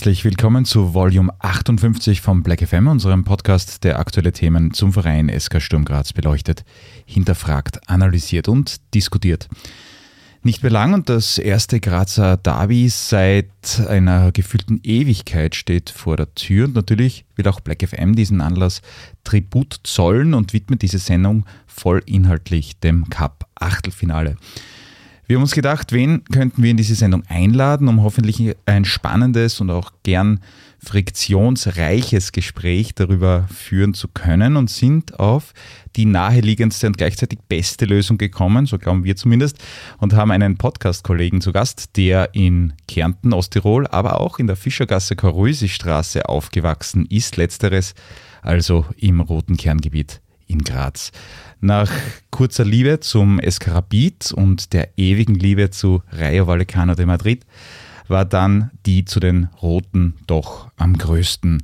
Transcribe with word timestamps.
Herzlich 0.00 0.24
willkommen 0.24 0.64
zu 0.64 0.94
Volume 0.94 1.30
58 1.40 2.22
vom 2.22 2.42
Black 2.42 2.66
FM, 2.66 2.86
unserem 2.86 3.22
Podcast, 3.22 3.84
der 3.84 3.98
aktuelle 3.98 4.32
Themen 4.32 4.72
zum 4.72 4.94
Verein 4.94 5.30
SK 5.38 5.60
Sturm 5.60 5.84
Graz 5.84 6.14
beleuchtet, 6.14 6.64
hinterfragt, 7.04 7.86
analysiert 7.86 8.48
und 8.48 8.80
diskutiert. 8.94 9.50
Nicht 10.42 10.62
mehr 10.62 10.72
lang 10.72 10.94
und 10.94 11.10
das 11.10 11.36
erste 11.36 11.80
Grazer 11.80 12.38
Derby 12.38 12.88
seit 12.88 13.50
einer 13.90 14.32
gefühlten 14.32 14.80
Ewigkeit 14.84 15.54
steht 15.54 15.90
vor 15.90 16.16
der 16.16 16.34
Tür 16.34 16.64
und 16.64 16.74
natürlich 16.74 17.26
will 17.36 17.46
auch 17.46 17.60
Black 17.60 17.86
FM 17.86 18.16
diesen 18.16 18.40
Anlass 18.40 18.80
Tribut 19.22 19.80
zollen 19.84 20.32
und 20.32 20.54
widmet 20.54 20.80
diese 20.80 20.98
Sendung 20.98 21.44
voll 21.66 22.02
inhaltlich 22.06 22.80
dem 22.80 23.10
Cup 23.10 23.46
Achtelfinale. 23.54 24.36
Wir 25.30 25.36
haben 25.36 25.42
uns 25.42 25.54
gedacht, 25.54 25.92
wen 25.92 26.24
könnten 26.24 26.60
wir 26.60 26.72
in 26.72 26.76
diese 26.76 26.96
Sendung 26.96 27.22
einladen, 27.28 27.86
um 27.86 28.02
hoffentlich 28.02 28.56
ein 28.66 28.84
spannendes 28.84 29.60
und 29.60 29.70
auch 29.70 29.92
gern 30.02 30.40
friktionsreiches 30.84 32.32
Gespräch 32.32 32.96
darüber 32.96 33.46
führen 33.46 33.94
zu 33.94 34.08
können 34.08 34.56
und 34.56 34.70
sind 34.70 35.20
auf 35.20 35.54
die 35.94 36.04
naheliegendste 36.04 36.88
und 36.88 36.98
gleichzeitig 36.98 37.38
beste 37.48 37.84
Lösung 37.84 38.18
gekommen, 38.18 38.66
so 38.66 38.76
glauben 38.76 39.04
wir 39.04 39.14
zumindest, 39.14 39.58
und 39.98 40.14
haben 40.14 40.32
einen 40.32 40.56
Podcast-Kollegen 40.58 41.40
zu 41.40 41.52
Gast, 41.52 41.96
der 41.96 42.34
in 42.34 42.72
Kärnten, 42.88 43.32
Osttirol, 43.32 43.86
aber 43.86 44.20
auch 44.20 44.40
in 44.40 44.48
der 44.48 44.56
Fischergasse 44.56 45.14
Karuisi-Straße 45.14 46.28
aufgewachsen 46.28 47.06
ist, 47.06 47.36
letzteres 47.36 47.94
also 48.42 48.84
im 48.96 49.20
roten 49.20 49.56
Kerngebiet 49.56 50.22
in 50.48 50.64
Graz. 50.64 51.12
Nach 51.62 51.92
kurzer 52.30 52.64
Liebe 52.64 53.00
zum 53.00 53.38
Escarabit 53.38 54.32
und 54.32 54.72
der 54.72 54.96
ewigen 54.96 55.34
Liebe 55.34 55.68
zu 55.68 56.02
Rayo 56.10 56.46
Vallecano 56.46 56.94
de 56.94 57.04
Madrid 57.04 57.44
war 58.08 58.24
dann 58.24 58.70
die 58.86 59.04
zu 59.04 59.20
den 59.20 59.50
Roten 59.60 60.14
doch 60.26 60.70
am 60.78 60.96
größten. 60.96 61.62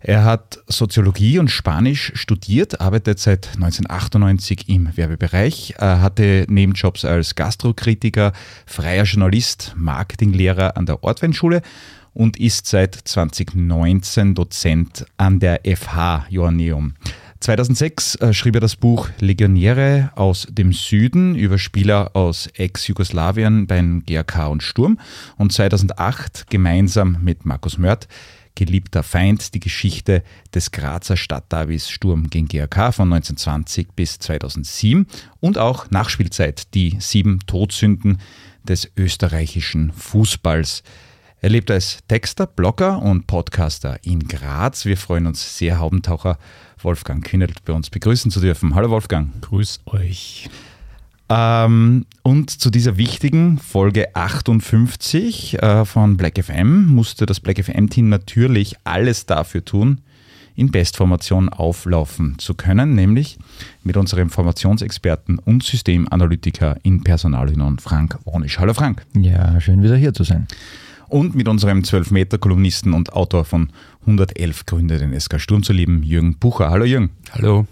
Er 0.00 0.24
hat 0.24 0.60
Soziologie 0.68 1.38
und 1.38 1.50
Spanisch 1.50 2.12
studiert, 2.14 2.80
arbeitet 2.80 3.18
seit 3.18 3.48
1998 3.56 4.70
im 4.70 4.96
Werbebereich, 4.96 5.74
er 5.76 6.00
hatte 6.00 6.46
Nebenjobs 6.48 7.04
als 7.04 7.34
Gastrokritiker, 7.34 8.32
freier 8.64 9.04
Journalist, 9.04 9.74
Marketinglehrer 9.76 10.78
an 10.78 10.86
der 10.86 11.04
Ortweinschule 11.04 11.60
und 12.14 12.40
ist 12.40 12.66
seit 12.66 12.94
2019 12.94 14.34
Dozent 14.34 15.04
an 15.18 15.40
der 15.40 15.60
FH 15.64 16.26
Joanneum. 16.30 16.94
2006 17.40 18.16
äh, 18.16 18.32
schrieb 18.32 18.54
er 18.54 18.60
das 18.60 18.76
Buch 18.76 19.08
Legionäre 19.20 20.10
aus 20.14 20.46
dem 20.50 20.72
Süden 20.72 21.34
über 21.34 21.58
Spieler 21.58 22.10
aus 22.14 22.48
Ex-Jugoslawien 22.54 23.66
beim 23.66 24.04
GRK 24.06 24.48
und 24.48 24.62
Sturm 24.62 24.98
und 25.36 25.52
2008 25.52 26.48
gemeinsam 26.48 27.18
mit 27.22 27.44
Markus 27.44 27.78
Mörth 27.78 28.08
Geliebter 28.54 29.02
Feind, 29.02 29.52
die 29.54 29.60
Geschichte 29.60 30.22
des 30.54 30.72
Grazer 30.72 31.16
Stadtderbys 31.16 31.90
Sturm 31.90 32.30
gegen 32.30 32.48
GRK 32.48 32.90
von 32.90 33.12
1920 33.12 33.88
bis 33.94 34.18
2007 34.18 35.06
und 35.40 35.58
auch 35.58 35.90
Nachspielzeit, 35.90 36.72
die 36.74 36.96
sieben 36.98 37.40
Todsünden 37.46 38.18
des 38.64 38.90
österreichischen 38.96 39.92
Fußballs. 39.92 40.82
Er 41.40 41.50
lebt 41.50 41.70
als 41.70 41.98
Texter, 42.08 42.46
Blogger 42.46 43.02
und 43.02 43.26
Podcaster 43.26 43.98
in 44.02 44.26
Graz. 44.26 44.86
Wir 44.86 44.96
freuen 44.96 45.26
uns 45.26 45.58
sehr, 45.58 45.78
Haubentaucher 45.78 46.38
Wolfgang 46.86 47.24
Kühnelt 47.24 47.64
bei 47.64 47.72
uns 47.72 47.90
begrüßen 47.90 48.30
zu 48.30 48.40
dürfen. 48.40 48.76
Hallo 48.76 48.90
Wolfgang. 48.90 49.42
Grüß 49.42 49.80
euch. 49.86 50.48
Ähm, 51.28 52.06
und 52.22 52.50
zu 52.50 52.70
dieser 52.70 52.96
wichtigen 52.96 53.58
Folge 53.58 54.14
58 54.14 55.60
äh, 55.60 55.84
von 55.84 56.16
Black 56.16 56.40
FM 56.40 56.86
musste 56.86 57.26
das 57.26 57.40
Black 57.40 57.58
FM-Team 57.58 58.08
natürlich 58.08 58.76
alles 58.84 59.26
dafür 59.26 59.64
tun, 59.64 60.00
in 60.54 60.70
Bestformation 60.70 61.48
auflaufen 61.48 62.38
zu 62.38 62.54
können, 62.54 62.94
nämlich 62.94 63.36
mit 63.82 63.96
unserem 63.96 64.30
Formationsexperten 64.30 65.40
und 65.40 65.64
Systemanalytiker 65.64 66.76
in 66.84 67.02
Personalunion 67.02 67.80
Frank 67.80 68.16
Wonisch. 68.24 68.60
Hallo 68.60 68.74
Frank. 68.74 69.04
Ja, 69.18 69.60
schön 69.60 69.82
wieder 69.82 69.96
hier 69.96 70.14
zu 70.14 70.22
sein 70.22 70.46
und 71.08 71.34
mit 71.34 71.48
unserem 71.48 71.80
12-Meter-Kolumnisten 71.80 72.92
und 72.92 73.12
Autor 73.12 73.44
von 73.44 73.70
111 74.06 74.66
Gründe, 74.66 74.98
den 74.98 75.18
SK 75.18 75.40
Sturm 75.40 75.62
zu 75.62 75.72
lieben, 75.72 76.02
Jürgen 76.02 76.38
Bucher. 76.38 76.70
Hallo 76.70 76.84
Jürgen. 76.84 77.10
Hallo. 77.32 77.66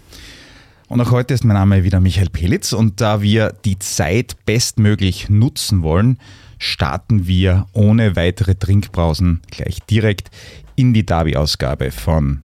Und 0.87 1.01
auch 1.01 1.11
heute 1.11 1.33
ist 1.33 1.43
mein 1.43 1.55
Name 1.55 1.83
wieder 1.83 1.99
Michael 1.99 2.29
Pelitz 2.29 2.73
und 2.73 3.01
da 3.01 3.21
wir 3.21 3.53
die 3.65 3.79
Zeit 3.79 4.35
bestmöglich 4.45 5.29
nutzen 5.29 5.81
wollen, 5.81 6.19
starten 6.59 7.25
wir 7.25 7.65
ohne 7.73 8.15
weitere 8.15 8.55
Trinkpausen 8.55 9.41
gleich 9.49 9.79
direkt 9.89 10.29
in 10.75 10.93
die 10.93 11.05
Derby-Ausgabe 11.05 11.91
von 11.91 12.41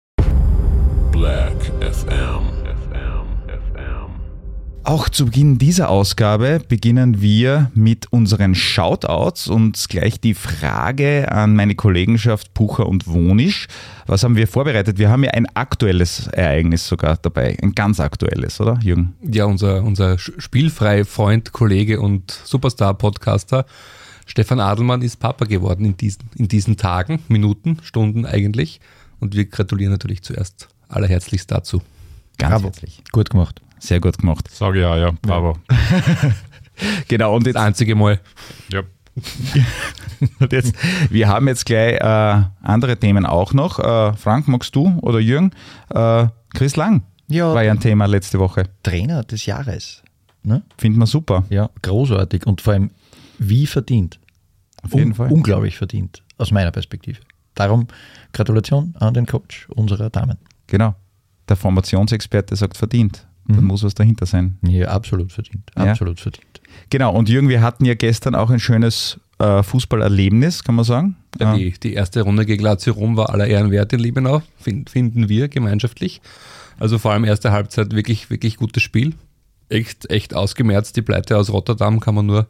Black 1.11 1.71
FM. 1.81 2.44
Auch 4.85 5.09
zu 5.09 5.25
Beginn 5.25 5.57
dieser 5.57 5.89
Ausgabe 5.89 6.61
beginnen 6.67 7.19
wir 7.19 7.71
mit 7.73 8.13
unseren 8.13 8.53
Shoutouts 8.53 9.47
und 9.47 9.83
gleich 9.89 10.19
die 10.19 10.35
Frage 10.35 11.31
an 11.31 11.55
meine 11.55 11.73
Kollegenschaft 11.73 12.53
Pucher 12.53 12.85
und 12.85 13.07
Wonisch. 13.07 13.67
Was 14.05 14.23
haben 14.23 14.35
wir 14.35 14.47
vorbereitet? 14.47 14.99
Wir 14.99 15.09
haben 15.09 15.23
ja 15.23 15.31
ein 15.31 15.47
aktuelles 15.55 16.27
Ereignis 16.27 16.87
sogar 16.87 17.17
dabei, 17.17 17.57
ein 17.63 17.73
ganz 17.73 17.99
aktuelles, 17.99 18.61
oder 18.61 18.77
Jürgen? 18.83 19.15
Ja, 19.23 19.45
unser, 19.45 19.83
unser 19.83 20.19
spielfrei 20.19 21.03
Freund, 21.03 21.51
Kollege 21.51 21.99
und 21.99 22.29
Superstar-Podcaster 22.43 23.65
Stefan 24.27 24.59
Adelmann 24.59 25.01
ist 25.01 25.19
Papa 25.19 25.45
geworden 25.45 25.83
in 25.83 25.97
diesen, 25.97 26.29
in 26.35 26.47
diesen 26.47 26.77
Tagen, 26.77 27.23
Minuten, 27.27 27.79
Stunden 27.81 28.27
eigentlich. 28.27 28.79
Und 29.19 29.35
wir 29.35 29.45
gratulieren 29.45 29.93
natürlich 29.93 30.21
zuerst 30.21 30.67
allerherzlichst 30.89 31.49
dazu. 31.49 31.81
Ganz 32.37 32.51
Bravo. 32.51 32.65
herzlich. 32.65 33.03
Gut 33.11 33.29
gemacht. 33.29 33.61
Sehr 33.79 33.99
gut 33.99 34.17
gemacht. 34.17 34.49
Sage 34.49 34.81
ja, 34.81 34.97
ja, 34.97 35.11
bravo. 35.21 35.57
genau, 37.07 37.35
und. 37.35 37.45
Das 37.47 37.55
einzige 37.55 37.95
Mal. 37.95 38.19
Ja. 38.71 38.81
und 40.39 40.51
jetzt, 40.51 40.73
wir 41.09 41.27
haben 41.29 41.47
jetzt 41.47 41.65
gleich 41.65 41.95
äh, 42.01 42.43
andere 42.61 42.97
Themen 42.97 43.25
auch 43.25 43.53
noch. 43.53 43.79
Äh, 43.79 44.13
Frank, 44.13 44.47
magst 44.47 44.75
du 44.75 44.97
oder 45.01 45.19
Jürgen? 45.19 45.51
Äh, 45.89 46.27
Chris 46.53 46.75
Lang 46.75 47.03
ja, 47.27 47.53
war 47.53 47.63
ja 47.63 47.71
ein 47.71 47.79
Thema 47.79 48.05
letzte 48.05 48.39
Woche. 48.39 48.63
Trainer 48.83 49.23
des 49.23 49.45
Jahres. 49.45 50.03
Ne? 50.43 50.63
Finden 50.77 50.99
wir 50.99 51.07
super. 51.07 51.45
Ja, 51.49 51.69
großartig 51.81 52.45
und 52.45 52.61
vor 52.61 52.73
allem 52.73 52.91
wie 53.39 53.67
verdient. 53.67 54.19
Auf 54.83 54.93
jeden 54.93 55.11
Un 55.11 55.15
Fall. 55.15 55.31
Unglaublich 55.31 55.77
verdient, 55.77 56.23
aus 56.37 56.51
meiner 56.51 56.71
Perspektive. 56.71 57.19
Darum 57.55 57.87
Gratulation 58.33 58.93
an 58.99 59.13
den 59.13 59.25
Coach 59.25 59.67
unserer 59.69 60.09
Damen. 60.09 60.37
Genau. 60.67 60.95
Der 61.49 61.55
Formationsexperte 61.55 62.55
sagt 62.55 62.77
verdient. 62.77 63.27
Dann 63.47 63.61
mhm. 63.61 63.67
muss 63.67 63.83
was 63.83 63.93
dahinter 63.93 64.25
sein. 64.25 64.57
Ja, 64.63 64.89
absolut 64.89 65.31
verdient. 65.31 65.71
Absolut 65.75 66.17
ja. 66.17 66.23
verdient. 66.23 66.61
Genau, 66.89 67.13
und 67.13 67.29
Jürgen, 67.29 67.49
wir 67.49 67.61
hatten 67.61 67.85
ja 67.85 67.93
gestern 67.93 68.35
auch 68.35 68.49
ein 68.49 68.59
schönes 68.59 69.19
äh, 69.37 69.63
Fußballerlebnis, 69.63 70.63
kann 70.63 70.75
man 70.75 70.85
sagen. 70.85 71.15
Ja, 71.39 71.55
die, 71.55 71.71
die, 71.71 71.93
erste 71.93 72.21
Runde 72.21 72.45
gegen 72.45 72.63
Lazio 72.63 72.93
Rom 72.93 73.17
war 73.17 73.29
aller 73.29 73.47
Ehren 73.47 73.69
wert 73.71 73.93
in 73.93 73.99
Liebenau, 73.99 74.41
find, 74.57 74.89
finden 74.89 75.29
wir 75.29 75.47
gemeinschaftlich. 75.47 76.21
Also 76.79 76.97
vor 76.97 77.11
allem 77.11 77.23
erste 77.23 77.51
Halbzeit 77.51 77.93
wirklich, 77.93 78.29
wirklich 78.29 78.57
gutes 78.57 78.83
Spiel. 78.83 79.13
Echt, 79.69 80.09
echt 80.09 80.33
ausgemerzt. 80.33 80.95
Die 80.95 81.01
Pleite 81.01 81.37
aus 81.37 81.51
Rotterdam 81.51 81.99
kann 81.99 82.15
man 82.15 82.25
nur 82.25 82.47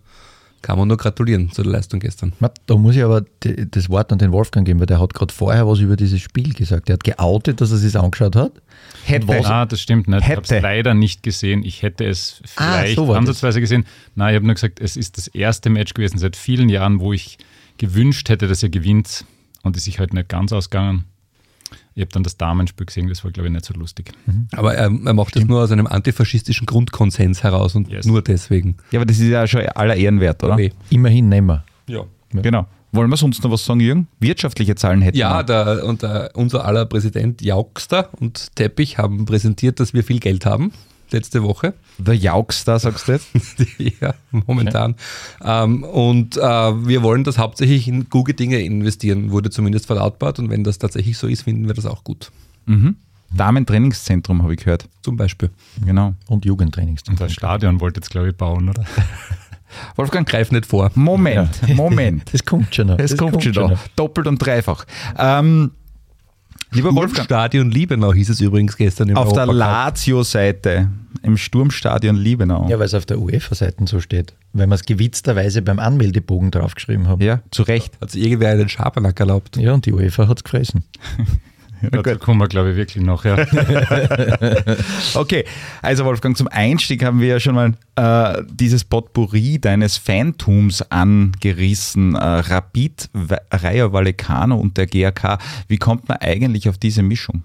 kann 0.62 0.80
man 0.80 0.88
nur 0.88 0.98
gratulieren 0.98 1.52
zu 1.52 1.62
der 1.62 1.72
Leistung 1.74 2.00
gestern. 2.00 2.34
Da 2.66 2.76
muss 2.76 2.96
ich 2.96 3.04
aber 3.04 3.24
das 3.44 3.90
Wort 3.90 4.12
an 4.12 4.18
den 4.18 4.32
Wolfgang 4.32 4.66
geben, 4.66 4.80
weil 4.80 4.88
der 4.88 5.00
hat 5.00 5.14
gerade 5.14 5.34
vorher 5.34 5.68
was 5.68 5.80
über 5.80 5.96
dieses 5.96 6.22
Spiel 6.22 6.54
gesagt. 6.54 6.90
Er 6.90 6.94
hat 6.94 7.04
geoutet, 7.04 7.62
dass 7.62 7.72
er 7.72 7.78
es 7.78 7.96
angeschaut 7.96 8.36
hat. 8.36 8.54
Hätte. 9.04 9.28
Was, 9.28 9.46
ah, 9.46 9.66
das 9.66 9.82
stimmt 9.82 10.08
nicht. 10.08 10.24
Hätte. 10.24 10.32
Ich 10.32 10.50
habe 10.50 10.56
es 10.56 10.62
leider 10.62 10.94
nicht 10.94 11.22
gesehen. 11.22 11.64
Ich 11.64 11.84
hätte 11.84 12.06
es 12.06 12.42
ah, 12.56 12.80
vielleicht 12.80 12.98
ah, 12.98 13.06
so 13.06 13.14
ansatzweise 13.14 13.62
gesehen. 13.62 13.86
Nein, 14.16 14.34
ich 14.34 14.36
habe 14.38 14.46
nur 14.46 14.56
gesagt, 14.56 14.80
es 14.80 14.98
ist 14.98 15.18
das 15.18 15.28
erste 15.28 15.70
Match 15.70 15.94
gewesen 15.94 16.18
seit 16.18 16.36
vielen 16.36 16.70
Jahren, 16.70 17.00
wo 17.00 17.14
ich 17.14 17.38
gewünscht 17.78 18.30
hätte, 18.30 18.48
dass 18.48 18.64
er 18.64 18.70
gewinnt 18.70 19.26
und 19.64 19.78
ist 19.78 19.84
sich 19.84 20.00
halt 20.00 20.14
nicht 20.14 20.30
ganz 20.30 20.52
ausgegangen. 20.52 21.06
Ich 21.96 22.02
habe 22.02 22.12
dann 22.12 22.24
das 22.24 22.36
Damenspiel 22.36 22.86
gesehen, 22.86 23.08
das 23.08 23.24
war, 23.24 23.32
glaube 23.32 23.48
ich, 23.48 23.54
nicht 23.54 23.64
so 23.64 23.74
lustig. 23.74 24.12
Mhm. 24.26 24.48
Aber 24.52 24.76
er, 24.76 24.84
er 24.86 25.14
macht 25.14 25.36
das 25.36 25.46
nur 25.46 25.64
aus 25.64 25.72
einem 25.72 25.88
antifaschistischen 25.88 26.66
Grundkonsens 26.66 27.42
heraus 27.42 27.74
und 27.74 27.88
yes. 27.90 28.06
nur 28.06 28.22
deswegen. 28.22 28.76
Ja, 28.92 29.00
aber 29.00 29.06
das 29.06 29.18
ist 29.18 29.30
ja 29.30 29.48
schon 29.48 29.62
aller 29.62 29.96
Ehrenwert, 29.96 30.44
oder? 30.44 30.54
Okay. 30.54 30.74
Immerhin 30.90 31.30
nehmen 31.30 31.48
wir. 31.48 31.64
Ja. 31.88 32.04
ja. 32.34 32.42
Genau. 32.42 32.68
Wollen 32.92 33.10
wir 33.10 33.18
sonst 33.18 33.44
noch 33.44 33.52
was 33.52 33.66
sagen, 33.66 33.80
Jürgen? 33.80 34.08
Wirtschaftliche 34.20 34.76
Zahlen 34.76 35.02
hätten 35.02 35.18
Ja, 35.18 35.42
der, 35.44 35.86
und 35.86 36.02
der, 36.02 36.32
unser 36.34 36.66
aller 36.66 36.86
Präsident 36.86 37.42
Jaukster 37.42 38.10
und 38.20 38.56
Teppich 38.56 38.98
haben 38.98 39.26
präsentiert, 39.26 39.80
dass 39.80 39.94
wir 39.94 40.04
viel 40.04 40.20
Geld 40.20 40.46
haben 40.46 40.72
letzte 41.12 41.44
Woche. 41.44 41.74
Der 41.98 42.16
Jaukster, 42.16 42.80
sagst 42.80 43.08
du 43.08 43.14
jetzt? 43.14 43.28
ja, 44.02 44.14
momentan. 44.32 44.96
Okay. 45.40 45.64
Ähm, 45.64 45.84
und 45.84 46.38
äh, 46.38 46.42
wir 46.42 47.04
wollen 47.04 47.24
das 47.24 47.38
hauptsächlich 47.38 47.88
in 47.88 48.10
gute 48.10 48.34
Dinge 48.34 48.60
investieren, 48.60 49.32
wurde 49.32 49.50
zumindest 49.50 49.86
verlautbart. 49.86 50.40
Und 50.40 50.50
wenn 50.50 50.64
das 50.64 50.78
tatsächlich 50.78 51.18
so 51.18 51.28
ist, 51.28 51.44
finden 51.44 51.68
wir 51.68 51.74
das 51.74 51.86
auch 51.86 52.04
gut. 52.04 52.32
Mhm. 52.66 52.98
Damentrainingszentrum 53.36 54.44
habe 54.44 54.54
ich 54.54 54.60
gehört. 54.60 54.88
Zum 55.02 55.18
Beispiel. 55.18 55.50
Genau. 55.86 56.14
Und 56.28 56.46
Jugendtrainingszentrum. 56.46 57.24
Und 57.24 57.30
das 57.30 57.34
Stadion 57.34 57.82
wollte 57.82 58.00
jetzt, 58.00 58.10
glaube 58.10 58.30
ich, 58.30 58.36
bauen, 58.36 58.70
oder? 58.70 58.84
Wolfgang, 59.96 60.28
greif 60.28 60.52
nicht 60.52 60.66
vor. 60.66 60.92
Moment, 60.96 61.50
Moment. 61.76 62.30
Es 62.34 62.46
kommt 62.46 62.74
schon 62.74 62.88
noch. 62.88 63.00
Es 63.00 63.18
kommt, 63.18 63.34
kommt, 63.34 63.44
schon 63.44 63.72
noch. 63.72 63.88
Doppelt 63.96 64.28
und 64.28 64.38
dreifach. 64.38 64.86
Ähm, 65.18 65.72
Lieber 66.76 66.94
Wolfgang. 66.94 67.26
Stadion 67.26 67.72
Liebenau 67.72 68.14
hieß 68.14 68.30
es 68.30 68.42
übrigens 68.42 68.76
gestern 68.76 69.10
im 69.10 69.18
Auf 69.18 69.32
der 69.34 69.46
Lazio-Seite, 69.46 70.90
im 71.24 71.38
Sturmstadion 71.38 72.16
Liebenau. 72.16 72.68
Ja, 72.70 72.78
weil 72.78 72.86
es 72.86 72.94
auf 72.94 73.06
der 73.06 73.20
UEFA-Seite 73.20 73.86
so 73.88 74.02
steht. 74.02 74.34
Weil 74.54 74.68
wir 74.68 74.76
es 74.76 74.84
gewitzterweise 74.84 75.62
beim 75.62 75.80
Anmeldebogen 75.80 76.52
draufgeschrieben 76.52 77.08
haben. 77.08 77.22
Ja, 77.22 77.42
zu 77.52 77.64
Recht. 77.64 78.00
Hat 78.02 78.12
sich 78.12 78.24
irgendwer 78.24 78.50
einen 78.50 78.70
Schabernack 78.70 79.20
erlaubt. 79.20 79.58
Ja, 79.58 79.74
und 79.74 79.86
die 79.86 79.94
UEFA 79.94 80.28
hat 80.28 80.38
es 80.38 80.44
gefressen. 80.44 80.84
Ja, 81.94 82.02
da 82.02 82.16
kommen 82.16 82.40
wir, 82.40 82.48
glaube 82.48 82.72
ich, 82.72 82.76
wirklich 82.76 83.04
noch, 83.04 83.26
ja. 83.26 83.38
okay, 85.16 85.46
also 85.82 86.06
Wolfgang, 86.06 86.36
zum 86.38 86.48
Einstieg 86.48 87.04
haben 87.04 87.20
wir 87.20 87.28
ja 87.28 87.40
schon 87.40 87.56
mal 87.56 87.74
äh, 87.96 88.44
dieses 88.52 88.84
Potpourri 88.84 89.60
deines 89.60 89.98
Fantums 89.98 90.82
angerissen. 90.82 92.16
Äh, 92.16 92.20
Rapid, 92.20 93.10
Rayo 93.52 93.94
Vallecano 93.94 94.58
und 94.58 94.78
der 94.78 94.88
GAK. 94.88 95.40
Wie 95.68 95.78
kommt 95.78 96.08
man 96.08 96.18
eigentlich 96.18 96.70
auf 96.70 96.78
diese 96.78 97.04
Mischung? 97.04 97.44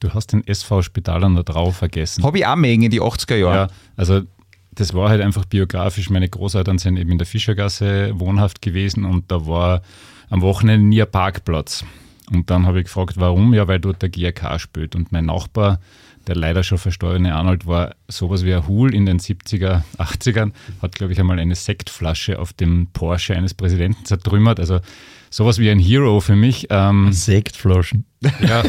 Du 0.00 0.14
hast 0.14 0.32
den 0.32 0.46
SV 0.46 0.82
Spitalern 0.82 1.36
da 1.36 1.42
drauf 1.42 1.76
vergessen. 1.76 2.24
Habe 2.24 2.38
ich 2.38 2.46
auch 2.46 2.56
mögen 2.56 2.82
in 2.82 2.90
die 2.90 3.02
80er 3.02 3.36
Jahre. 3.36 3.54
Ja, 3.54 3.68
also 3.96 4.22
das 4.72 4.94
war 4.94 5.10
halt 5.10 5.20
einfach 5.20 5.44
biografisch. 5.44 6.10
Meine 6.10 6.28
Großeltern 6.28 6.78
sind 6.78 6.96
eben 6.96 7.10
in 7.12 7.18
der 7.18 7.26
Fischergasse 7.26 8.12
wohnhaft 8.18 8.62
gewesen 8.62 9.04
und 9.04 9.30
da 9.30 9.46
war 9.46 9.82
am 10.30 10.42
Wochenende 10.42 10.86
nie 10.86 11.02
ein 11.02 11.10
Parkplatz. 11.10 11.84
Und 12.30 12.50
dann 12.50 12.66
habe 12.66 12.78
ich 12.78 12.84
gefragt, 12.84 13.14
warum? 13.16 13.54
Ja, 13.54 13.68
weil 13.68 13.80
dort 13.80 14.02
der 14.02 14.08
GRK 14.08 14.58
spielt. 14.58 14.94
Und 14.94 15.12
mein 15.12 15.26
Nachbar, 15.26 15.80
der 16.26 16.36
leider 16.36 16.62
schon 16.62 16.78
verstorbene 16.78 17.34
Arnold, 17.34 17.66
war 17.66 17.94
sowas 18.08 18.44
wie 18.44 18.54
ein 18.54 18.66
Hul 18.68 18.94
in 18.94 19.06
den 19.06 19.18
70er, 19.18 19.82
80ern, 19.98 20.52
hat, 20.80 20.94
glaube 20.94 21.12
ich, 21.12 21.20
einmal 21.20 21.38
eine 21.38 21.54
Sektflasche 21.54 22.38
auf 22.38 22.52
dem 22.52 22.88
Porsche 22.92 23.34
eines 23.34 23.54
Präsidenten 23.54 24.04
zertrümmert. 24.04 24.60
Also 24.60 24.80
sowas 25.30 25.58
wie 25.58 25.70
ein 25.70 25.78
Hero 25.78 26.20
für 26.20 26.36
mich. 26.36 26.68
Ähm, 26.70 27.12
Sektflaschen. 27.12 28.04
Ja, 28.46 28.62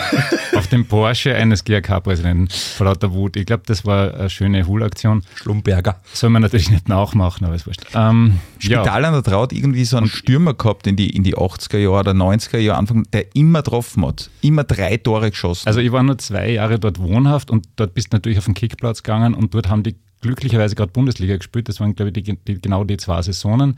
auf 0.56 0.68
dem 0.68 0.86
Porsche 0.86 1.36
eines 1.36 1.66
GRK-Präsidenten 1.66 2.48
vor 2.50 2.86
lauter 2.86 3.12
Wut. 3.12 3.36
Ich 3.36 3.46
glaube, 3.46 3.64
das 3.66 3.86
war 3.86 4.14
eine 4.14 4.30
schöne 4.30 4.66
Hul-Aktion. 4.66 5.24
Schlumberger. 5.36 6.00
Soll 6.14 6.30
man 6.30 6.42
natürlich 6.42 6.70
nicht 6.70 6.88
nachmachen, 6.88 7.46
aber 7.46 7.56
es 7.56 7.68
wurscht. 7.68 7.82
Ähm, 7.94 8.40
Spital 8.60 9.04
ja. 9.04 9.22
Traut 9.22 9.52
irgendwie 9.52 9.84
so 9.84 9.98
einen 9.98 10.08
Stürmer 10.08 10.54
gehabt 10.54 10.88
in 10.88 10.96
die, 10.96 11.10
in 11.10 11.24
die 11.24 11.36
80er 11.36 11.78
Jahre 11.80 12.00
oder 12.00 12.12
90er 12.12 12.60
Jahre 12.60 12.80
Anfang, 12.80 13.04
der 13.12 13.36
immer 13.36 13.62
getroffen 13.62 14.06
hat. 14.06 14.30
Immer 14.42 14.64
drei 14.64 14.96
Tore 14.98 15.32
geschossen. 15.32 15.68
Also 15.68 15.82
ich 15.82 15.92
war 15.92 16.02
nur 16.02 16.18
zwei 16.18 16.52
Jahre 16.52 16.80
dort 16.80 17.00
wohnhaft 17.00 17.52
und 17.52 17.68
dort 17.76 17.94
bist 17.94 18.14
du 18.14 18.16
natürlich 18.16 18.38
auf 18.38 18.46
den 18.46 18.54
Kickplatz 18.54 19.04
gegangen 19.04 19.34
und 19.34 19.54
dort 19.54 19.68
haben 19.68 19.84
die 19.84 19.96
glücklicherweise 20.22 20.76
gerade 20.76 20.92
Bundesliga 20.92 21.36
gespielt. 21.36 21.68
Das 21.68 21.80
waren, 21.82 21.96
glaube 21.96 22.12
ich, 22.16 22.24
die, 22.24 22.38
die, 22.38 22.62
genau 22.62 22.86
die 22.86 22.98
zwei 22.98 23.22
Saisonen. 23.22 23.78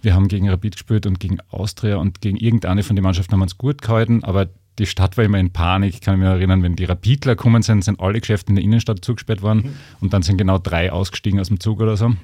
Wir 0.00 0.14
haben 0.14 0.26
gegen 0.26 0.48
Rapid 0.50 0.72
gespielt 0.72 1.06
und 1.06 1.20
gegen 1.20 1.38
Austria 1.50 1.96
und 1.96 2.20
gegen 2.20 2.36
irgendeine 2.36 2.82
von 2.82 2.96
den 2.96 3.04
Mannschaften 3.04 3.32
haben 3.32 3.40
wir 3.40 3.44
uns 3.44 3.58
gut 3.58 3.82
gehalten, 3.82 4.24
aber 4.24 4.48
die 4.78 4.86
Stadt 4.86 5.16
war 5.16 5.24
immer 5.24 5.38
in 5.38 5.52
Panik. 5.52 5.94
Ich 5.94 6.00
kann 6.00 6.18
mich 6.18 6.28
erinnern, 6.28 6.62
wenn 6.62 6.76
die 6.76 6.84
Rapidler 6.84 7.36
gekommen 7.36 7.62
sind, 7.62 7.84
sind 7.84 8.00
alle 8.00 8.20
Geschäfte 8.20 8.50
in 8.50 8.56
der 8.56 8.64
Innenstadt 8.64 9.04
zugesperrt 9.04 9.42
worden 9.42 9.62
mhm. 9.64 9.74
und 10.00 10.12
dann 10.12 10.22
sind 10.22 10.38
genau 10.38 10.58
drei 10.58 10.92
ausgestiegen 10.92 11.40
aus 11.40 11.48
dem 11.48 11.60
Zug 11.60 11.80
oder 11.80 11.96
so. 11.96 12.14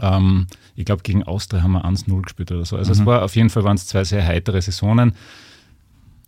Ähm, 0.00 0.46
ich 0.74 0.84
glaube, 0.84 1.02
gegen 1.02 1.22
Austria 1.22 1.62
haben 1.62 1.72
wir 1.72 1.84
1-0 1.84 2.22
gespielt 2.22 2.52
oder 2.52 2.64
so. 2.64 2.76
Also 2.76 2.92
mhm. 2.92 3.00
es 3.00 3.06
war 3.06 3.22
auf 3.24 3.36
jeden 3.36 3.50
Fall 3.50 3.64
waren 3.64 3.76
es 3.76 3.86
zwei 3.86 4.04
sehr 4.04 4.26
heitere 4.26 4.60
Saisonen. 4.60 5.12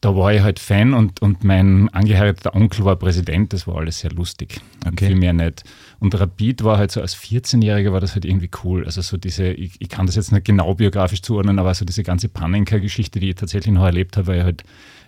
Da 0.01 0.15
war 0.15 0.33
ich 0.33 0.43
halt 0.43 0.61
Fan 0.61 0.95
und, 0.95 1.21
und 1.23 1.43
mein 1.43 1.89
angeheirateter 1.89 2.55
Onkel 2.55 2.85
war 2.85 2.95
Präsident, 2.95 3.53
das 3.53 3.67
war 3.67 3.79
alles 3.79 3.99
sehr 3.99 4.13
lustig. 4.13 4.61
Okay. 4.87 5.09
Viel 5.09 5.17
mehr 5.17 5.33
nicht. 5.33 5.65
Und 5.99 6.19
Rapid 6.19 6.63
war 6.63 6.79
halt 6.79 6.93
so 6.93 7.01
als 7.01 7.17
14-Jähriger 7.17 7.91
war 7.91 8.01
das 8.01 8.15
halt 8.15 8.25
irgendwie 8.25 8.49
cool. 8.63 8.85
Also 8.85 9.03
so 9.03 9.17
diese, 9.17 9.49
ich, 9.49 9.81
ich 9.81 9.89
kann 9.89 10.07
das 10.07 10.15
jetzt 10.15 10.31
nicht 10.31 10.45
genau 10.45 10.75
biografisch 10.75 11.23
zuordnen, 11.23 11.59
aber 11.59 11.75
so 11.75 11.85
diese 11.85 12.05
ganze 12.05 12.29
Panenka-Geschichte, 12.29 13.19
die 13.19 13.31
ich 13.31 13.35
tatsächlich 13.35 13.75
noch 13.75 13.85
erlebt 13.85 14.17
habe, 14.17 14.29
weil 14.29 14.39
ich 14.39 14.45
halt 14.45 14.63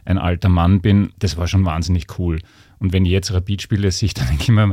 ein 0.04 0.18
alter 0.18 0.48
Mann 0.48 0.80
bin, 0.80 1.12
das 1.18 1.36
war 1.36 1.48
schon 1.48 1.64
wahnsinnig 1.64 2.18
cool. 2.18 2.40
Und 2.78 2.92
wenn 2.92 3.04
ich 3.04 3.12
jetzt 3.12 3.32
Rapid 3.32 3.62
spiele, 3.62 3.90
sehe 3.90 4.08
ich 4.08 4.14
dann 4.14 4.28
denke 4.28 4.42
ich 4.42 4.48
mir, 4.48 4.72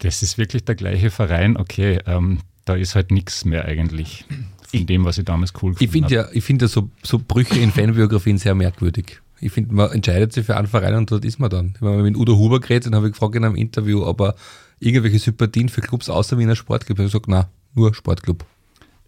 das 0.00 0.22
ist 0.22 0.38
wirklich 0.38 0.64
der 0.64 0.74
gleiche 0.74 1.10
Verein, 1.10 1.56
okay, 1.56 2.00
ähm, 2.06 2.38
da 2.64 2.74
ist 2.74 2.94
halt 2.94 3.10
nichts 3.10 3.44
mehr 3.44 3.64
eigentlich 3.64 4.24
von 4.70 4.86
dem, 4.86 5.04
was 5.04 5.18
ich 5.18 5.24
damals 5.24 5.52
cool 5.62 5.72
fand. 5.72 5.82
Ich 5.82 5.90
finde 5.90 6.14
ja, 6.14 6.28
ich 6.32 6.44
finde 6.44 6.64
ja 6.64 6.68
so, 6.68 6.90
so 7.02 7.18
Brüche 7.18 7.58
in 7.58 7.70
Fanbiografien 7.70 8.38
sehr 8.38 8.54
merkwürdig. 8.54 9.20
Ich 9.40 9.52
finde, 9.52 9.74
man 9.74 9.92
entscheidet 9.92 10.32
sich 10.32 10.46
für 10.46 10.56
einen 10.56 10.66
Verein 10.66 10.94
und 10.94 11.10
dort 11.10 11.24
ist 11.24 11.38
man 11.38 11.50
dann. 11.50 11.74
Wenn 11.80 11.94
man 11.96 12.02
mit 12.02 12.16
Udo 12.16 12.36
Huber 12.36 12.58
geredet, 12.58 12.86
dann 12.86 12.94
habe 12.94 13.06
ich 13.06 13.12
gefragt 13.12 13.34
in 13.36 13.44
einem 13.44 13.54
Interview, 13.54 14.02
ob 14.02 14.20
er 14.20 14.34
irgendwelche 14.80 15.18
Sympathien 15.18 15.68
für 15.68 15.80
Clubs 15.82 16.08
außer 16.08 16.38
Wiener 16.38 16.56
Sportclub. 16.56 16.98
hat. 16.98 17.04
Er 17.04 17.06
gesagt, 17.06 17.28
na, 17.28 17.48
nur 17.74 17.94
Sportclub. 17.94 18.44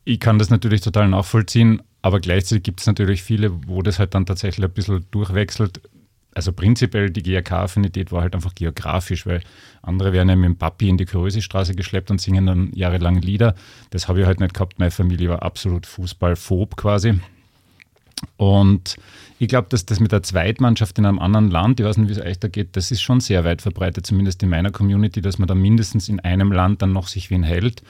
Ich 0.04 0.20
kann 0.20 0.38
das 0.38 0.50
natürlich 0.50 0.80
total 0.80 1.08
nachvollziehen, 1.08 1.82
aber 2.02 2.20
gleichzeitig 2.20 2.62
gibt 2.62 2.80
es 2.80 2.86
natürlich 2.86 3.22
viele, 3.22 3.52
wo 3.66 3.82
das 3.82 3.98
halt 3.98 4.14
dann 4.14 4.26
tatsächlich 4.26 4.64
ein 4.64 4.72
bisschen 4.72 5.04
durchwechselt. 5.10 5.80
Also 6.34 6.52
prinzipiell 6.52 7.10
die 7.10 7.22
GRK-Affinität 7.22 8.12
war 8.12 8.22
halt 8.22 8.34
einfach 8.34 8.54
geografisch, 8.54 9.26
weil 9.26 9.42
andere 9.82 10.12
werden 10.12 10.28
ja 10.28 10.36
mit 10.36 10.44
dem 10.44 10.56
Papi 10.56 10.88
in 10.88 10.96
die 10.96 11.06
Kurösi-Straße 11.06 11.74
geschleppt 11.74 12.10
und 12.10 12.20
singen 12.20 12.46
dann 12.46 12.70
jahrelang 12.74 13.20
Lieder. 13.20 13.54
Das 13.90 14.06
habe 14.06 14.20
ich 14.20 14.26
halt 14.26 14.38
nicht 14.38 14.54
gehabt. 14.54 14.78
Meine 14.78 14.92
Familie 14.92 15.30
war 15.30 15.42
absolut 15.42 15.86
fußballphob 15.86 16.76
quasi. 16.76 17.18
Und 18.36 18.96
ich 19.38 19.48
glaube, 19.48 19.68
dass 19.68 19.86
das 19.86 20.00
mit 20.00 20.12
der 20.12 20.22
Zweitmannschaft 20.22 20.98
in 20.98 21.06
einem 21.06 21.18
anderen 21.18 21.50
Land, 21.50 21.80
ich 21.80 21.86
weiß 21.86 21.96
nicht, 21.98 22.08
wie 22.08 22.12
es 22.12 22.20
euch 22.20 22.38
da 22.38 22.48
geht, 22.48 22.76
das 22.76 22.90
ist 22.90 23.00
schon 23.00 23.20
sehr 23.20 23.44
weit 23.44 23.62
verbreitet, 23.62 24.06
zumindest 24.06 24.42
in 24.42 24.48
meiner 24.48 24.70
Community, 24.70 25.20
dass 25.20 25.38
man 25.38 25.48
da 25.48 25.54
mindestens 25.54 26.08
in 26.08 26.20
einem 26.20 26.52
Land 26.52 26.82
dann 26.82 26.92
noch 26.92 27.08
sich 27.08 27.30
wie 27.30 27.36
ein 27.36 27.42
hält. 27.42 27.82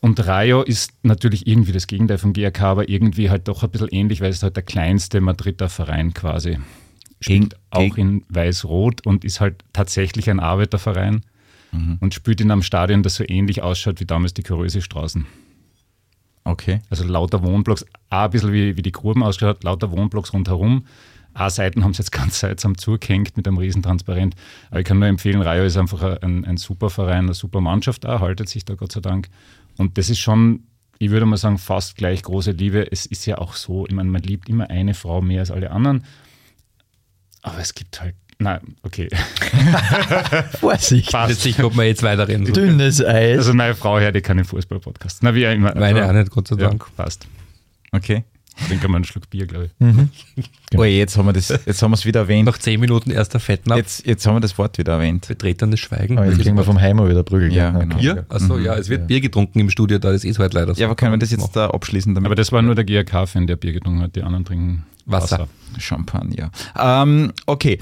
Und 0.00 0.24
Rayo 0.26 0.62
ist 0.62 0.92
natürlich 1.02 1.46
irgendwie 1.46 1.72
das 1.72 1.86
Gegenteil 1.86 2.18
vom 2.18 2.32
GRK, 2.32 2.62
aber 2.62 2.88
irgendwie 2.88 3.30
halt 3.30 3.48
doch 3.48 3.62
ein 3.62 3.70
bisschen 3.70 3.88
ähnlich, 3.88 4.20
weil 4.20 4.30
es 4.30 4.42
halt 4.42 4.56
der 4.56 4.62
kleinste 4.62 5.20
Madrider 5.20 5.68
Verein 5.68 6.14
quasi. 6.14 6.58
Spielt 7.20 7.56
auch 7.70 7.96
in 7.96 8.22
Weiß-Rot 8.28 9.06
und 9.06 9.24
ist 9.24 9.40
halt 9.40 9.64
tatsächlich 9.72 10.28
ein 10.28 10.38
Arbeiterverein 10.38 11.22
mhm. 11.72 11.98
und 12.00 12.14
spielt 12.14 12.40
in 12.40 12.50
einem 12.50 12.62
Stadion, 12.62 13.02
das 13.02 13.14
so 13.14 13.24
ähnlich 13.26 13.62
ausschaut 13.62 14.00
wie 14.00 14.04
damals 14.04 14.34
die 14.34 14.42
Kurösi-Straßen. 14.42 15.26
Okay. 16.44 16.80
Also 16.90 17.04
lauter 17.04 17.42
Wohnblocks, 17.42 17.84
auch 18.10 18.24
ein 18.24 18.30
bisschen 18.30 18.52
wie, 18.52 18.76
wie 18.76 18.82
die 18.82 18.92
Gruben 18.92 19.22
ausgeschaut, 19.22 19.64
lauter 19.64 19.90
Wohnblocks 19.90 20.32
rundherum. 20.32 20.84
A-Seiten 21.34 21.84
haben 21.84 21.92
sie 21.92 22.00
jetzt 22.00 22.12
ganz 22.12 22.40
seltsam 22.40 22.78
zugehängt 22.78 23.36
mit 23.36 23.46
einem 23.46 23.58
Riesentransparent. 23.58 24.34
Aber 24.70 24.80
ich 24.80 24.86
kann 24.86 24.98
nur 24.98 25.08
empfehlen, 25.08 25.42
Rayo 25.42 25.64
ist 25.64 25.76
einfach 25.76 26.20
ein, 26.22 26.44
ein 26.44 26.56
super 26.56 26.90
Verein, 26.90 27.24
eine 27.24 27.34
super 27.34 27.60
Mannschaft 27.60 28.06
auch, 28.06 28.20
haltet 28.20 28.48
sich 28.48 28.64
da 28.64 28.74
Gott 28.74 28.92
sei 28.92 29.00
Dank. 29.00 29.28
Und 29.76 29.98
das 29.98 30.10
ist 30.10 30.18
schon, 30.18 30.64
ich 30.98 31.10
würde 31.10 31.26
mal 31.26 31.36
sagen, 31.36 31.58
fast 31.58 31.96
gleich 31.96 32.22
große 32.22 32.52
Liebe. 32.52 32.90
Es 32.90 33.06
ist 33.06 33.26
ja 33.26 33.38
auch 33.38 33.54
so, 33.54 33.86
ich 33.86 33.94
meine, 33.94 34.10
man 34.10 34.22
liebt 34.22 34.48
immer 34.48 34.70
eine 34.70 34.94
Frau 34.94 35.20
mehr 35.20 35.40
als 35.40 35.50
alle 35.50 35.70
anderen. 35.70 36.04
Aber 37.42 37.58
es 37.58 37.74
gibt 37.74 38.00
halt 38.00 38.14
Nein, 38.38 38.60
okay. 38.82 39.08
Vorsicht. 40.60 41.10
Vorsicht, 41.10 41.58
ob 41.62 41.74
wir 41.74 41.84
jetzt 41.84 42.02
weiterreden. 42.02 42.44
Dünnes 42.52 43.02
Eis. 43.02 43.38
Also 43.38 43.54
meine 43.54 43.74
Frau 43.74 43.98
hört 43.98 44.22
keinen 44.22 44.44
Fußball-Podcast. 44.44 45.22
Na, 45.22 45.34
wie 45.34 45.44
immer. 45.44 45.74
Meine 45.74 46.02
also, 46.02 46.10
auch 46.10 46.18
nicht, 46.18 46.30
Gott 46.30 46.48
sei 46.48 46.56
Dank. 46.56 46.84
Ja, 46.84 47.02
passt. 47.02 47.26
Okay. 47.92 48.24
Trinken 48.68 48.88
wir 48.88 48.96
einen 48.96 49.04
Schluck 49.04 49.28
Bier, 49.28 49.46
glaube 49.46 49.66
ich. 49.66 49.70
Mhm. 49.78 50.10
Genau. 50.70 50.82
Oh, 50.82 50.84
jetzt 50.84 51.16
haben 51.16 51.26
wir 51.26 51.32
das, 51.32 51.48
jetzt 51.48 51.82
haben 51.82 51.90
wir 51.90 51.94
es 51.96 52.06
wieder 52.06 52.20
erwähnt. 52.20 52.46
Nach 52.46 52.58
zehn 52.58 52.80
Minuten 52.80 53.10
erster 53.10 53.38
Fettnapf. 53.38 53.78
Jetzt, 53.78 54.06
jetzt 54.06 54.26
haben 54.26 54.36
wir 54.36 54.40
das 54.40 54.56
Wort 54.58 54.78
wieder 54.78 54.94
erwähnt. 54.94 55.28
Betretenes 55.28 55.78
Schweigen. 55.78 56.18
Oh, 56.18 56.24
jetzt 56.24 56.40
kriegen 56.40 56.56
wir 56.56 56.64
vom 56.64 56.80
Heimer 56.80 57.08
wieder 57.08 57.22
Prügel. 57.22 57.52
Ja, 57.52 57.70
genau. 57.70 57.96
Bier? 57.96 58.26
Achso, 58.28 58.56
mhm. 58.56 58.64
ja, 58.64 58.74
es 58.74 58.88
wird 58.88 59.02
ja. 59.02 59.06
Bier 59.06 59.20
getrunken 59.20 59.60
im 59.60 59.70
Studio, 59.70 59.98
da 59.98 60.10
das 60.10 60.24
ist 60.24 60.38
halt 60.38 60.54
leider 60.54 60.74
so. 60.74 60.80
Ja, 60.80 60.86
aber 60.86 60.96
können 60.96 61.12
wir 61.12 61.18
das 61.18 61.30
jetzt 61.30 61.54
da 61.54 61.70
abschließen 61.70 62.14
damit? 62.14 62.26
Aber 62.26 62.34
das 62.34 62.50
war 62.50 62.62
nur 62.62 62.74
der 62.74 62.84
GRK-Fan, 62.84 63.46
der 63.46 63.56
Bier 63.56 63.74
getrunken 63.74 64.02
hat. 64.02 64.16
Die 64.16 64.22
anderen 64.22 64.44
trinken 64.44 64.86
Wasser. 65.04 65.40
Wasser. 65.40 65.48
Champagner. 65.78 66.50
Ähm, 66.78 67.32
okay. 67.46 67.78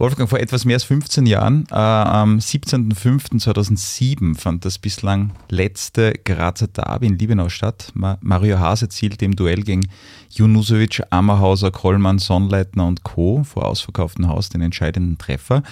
Wolfgang, 0.00 0.28
vor 0.30 0.40
etwas 0.40 0.64
mehr 0.64 0.76
als 0.76 0.84
15 0.84 1.26
Jahren, 1.26 1.66
äh, 1.70 1.74
am 1.74 2.38
17.05.2007 2.38 4.34
fand 4.34 4.64
das 4.64 4.78
bislang 4.78 5.32
letzte 5.50 6.14
Grazer 6.24 6.68
Derby 6.68 7.08
in 7.08 7.18
Liebenau 7.18 7.50
statt. 7.50 7.90
Ma 7.92 8.16
Mario 8.22 8.58
Haas 8.58 8.80
erzielte 8.80 9.26
im 9.26 9.36
Duell 9.36 9.60
gegen 9.60 9.86
Junusovic, 10.30 11.02
Ammerhauser, 11.10 11.70
Kollmann, 11.70 12.18
Sonnleitner 12.18 12.86
und 12.86 13.02
Co. 13.02 13.44
vor 13.44 13.66
ausverkauftem 13.66 14.26
Haus 14.26 14.48
den 14.48 14.62
entscheidenden 14.62 15.18
Treffer. 15.18 15.62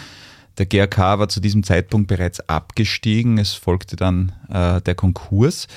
Der 0.58 0.66
GRK 0.66 1.18
war 1.18 1.30
zu 1.30 1.40
diesem 1.40 1.62
Zeitpunkt 1.62 2.08
bereits 2.08 2.47
abgestiegen. 2.50 3.38
Es 3.38 3.54
folgte 3.54 3.97
dann 3.97 4.32
äh, 4.50 4.82
der 4.82 4.94
Konkurs. 4.94 5.68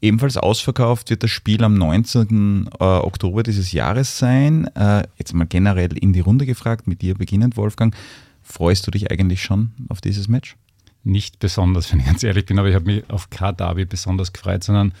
Ebenfalls 0.00 0.36
ausverkauft 0.36 1.10
wird 1.10 1.24
das 1.24 1.30
Spiel 1.30 1.64
am 1.64 1.74
19. 1.74 2.70
Äh, 2.78 2.84
Oktober 2.84 3.42
dieses 3.42 3.72
Jahres 3.72 4.18
sein. 4.18 4.68
Äh, 4.76 5.04
jetzt 5.16 5.34
mal 5.34 5.46
generell 5.46 5.96
in 5.98 6.12
die 6.12 6.20
Runde 6.20 6.46
gefragt, 6.46 6.86
mit 6.86 7.02
dir 7.02 7.14
beginnend, 7.14 7.56
Wolfgang. 7.56 7.94
Freust 8.42 8.86
du 8.86 8.92
dich 8.92 9.10
eigentlich 9.10 9.42
schon 9.42 9.72
auf 9.88 10.00
dieses 10.00 10.28
Match? 10.28 10.56
Nicht 11.02 11.40
besonders, 11.40 11.92
wenn 11.92 12.00
ich 12.00 12.06
ganz 12.06 12.22
ehrlich 12.22 12.46
bin, 12.46 12.58
aber 12.58 12.68
ich 12.68 12.76
habe 12.76 12.84
mich 12.84 13.10
auf 13.10 13.28
kein 13.30 13.56
Derby 13.56 13.86
besonders 13.86 14.32
gefreut, 14.32 14.62
sondern 14.62 14.94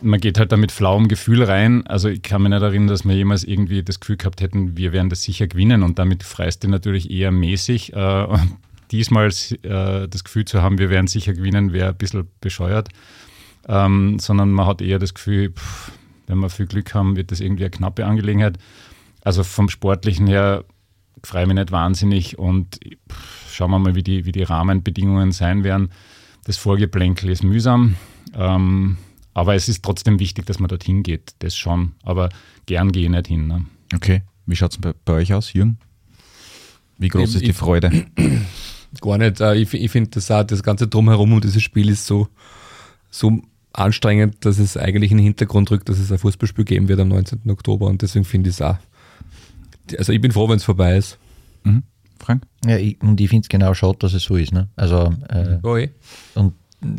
man 0.00 0.20
geht 0.20 0.38
halt 0.38 0.52
da 0.52 0.56
mit 0.56 0.72
flauem 0.72 1.08
Gefühl 1.08 1.42
rein. 1.42 1.86
Also 1.86 2.08
ich 2.08 2.22
kann 2.22 2.42
mich 2.42 2.50
nicht 2.50 2.62
erinnern, 2.62 2.88
dass 2.88 3.04
wir 3.04 3.14
jemals 3.14 3.44
irgendwie 3.44 3.82
das 3.82 3.98
Gefühl 3.98 4.16
gehabt 4.16 4.40
hätten, 4.40 4.76
wir 4.76 4.92
werden 4.92 5.10
das 5.10 5.22
sicher 5.22 5.48
gewinnen 5.48 5.82
und 5.82 5.98
damit 5.98 6.22
freust 6.22 6.62
du 6.62 6.68
natürlich 6.68 7.10
eher 7.10 7.32
mäßig. 7.32 7.92
Äh, 7.92 8.26
diesmal 8.92 9.30
das 9.30 10.24
Gefühl 10.24 10.44
zu 10.44 10.62
haben, 10.62 10.78
wir 10.78 10.90
werden 10.90 11.06
sicher 11.06 11.32
gewinnen, 11.32 11.72
wäre 11.72 11.88
ein 11.88 11.96
bisschen 11.96 12.28
bescheuert. 12.40 12.88
Ähm, 13.68 14.18
sondern 14.18 14.50
man 14.50 14.66
hat 14.66 14.80
eher 14.80 14.98
das 14.98 15.14
Gefühl, 15.14 15.50
pff, 15.50 15.92
wenn 16.26 16.38
wir 16.38 16.50
viel 16.50 16.66
Glück 16.66 16.94
haben, 16.94 17.16
wird 17.16 17.30
das 17.30 17.40
irgendwie 17.40 17.64
eine 17.64 17.70
knappe 17.70 18.06
Angelegenheit. 18.06 18.58
Also 19.22 19.44
vom 19.44 19.68
Sportlichen 19.68 20.26
her 20.26 20.64
freue 21.22 21.42
ich 21.42 21.48
mich 21.48 21.56
nicht 21.56 21.72
wahnsinnig 21.72 22.38
und 22.38 22.80
pff, 23.10 23.52
schauen 23.52 23.70
wir 23.70 23.78
mal, 23.78 23.94
wie 23.94 24.02
die, 24.02 24.24
wie 24.24 24.32
die 24.32 24.42
Rahmenbedingungen 24.42 25.32
sein 25.32 25.64
werden. 25.64 25.90
Das 26.44 26.56
Vorgeplänkel 26.56 27.30
ist 27.30 27.44
mühsam, 27.44 27.96
ähm, 28.34 28.96
aber 29.34 29.54
es 29.54 29.68
ist 29.68 29.84
trotzdem 29.84 30.18
wichtig, 30.18 30.46
dass 30.46 30.58
man 30.58 30.68
dorthin 30.68 31.02
geht, 31.02 31.34
das 31.38 31.56
schon. 31.56 31.92
Aber 32.02 32.30
gern 32.66 32.90
gehe 32.90 33.04
ich 33.04 33.10
nicht 33.10 33.28
hin. 33.28 33.46
Ne? 33.46 33.66
Okay, 33.94 34.22
wie 34.46 34.56
schaut 34.56 34.72
es 34.72 34.78
bei, 34.78 34.92
bei, 35.04 35.12
euch 35.14 35.32
aus, 35.32 35.52
Jürgen? 35.52 35.78
Wie 36.98 37.08
groß 37.08 37.30
ich, 37.30 37.36
ist 37.36 37.46
die 37.46 37.52
Freude? 37.52 38.06
Gar 39.00 39.18
nicht. 39.18 39.40
Äh, 39.40 39.54
ich, 39.56 39.72
ich 39.72 39.90
finde 39.90 40.10
das 40.10 40.30
auch, 40.30 40.42
das 40.42 40.62
ganze 40.62 40.88
Drumherum 40.88 41.32
um 41.32 41.40
dieses 41.40 41.62
Spiel 41.62 41.88
ist 41.88 42.06
so, 42.06 42.28
so 43.10 43.42
anstrengend, 43.72 44.44
dass 44.44 44.58
es 44.58 44.76
eigentlich 44.76 45.10
in 45.10 45.18
den 45.18 45.24
Hintergrund 45.24 45.70
rückt, 45.70 45.88
dass 45.88 45.98
es 45.98 46.12
ein 46.12 46.18
Fußballspiel 46.18 46.64
geben 46.64 46.88
wird 46.88 47.00
am 47.00 47.08
19. 47.08 47.50
Oktober 47.50 47.86
und 47.86 48.02
deswegen 48.02 48.24
finde 48.24 48.50
ich 48.50 48.56
es 48.56 48.62
auch. 48.62 48.76
Also 49.98 50.12
ich 50.12 50.20
bin 50.20 50.32
froh, 50.32 50.48
wenn 50.48 50.56
es 50.56 50.64
vorbei 50.64 50.96
ist. 50.96 51.18
Mhm. 51.64 51.82
Frank? 52.18 52.44
Ja, 52.64 52.76
ich, 52.76 53.00
und 53.02 53.20
ich 53.20 53.28
finde 53.28 53.44
es 53.44 53.48
genau 53.48 53.74
schade, 53.74 53.98
dass 53.98 54.12
es 54.12 54.22
so 54.22 54.36
ist. 54.36 54.52
Ne? 54.52 54.68
Also, 54.76 55.12
äh, 55.28 55.58
oh, 55.62 55.76
eh. 55.76 55.90
Und 56.34 56.54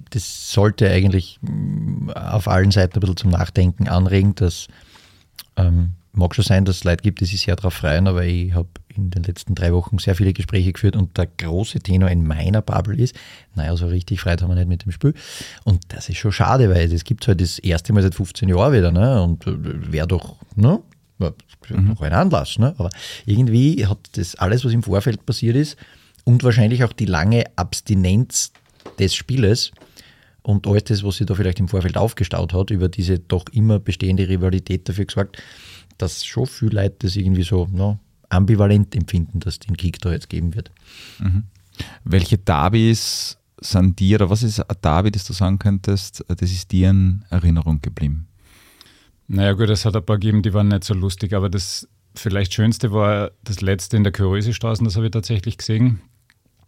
das 0.09 0.51
sollte 0.51 0.89
eigentlich 0.89 1.39
mm, 1.41 2.09
auf 2.09 2.47
allen 2.47 2.71
Seiten 2.71 2.97
ein 2.97 2.99
bisschen 2.99 3.17
zum 3.17 3.31
Nachdenken 3.31 3.87
anregen, 3.87 4.35
dass 4.35 4.67
ähm, 5.55 5.91
mag 6.13 6.35
schon 6.35 6.45
sein, 6.45 6.65
dass 6.65 6.77
es 6.77 6.83
Leute 6.83 7.03
gibt, 7.03 7.21
die 7.21 7.25
sich 7.25 7.41
sehr 7.41 7.55
darauf 7.55 7.73
freuen, 7.73 8.07
aber 8.07 8.23
ich 8.23 8.53
habe 8.53 8.69
in 8.95 9.09
den 9.09 9.23
letzten 9.23 9.55
drei 9.55 9.73
Wochen 9.73 9.97
sehr 9.97 10.15
viele 10.15 10.33
Gespräche 10.33 10.73
geführt 10.73 10.95
und 10.95 11.17
der 11.17 11.27
große 11.27 11.79
Tenor 11.79 12.09
in 12.09 12.25
meiner 12.25 12.61
Bubble 12.61 12.95
ist, 12.95 13.15
naja, 13.55 13.75
so 13.75 13.87
richtig 13.87 14.21
frei 14.21 14.35
haben 14.35 14.49
wir 14.49 14.55
nicht 14.55 14.67
mit 14.67 14.85
dem 14.85 14.91
Spiel. 14.91 15.13
Und 15.63 15.81
das 15.89 16.09
ist 16.09 16.17
schon 16.17 16.31
schade, 16.31 16.69
weil 16.69 16.91
es 16.91 17.03
gibt 17.03 17.27
halt 17.27 17.41
das 17.41 17.59
erste 17.59 17.93
Mal 17.93 18.03
seit 18.03 18.15
15 18.15 18.49
Jahren 18.49 18.73
wieder, 18.73 18.91
ne? 18.91 19.21
Und 19.21 19.45
äh, 19.47 19.91
wäre 19.91 20.07
doch, 20.07 20.37
ne? 20.55 20.81
Mhm. 21.69 21.89
Noch 21.89 22.01
ein 22.01 22.13
Anlass, 22.13 22.57
ne? 22.59 22.73
Aber 22.77 22.89
irgendwie 23.25 23.85
hat 23.85 23.99
das 24.13 24.35
alles, 24.35 24.65
was 24.65 24.73
im 24.73 24.83
Vorfeld 24.83 25.25
passiert 25.25 25.55
ist 25.55 25.77
und 26.23 26.43
wahrscheinlich 26.43 26.83
auch 26.83 26.93
die 26.93 27.05
lange 27.05 27.45
Abstinenz 27.55 28.51
des 28.99 29.15
Spieles 29.15 29.71
und 30.41 30.67
alles 30.67 30.85
das, 30.85 31.03
was 31.03 31.17
sich 31.17 31.27
da 31.27 31.35
vielleicht 31.35 31.59
im 31.59 31.67
Vorfeld 31.67 31.97
aufgestaut 31.97 32.53
hat, 32.53 32.69
über 32.69 32.89
diese 32.89 33.19
doch 33.19 33.45
immer 33.51 33.79
bestehende 33.79 34.27
Rivalität 34.27 34.87
dafür 34.87 35.05
gesorgt, 35.05 35.41
dass 35.97 36.25
schon 36.25 36.47
viele 36.47 36.81
Leute 36.81 36.95
das 36.99 37.15
irgendwie 37.15 37.43
so 37.43 37.67
no, 37.71 37.99
ambivalent 38.33 38.95
empfinden, 38.95 39.39
dass 39.39 39.59
den 39.59 39.77
Kick 39.77 39.99
da 39.99 40.11
jetzt 40.11 40.29
geben 40.29 40.55
wird. 40.55 40.71
Mhm. 41.19 41.43
Welche 42.03 42.37
Derbys 42.37 43.37
sind 43.59 43.99
dir, 43.99 44.17
oder 44.17 44.29
was 44.29 44.43
ist 44.43 44.59
ein 44.59 44.77
Derby, 44.81 45.11
das 45.11 45.25
du 45.25 45.33
sagen 45.33 45.59
könntest, 45.59 46.23
das 46.27 46.51
ist 46.51 46.71
dir 46.71 46.89
in 46.89 47.23
Erinnerung 47.29 47.81
geblieben? 47.81 48.27
Naja 49.27 49.53
gut, 49.53 49.69
es 49.69 49.85
hat 49.85 49.95
ein 49.95 50.05
paar 50.05 50.19
gegeben, 50.19 50.41
die 50.41 50.53
waren 50.53 50.67
nicht 50.67 50.83
so 50.83 50.93
lustig, 50.93 51.33
aber 51.33 51.49
das 51.49 51.87
vielleicht 52.13 52.53
Schönste 52.53 52.91
war 52.91 53.31
das 53.43 53.61
letzte 53.61 53.97
in 53.97 54.03
der 54.03 54.13
Kurösestraße, 54.13 54.83
das 54.83 54.95
habe 54.95 55.05
ich 55.05 55.11
tatsächlich 55.11 55.57
gesehen. 55.57 56.01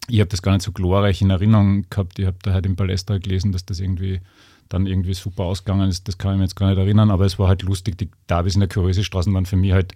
Ich 0.08 0.20
habe 0.20 0.30
das 0.30 0.42
gar 0.42 0.54
nicht 0.54 0.64
so 0.64 0.72
glorreich 0.72 1.22
in 1.22 1.32
Erinnerung 1.32 1.86
gehabt. 1.90 2.20
Ich 2.20 2.26
habe 2.26 2.38
da 2.44 2.54
halt 2.54 2.66
im 2.66 2.76
Palästra 2.76 3.18
gelesen, 3.18 3.52
dass 3.52 3.66
das 3.66 3.80
irgendwie 3.80 4.22
dann 4.70 4.86
irgendwie 4.86 5.14
super 5.14 5.44
ausgegangen 5.44 5.90
ist. 5.90 6.08
Das 6.08 6.18
kann 6.18 6.34
ich 6.34 6.38
mir 6.38 6.44
jetzt 6.44 6.56
gar 6.56 6.70
nicht 6.70 6.78
erinnern, 6.78 7.12
aber 7.12 7.26
es 7.26 7.40
war 7.40 7.48
halt 7.48 7.64
lustig. 7.64 7.98
Die 7.98 8.10
Derbys 8.30 8.56
in 8.56 8.60
der 8.62 8.70
Kurösestraße 8.70 9.34
waren 9.34 9.46
für 9.46 9.56
mich 9.56 9.72
halt 9.72 9.94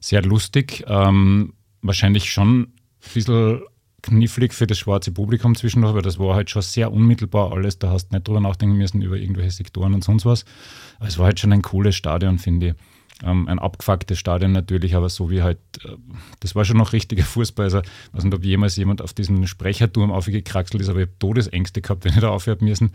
sehr 0.00 0.22
lustig. 0.22 0.84
Ähm, 0.86 1.54
wahrscheinlich 1.82 2.30
schon 2.30 2.60
ein 2.60 2.72
bisschen 3.14 3.60
knifflig 4.02 4.54
für 4.54 4.66
das 4.66 4.78
schwarze 4.78 5.12
Publikum 5.12 5.54
zwischendurch, 5.54 5.94
weil 5.94 6.02
das 6.02 6.18
war 6.18 6.34
halt 6.34 6.50
schon 6.50 6.62
sehr 6.62 6.92
unmittelbar 6.92 7.52
alles. 7.52 7.78
Da 7.78 7.90
hast 7.90 8.08
du 8.08 8.16
nicht 8.16 8.28
drüber 8.28 8.40
nachdenken 8.40 8.76
müssen 8.76 9.02
über 9.02 9.16
irgendwelche 9.16 9.50
Sektoren 9.50 9.94
und 9.94 10.04
sonst 10.04 10.24
was. 10.24 10.44
Aber 10.98 11.08
es 11.08 11.18
war 11.18 11.26
halt 11.26 11.40
schon 11.40 11.52
ein 11.52 11.62
cooles 11.62 11.96
Stadion, 11.96 12.38
finde 12.38 12.68
ich. 12.68 12.74
Ähm, 13.24 13.48
ein 13.48 13.58
abgefucktes 13.58 14.16
Stadion 14.16 14.52
natürlich, 14.52 14.94
aber 14.94 15.08
so 15.08 15.28
wie 15.28 15.42
halt, 15.42 15.58
äh, 15.84 15.96
das 16.38 16.54
war 16.54 16.64
schon 16.64 16.76
noch 16.76 16.92
richtiger 16.92 17.24
Fußball. 17.24 17.64
Also, 17.64 17.80
ich 17.80 17.88
weiß 18.12 18.24
nicht, 18.24 18.34
ob 18.34 18.44
jemals 18.44 18.76
jemand 18.76 19.02
auf 19.02 19.12
diesen 19.12 19.44
Sprecherturm 19.48 20.12
aufgekraxelt 20.12 20.80
ist, 20.80 20.88
aber 20.88 21.00
ich 21.00 21.08
habe 21.08 21.18
Todesängste 21.18 21.80
gehabt, 21.80 22.04
wenn 22.04 22.12
ich 22.12 22.20
da 22.20 22.28
aufhören 22.28 22.58
müssen. 22.60 22.92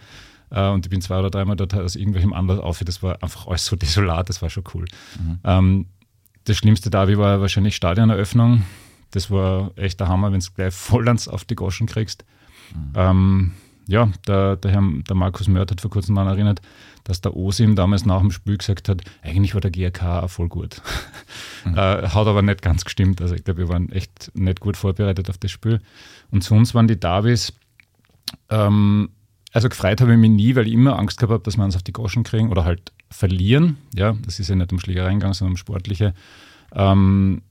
Äh, 0.50 0.70
und 0.70 0.86
ich 0.86 0.90
bin 0.90 1.02
zwei 1.02 1.20
oder 1.20 1.30
dreimal 1.30 1.58
dort 1.58 1.74
aus 1.74 1.98
irgendwelchem 1.98 2.32
Anlass 2.32 2.60
auf. 2.60 2.82
Das 2.86 3.04
war 3.04 3.22
einfach 3.22 3.48
alles 3.48 3.66
so 3.66 3.76
desolat, 3.76 4.30
das 4.30 4.42
war 4.42 4.50
schon 4.50 4.64
cool. 4.74 4.86
Mhm. 5.20 5.40
Ähm, 5.44 5.86
das 6.46 6.58
Schlimmste 6.58 6.90
da 6.90 7.08
war 7.18 7.42
wahrscheinlich 7.42 7.76
Stadioneröffnung. 7.76 8.64
Das 9.12 9.30
war 9.30 9.72
echt 9.76 10.00
der 10.00 10.08
Hammer, 10.08 10.32
wenn 10.32 10.40
du 10.40 10.46
gleich 10.56 10.74
voll 10.74 11.08
auf 11.08 11.46
die 11.46 11.56
Goschen 11.56 11.88
kriegst. 11.88 12.26
Mhm. 12.74 12.94
Ähm, 12.96 13.52
ja, 13.88 14.10
der, 14.28 14.56
der, 14.56 14.72
Herr, 14.72 14.84
der 15.08 15.16
Markus 15.16 15.48
Mörth 15.48 15.72
hat 15.72 15.82
vor 15.82 15.92
kurzem 15.92 16.16
daran 16.16 16.34
erinnert, 16.34 16.62
dass 17.04 17.22
der 17.22 17.36
Osim 17.36 17.76
damals 17.76 18.06
nach 18.06 18.22
dem 18.22 18.32
Spiel 18.32 18.58
gesagt 18.58 18.88
hat, 18.88 19.02
eigentlich 19.22 19.54
war 19.54 19.62
der 19.62 19.72
GRK 19.72 20.24
auch 20.24 20.30
voll 20.30 20.50
gut. 20.50 20.82
Mhm. 21.66 21.74
Äh, 21.78 22.10
hat 22.10 22.28
aber 22.28 22.42
nicht 22.42 22.62
ganz 22.62 22.84
gestimmt. 22.84 23.22
Also 23.22 23.36
ich 23.36 23.46
glaube, 23.46 23.60
wir 23.60 23.70
waren 23.70 23.90
echt 23.90 24.32
nicht 24.36 24.60
gut 24.60 24.76
vorbereitet 24.76 25.30
auf 25.30 25.38
das 25.38 25.50
Spiel. 25.50 25.80
Und 26.30 26.44
zu 26.44 26.56
uns 26.56 26.76
waren 26.76 26.90
die 26.90 27.00
Davis, 27.00 27.54
ähm, 28.50 29.10
also 29.54 29.70
gefreut 29.70 30.02
habe 30.02 30.12
ich 30.12 30.18
mich 30.18 30.30
nie, 30.30 30.56
weil 30.58 30.68
ich 30.68 30.74
immer 30.74 31.00
Angst 31.00 31.20
gehabt 31.20 31.32
habe, 31.32 31.44
dass 31.44 31.56
wir 31.56 31.64
uns 31.64 31.78
auf 31.78 31.84
die 31.84 31.94
Goschen 31.94 32.24
kriegen 32.24 32.50
oder 32.50 32.66
halt 32.66 32.92
verlieren. 33.14 33.78
Ja, 33.96 34.16
das 34.26 34.40
ist 34.40 34.50
ja 34.50 34.56
nicht 34.56 34.72
um 34.72 34.80
Schlägereien 34.80 35.20
gegangen, 35.20 35.34
sondern 35.34 35.54
um 35.54 35.58
sportliche. 35.58 36.14
Ähm, 36.74 37.42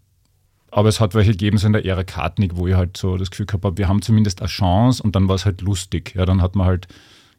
aber 0.70 0.88
es 0.88 1.00
hat 1.00 1.14
welche 1.14 1.32
gegeben, 1.32 1.58
so 1.58 1.66
in 1.66 1.74
der 1.74 1.84
Ära 1.84 2.02
Kartnick, 2.02 2.56
wo 2.56 2.66
ich 2.66 2.74
halt 2.74 2.96
so 2.96 3.16
das 3.16 3.30
Gefühl 3.30 3.46
gehabt 3.46 3.64
habe, 3.64 3.76
wir 3.76 3.88
haben 3.88 4.00
zumindest 4.00 4.40
eine 4.40 4.48
Chance 4.48 5.02
und 5.02 5.14
dann 5.14 5.28
war 5.28 5.34
es 5.34 5.44
halt 5.44 5.60
lustig. 5.60 6.14
Ja, 6.14 6.24
dann 6.24 6.40
hat 6.40 6.56
man 6.56 6.66
halt 6.66 6.88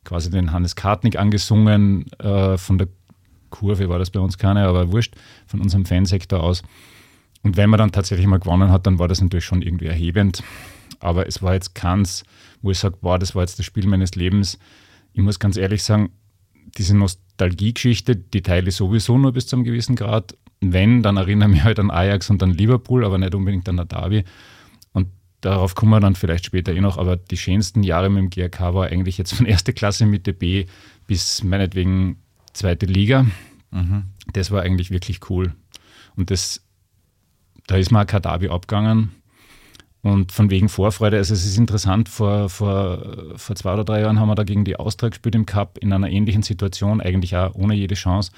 quasi 0.04 0.30
den 0.30 0.52
Hannes 0.52 0.76
Kartnick 0.76 1.18
angesungen, 1.18 2.12
äh, 2.20 2.58
von 2.58 2.78
der 2.78 2.88
Kurve 3.50 3.88
war 3.90 4.00
das 4.00 4.10
bei 4.10 4.20
uns 4.20 4.38
keine, 4.38 4.66
aber 4.66 4.92
wurscht, 4.92 5.16
von 5.46 5.62
unserem 5.62 5.86
Fansektor 5.86 6.42
aus. 6.42 6.64
Und 7.44 7.58
wenn 7.58 7.70
man 7.70 7.78
dann 7.78 7.92
tatsächlich 7.92 8.26
mal 8.26 8.40
gewonnen 8.40 8.72
hat, 8.72 8.88
dann 8.88 9.00
war 9.00 9.08
das 9.08 9.22
natürlich 9.22 9.46
schon 9.46 9.62
irgendwie 9.62 9.86
erhebend. 9.86 10.44
Aber 11.00 11.28
es 11.28 11.42
war 11.42 11.54
jetzt 11.54 11.76
keins, 11.76 12.24
wo 12.62 12.72
ich 12.72 12.80
sage, 12.80 12.98
boah, 13.02 13.20
das 13.20 13.36
war 13.36 13.44
jetzt 13.44 13.60
das 13.60 13.66
Spiel 13.66 13.86
meines 13.86 14.16
Lebens. 14.16 14.58
Ich 15.14 15.22
muss 15.22 15.40
ganz 15.40 15.58
ehrlich 15.58 15.84
sagen, 15.84 16.12
diese 16.78 16.96
Nostalgie-Geschichte, 16.98 18.16
die 18.16 18.42
teile 18.42 18.70
ich 18.70 18.76
sowieso 18.76 19.18
nur 19.18 19.34
bis 19.34 19.48
zu 19.48 19.56
einem 19.56 19.66
gewissen 19.66 19.96
Grad. 19.96 20.38
Wenn, 20.62 21.04
dann 21.04 21.18
erinnere 21.18 21.50
ich 21.50 21.56
mich 21.56 21.64
halt 21.64 21.80
an 21.80 21.92
Ajax 21.92 22.30
und 22.30 22.42
an 22.42 22.52
Liverpool, 22.52 23.04
aber 23.04 23.18
nicht 23.18 23.36
unbedingt 23.36 23.68
an 23.68 23.78
der 23.78 23.86
Derby. 23.86 24.24
Und 24.94 25.08
darauf 25.42 25.76
kommen 25.76 25.92
wir 25.92 26.00
dann 26.00 26.16
vielleicht 26.16 26.46
später 26.46 26.74
eh 26.74 26.82
noch. 26.82 26.98
Aber 26.98 27.18
die 27.18 27.38
schönsten 27.38 27.84
Jahre 27.84 28.10
mit 28.10 28.24
dem 28.24 28.30
GRK 28.30 28.74
war 28.74 28.88
eigentlich 28.88 29.18
jetzt 29.18 29.34
von 29.34 29.46
erste 29.46 29.74
Klasse 29.74 30.06
Mitte 30.06 30.34
B 30.34 30.66
bis 31.06 31.44
meinetwegen 31.44 32.18
zweite 32.54 32.86
Liga. 32.86 33.26
Mhm. 33.72 34.06
Das 34.32 34.52
war 34.52 34.62
eigentlich 34.62 34.92
wirklich 34.92 35.30
cool. 35.30 35.54
Und 36.16 36.32
das, 36.32 36.62
da 37.68 37.76
ist 37.76 37.92
mal 37.92 38.06
kein 38.06 38.22
Derby 38.22 38.50
abgegangen. 38.50 39.12
Und 40.04 40.34
von 40.34 40.50
wegen 40.50 40.68
Vorfreude, 40.68 41.16
also 41.16 41.34
es 41.34 41.46
ist 41.46 41.58
interessant, 41.58 42.10
vor, 42.10 42.50
vor, 42.50 43.38
vor 43.38 43.56
zwei 43.56 43.74
oder 43.74 43.86
drei 43.86 44.02
Jahren 44.02 44.20
haben 44.20 44.28
wir 44.28 44.36
da 44.36 44.44
gegen 44.44 44.66
die 44.66 44.76
Austria 44.76 45.08
gespielt 45.08 45.34
im 45.34 45.46
Cup 45.46 45.78
in 45.78 45.94
einer 45.94 46.10
ähnlichen 46.10 46.44
Situation, 46.44 47.00
eigentlich 47.00 47.38
auch 47.38 47.56
ohne 47.56 47.74
jede 47.74 47.96
Chance. 47.96 48.32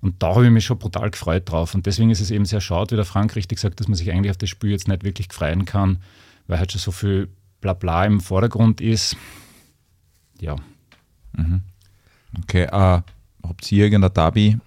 Und 0.00 0.20
da 0.20 0.34
habe 0.34 0.46
ich 0.46 0.50
mich 0.50 0.64
schon 0.64 0.80
brutal 0.80 1.12
gefreut 1.12 1.48
drauf. 1.48 1.76
Und 1.76 1.86
deswegen 1.86 2.10
ist 2.10 2.20
es 2.20 2.32
eben 2.32 2.44
sehr 2.44 2.60
schade, 2.60 2.90
wie 2.90 2.96
der 2.96 3.04
Frank 3.04 3.36
richtig 3.36 3.60
sagt, 3.60 3.78
dass 3.78 3.86
man 3.86 3.94
sich 3.94 4.10
eigentlich 4.10 4.32
auf 4.32 4.36
das 4.36 4.50
Spiel 4.50 4.70
jetzt 4.70 4.88
nicht 4.88 5.04
wirklich 5.04 5.28
freuen 5.30 5.64
kann, 5.64 6.02
weil 6.48 6.58
halt 6.58 6.72
schon 6.72 6.80
so 6.80 6.90
viel 6.90 7.28
Blabla 7.60 8.04
im 8.04 8.20
Vordergrund 8.20 8.80
ist. 8.80 9.16
Ja. 10.40 10.56
Mhm. 11.34 11.60
Okay, 12.42 12.66
uh, 12.66 13.02
habt 13.46 13.70
ihr 13.70 13.84
irgendein 13.84 14.12
Derby? 14.12 14.58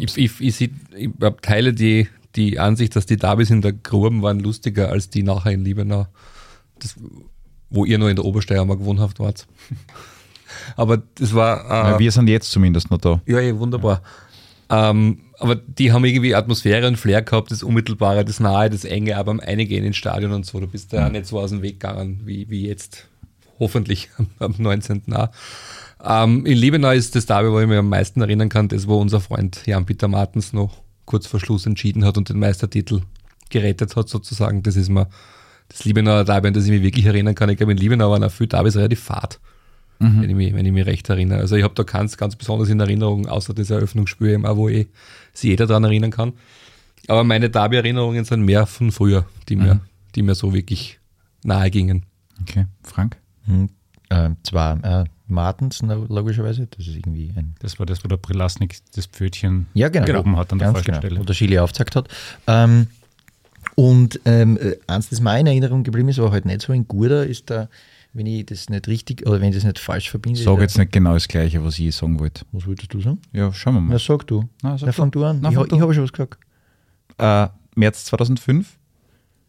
Ich, 0.00 0.18
ich, 0.18 0.40
ich, 0.40 0.60
ich 0.60 1.10
habe 1.22 1.40
Teile, 1.40 1.72
die 1.72 2.08
die 2.36 2.58
Ansicht, 2.58 2.96
dass 2.96 3.06
die 3.06 3.16
Davis 3.16 3.50
in 3.50 3.62
der 3.62 3.72
Gruben 3.72 4.22
waren 4.22 4.40
lustiger 4.40 4.88
als 4.90 5.10
die 5.10 5.22
nachher 5.22 5.52
in 5.52 5.64
Liebenau, 5.64 6.06
das, 6.78 6.96
wo 7.70 7.84
ihr 7.84 7.98
nur 7.98 8.10
in 8.10 8.16
der 8.16 8.24
Obersteiermark 8.24 8.80
wohnhaft 8.80 9.20
wart. 9.20 9.46
aber 10.76 11.02
das 11.14 11.34
war. 11.34 11.64
Äh, 11.64 11.90
ja, 11.92 11.98
wir 11.98 12.12
sind 12.12 12.28
jetzt 12.28 12.50
zumindest 12.50 12.90
noch 12.90 12.98
da. 12.98 13.20
Ja, 13.26 13.40
ja 13.40 13.58
wunderbar. 13.58 14.02
Ja. 14.70 14.90
Ähm, 14.90 15.20
aber 15.38 15.56
die 15.56 15.92
haben 15.92 16.04
irgendwie 16.04 16.34
Atmosphäre 16.34 16.86
und 16.86 16.96
Flair 16.96 17.22
gehabt, 17.22 17.50
das 17.50 17.62
Unmittelbare, 17.62 18.24
das 18.24 18.40
Nahe, 18.40 18.70
das 18.70 18.84
Enge, 18.84 19.16
aber 19.16 19.32
am 19.32 19.40
Eingehen 19.40 19.84
ins 19.84 19.96
Stadion 19.96 20.32
und 20.32 20.46
so. 20.46 20.60
Du 20.60 20.66
bist 20.66 20.92
da 20.92 20.98
ja. 20.98 21.08
nicht 21.10 21.26
so 21.26 21.40
aus 21.40 21.50
dem 21.50 21.62
Weg 21.62 21.80
gegangen 21.80 22.22
wie, 22.24 22.48
wie 22.48 22.66
jetzt. 22.66 23.08
Hoffentlich 23.58 24.08
am 24.38 24.54
19. 24.58 25.02
Auch. 25.12 25.28
Ähm, 26.02 26.46
in 26.46 26.56
Liebenau 26.56 26.90
ist 26.90 27.14
das 27.14 27.26
Derby, 27.26 27.50
wo 27.50 27.60
ich 27.60 27.66
mich 27.68 27.78
am 27.78 27.88
meisten 27.88 28.20
erinnern 28.22 28.48
kann, 28.48 28.68
das, 28.68 28.88
wo 28.88 28.96
unser 28.98 29.20
Freund 29.20 29.66
Jan-Peter 29.66 30.08
Martens 30.08 30.52
noch 30.52 30.81
kurz 31.04 31.26
vor 31.26 31.40
Schluss 31.40 31.66
entschieden 31.66 32.04
hat 32.04 32.16
und 32.16 32.28
den 32.28 32.38
Meistertitel 32.38 33.02
gerettet 33.50 33.96
hat, 33.96 34.08
sozusagen. 34.08 34.62
Das 34.62 34.76
ist 34.76 34.88
mir 34.88 35.08
das 35.68 35.84
Liebenauer 35.84 36.24
Derby, 36.24 36.48
an 36.48 36.54
das 36.54 36.64
ich 36.64 36.70
mich 36.70 36.82
wirklich 36.82 37.06
erinnern 37.06 37.34
kann. 37.34 37.48
Ich 37.48 37.56
glaube, 37.56 37.72
in 37.72 37.78
Liebenau 37.78 38.10
waren 38.10 38.24
auch 38.24 38.30
viele 38.30 38.48
Derbys 38.48 38.76
relativ 38.76 39.00
fad, 39.00 39.40
mhm. 39.98 40.22
wenn, 40.22 40.30
ich 40.30 40.36
mich, 40.36 40.54
wenn 40.54 40.66
ich 40.66 40.72
mich 40.72 40.86
recht 40.86 41.08
erinnere. 41.08 41.38
Also 41.38 41.56
ich 41.56 41.64
habe 41.64 41.74
da 41.74 41.84
keins 41.84 42.16
ganz 42.16 42.36
besonders 42.36 42.68
in 42.68 42.80
Erinnerung, 42.80 43.26
außer 43.26 43.54
das 43.54 43.70
Eröffnungsspiel, 43.70 44.42
wo 44.42 44.68
ich 44.68 44.88
sich 45.32 45.50
jeder 45.50 45.66
daran 45.66 45.84
erinnern 45.84 46.10
kann. 46.10 46.32
Aber 47.08 47.24
meine 47.24 47.50
Derby-Erinnerungen 47.50 48.24
sind 48.24 48.42
mehr 48.42 48.66
von 48.66 48.92
früher, 48.92 49.26
die, 49.48 49.56
mhm. 49.56 49.62
mir, 49.62 49.80
die 50.14 50.22
mir 50.22 50.34
so 50.34 50.54
wirklich 50.54 51.00
nahe 51.42 51.70
gingen. 51.70 52.06
Okay, 52.42 52.66
Frank? 52.82 53.16
Mhm. 53.46 53.70
Äh, 54.08 54.30
zwar, 54.42 54.84
äh, 54.84 55.04
Martens, 55.32 55.82
logischerweise. 55.82 56.68
Das 56.76 56.86
ist 56.86 56.96
irgendwie 56.96 57.32
ein. 57.36 57.54
Das 57.60 57.78
war 57.78 57.86
das, 57.86 58.04
wo 58.04 58.08
der 58.08 58.16
Prilasnik 58.16 58.78
das 58.94 59.06
Pfötchen 59.06 59.66
ja, 59.74 59.88
genau. 59.88 60.20
oben 60.20 60.36
hat 60.36 60.52
an 60.52 60.58
der 60.58 60.72
falschen 60.72 60.86
genau, 60.86 60.98
Stelle. 60.98 61.20
Wo 61.20 61.24
der 61.24 61.34
Chili 61.34 61.58
aufgezeigt 61.58 61.96
hat. 61.96 62.08
Ähm, 62.46 62.88
und 63.74 64.20
ähm, 64.24 64.58
äh, 64.58 64.76
eins, 64.86 65.08
das 65.08 65.20
mir 65.20 65.38
in 65.38 65.46
Erinnerung 65.46 65.82
geblieben 65.82 66.08
ist, 66.08 66.18
war 66.18 66.30
halt 66.30 66.44
nicht 66.44 66.62
so 66.62 66.72
ein 66.72 66.86
guter, 66.86 67.26
ist 67.26 67.50
da, 67.50 67.68
wenn 68.12 68.26
ich 68.26 68.46
das 68.46 68.68
nicht 68.68 68.86
richtig 68.88 69.26
oder 69.26 69.40
wenn 69.40 69.48
ich 69.48 69.54
das 69.54 69.64
nicht 69.64 69.78
falsch 69.78 70.10
verbinde. 70.10 70.40
Sag 70.40 70.60
jetzt 70.60 70.78
nicht 70.78 70.92
genau 70.92 71.14
das 71.14 71.28
Gleiche, 71.28 71.64
was 71.64 71.78
ich 71.78 71.94
sagen 71.94 72.18
wollte. 72.20 72.44
Was 72.52 72.66
wolltest 72.66 72.92
du 72.92 73.00
sagen? 73.00 73.18
Ja, 73.32 73.52
schauen 73.52 73.74
wir 73.74 73.80
mal. 73.80 73.92
Na, 73.92 73.98
sag 73.98 74.26
du. 74.26 74.48
Na, 74.62 74.76
sag 74.76 74.86
Na, 74.86 74.92
fang 74.92 75.10
du 75.10 75.24
an. 75.24 75.40
Na, 75.40 75.50
ich, 75.50 75.72
ich 75.72 75.80
habe 75.80 75.94
schon 75.94 76.04
was 76.04 76.12
gesagt. 76.12 76.38
Äh, 77.18 77.48
März 77.74 78.04
2005, 78.06 78.76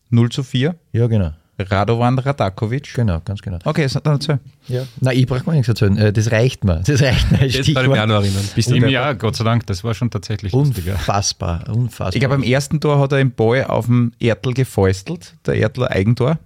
0 0.09 0.29
zu 0.29 0.43
4. 0.43 0.75
Ja, 0.93 1.07
genau. 1.07 1.33
Radovan 1.69 2.19
Radakovic. 2.19 2.93
Genau, 2.93 3.19
ganz 3.23 3.41
genau. 3.41 3.59
Okay, 3.63 3.83
das 3.83 3.93
dann 3.93 4.13
erzählen. 4.13 4.39
Ja. 4.67 4.83
Nein, 4.99 5.17
ich 5.17 5.27
brauche 5.27 5.43
mir 5.49 5.53
nichts 5.53 5.67
erzählen. 5.67 5.97
Äh, 5.97 6.13
das 6.13 6.31
reicht 6.31 6.63
mir. 6.63 6.81
Das 6.85 7.01
reicht 7.01 7.31
mir. 7.31 7.45
Jetzt 7.45 7.73
kann 7.73 7.83
ich 7.83 7.89
mich 7.89 7.99
auch 7.99 8.07
noch 8.07 8.21
erinnern. 8.21 8.43
Bis 8.55 8.67
im 8.67 8.87
Jahr, 8.87 9.15
Gott 9.15 9.35
sei 9.35 9.43
Dank, 9.43 9.65
das 9.67 9.83
war 9.83 9.93
schon 9.93 10.09
tatsächlich 10.09 10.53
unfassbar, 10.53 11.59
lustiger. 11.59 11.75
unfassbar. 11.75 12.13
Ich 12.13 12.19
glaube, 12.19 12.35
beim 12.35 12.43
ersten 12.43 12.79
Tor 12.79 12.99
hat 12.99 13.11
er 13.11 13.19
im 13.19 13.31
Ball 13.31 13.65
auf 13.65 13.85
dem 13.85 14.13
Erdl 14.19 14.53
gefäustelt, 14.53 15.35
der 15.45 15.55
Erdl 15.55 15.87
Eigentor. 15.87 16.39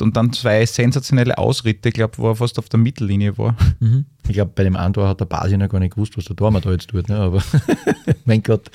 Und 0.00 0.16
dann 0.16 0.32
zwei 0.32 0.64
sensationelle 0.64 1.36
Ausritte, 1.38 1.88
ich 1.88 1.94
glaube, 1.94 2.18
wo 2.18 2.28
er 2.28 2.36
fast 2.36 2.58
auf 2.60 2.68
der 2.68 2.78
Mittellinie 2.78 3.36
war. 3.36 3.56
Mhm. 3.80 4.04
Ich 4.28 4.34
glaube, 4.34 4.52
bei 4.54 4.62
dem 4.62 4.76
einen 4.76 4.94
Tor 4.94 5.08
hat 5.08 5.18
der 5.18 5.24
Basi 5.24 5.56
noch 5.56 5.68
gar 5.68 5.80
nicht 5.80 5.94
gewusst, 5.94 6.16
was 6.16 6.24
der 6.26 6.36
Tormann 6.36 6.62
da 6.62 6.70
jetzt 6.70 6.88
tut. 6.88 7.08
Ne? 7.08 7.16
Aber 7.16 7.42
mein 8.24 8.42
Gott, 8.42 8.70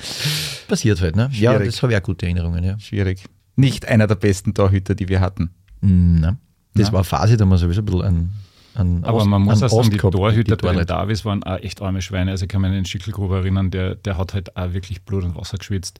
passiert 0.67 0.99
halt. 0.99 1.15
Ne? 1.15 1.29
Ja, 1.31 1.57
das 1.57 1.81
habe 1.81 1.93
ich 1.93 1.97
auch 1.97 2.03
gute 2.03 2.25
Erinnerungen. 2.25 2.61
Ja. 2.63 2.77
Schwierig 2.77 3.23
nicht 3.55 3.87
einer 3.87 4.07
der 4.07 4.15
besten 4.15 4.53
Torhüter, 4.53 4.95
die 4.95 5.09
wir 5.09 5.19
hatten. 5.19 5.51
Nein. 5.83 6.37
Das 6.75 6.87
Na. 6.87 6.93
war 6.93 6.99
eine 6.99 7.03
Phase, 7.03 7.37
da 7.37 7.45
man 7.45 7.57
sowieso 7.57 7.81
ein 7.81 7.85
bisschen 7.85 8.01
an, 8.01 8.29
an 8.73 9.03
Aber 9.03 9.17
Ost, 9.17 9.27
man 9.27 9.41
muss 9.41 9.61
auch 9.61 9.69
sagen, 9.69 9.89
die 9.89 9.97
Torhüter 9.97 10.55
die 10.55 10.65
bei 10.65 10.85
Davis 10.85 11.25
waren 11.25 11.43
auch 11.43 11.59
echt 11.59 11.81
arme 11.81 12.01
Schweine. 12.01 12.31
Also 12.31 12.45
ich 12.45 12.49
kann 12.49 12.61
mich 12.61 12.69
an 12.69 12.75
den 12.75 12.85
Schickelgruber 12.85 13.39
erinnern, 13.39 13.69
der, 13.69 13.95
der 13.95 14.17
hat 14.17 14.33
halt 14.33 14.55
auch 14.55 14.73
wirklich 14.73 15.03
Blut 15.03 15.23
und 15.23 15.35
Wasser 15.35 15.57
geschwitzt. 15.57 15.99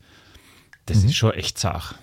Das 0.86 1.02
mhm. 1.02 1.10
ist 1.10 1.16
schon 1.16 1.32
echt 1.32 1.58
zach. 1.58 1.96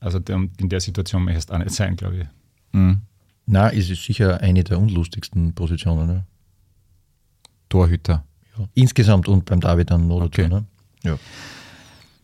Also 0.00 0.18
in 0.18 0.68
der 0.68 0.80
Situation 0.80 1.24
möchte 1.24 1.40
es 1.40 1.50
auch 1.50 1.58
nicht 1.58 1.72
sein, 1.72 1.96
glaube 1.96 2.16
ich. 2.16 2.26
Mhm. 2.72 3.02
Na, 3.46 3.70
es 3.70 3.90
ist 3.90 4.04
sicher 4.04 4.40
eine 4.40 4.64
der 4.64 4.78
unlustigsten 4.78 5.54
Positionen. 5.54 6.06
Ne? 6.06 6.26
Torhüter. 7.68 8.24
Ja. 8.56 8.68
Insgesamt 8.74 9.28
und 9.28 9.44
beim 9.44 9.60
David 9.60 9.90
dann 9.90 10.06
noch 10.06 10.22
okay. 10.22 10.48
dazu. 10.48 10.54
Ne? 10.54 10.64
Ja. 11.02 11.18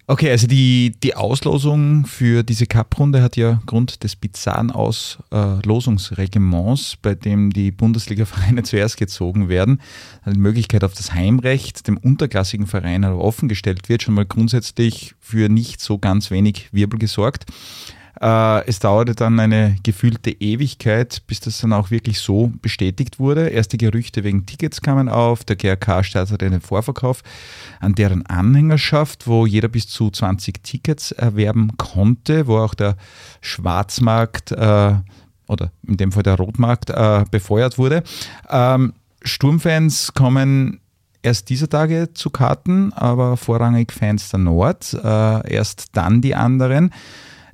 Okay, 0.08 0.32
also 0.32 0.48
die, 0.48 0.96
die 1.00 1.14
Auslosung 1.14 2.06
für 2.06 2.42
diese 2.42 2.66
Cup-Runde 2.66 3.22
hat 3.22 3.36
ja 3.36 3.62
Grund 3.66 4.02
des 4.02 4.16
bizarren 4.16 4.72
Auslosungsreglements, 4.72 6.96
bei 7.00 7.14
dem 7.14 7.52
die 7.52 7.70
Bundesliga-Vereine 7.70 8.62
zuerst 8.64 8.96
gezogen 8.96 9.48
werden, 9.48 9.80
die 10.26 10.40
Möglichkeit 10.40 10.82
auf 10.82 10.94
das 10.94 11.14
Heimrecht 11.14 11.86
dem 11.86 11.98
unterklassigen 11.98 12.66
Verein 12.66 13.04
offengestellt 13.04 13.88
wird, 13.88 14.02
schon 14.02 14.14
mal 14.14 14.26
grundsätzlich 14.26 15.14
für 15.20 15.48
nicht 15.48 15.80
so 15.80 15.98
ganz 15.98 16.32
wenig 16.32 16.72
Wirbel 16.72 16.98
gesorgt. 16.98 17.44
Äh, 18.22 18.66
es 18.68 18.78
dauerte 18.78 19.16
dann 19.16 19.40
eine 19.40 19.76
gefühlte 19.82 20.30
Ewigkeit, 20.30 21.22
bis 21.26 21.40
das 21.40 21.58
dann 21.60 21.72
auch 21.72 21.90
wirklich 21.90 22.20
so 22.20 22.52
bestätigt 22.62 23.18
wurde. 23.18 23.48
Erste 23.48 23.76
Gerüchte 23.76 24.22
wegen 24.22 24.46
Tickets 24.46 24.80
kamen 24.80 25.08
auf. 25.08 25.42
Der 25.42 25.56
GRK 25.56 26.04
startete 26.04 26.46
einen 26.46 26.60
Vorverkauf 26.60 27.22
an 27.80 27.96
deren 27.96 28.24
Anhängerschaft, 28.26 29.26
wo 29.26 29.44
jeder 29.44 29.66
bis 29.66 29.88
zu 29.88 30.08
20 30.08 30.62
Tickets 30.62 31.10
erwerben 31.10 31.76
konnte, 31.78 32.46
wo 32.46 32.58
auch 32.58 32.74
der 32.74 32.96
Schwarzmarkt 33.40 34.52
äh, 34.52 34.94
oder 35.48 35.72
in 35.86 35.96
dem 35.96 36.12
Fall 36.12 36.22
der 36.22 36.36
Rotmarkt 36.36 36.90
äh, 36.90 37.24
befeuert 37.28 37.76
wurde. 37.76 38.04
Ähm, 38.48 38.92
Sturmfans 39.24 40.14
kommen 40.14 40.80
erst 41.22 41.50
dieser 41.50 41.68
Tage 41.68 42.10
zu 42.14 42.30
Karten, 42.30 42.92
aber 42.92 43.36
vorrangig 43.36 43.92
Fans 43.92 44.28
der 44.28 44.38
Nord, 44.38 44.94
äh, 44.94 45.52
erst 45.52 45.96
dann 45.96 46.20
die 46.20 46.36
anderen. 46.36 46.92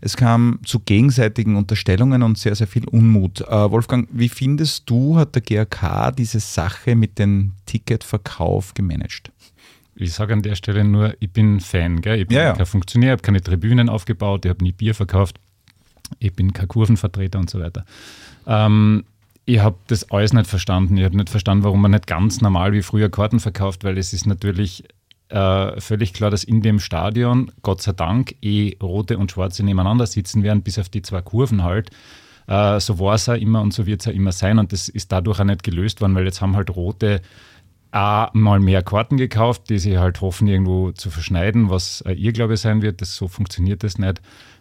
Es 0.01 0.17
kam 0.17 0.61
zu 0.65 0.81
gegenseitigen 0.81 1.57
Unterstellungen 1.57 2.23
und 2.23 2.39
sehr, 2.39 2.55
sehr 2.55 2.67
viel 2.67 2.87
Unmut. 2.89 3.41
Äh, 3.41 3.71
Wolfgang, 3.71 4.09
wie 4.13 4.29
findest 4.29 4.89
du, 4.89 5.17
hat 5.17 5.35
der 5.35 5.43
GRK 5.43 6.13
diese 6.13 6.41
Sache 6.41 6.95
mit 6.95 7.19
dem 7.19 7.53
Ticketverkauf 7.67 8.75
gemanagt? 8.75 9.33
Ich 9.97 10.13
sage 10.13 10.33
an 10.33 10.43
der 10.43 10.55
Stelle 10.55 10.85
nur, 10.85 11.15
ich 11.19 11.31
bin 11.33 11.59
Fan. 11.59 12.01
Gell? 12.01 12.21
Ich 12.21 12.29
bin 12.29 12.37
ja, 12.37 12.45
ja. 12.45 12.53
kein 12.53 12.67
Funktionär, 12.67 13.09
ich 13.09 13.13
habe 13.13 13.23
keine 13.23 13.43
Tribünen 13.43 13.89
aufgebaut, 13.89 14.45
ich 14.45 14.51
habe 14.51 14.63
nie 14.63 14.73
Bier 14.73 14.95
verkauft, 14.95 15.41
ich 16.21 16.33
bin 16.33 16.53
kein 16.53 16.69
Kurvenvertreter 16.69 17.39
und 17.39 17.51
so 17.51 17.59
weiter. 17.59 17.85
Ähm, 18.47 19.05
ich 19.45 19.61
habe 19.61 19.77
das 19.87 20.11
alles 20.11 20.35
nicht 20.35 20.47
verstanden. 20.47 20.99
Ich 20.99 21.05
habe 21.05 21.17
nicht 21.17 21.31
verstanden, 21.31 21.65
warum 21.65 21.81
man 21.81 21.91
nicht 21.91 22.07
ganz 22.07 22.43
normal 22.43 22.73
wie 22.73 22.83
früher 22.83 23.09
Karten 23.09 23.41
verkauft, 23.41 23.83
weil 23.83 23.97
es 23.97 24.13
ist 24.13 24.27
natürlich 24.27 24.85
äh, 25.29 25.81
völlig 25.81 26.15
klar, 26.15 26.31
dass 26.31 26.45
in 26.45 26.63
dem 26.63 26.81
Stadion, 26.81 27.53
Gott 27.63 27.83
sei 27.83 27.93
Dank, 27.93 28.35
eh 28.43 28.77
rote 28.83 29.19
und 29.19 29.31
schwarze 29.31 29.63
nebeneinander 29.63 30.07
sitzen 30.07 30.43
werden, 30.43 30.63
bis 30.63 30.79
auf 30.79 30.89
die 30.89 31.03
zwei 31.03 31.21
Kurven 31.21 31.63
halt. 31.63 31.91
Äh, 32.47 32.81
so 32.81 32.99
war 32.99 33.15
es 33.15 33.27
ja 33.27 33.35
immer 33.35 33.61
und 33.61 33.75
so 33.75 33.87
wird 33.87 34.01
es 34.01 34.07
ja 34.07 34.13
immer 34.13 34.33
sein. 34.33 34.59
Und 34.59 34.73
das 34.73 34.89
ist 34.89 35.13
dadurch 35.13 35.41
auch 35.41 35.45
nicht 35.45 35.63
gelöst 35.63 36.01
worden, 36.01 36.15
weil 36.15 36.25
jetzt 36.25 36.41
haben 36.41 36.57
halt 36.57 36.75
rote 36.75 37.21
auch 37.91 38.33
mal 38.35 38.61
mehr 38.61 38.83
Karten 38.83 39.17
gekauft, 39.17 39.71
die 39.71 39.79
sie 39.79 39.99
halt 39.99 40.21
hoffen, 40.21 40.47
irgendwo 40.47 40.93
zu 40.93 41.11
verschneiden, 41.11 41.71
was 41.71 42.03
äh, 42.03 42.13
ihr 42.13 42.33
Glaube 42.33 42.57
sein 42.57 42.83
wird. 42.83 43.01
Das, 43.01 43.17
so 43.17 43.29
funktioniert 43.29 43.83
das 43.83 43.99
nicht. 43.99 44.21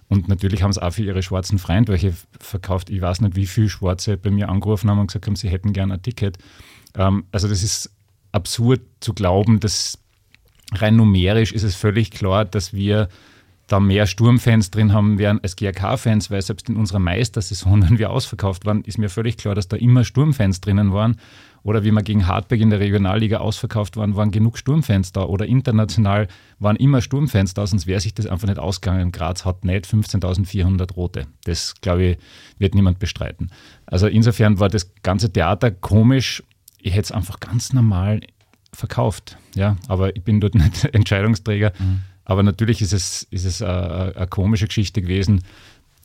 Und 0.10 0.30
natürlich 0.30 0.64
haben 0.64 0.72
sie 0.72 0.82
auch 0.82 0.94
für 0.94 1.04
ihre 1.04 1.22
schwarzen 1.22 1.60
Freunde 1.60 1.92
welche 1.92 2.14
verkauft. 2.40 2.90
Ich 2.90 3.02
weiß 3.02 3.22
nicht, 3.22 3.36
wie 3.36 3.46
viele 3.46 3.70
Schwarze 3.70 4.18
bei 4.18 4.32
mir 4.32 4.48
angerufen 4.50 4.90
haben 4.90 5.00
und 5.00 5.08
gesagt 5.08 5.28
haben, 5.28 5.36
sie 5.36 5.50
hätten 5.50 5.74
gerne 5.74 5.96
ein 5.96 6.02
Ticket. 6.02 6.38
Ähm, 6.96 7.26
also 7.32 7.48
das 7.48 7.64
ist 7.64 7.92
absurd 8.32 8.82
zu 9.00 9.14
glauben, 9.14 9.60
dass 9.60 10.00
rein 10.74 10.96
numerisch 10.96 11.52
ist 11.52 11.64
es 11.64 11.76
völlig 11.76 12.12
klar, 12.12 12.46
dass 12.46 12.74
wir 12.74 13.10
da 13.68 13.82
mehr 13.82 14.08
Sturmfans 14.08 14.72
drin 14.72 14.94
haben 14.94 15.20
werden 15.20 15.40
als 15.44 15.58
GRK-Fans, 15.58 16.32
weil 16.32 16.42
selbst 16.42 16.70
in 16.70 16.78
unserer 16.78 17.00
Meistersaison, 17.00 17.84
wenn 17.90 18.00
wir 18.00 18.10
ausverkauft 18.10 18.66
waren, 18.66 18.82
ist 18.84 18.98
mir 18.98 19.10
völlig 19.10 19.38
klar, 19.38 19.56
dass 19.56 19.68
da 19.68 19.78
immer 19.78 20.04
Sturmfans 20.04 20.62
drinnen 20.62 20.94
waren. 20.94 21.18
Oder 21.64 21.84
wie 21.84 21.92
wir 21.92 22.02
gegen 22.02 22.28
Hartberg 22.28 22.62
in 22.62 22.70
der 22.70 22.80
Regionalliga 22.80 23.40
ausverkauft 23.40 23.98
waren, 23.98 24.16
waren 24.16 24.32
genug 24.32 24.58
Sturmfans 24.58 25.12
da. 25.12 25.24
Oder 25.24 25.48
international 25.48 26.30
waren 26.60 26.78
immer 26.78 27.02
Sturmfans 27.02 27.54
da, 27.56 27.68
sonst 27.68 27.88
wäre 27.88 28.00
sich 28.00 28.14
das 28.14 28.26
einfach 28.26 28.48
nicht 28.48 28.60
ausgegangen. 28.60 29.12
Graz 29.12 29.44
hat 29.44 29.66
nicht 29.66 29.86
15.400 29.86 30.94
Rote. 30.94 31.28
Das, 31.44 31.76
glaube 31.82 32.04
ich, 32.04 32.18
wird 32.58 32.74
niemand 32.74 33.00
bestreiten. 33.00 33.52
Also 33.86 34.08
insofern 34.08 34.62
war 34.62 34.70
das 34.70 34.94
ganze 35.04 35.30
Theater 35.30 35.70
komisch. 35.72 36.42
Ich 36.80 36.94
hätte 36.94 37.02
es 37.02 37.12
einfach 37.12 37.42
ganz 37.42 37.74
normal 37.74 38.22
verkauft. 38.78 39.38
Ja, 39.56 39.76
aber 39.88 40.16
ich 40.16 40.24
bin 40.24 40.40
dort 40.40 40.56
nicht 40.56 40.86
Entscheidungsträger. 40.86 41.74
Mhm. 41.78 42.02
Aber 42.24 42.44
natürlich 42.44 42.82
ist 42.82 42.94
es, 42.94 43.24
ist 43.32 43.46
es 43.46 43.62
eine, 43.62 44.13
eine 44.16 44.28
komische 44.28 44.68
Geschichte 44.68 45.02
gewesen. 45.02 45.42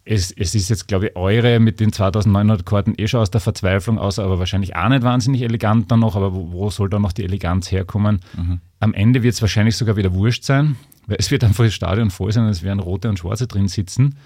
Es, 0.04 0.32
es, 0.32 0.54
ist 0.54 0.68
jetzt, 0.68 0.88
glaube 0.88 1.08
ich, 1.08 1.16
eure 1.16 1.60
mit 1.60 1.78
den 1.78 1.92
2900 1.92 2.64
Karten 2.66 2.94
eh 2.96 3.06
schon 3.06 3.20
aus 3.20 3.30
der 3.30 3.40
Verzweiflung 3.40 3.98
aus, 3.98 4.18
aber 4.18 4.38
wahrscheinlich 4.38 4.74
auch 4.74 4.88
nicht 4.88 5.02
wahnsinnig 5.02 5.42
elegant 5.42 5.90
dann 5.92 6.00
noch. 6.00 6.16
Aber 6.16 6.34
wo, 6.34 6.50
wo 6.52 6.70
soll 6.70 6.88
da 6.88 6.98
noch 6.98 7.12
die 7.12 7.24
Eleganz 7.24 7.70
herkommen? 7.70 8.20
Mhm. 8.36 8.60
Am 8.80 8.94
Ende 8.94 9.22
wird 9.22 9.34
es 9.34 9.42
wahrscheinlich 9.42 9.76
sogar 9.76 9.96
wieder 9.96 10.14
wurscht 10.14 10.44
sein, 10.44 10.76
weil 11.06 11.18
es 11.20 11.30
wird 11.30 11.44
einfach 11.44 11.64
das 11.64 11.74
Stadion 11.74 12.10
voll 12.10 12.32
sein 12.32 12.44
und 12.44 12.50
es 12.50 12.62
werden 12.62 12.80
rote 12.80 13.08
und 13.08 13.18
schwarze 13.18 13.46
drin 13.46 13.68
sitzen. 13.68 14.16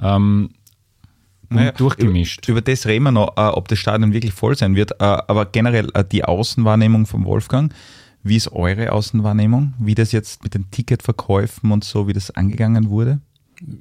Ähm, 0.00 0.50
naja, 1.56 1.72
durchgemischt. 1.72 2.48
Über, 2.48 2.58
über, 2.58 2.70
das 2.70 2.86
reden 2.86 3.04
wir 3.04 3.12
noch, 3.12 3.36
äh, 3.36 3.40
ob 3.40 3.68
das 3.68 3.78
Stadion 3.78 4.12
wirklich 4.12 4.32
voll 4.32 4.56
sein 4.56 4.74
wird. 4.74 4.92
Äh, 4.92 5.04
aber 5.04 5.46
generell 5.46 5.88
äh, 5.94 6.04
die 6.04 6.24
Außenwahrnehmung 6.24 7.06
von 7.06 7.24
Wolfgang. 7.24 7.72
Wie 8.22 8.36
ist 8.36 8.52
eure 8.52 8.92
Außenwahrnehmung? 8.92 9.74
Wie 9.78 9.94
das 9.94 10.12
jetzt 10.12 10.44
mit 10.44 10.54
den 10.54 10.70
Ticketverkäufen 10.70 11.72
und 11.72 11.84
so, 11.84 12.06
wie 12.06 12.12
das 12.12 12.30
angegangen 12.30 12.88
wurde? 12.88 13.20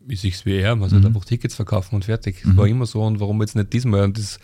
Ist 0.08 0.24
ich 0.24 0.46
wie 0.46 0.58
er, 0.58 0.76
man 0.76 0.90
sollte 0.90 1.10
mhm. 1.10 1.16
einfach 1.16 1.26
Tickets 1.26 1.56
verkaufen 1.56 1.96
und 1.96 2.06
fertig. 2.06 2.42
Das 2.44 2.54
mhm. 2.54 2.58
war 2.58 2.68
immer 2.68 2.86
so 2.86 3.04
und 3.04 3.20
warum 3.20 3.42
jetzt 3.42 3.56
nicht 3.56 3.74
diesmal? 3.74 4.04
Und 4.04 4.18
das 4.18 4.40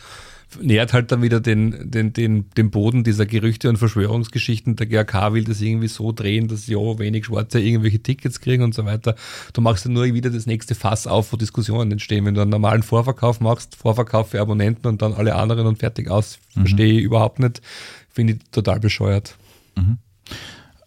nährt 0.61 0.93
halt 0.93 1.11
dann 1.11 1.21
wieder 1.21 1.39
den, 1.39 1.91
den, 1.91 2.13
den, 2.13 2.49
den 2.51 2.71
Boden 2.71 3.03
dieser 3.03 3.25
Gerüchte 3.25 3.69
und 3.69 3.77
Verschwörungsgeschichten. 3.77 4.75
Der 4.75 4.87
GRK 4.87 5.33
will 5.33 5.43
das 5.43 5.61
irgendwie 5.61 5.87
so 5.87 6.11
drehen, 6.11 6.47
dass 6.47 6.67
ja 6.67 6.77
wenig 6.77 7.25
Schwarze 7.25 7.59
irgendwelche 7.59 8.01
Tickets 8.01 8.39
kriegen 8.39 8.63
und 8.63 8.73
so 8.73 8.85
weiter. 8.85 9.15
Du 9.53 9.61
machst 9.61 9.85
dann 9.85 9.93
nur 9.93 10.05
wieder 10.05 10.29
das 10.29 10.45
nächste 10.45 10.75
Fass 10.75 11.05
auf, 11.05 11.33
wo 11.33 11.37
Diskussionen 11.37 11.91
entstehen. 11.91 12.25
Wenn 12.25 12.33
du 12.33 12.41
einen 12.41 12.51
normalen 12.51 12.83
Vorverkauf 12.83 13.41
machst, 13.41 13.75
Vorverkauf 13.75 14.29
für 14.29 14.41
Abonnenten 14.41 14.87
und 14.87 15.01
dann 15.01 15.13
alle 15.13 15.35
anderen 15.35 15.67
und 15.67 15.79
fertig 15.79 16.09
aus, 16.09 16.39
mhm. 16.55 16.61
verstehe 16.61 16.99
ich 16.99 17.03
überhaupt 17.03 17.39
nicht. 17.39 17.61
Finde 18.09 18.33
ich 18.33 18.39
total 18.51 18.79
bescheuert. 18.79 19.37
Mhm. 19.75 19.97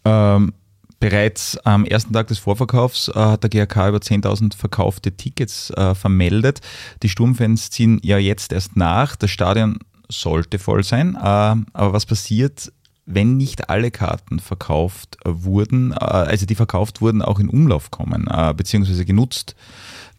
Ähm, 0.05 0.53
bereits 1.01 1.57
am 1.65 1.83
ersten 1.83 2.13
Tag 2.13 2.27
des 2.27 2.37
Vorverkaufs 2.39 3.09
äh, 3.09 3.13
hat 3.15 3.43
der 3.43 3.49
GRK 3.49 3.89
über 3.89 3.97
10.000 3.97 4.55
verkaufte 4.55 5.11
Tickets 5.11 5.71
äh, 5.71 5.95
vermeldet. 5.95 6.61
Die 7.03 7.09
Sturmfans 7.09 7.71
ziehen 7.71 7.99
ja 8.03 8.17
jetzt 8.17 8.53
erst 8.53 8.77
nach. 8.77 9.17
Das 9.17 9.31
Stadion 9.31 9.79
sollte 10.07 10.59
voll 10.59 10.83
sein. 10.83 11.15
Äh, 11.15 11.19
aber 11.19 11.93
was 11.93 12.05
passiert, 12.05 12.71
wenn 13.07 13.35
nicht 13.35 13.69
alle 13.69 13.89
Karten 13.89 14.39
verkauft 14.39 15.17
wurden, 15.25 15.91
äh, 15.91 15.95
also 15.95 16.45
die 16.45 16.55
verkauft 16.55 17.01
wurden, 17.01 17.23
auch 17.23 17.39
in 17.39 17.49
Umlauf 17.49 17.89
kommen, 17.89 18.27
äh, 18.29 18.53
beziehungsweise 18.53 19.03
genutzt 19.03 19.55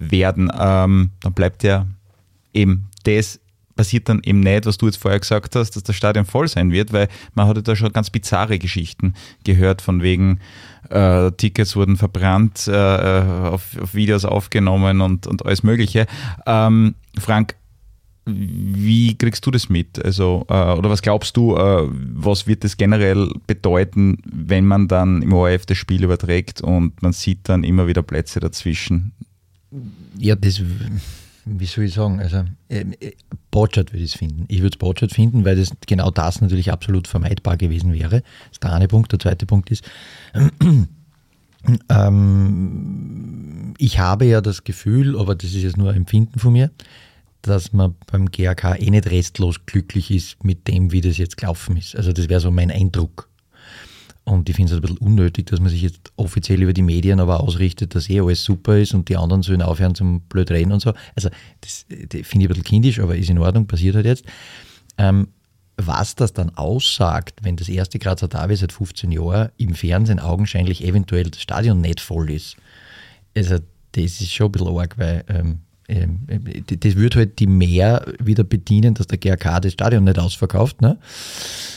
werden? 0.00 0.50
Ähm, 0.58 1.10
dann 1.20 1.32
bleibt 1.32 1.62
ja 1.62 1.86
eben 2.52 2.88
das 3.04 3.38
passiert 3.82 4.08
dann 4.08 4.20
eben 4.22 4.38
nicht, 4.38 4.64
was 4.64 4.78
du 4.78 4.86
jetzt 4.86 4.98
vorher 4.98 5.18
gesagt 5.18 5.56
hast, 5.56 5.74
dass 5.74 5.82
das 5.82 5.96
Stadion 5.96 6.24
voll 6.24 6.46
sein 6.46 6.70
wird, 6.70 6.92
weil 6.92 7.08
man 7.34 7.48
hatte 7.48 7.64
da 7.64 7.74
schon 7.74 7.92
ganz 7.92 8.10
bizarre 8.10 8.60
Geschichten 8.60 9.14
gehört, 9.42 9.82
von 9.82 10.02
wegen 10.02 10.38
äh, 10.88 11.32
Tickets 11.32 11.74
wurden 11.74 11.96
verbrannt, 11.96 12.68
äh, 12.68 12.72
auf, 12.76 13.76
auf, 13.82 13.92
Videos 13.92 14.24
aufgenommen 14.24 15.00
und, 15.00 15.26
und 15.26 15.44
alles 15.44 15.64
Mögliche. 15.64 16.06
Ähm, 16.46 16.94
Frank, 17.18 17.56
wie 18.24 19.18
kriegst 19.18 19.44
du 19.46 19.50
das 19.50 19.68
mit? 19.68 20.00
Also, 20.04 20.46
äh, 20.48 20.74
oder 20.74 20.88
was 20.88 21.02
glaubst 21.02 21.36
du, 21.36 21.56
äh, 21.56 21.88
was 21.90 22.46
wird 22.46 22.62
das 22.62 22.76
generell 22.76 23.32
bedeuten, 23.48 24.18
wenn 24.24 24.64
man 24.64 24.86
dann 24.86 25.22
im 25.22 25.32
ORF 25.32 25.66
das 25.66 25.76
Spiel 25.76 26.04
überträgt 26.04 26.60
und 26.60 27.02
man 27.02 27.12
sieht 27.12 27.48
dann 27.48 27.64
immer 27.64 27.88
wieder 27.88 28.04
Plätze 28.04 28.38
dazwischen? 28.38 29.10
Ja, 30.16 30.36
das 30.36 30.62
wie 31.44 31.66
soll 31.66 31.85
ich 31.85 31.94
sagen, 31.94 32.20
also 32.20 32.44
äh, 32.68 32.85
Botschert 33.50 33.92
würde 33.92 34.05
ich 34.05 34.12
es 34.12 34.18
finden. 34.18 34.44
Ich 34.48 34.59
würde 34.59 34.74
es 34.74 34.78
Botschert 34.78 35.12
finden, 35.12 35.44
weil 35.44 35.57
das 35.57 35.72
genau 35.87 36.11
das 36.11 36.40
natürlich 36.40 36.72
absolut 36.72 37.09
vermeidbar 37.09 37.57
gewesen 37.57 37.92
wäre. 37.92 38.20
Das 38.20 38.52
ist 38.52 38.62
der 38.62 38.72
eine 38.72 38.88
Punkt. 38.88 39.12
Der 39.12 39.18
zweite 39.18 39.46
Punkt 39.46 39.70
ist, 39.70 39.85
ähm, 41.88 43.74
ich 43.78 43.98
habe 43.98 44.24
ja 44.26 44.40
das 44.40 44.64
Gefühl, 44.64 45.18
aber 45.18 45.35
das 45.35 45.50
ist 45.50 45.62
jetzt 45.62 45.76
nur 45.76 45.90
ein 45.90 45.96
Empfinden 45.96 46.38
von 46.38 46.52
mir, 46.52 46.70
dass 47.42 47.72
man 47.72 47.96
beim 48.11 48.31
GAK 48.31 48.81
eh 48.81 48.90
nicht 48.90 49.11
restlos 49.11 49.66
glücklich 49.66 50.11
ist 50.11 50.44
mit 50.44 50.68
dem, 50.68 50.92
wie 50.92 51.00
das 51.00 51.18
jetzt 51.18 51.37
gelaufen 51.37 51.76
ist. 51.76 51.96
Also 51.96 52.12
das 52.12 52.28
wäre 52.28 52.40
so 52.40 52.52
mein 52.52 52.70
Eindruck. 52.70 53.28
Und 54.24 54.48
ich 54.48 54.54
finde 54.54 54.72
es 54.72 54.78
ein 54.78 54.82
bisschen 54.82 54.98
unnötig, 54.98 55.46
dass 55.46 55.58
man 55.58 55.68
sich 55.68 55.82
jetzt 55.82 56.12
offiziell 56.16 56.62
über 56.62 56.72
die 56.72 56.82
Medien 56.82 57.18
aber 57.18 57.40
ausrichtet, 57.40 57.94
dass 57.94 58.08
eh 58.08 58.20
alles 58.20 58.44
super 58.44 58.78
ist 58.78 58.94
und 58.94 59.08
die 59.08 59.16
anderen 59.16 59.42
sollen 59.42 59.62
aufhören 59.62 59.94
zum 59.94 60.20
blöd 60.22 60.50
reden 60.50 60.72
und 60.72 60.80
so. 60.80 60.92
Also 61.16 61.28
das, 61.61 61.87
das 61.88 61.98
finde 62.08 62.20
ich 62.20 62.32
ein 62.35 62.48
bisschen 62.48 62.64
kindisch, 62.64 63.00
aber 63.00 63.16
ist 63.16 63.30
in 63.30 63.38
Ordnung, 63.38 63.66
passiert 63.66 63.96
halt 63.96 64.06
jetzt. 64.06 64.24
Ähm, 64.96 65.28
was 65.76 66.14
das 66.14 66.32
dann 66.32 66.50
aussagt, 66.50 67.40
wenn 67.42 67.56
das 67.56 67.68
erste 67.68 67.98
Grazer 67.98 68.28
Derby 68.28 68.54
seit 68.54 68.72
15 68.72 69.11
Jahren 69.11 69.50
im 69.56 69.74
Fernsehen 69.74 70.20
augenscheinlich 70.20 70.85
eventuell 70.85 71.30
das 71.30 71.42
Stadion 71.42 71.80
nicht 71.80 72.00
voll 72.00 72.30
ist, 72.30 72.56
also 73.37 73.58
das 73.92 74.20
ist 74.20 74.32
schon 74.32 74.48
ein 74.48 74.52
bisschen 74.52 74.68
arg, 74.68 74.98
weil 74.98 75.24
ähm, 75.28 75.61
das 75.92 76.96
würde 76.96 77.18
halt 77.18 77.38
die 77.38 77.46
mehr 77.46 78.07
wieder 78.18 78.44
bedienen, 78.44 78.94
dass 78.94 79.07
der 79.07 79.18
GRK 79.18 79.61
das 79.61 79.72
Stadion 79.72 80.05
nicht 80.05 80.18
ausverkauft. 80.18 80.81
Ne? 80.81 80.98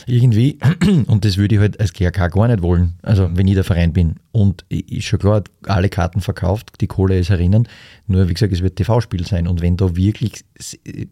Irgendwie. 0.06 0.58
Und 1.06 1.24
das 1.24 1.36
würde 1.36 1.56
ich 1.56 1.60
halt 1.60 1.80
als 1.80 1.92
GRK 1.92 2.28
gar 2.28 2.48
nicht 2.48 2.62
wollen. 2.62 2.94
Also, 3.02 3.28
wenn 3.34 3.46
ich 3.48 3.54
der 3.54 3.64
Verein 3.64 3.92
bin. 3.92 4.16
Und 4.32 4.64
ist 4.68 5.04
schon 5.04 5.18
klar, 5.18 5.42
alle 5.66 5.88
Karten 5.88 6.20
verkauft, 6.20 6.72
die 6.80 6.86
Kohle 6.86 7.18
ist 7.18 7.30
erinnern. 7.30 7.68
Nur, 8.06 8.28
wie 8.28 8.34
gesagt, 8.34 8.52
es 8.52 8.62
wird 8.62 8.76
TV-Spiel 8.76 9.26
sein. 9.26 9.46
Und 9.46 9.60
wenn 9.60 9.76
da 9.76 9.96
wirklich 9.96 10.44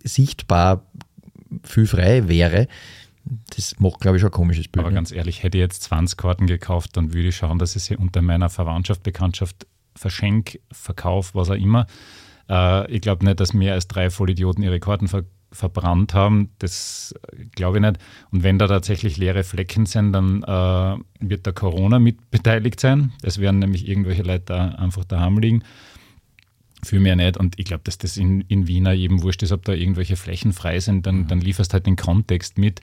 sichtbar 0.05 0.85
viel 1.63 1.87
frei 1.87 2.29
wäre, 2.29 2.69
das 3.57 3.79
macht, 3.79 4.01
glaube 4.01 4.17
ich, 4.17 4.21
schon 4.21 4.31
ein 4.31 4.35
komisches 4.35 4.69
Bild. 4.69 4.85
Aber 4.85 4.91
ne? 4.91 4.97
ganz 4.97 5.11
ehrlich, 5.11 5.43
hätte 5.43 5.59
ich 5.59 5.63
jetzt 5.63 5.83
20 5.85 6.17
Karten 6.17 6.47
gekauft, 6.47 6.97
dann 6.97 7.13
würde 7.13 7.29
ich 7.29 7.37
schauen, 7.37 7.59
dass 7.59 7.77
ich 7.77 7.85
sie 7.85 7.97
unter 7.97 8.23
meiner 8.23 8.51
Verwandtschaft, 8.51 9.03
Bekanntschaft 9.03 9.67
verschenke, 9.97 10.61
verkaufe, 10.71 11.35
was 11.35 11.51
auch 11.51 11.55
immer. 11.55 11.87
Äh, 12.49 12.91
ich 12.91 13.01
glaube 13.01 13.25
nicht, 13.25 13.41
dass 13.41 13.55
mehr 13.55 13.75
als 13.75 13.89
drei 13.89 14.11
Vollidioten 14.11 14.63
ihre 14.63 14.81
Karten 14.81 15.09
ver 15.09 15.25
verbrannt 15.55 16.15
haben. 16.15 16.51
Das 16.59 17.15
äh, 17.33 17.45
glaube 17.55 17.79
ich 17.79 17.83
nicht. 17.83 17.99
Und 18.33 18.43
wenn 18.43 18.59
da 18.59 18.67
tatsächlich 18.67 19.17
leere 19.17 19.45
Flecken 19.45 19.87
sind, 19.87 20.13
dann 20.13 20.43
äh, 20.43 20.97
wird 21.21 21.47
da 21.47 21.53
Corona 21.53 21.99
mit 21.99 22.31
beteiligt 22.31 22.81
sein. 22.81 23.13
Es 23.23 23.39
werden 23.39 23.61
nämlich 23.61 23.89
irgendwelche 23.89 24.25
Leute 24.25 24.45
da 24.47 24.69
einfach 24.71 25.05
daheim 25.05 25.39
liegen. 25.39 25.63
Für 26.83 27.01
mehr 27.01 27.17
nicht. 27.17 27.37
Und 27.37 27.59
ich 27.59 27.65
glaube, 27.65 27.83
dass 27.85 27.99
das 27.99 28.17
in, 28.17 28.43
in 28.43 28.67
Wiener 28.67 28.93
jedem 28.93 29.23
wurscht 29.23 29.43
ist, 29.43 29.53
ob 29.53 29.65
da 29.65 29.73
irgendwelche 29.73 30.17
Flächen 30.17 30.53
frei 30.53 30.81
sind, 30.81 31.07
dann, 31.07 31.29
dann 31.29 31.41
lieferst 31.41 31.73
halt 31.73 31.87
den 31.87 31.97
Kontext 31.97 32.59
mit. 32.59 32.81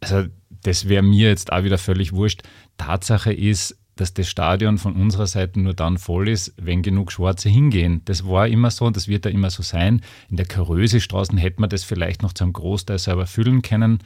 Also, 0.00 0.28
das 0.64 0.88
wäre 0.88 1.02
mir 1.02 1.28
jetzt 1.28 1.52
auch 1.52 1.62
wieder 1.62 1.78
völlig 1.78 2.12
wurscht. 2.12 2.42
Tatsache 2.76 3.32
ist, 3.32 3.78
dass 3.96 4.14
das 4.14 4.28
Stadion 4.28 4.78
von 4.78 4.94
unserer 4.94 5.26
Seite 5.26 5.60
nur 5.60 5.74
dann 5.74 5.98
voll 5.98 6.28
ist, 6.28 6.54
wenn 6.56 6.82
genug 6.82 7.12
Schwarze 7.12 7.48
hingehen. 7.48 8.02
Das 8.04 8.26
war 8.26 8.48
immer 8.48 8.70
so 8.70 8.84
und 8.86 8.96
das 8.96 9.08
wird 9.08 9.24
da 9.24 9.30
immer 9.30 9.50
so 9.50 9.62
sein. 9.62 10.02
In 10.28 10.36
der 10.36 10.46
Karösestraßen 10.46 11.38
hätte 11.38 11.60
man 11.60 11.70
das 11.70 11.84
vielleicht 11.84 12.22
noch 12.22 12.32
zu 12.32 12.44
einem 12.44 12.52
Großteil 12.52 12.98
selber 12.98 13.26
füllen 13.26 13.62
können, 13.62 14.00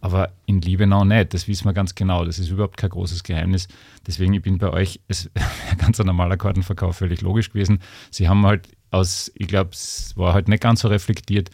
aber 0.00 0.32
in 0.46 0.60
Liebenau 0.60 1.04
nicht. 1.04 1.34
Das 1.34 1.48
wissen 1.48 1.64
wir 1.64 1.72
ganz 1.72 1.94
genau. 1.94 2.24
Das 2.24 2.38
ist 2.38 2.50
überhaupt 2.50 2.76
kein 2.76 2.90
großes 2.90 3.22
Geheimnis. 3.22 3.68
Deswegen, 4.06 4.34
ich 4.34 4.42
bin 4.42 4.58
bei 4.58 4.70
euch, 4.70 5.00
es 5.08 5.30
wäre 5.34 5.76
ganz 5.76 6.00
ein 6.00 6.06
normaler 6.06 6.36
Kartenverkauf 6.36 6.96
völlig 6.96 7.20
logisch 7.20 7.50
gewesen. 7.50 7.80
Sie 8.10 8.28
haben 8.28 8.44
halt 8.46 8.68
aus, 8.90 9.30
ich 9.34 9.48
glaube, 9.48 9.70
es 9.72 10.12
war 10.16 10.34
halt 10.34 10.48
nicht 10.48 10.62
ganz 10.62 10.80
so 10.80 10.88
reflektiert, 10.88 11.50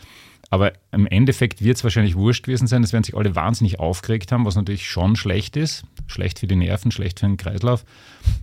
aber 0.50 0.72
im 0.92 1.06
Endeffekt 1.06 1.62
wird 1.62 1.76
es 1.76 1.84
wahrscheinlich 1.84 2.16
wurscht 2.16 2.44
gewesen 2.44 2.66
sein. 2.66 2.82
Es 2.82 2.92
werden 2.92 3.04
sich 3.04 3.16
alle 3.16 3.34
wahnsinnig 3.34 3.80
aufgeregt 3.80 4.32
haben, 4.32 4.46
was 4.46 4.56
natürlich 4.56 4.88
schon 4.88 5.14
schlecht 5.14 5.56
ist. 5.56 5.84
Schlecht 6.06 6.38
für 6.38 6.46
die 6.46 6.56
Nerven, 6.56 6.90
schlecht 6.90 7.20
für 7.20 7.26
den 7.26 7.37
Kreislauf. 7.37 7.84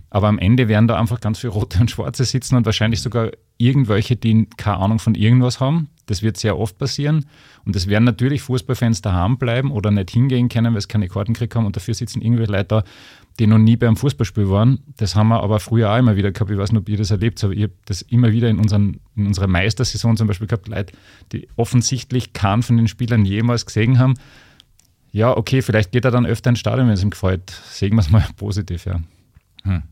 Aber 0.08 0.28
am 0.28 0.38
Ende 0.38 0.68
werden 0.68 0.86
da 0.86 0.96
einfach 0.98 1.20
ganz 1.20 1.40
viele 1.40 1.52
Rote 1.52 1.80
und 1.80 1.90
Schwarze 1.90 2.24
sitzen 2.24 2.54
und 2.56 2.64
wahrscheinlich 2.64 3.02
sogar 3.02 3.32
irgendwelche, 3.58 4.14
die 4.14 4.46
keine 4.56 4.78
Ahnung 4.78 4.98
von 5.00 5.16
irgendwas 5.16 5.58
haben. 5.58 5.88
Das 6.06 6.22
wird 6.22 6.36
sehr 6.36 6.56
oft 6.56 6.78
passieren. 6.78 7.26
Und 7.64 7.74
es 7.74 7.88
werden 7.88 8.04
natürlich 8.04 8.42
Fußballfans 8.42 9.02
daheim 9.02 9.36
bleiben 9.38 9.72
oder 9.72 9.90
nicht 9.90 10.12
hingehen 10.12 10.48
können, 10.48 10.74
weil 10.74 10.80
sie 10.80 10.88
keine 10.88 11.08
Karten 11.08 11.32
gekriegt 11.32 11.56
haben. 11.56 11.66
Und 11.66 11.74
dafür 11.74 11.94
sitzen 11.94 12.22
irgendwelche 12.22 12.52
Leute 12.52 12.64
da, 12.66 12.84
die 13.38 13.46
noch 13.46 13.58
nie 13.58 13.76
beim 13.76 13.96
Fußballspiel 13.96 14.48
waren. 14.48 14.80
Das 14.96 15.14
haben 15.14 15.28
wir 15.28 15.42
aber 15.42 15.60
früher 15.60 15.92
auch 15.92 15.98
immer 15.98 16.16
wieder 16.16 16.32
gehabt. 16.32 16.50
Ich 16.50 16.58
weiß 16.58 16.72
nicht, 16.72 16.80
ob 16.80 16.88
ihr 16.88 16.96
das 16.96 17.10
erlebt 17.10 17.42
habt, 17.42 17.54
ich 17.54 17.64
habe 17.64 17.72
das 17.84 18.02
immer 18.02 18.32
wieder 18.32 18.48
in, 18.48 18.58
unseren, 18.58 19.00
in 19.14 19.26
unserer 19.26 19.46
Meistersaison 19.46 20.16
zum 20.16 20.26
Beispiel 20.26 20.46
gehabt, 20.46 20.68
Leute, 20.68 20.94
die 21.32 21.48
offensichtlich 21.56 22.32
keinen 22.32 22.62
von 22.62 22.76
den 22.76 22.88
Spielern 22.88 23.24
jemals 23.24 23.66
gesehen 23.66 23.98
haben. 23.98 24.14
Ja, 25.12 25.36
okay, 25.36 25.62
vielleicht 25.62 25.92
geht 25.92 26.04
er 26.04 26.10
dann 26.10 26.26
öfter 26.26 26.50
ins 26.50 26.60
Stadion, 26.60 26.86
wenn 26.86 26.94
es 26.94 27.02
ihm 27.02 27.10
gefällt. 27.10 27.50
Sehen 27.70 27.94
wir 27.94 28.00
es 28.00 28.10
mal 28.10 28.26
positiv, 28.36 28.86
ja. 28.86 29.00
Hm. 29.62 29.82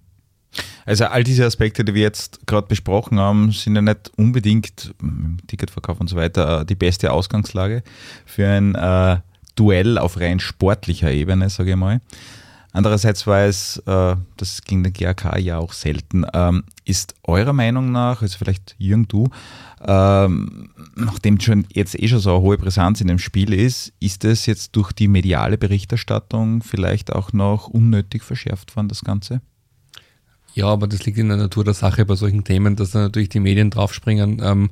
Also 0.87 1.07
all 1.07 1.25
diese 1.25 1.45
Aspekte, 1.45 1.85
die 1.85 1.95
wir 1.95 2.03
jetzt 2.03 2.47
gerade 2.47 2.67
besprochen 2.67 3.19
haben, 3.19 3.51
sind 3.51 3.75
ja 3.75 3.83
nicht 3.83 4.13
unbedingt 4.17 4.95
Ticketverkauf 5.47 6.01
und 6.01 6.09
so 6.09 6.17
weiter 6.17 6.65
die 6.65 6.77
beste 6.77 7.13
Ausgangslage 7.13 7.83
für 8.25 8.47
ein 8.47 8.75
äh, 8.75 9.19
Duell 9.57 9.99
auf 9.99 10.21
rein 10.21 10.41
sportlicher 10.41 11.11
Ebene, 11.11 11.49
sage 11.49 11.71
ich 11.71 11.77
mal. 11.77 12.01
Andererseits 12.75 13.25
war 13.29 13.43
es, 13.43 13.77
äh, 13.87 14.17
das 14.37 14.63
ging 14.63 14.83
der 14.83 14.91
GAK 14.91 15.39
ja 15.39 15.59
auch 15.59 15.73
selten, 15.73 16.27
ähm, 16.35 16.65
ist 16.85 17.15
eurer 17.23 17.53
Meinung 17.53 17.93
nach, 17.93 18.21
also 18.21 18.37
vielleicht 18.37 18.75
Jürgen 18.79 19.07
du, 19.07 19.29
ähm, 19.87 20.71
nachdem 20.97 21.39
schon 21.39 21.67
jetzt 21.73 21.97
eh 21.97 22.09
schon 22.09 22.19
so 22.19 22.31
eine 22.33 22.41
hohe 22.41 22.59
Präsenz 22.59 23.01
in 23.01 23.07
dem 23.07 23.21
Spiel 23.21 23.53
ist, 23.53 23.93
ist 24.01 24.25
es 24.25 24.47
jetzt 24.47 24.75
durch 24.75 24.91
die 24.91 25.07
mediale 25.07 25.57
Berichterstattung 25.57 26.65
vielleicht 26.65 27.13
auch 27.13 27.33
noch 27.33 27.69
unnötig 27.69 28.25
verschärft 28.25 28.75
worden, 28.75 28.89
das 28.89 29.05
Ganze? 29.05 29.41
Ja, 30.55 30.67
aber 30.67 30.89
das 30.89 31.07
liegt 31.07 31.19
in 31.19 31.29
der 31.29 31.37
Natur 31.37 31.63
der 31.63 31.75
Sache 31.75 32.05
bei 32.05 32.17
solchen 32.17 32.43
Themen, 32.43 32.75
dass 32.75 32.91
da 32.91 33.03
natürlich 33.03 33.29
die 33.29 33.41
Medien 33.41 33.71
draufspringen. 33.71 34.41
Ähm, 34.43 34.71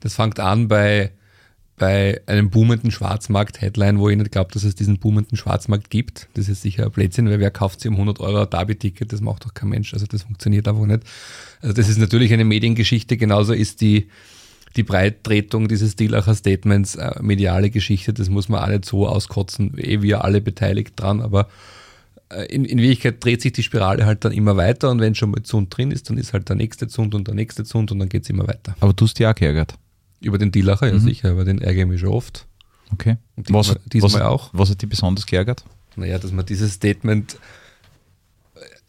das 0.00 0.14
fängt 0.14 0.40
an 0.40 0.66
bei 0.66 1.12
bei 1.76 2.20
einem 2.26 2.48
boomenden 2.48 2.90
Schwarzmarkt-Headline, 2.90 3.98
wo 3.98 4.08
ich 4.08 4.16
nicht 4.16 4.32
glaube, 4.32 4.50
dass 4.52 4.64
es 4.64 4.74
diesen 4.74 4.98
boomenden 4.98 5.36
Schwarzmarkt 5.36 5.90
gibt. 5.90 6.28
Das 6.34 6.48
ist 6.48 6.62
sicher 6.62 6.86
ein 6.86 6.90
Blödsinn, 6.90 7.28
weil 7.28 7.38
wer 7.38 7.50
kauft 7.50 7.80
sich 7.80 7.90
um 7.90 7.94
100 7.96 8.20
Euro 8.20 8.46
Derby-Ticket? 8.46 9.12
Das 9.12 9.20
macht 9.20 9.44
doch 9.44 9.52
kein 9.52 9.68
Mensch. 9.68 9.92
Also 9.92 10.06
das 10.06 10.22
funktioniert 10.22 10.66
einfach 10.68 10.86
nicht. 10.86 11.02
Also 11.60 11.74
das 11.74 11.88
ist 11.88 11.98
natürlich 11.98 12.32
eine 12.32 12.44
Mediengeschichte. 12.44 13.18
Genauso 13.18 13.52
ist 13.52 13.82
die, 13.82 14.08
die 14.76 14.84
Breittretung 14.84 15.68
dieses 15.68 15.96
Dielacher 15.96 16.34
Statements 16.34 16.94
äh, 16.94 17.20
mediale 17.20 17.68
Geschichte. 17.68 18.14
Das 18.14 18.30
muss 18.30 18.48
man 18.48 18.62
auch 18.62 18.68
nicht 18.68 18.86
so 18.86 19.06
auskotzen. 19.06 19.74
Eh 19.76 20.00
wir 20.00 20.24
alle 20.24 20.40
beteiligt 20.40 20.94
dran, 20.96 21.20
aber 21.20 21.48
äh, 22.30 22.46
in, 22.46 22.64
in 22.64 22.78
Wirklichkeit 22.78 23.22
dreht 23.22 23.42
sich 23.42 23.52
die 23.52 23.62
Spirale 23.62 24.06
halt 24.06 24.24
dann 24.24 24.32
immer 24.32 24.56
weiter 24.56 24.90
und 24.90 25.00
wenn 25.00 25.14
schon 25.14 25.30
mal 25.30 25.42
Zund 25.42 25.76
drin 25.76 25.90
ist, 25.90 26.08
dann 26.08 26.16
ist 26.16 26.32
halt 26.32 26.48
der 26.48 26.56
nächste 26.56 26.88
Zund 26.88 27.14
und 27.14 27.28
der 27.28 27.34
nächste 27.34 27.64
Zund 27.64 27.92
und 27.92 27.98
dann 27.98 28.08
geht 28.08 28.22
es 28.22 28.30
immer 28.30 28.48
weiter. 28.48 28.74
Aber 28.80 28.94
du 28.94 29.04
hast 29.04 29.18
dich 29.18 29.26
auch 29.26 29.34
geärgert. 29.34 29.74
Über 30.20 30.38
den 30.38 30.50
Dielacher, 30.50 30.86
ja 30.86 30.94
mhm. 30.94 31.00
sicher, 31.00 31.30
über 31.30 31.44
den 31.44 31.60
ärgere 31.60 31.82
ich 31.82 31.88
mich 31.88 32.00
schon 32.00 32.10
oft. 32.10 32.46
Okay. 32.92 33.16
Und 33.36 33.48
diesmal, 33.48 33.60
was, 33.60 33.78
diesmal 33.84 34.12
was, 34.12 34.20
auch. 34.22 34.50
Was 34.52 34.70
hat 34.70 34.80
dich 34.80 34.88
besonders 34.88 35.26
geärgert? 35.26 35.64
Naja, 35.96 36.18
dass 36.18 36.32
man 36.32 36.46
dieses 36.46 36.74
Statement, 36.74 37.38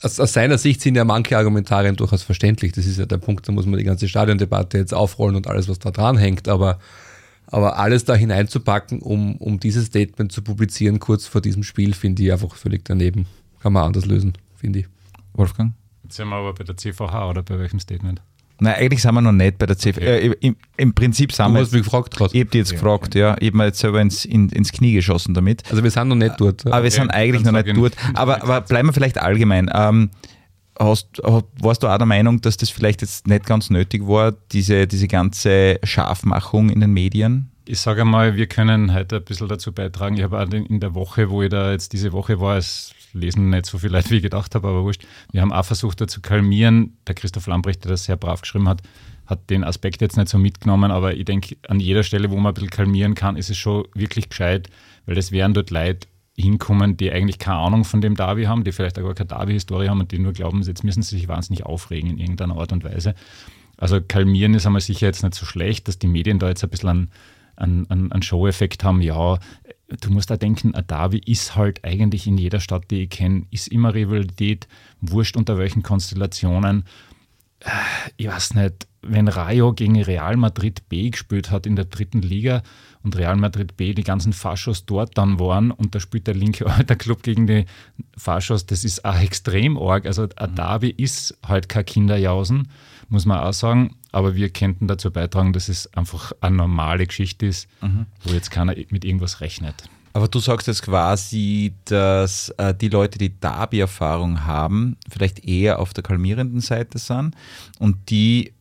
aus, 0.01 0.19
aus, 0.19 0.33
seiner 0.33 0.57
Sicht 0.57 0.81
sind 0.81 0.95
ja 0.95 1.03
manche 1.03 1.37
Argumentarien 1.37 1.95
durchaus 1.95 2.23
verständlich. 2.23 2.73
Das 2.73 2.85
ist 2.85 2.99
ja 2.99 3.05
der 3.05 3.17
Punkt, 3.17 3.47
da 3.47 3.51
muss 3.51 3.65
man 3.65 3.77
die 3.77 3.85
ganze 3.85 4.07
Stadiondebatte 4.07 4.77
jetzt 4.77 4.93
aufrollen 4.93 5.35
und 5.35 5.47
alles, 5.47 5.67
was 5.67 5.79
da 5.79 5.91
dran 5.91 6.17
hängt. 6.17 6.47
Aber, 6.47 6.79
aber 7.47 7.77
alles 7.77 8.05
da 8.05 8.13
hineinzupacken, 8.13 8.99
um, 8.99 9.37
um 9.37 9.59
dieses 9.59 9.87
Statement 9.87 10.31
zu 10.31 10.41
publizieren, 10.41 10.99
kurz 10.99 11.25
vor 11.25 11.41
diesem 11.41 11.63
Spiel, 11.63 11.93
finde 11.93 12.23
ich 12.23 12.31
einfach 12.31 12.55
völlig 12.55 12.85
daneben. 12.85 13.25
Kann 13.61 13.73
man 13.73 13.85
anders 13.85 14.05
lösen, 14.05 14.33
finde 14.55 14.79
ich. 14.79 14.87
Wolfgang? 15.33 15.73
Jetzt 16.03 16.17
sind 16.17 16.29
wir 16.29 16.35
aber 16.35 16.53
bei 16.53 16.63
der 16.63 16.77
CVH 16.77 17.29
oder 17.29 17.43
bei 17.43 17.57
welchem 17.57 17.79
Statement? 17.79 18.21
Nein, 18.59 18.75
eigentlich 18.75 19.01
sind 19.01 19.13
wir 19.13 19.21
noch 19.21 19.31
nicht 19.31 19.57
bei 19.57 19.65
der 19.65 19.77
CF. 19.77 19.97
Äh, 19.97 20.27
im, 20.39 20.55
im, 20.77 20.93
Prinzip 20.93 21.31
sind 21.31 21.47
du 21.47 21.53
wir. 21.53 21.59
Du 21.59 21.65
hast 21.65 21.73
mich 21.73 21.83
gefragt 21.83 22.15
gerade. 22.15 22.33
Ich 22.33 22.41
habe 22.41 22.49
dich 22.49 22.59
jetzt 22.59 22.71
ja, 22.71 22.77
gefragt, 22.77 23.07
okay. 23.07 23.19
ja. 23.19 23.35
Ich 23.39 23.47
habe 23.47 23.57
mir 23.57 23.65
jetzt 23.65 23.79
selber 23.79 24.01
ins, 24.01 24.25
in, 24.25 24.49
ins 24.49 24.71
Knie 24.71 24.93
geschossen 24.93 25.33
damit. 25.33 25.63
Also 25.69 25.83
wir 25.83 25.91
sind 25.91 26.07
noch 26.07 26.15
nicht 26.15 26.35
dort. 26.39 26.65
Aber 26.65 26.83
wir 26.83 26.91
sind 26.91 27.09
eigentlich 27.11 27.43
noch 27.43 27.51
nicht 27.51 27.75
dort. 27.75 27.95
Aber, 28.13 28.41
aber 28.41 28.61
bleiben 28.61 28.89
wir 28.89 28.93
vielleicht 28.93 29.19
allgemein. 29.19 29.69
Ähm, 29.73 30.09
hast, 30.79 31.21
warst 31.23 31.83
du 31.83 31.87
auch 31.87 31.97
der 31.97 32.07
Meinung, 32.07 32.41
dass 32.41 32.57
das 32.57 32.69
vielleicht 32.69 33.01
jetzt 33.01 33.27
nicht 33.27 33.45
ganz 33.45 33.69
nötig 33.69 34.07
war, 34.07 34.33
diese, 34.51 34.87
diese 34.87 35.07
ganze 35.07 35.79
Scharfmachung 35.83 36.69
in 36.69 36.81
den 36.81 36.93
Medien? 36.93 37.51
ich 37.67 37.79
sage 37.79 38.05
mal, 38.05 38.35
wir 38.35 38.47
können 38.47 38.93
heute 38.93 39.17
ein 39.17 39.23
bisschen 39.23 39.47
dazu 39.47 39.71
beitragen. 39.73 40.15
Ich 40.15 40.23
habe 40.23 40.39
auch 40.39 40.49
in 40.49 40.79
der 40.79 40.95
Woche, 40.95 41.29
wo 41.29 41.43
ich 41.43 41.49
da 41.49 41.71
jetzt 41.71 41.93
diese 41.93 42.13
Woche 42.13 42.39
war, 42.39 42.57
es 42.57 42.93
lesen 43.13 43.49
nicht 43.49 43.65
so 43.65 43.77
viel 43.77 43.91
Leute, 43.91 44.09
wie 44.09 44.17
ich 44.17 44.23
gedacht 44.23 44.55
habe, 44.55 44.67
aber 44.67 44.83
wurscht. 44.83 45.05
Wir 45.31 45.41
haben 45.41 45.51
auch 45.51 45.65
versucht, 45.65 46.01
da 46.01 46.07
zu 46.07 46.21
kalmieren. 46.21 46.97
Der 47.07 47.15
Christoph 47.15 47.47
Lambrecht, 47.47 47.83
der 47.83 47.91
das 47.91 48.05
sehr 48.05 48.17
brav 48.17 48.41
geschrieben 48.41 48.67
hat, 48.69 48.81
hat 49.25 49.49
den 49.49 49.63
Aspekt 49.63 50.01
jetzt 50.01 50.17
nicht 50.17 50.29
so 50.29 50.37
mitgenommen, 50.37 50.91
aber 50.91 51.13
ich 51.13 51.25
denke, 51.25 51.57
an 51.67 51.79
jeder 51.79 52.03
Stelle, 52.03 52.31
wo 52.31 52.35
man 52.35 52.47
ein 52.47 52.53
bisschen 52.53 52.69
kalmieren 52.69 53.15
kann, 53.15 53.35
ist 53.35 53.49
es 53.49 53.57
schon 53.57 53.85
wirklich 53.93 54.29
gescheit, 54.29 54.69
weil 55.05 55.17
es 55.17 55.31
wären 55.31 55.53
dort 55.53 55.69
Leute 55.69 56.07
hinkommen, 56.37 56.97
die 56.97 57.11
eigentlich 57.11 57.39
keine 57.39 57.57
Ahnung 57.57 57.83
von 57.83 57.99
dem 57.99 58.15
Derby 58.15 58.43
haben, 58.43 58.63
die 58.63 58.71
vielleicht 58.71 58.99
auch 58.99 59.03
gar 59.03 59.15
keine 59.15 59.27
Derby-Historie 59.27 59.89
haben 59.89 59.99
und 59.99 60.11
die 60.11 60.19
nur 60.19 60.33
glauben, 60.33 60.61
jetzt 60.61 60.83
müssen 60.83 61.01
sie 61.01 61.17
sich 61.17 61.27
wahnsinnig 61.27 61.65
aufregen 61.65 62.11
in 62.11 62.19
irgendeiner 62.19 62.57
Art 62.57 62.71
und 62.71 62.83
Weise. 62.83 63.15
Also 63.77 63.99
kalmieren 64.01 64.53
ist 64.53 64.65
einmal 64.65 64.81
sicher 64.81 65.07
jetzt 65.07 65.23
nicht 65.23 65.35
so 65.35 65.45
schlecht, 65.45 65.87
dass 65.87 65.99
die 65.99 66.07
Medien 66.07 66.39
da 66.39 66.47
jetzt 66.47 66.63
ein 66.63 66.69
bisschen 66.69 67.09
einen, 67.57 67.89
einen, 67.89 68.11
einen 68.11 68.21
Show-Effekt 68.21 68.83
haben. 68.83 69.01
Ja, 69.01 69.39
du 69.87 70.11
musst 70.11 70.29
da 70.29 70.37
denken, 70.37 70.73
Derby 70.87 71.19
ist 71.25 71.55
halt 71.55 71.83
eigentlich 71.83 72.27
in 72.27 72.37
jeder 72.37 72.59
Stadt, 72.59 72.91
die 72.91 73.03
ich 73.03 73.09
kenne, 73.09 73.45
ist 73.51 73.67
immer 73.67 73.93
Rivalität, 73.93 74.67
wurscht 75.01 75.37
unter 75.37 75.57
welchen 75.57 75.83
Konstellationen. 75.83 76.85
Äh, 77.59 77.69
ich 78.17 78.27
weiß 78.27 78.55
nicht, 78.55 78.87
wenn 79.01 79.27
Rayo 79.27 79.73
gegen 79.73 80.01
Real 80.01 80.35
Madrid 80.35 80.89
B 80.89 81.09
gespielt 81.09 81.51
hat 81.51 81.65
in 81.65 81.75
der 81.75 81.85
dritten 81.85 82.21
Liga 82.21 82.63
und 83.03 83.15
Real 83.15 83.37
Madrid 83.37 83.77
B 83.77 83.93
die 83.93 84.03
ganzen 84.03 84.33
Faschos 84.33 84.85
dort 84.85 85.17
dann 85.17 85.39
waren 85.39 85.71
und 85.71 85.95
da 85.95 85.99
spielt 85.99 86.27
der 86.27 86.35
linke 86.35 86.65
der 86.87 86.95
Club 86.95 87.23
gegen 87.23 87.47
die 87.47 87.65
Faschos, 88.17 88.65
das 88.65 88.83
ist 88.83 89.05
auch 89.05 89.19
extrem 89.19 89.77
arg. 89.77 90.05
Also 90.05 90.27
ein 90.35 90.55
Derby 90.55 90.89
ist 90.89 91.37
halt 91.45 91.69
kein 91.69 91.85
Kinderjausen, 91.85 92.69
muss 93.09 93.25
man 93.25 93.39
auch 93.39 93.53
sagen, 93.53 93.95
aber 94.11 94.35
wir 94.35 94.49
könnten 94.49 94.87
dazu 94.87 95.11
beitragen, 95.11 95.53
dass 95.53 95.69
es 95.69 95.93
einfach 95.93 96.31
eine 96.41 96.57
normale 96.57 97.05
Geschichte 97.05 97.45
ist, 97.45 97.67
mhm. 97.81 98.05
wo 98.23 98.33
jetzt 98.33 98.51
keiner 98.51 98.75
mit 98.89 99.05
irgendwas 99.05 99.41
rechnet. 99.41 99.89
Aber 100.13 100.27
du 100.27 100.39
sagst 100.39 100.65
jetzt 100.65 100.81
quasi, 100.81 101.73
dass 101.85 102.49
äh, 102.57 102.73
die 102.73 102.89
Leute, 102.89 103.19
die 103.19 103.29
Derby-Erfahrung 103.29 104.45
haben, 104.45 104.97
vielleicht 105.07 105.45
eher 105.45 105.77
auf 105.79 105.93
der 105.93 106.03
kalmierenden 106.03 106.59
Seite 106.59 106.97
sind 106.97 107.35
und 107.77 108.09
die 108.09 108.53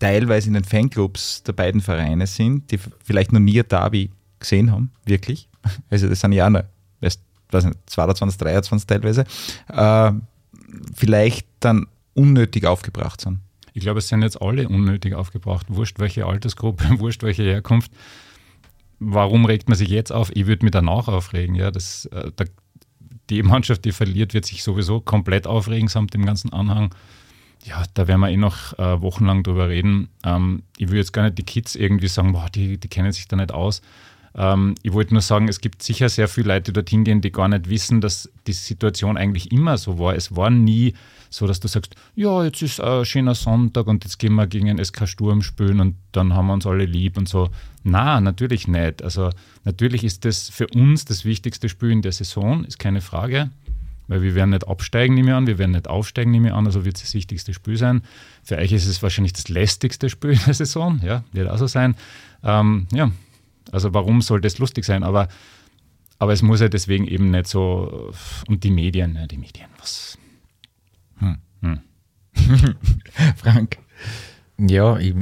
teilweise 0.00 0.48
in 0.48 0.54
den 0.54 0.64
Fanclubs 0.64 1.44
der 1.44 1.52
beiden 1.52 1.80
Vereine 1.80 2.26
sind, 2.26 2.70
die 2.72 2.80
vielleicht 3.04 3.32
noch 3.32 3.40
nie 3.40 3.60
ein 3.60 3.68
Derby 3.68 4.10
gesehen 4.40 4.72
haben, 4.72 4.90
wirklich. 5.04 5.48
Also 5.88 6.08
das 6.08 6.20
sind 6.20 6.32
ja 6.32 6.46
auch 6.46 6.50
noch, 6.50 6.64
weiß, 7.00 7.18
weiß 7.50 7.64
nicht, 7.64 7.78
22, 7.86 8.36
23 8.36 8.86
teilweise, 8.86 9.24
äh, 9.68 10.12
vielleicht 10.94 11.46
dann 11.60 11.86
unnötig 12.14 12.66
aufgebracht 12.66 13.20
sind. 13.20 13.38
Ich 13.74 13.82
glaube, 13.82 13.98
es 13.98 14.08
sind 14.08 14.22
jetzt 14.22 14.40
alle 14.40 14.68
unnötig 14.68 15.14
aufgebracht. 15.14 15.66
Wurscht 15.68 15.98
welche 15.98 16.24
Altersgruppe, 16.24 16.84
wurscht 17.00 17.22
welche 17.22 17.42
Herkunft. 17.42 17.92
Warum 19.00 19.44
regt 19.44 19.68
man 19.68 19.76
sich 19.76 19.90
jetzt 19.90 20.12
auf? 20.12 20.30
Ich 20.34 20.46
würde 20.46 20.64
mich 20.64 20.72
danach 20.72 21.08
aufregen. 21.08 21.54
Ja, 21.54 21.70
das, 21.70 22.06
äh, 22.06 22.30
der, 22.32 22.48
die 23.28 23.42
Mannschaft, 23.42 23.84
die 23.84 23.92
verliert, 23.92 24.32
wird 24.32 24.46
sich 24.46 24.62
sowieso 24.62 25.00
komplett 25.00 25.46
aufregen 25.46 25.88
samt 25.88 26.14
dem 26.14 26.24
ganzen 26.24 26.52
Anhang 26.52 26.94
ja, 27.64 27.82
da 27.94 28.06
werden 28.06 28.20
wir 28.20 28.28
eh 28.28 28.36
noch 28.36 28.78
äh, 28.78 29.00
wochenlang 29.00 29.42
drüber 29.42 29.68
reden. 29.68 30.08
Ähm, 30.22 30.62
ich 30.76 30.90
will 30.90 30.98
jetzt 30.98 31.12
gar 31.12 31.24
nicht 31.24 31.38
die 31.38 31.44
Kids 31.44 31.74
irgendwie 31.74 32.08
sagen, 32.08 32.32
boah, 32.32 32.48
die, 32.54 32.78
die 32.78 32.88
kennen 32.88 33.10
sich 33.10 33.26
da 33.26 33.36
nicht 33.36 33.52
aus. 33.52 33.80
Ähm, 34.36 34.74
ich 34.82 34.92
wollte 34.92 35.14
nur 35.14 35.22
sagen, 35.22 35.48
es 35.48 35.60
gibt 35.60 35.82
sicher 35.82 36.08
sehr 36.08 36.28
viele 36.28 36.48
Leute, 36.48 36.64
die 36.64 36.72
dorthin 36.72 37.04
gehen, 37.04 37.20
die 37.20 37.30
gar 37.30 37.48
nicht 37.48 37.68
wissen, 37.68 38.00
dass 38.00 38.30
die 38.46 38.52
Situation 38.52 39.16
eigentlich 39.16 39.52
immer 39.52 39.78
so 39.78 39.98
war. 39.98 40.14
Es 40.14 40.34
war 40.34 40.50
nie 40.50 40.94
so, 41.30 41.46
dass 41.46 41.60
du 41.60 41.68
sagst, 41.68 41.96
ja, 42.14 42.44
jetzt 42.44 42.62
ist 42.62 42.80
ein 42.80 43.04
schöner 43.04 43.34
Sonntag 43.34 43.86
und 43.86 44.04
jetzt 44.04 44.18
gehen 44.18 44.34
wir 44.34 44.46
gegen 44.46 44.70
einen 44.70 44.84
SK 44.84 45.08
Sturm 45.08 45.42
spielen 45.42 45.80
und 45.80 45.96
dann 46.12 46.34
haben 46.34 46.46
wir 46.46 46.54
uns 46.54 46.66
alle 46.66 46.84
lieb 46.84 47.16
und 47.16 47.28
so. 47.28 47.50
Na, 47.82 48.20
natürlich 48.20 48.68
nicht. 48.68 49.02
Also 49.02 49.30
natürlich 49.64 50.04
ist 50.04 50.24
das 50.24 50.48
für 50.48 50.66
uns 50.68 51.04
das 51.04 51.24
wichtigste 51.24 51.68
Spiel 51.68 51.90
in 51.90 52.02
der 52.02 52.12
Saison, 52.12 52.64
ist 52.64 52.78
keine 52.78 53.00
Frage. 53.00 53.50
Weil 54.06 54.20
wir 54.20 54.34
werden 54.34 54.50
nicht 54.50 54.68
absteigen, 54.68 55.14
nehme 55.14 55.30
ich 55.30 55.34
an, 55.34 55.46
wir 55.46 55.56
werden 55.56 55.70
nicht 55.70 55.88
aufsteigen, 55.88 56.30
nehme 56.30 56.48
ich 56.48 56.54
an, 56.54 56.66
also 56.66 56.84
wird 56.84 56.96
es 56.96 57.02
das 57.02 57.14
wichtigste 57.14 57.54
Spiel 57.54 57.78
sein. 57.78 58.02
Für 58.42 58.58
euch 58.58 58.72
ist 58.72 58.86
es 58.86 59.02
wahrscheinlich 59.02 59.32
das 59.32 59.48
lästigste 59.48 60.10
Spiel 60.10 60.38
der 60.46 60.52
Saison, 60.52 61.00
ja, 61.02 61.24
wird 61.32 61.48
auch 61.48 61.56
so 61.56 61.66
sein. 61.66 61.94
Ähm, 62.42 62.86
ja, 62.92 63.10
also 63.74 63.92
warum 63.92 64.22
soll 64.22 64.40
das 64.40 64.58
lustig 64.58 64.84
sein? 64.84 65.02
Aber, 65.02 65.28
aber 66.18 66.32
es 66.32 66.42
muss 66.42 66.60
ja 66.60 66.68
deswegen 66.68 67.06
eben 67.06 67.30
nicht 67.30 67.46
so, 67.46 68.12
und 68.48 68.64
die 68.64 68.70
Medien, 68.70 69.16
ja, 69.16 69.26
die 69.26 69.38
Medien, 69.38 69.68
was. 69.78 70.18
Hm. 71.18 71.38
Hm. 71.60 71.80
Frank. 73.36 73.78
Ja, 74.58 74.96
ich, 74.98 75.14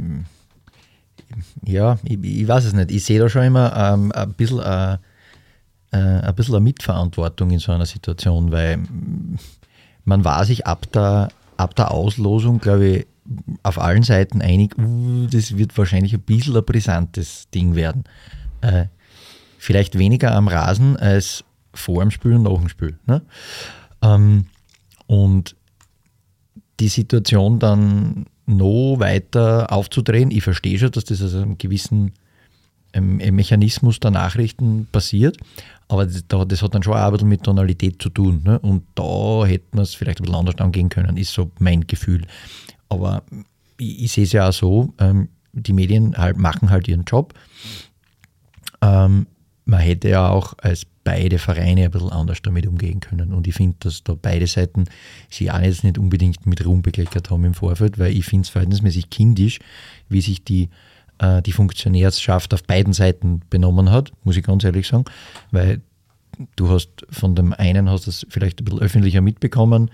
ja 1.63 1.97
ich, 2.03 2.23
ich, 2.23 2.47
weiß 2.47 2.65
es 2.65 2.73
nicht. 2.73 2.91
Ich 2.91 3.03
sehe 3.03 3.19
da 3.19 3.27
schon 3.29 3.43
immer 3.43 3.75
ähm, 3.75 4.11
ein 4.11 4.33
bisschen 4.33 4.59
äh, 4.59 4.97
äh, 5.93 5.97
ein 5.97 6.35
bisschen 6.35 6.55
eine 6.55 6.63
Mitverantwortung 6.63 7.51
in 7.51 7.59
so 7.59 7.71
einer 7.71 7.85
Situation, 7.85 8.51
weil 8.51 8.79
man 10.05 10.25
war 10.25 10.43
sich 10.45 10.67
ab 10.67 10.91
der, 10.91 11.29
ab 11.57 11.75
der 11.75 11.91
Auslosung, 11.91 12.59
glaube 12.59 12.85
ich, 12.85 13.07
auf 13.61 13.79
allen 13.79 14.03
Seiten 14.03 14.41
einig, 14.41 14.77
uh, 14.77 15.27
das 15.27 15.57
wird 15.57 15.77
wahrscheinlich 15.77 16.13
ein 16.13 16.21
bisschen 16.21 16.57
ein 16.57 16.65
brisantes 16.65 17.49
Ding 17.51 17.75
werden. 17.75 18.03
Äh, 18.63 18.87
vielleicht 19.57 19.97
weniger 19.97 20.33
am 20.33 20.47
Rasen 20.47 20.97
als 20.97 21.43
vor 21.73 22.01
dem 22.01 22.11
Spiel 22.11 22.33
und 22.33 22.43
nach 22.43 22.57
dem 22.57 22.69
Spiel. 22.69 22.97
Ne? 23.05 23.21
Ähm, 24.01 24.45
und 25.07 25.55
die 26.79 26.87
Situation 26.87 27.59
dann 27.59 28.25
noch 28.45 28.97
weiter 28.97 29.71
aufzudrehen, 29.71 30.31
ich 30.31 30.43
verstehe 30.43 30.77
schon, 30.77 30.91
dass 30.91 31.05
das 31.05 31.21
aus 31.21 31.35
einem 31.35 31.57
gewissen 31.57 32.11
ähm, 32.93 33.17
Mechanismus 33.17 33.99
der 33.99 34.11
Nachrichten 34.11 34.87
passiert, 34.91 35.37
aber 35.87 36.05
das, 36.05 36.23
das, 36.27 36.61
hat 36.61 36.75
dann 36.75 36.83
schon 36.83 36.93
auch 36.93 37.05
ein 37.05 37.11
bisschen 37.11 37.29
mit 37.29 37.43
Tonalität 37.43 38.01
zu 38.01 38.09
tun. 38.09 38.41
Ne? 38.43 38.59
Und 38.59 38.83
da 38.95 39.45
hätten 39.45 39.77
wir 39.77 39.83
es 39.83 39.95
vielleicht 39.95 40.19
ein 40.19 40.23
bisschen 40.23 40.39
anders 40.39 40.59
angehen 40.59 40.89
können, 40.89 41.17
ist 41.17 41.33
so 41.33 41.51
mein 41.59 41.87
Gefühl. 41.87 42.25
Aber 42.89 43.23
ich, 43.77 44.03
ich 44.03 44.11
sehe 44.11 44.25
es 44.25 44.31
ja 44.31 44.49
auch 44.49 44.53
so, 44.53 44.93
ähm, 44.99 45.29
die 45.53 45.73
Medien 45.73 46.17
halt 46.17 46.37
machen 46.37 46.69
halt 46.69 46.87
ihren 46.87 47.03
Job. 47.03 47.33
Ähm, 48.83 49.27
man 49.65 49.79
hätte 49.79 50.09
ja 50.09 50.29
auch 50.29 50.53
als 50.57 50.85
beide 51.03 51.39
Vereine 51.39 51.85
ein 51.85 51.91
bisschen 51.91 52.11
anders 52.11 52.41
damit 52.41 52.67
umgehen 52.67 52.99
können. 52.99 53.33
Und 53.33 53.47
ich 53.47 53.55
finde, 53.55 53.77
dass 53.79 54.03
da 54.03 54.15
beide 54.19 54.47
Seiten 54.47 54.85
sich 55.29 55.51
auch 55.51 55.59
jetzt 55.59 55.83
nicht 55.83 55.97
unbedingt 55.97 56.45
mit 56.45 56.65
Ruhm 56.65 56.81
bekleckert 56.81 57.29
haben 57.29 57.45
im 57.45 57.53
Vorfeld, 57.53 57.97
weil 57.99 58.15
ich 58.15 58.25
finde 58.25 58.43
es 58.43 58.49
verhältnismäßig 58.49 59.09
kindisch, 59.09 59.59
wie 60.09 60.21
sich 60.21 60.43
die 60.43 60.69
äh, 61.19 61.41
die 61.41 61.51
Funktionärschaft 61.51 62.53
auf 62.53 62.63
beiden 62.63 62.93
Seiten 62.93 63.41
benommen 63.49 63.91
hat, 63.91 64.11
muss 64.23 64.37
ich 64.37 64.43
ganz 64.43 64.63
ehrlich 64.63 64.87
sagen, 64.87 65.05
weil 65.51 65.81
du 66.55 66.69
hast 66.69 66.89
von 67.09 67.35
dem 67.35 67.53
einen 67.53 67.89
hast 67.89 68.07
es 68.07 68.25
vielleicht 68.29 68.61
ein 68.61 68.65
bisschen 68.65 68.81
öffentlicher 68.81 69.21
mitbekommen, 69.21 69.91